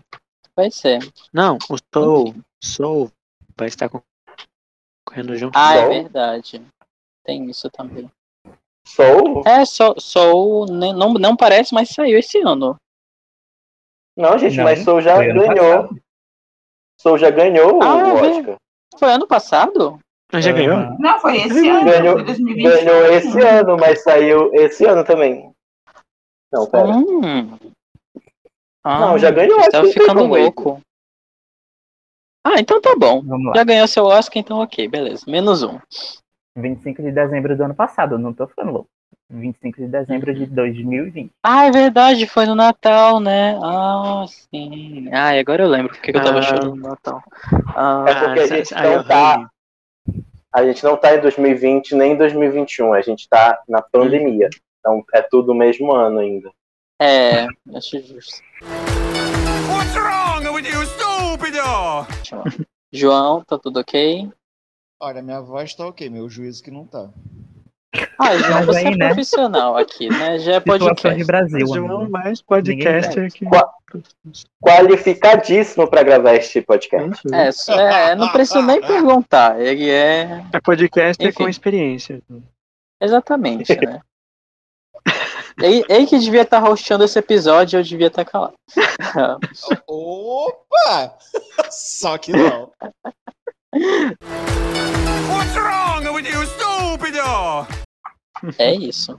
Vai 0.57 0.71
ser. 0.71 1.01
Não, 1.33 1.59
o 1.69 1.77
Soul, 1.95 2.35
Soul 2.63 3.13
vai 3.57 3.69
estar 3.69 3.89
concorrendo 3.89 5.37
junto. 5.37 5.57
Ah, 5.57 5.75
é 5.75 5.89
verdade. 5.89 6.63
Tem 7.25 7.49
isso 7.49 7.71
também. 7.71 8.11
Soul? 8.87 9.43
É, 9.47 9.65
Soul, 9.65 10.01
Soul 10.01 10.67
não, 10.67 11.15
não 11.15 11.37
parece, 11.37 11.73
mas 11.73 11.91
saiu 11.91 12.19
esse 12.19 12.39
ano. 12.39 12.77
Não, 14.17 14.37
gente, 14.39 14.57
não, 14.57 14.65
mas 14.65 14.83
Soul 14.83 15.01
já 15.01 15.17
ganhou. 15.17 15.91
Soul 17.01 17.19
já 17.19 17.31
ganhou 17.31 17.83
ah, 17.83 17.97
o 17.97 18.15
Oscar. 18.15 18.57
Foi 18.99 19.13
ano 19.13 19.27
passado? 19.27 19.99
Mas 20.33 20.45
já 20.45 20.53
ganhou? 20.53 20.77
Não, 20.99 21.19
foi 21.19 21.39
esse 21.39 21.69
ano. 21.69 21.85
Ganhou, 21.85 22.15
foi 22.17 22.25
2020. 22.25 22.63
ganhou 22.63 23.07
esse 23.07 23.41
ano, 23.41 23.77
mas 23.79 24.03
saiu 24.03 24.55
esse 24.55 24.85
ano 24.85 25.05
também. 25.05 25.53
Não, 26.53 26.69
pera. 26.69 26.89
Hum. 26.89 27.59
Ah, 28.83 29.01
não, 29.01 29.19
já 29.19 29.31
ganhou. 29.31 29.61
Estava 29.61 29.87
ficando 29.89 30.25
louco. 30.25 30.81
Ah, 32.45 32.59
então 32.59 32.81
tá 32.81 32.95
bom. 32.97 33.23
Já 33.55 33.65
ganhou 33.65 33.87
seu 33.87 34.05
Oscar, 34.05 34.41
então 34.41 34.61
ok, 34.61 34.89
beleza. 34.89 35.25
Menos 35.29 35.63
um. 35.63 35.79
25 36.57 37.03
de 37.03 37.13
dezembro 37.13 37.57
do 37.57 37.65
ano 37.65 37.75
passado, 37.75 38.19
não 38.19 38.33
tô 38.33 38.47
ficando 38.47 38.73
louco. 38.73 38.89
25 39.31 39.83
de 39.83 39.87
dezembro 39.87 40.35
de 40.35 40.47
2020. 40.47 41.31
Ah, 41.43 41.67
é 41.67 41.71
verdade, 41.71 42.27
foi 42.27 42.47
no 42.47 42.55
Natal, 42.55 43.21
né? 43.21 43.57
Ah, 43.63 44.25
sim. 44.27 45.09
Ah, 45.13 45.39
agora 45.39 45.63
eu 45.63 45.69
lembro 45.69 45.93
porque 45.93 46.11
eu 46.11 46.23
tava 46.23 46.41
ah, 46.41 46.43
chorando 46.43 46.75
no 46.75 46.89
Natal. 46.89 47.23
Ah, 47.77 48.05
é 48.09 48.15
porque 48.15 48.41
a 48.41 48.47
gente 48.47 48.75
não 48.75 49.05
tá. 49.05 49.51
A 50.53 50.65
gente 50.65 50.83
não 50.83 50.97
tá 50.97 51.15
em 51.15 51.21
2020 51.21 51.95
nem 51.95 52.13
em 52.13 52.17
2021, 52.17 52.93
a 52.93 53.01
gente 53.03 53.29
tá 53.29 53.63
na 53.69 53.81
pandemia. 53.81 54.49
Então 54.81 55.05
é 55.15 55.23
tudo 55.23 55.53
o 55.53 55.55
mesmo 55.55 55.93
ano 55.93 56.19
ainda. 56.19 56.51
É, 57.03 57.47
acho 57.75 57.99
justo. 58.03 58.43
What's 59.71 59.97
wrong 59.97 60.47
with 60.55 60.67
you, 60.67 60.85
stupido? 60.85 62.67
João, 62.93 63.43
tá 63.43 63.59
tudo 63.59 63.81
ok? 63.81 64.31
Olha, 65.01 65.23
minha 65.23 65.41
voz 65.41 65.75
tá 65.75 65.87
ok, 65.87 66.11
meu 66.11 66.29
juízo 66.29 66.63
que 66.63 66.71
não 66.71 66.87
tá. 66.87 67.09
Ah, 68.19 68.37
João, 68.37 68.67
você 68.67 68.79
aí, 68.81 68.93
é 68.93 68.97
né? 68.97 69.07
profissional 69.07 69.79
aqui, 69.79 70.11
né? 70.11 70.39
Já 70.41 70.57
é 70.57 70.61
podcast. 70.61 71.17
de 71.17 71.25
Brasil. 71.25 71.67
João 71.67 72.11
mais 72.11 72.43
podcaster 72.43 73.25
aqui. 73.25 73.47
Qualificadíssimo 74.63 75.89
para 75.89 76.03
gravar 76.03 76.35
este 76.35 76.61
podcast. 76.61 77.27
É, 77.33 78.11
é, 78.11 78.15
não 78.15 78.29
preciso 78.29 78.61
nem 78.61 78.79
perguntar. 78.79 79.59
Ele 79.59 79.89
é. 79.89 80.45
É 80.53 80.61
podcaster 80.61 81.29
Enfim. 81.29 81.45
com 81.45 81.49
experiência. 81.49 82.21
Exatamente, 83.01 83.75
né? 83.81 84.03
Ele, 85.59 85.85
ele 85.89 86.07
que 86.07 86.19
devia 86.19 86.43
estar 86.43 86.63
tá 86.63 86.71
hosteando 86.71 87.05
esse 87.05 87.19
episódio, 87.19 87.79
eu 87.79 87.83
devia 87.83 88.07
estar 88.09 88.25
tá 88.25 88.31
calado. 88.31 88.55
Opa! 89.87 91.17
Só 91.71 92.19
que 92.19 92.33
não. 92.33 92.73
What's 95.33 95.57
wrong 95.57 96.09
with 96.15 96.27
you, 96.27 96.43
estúpido? 96.43 97.19
É 98.59 98.75
isso. 98.75 99.19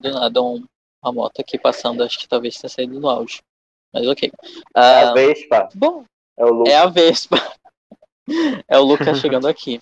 Do 0.00 0.12
nada, 0.12 0.42
um, 0.42 0.64
uma 1.02 1.12
moto 1.12 1.40
aqui 1.40 1.58
passando, 1.58 2.04
acho 2.04 2.18
que 2.18 2.28
talvez 2.28 2.56
tenha 2.56 2.68
saído 2.68 3.00
no 3.00 3.08
áudio. 3.08 3.40
Mas 3.92 4.06
ok. 4.06 4.30
Uh, 4.76 4.78
é 4.78 5.02
a 5.02 5.12
Vespa. 5.12 5.68
Bom, 5.74 6.04
é, 6.36 6.44
o 6.44 6.64
é 6.66 6.76
a 6.76 6.86
Vespa. 6.86 7.36
é 8.68 8.78
o 8.78 8.82
Lucas 8.82 9.18
chegando 9.18 9.48
aqui. 9.48 9.80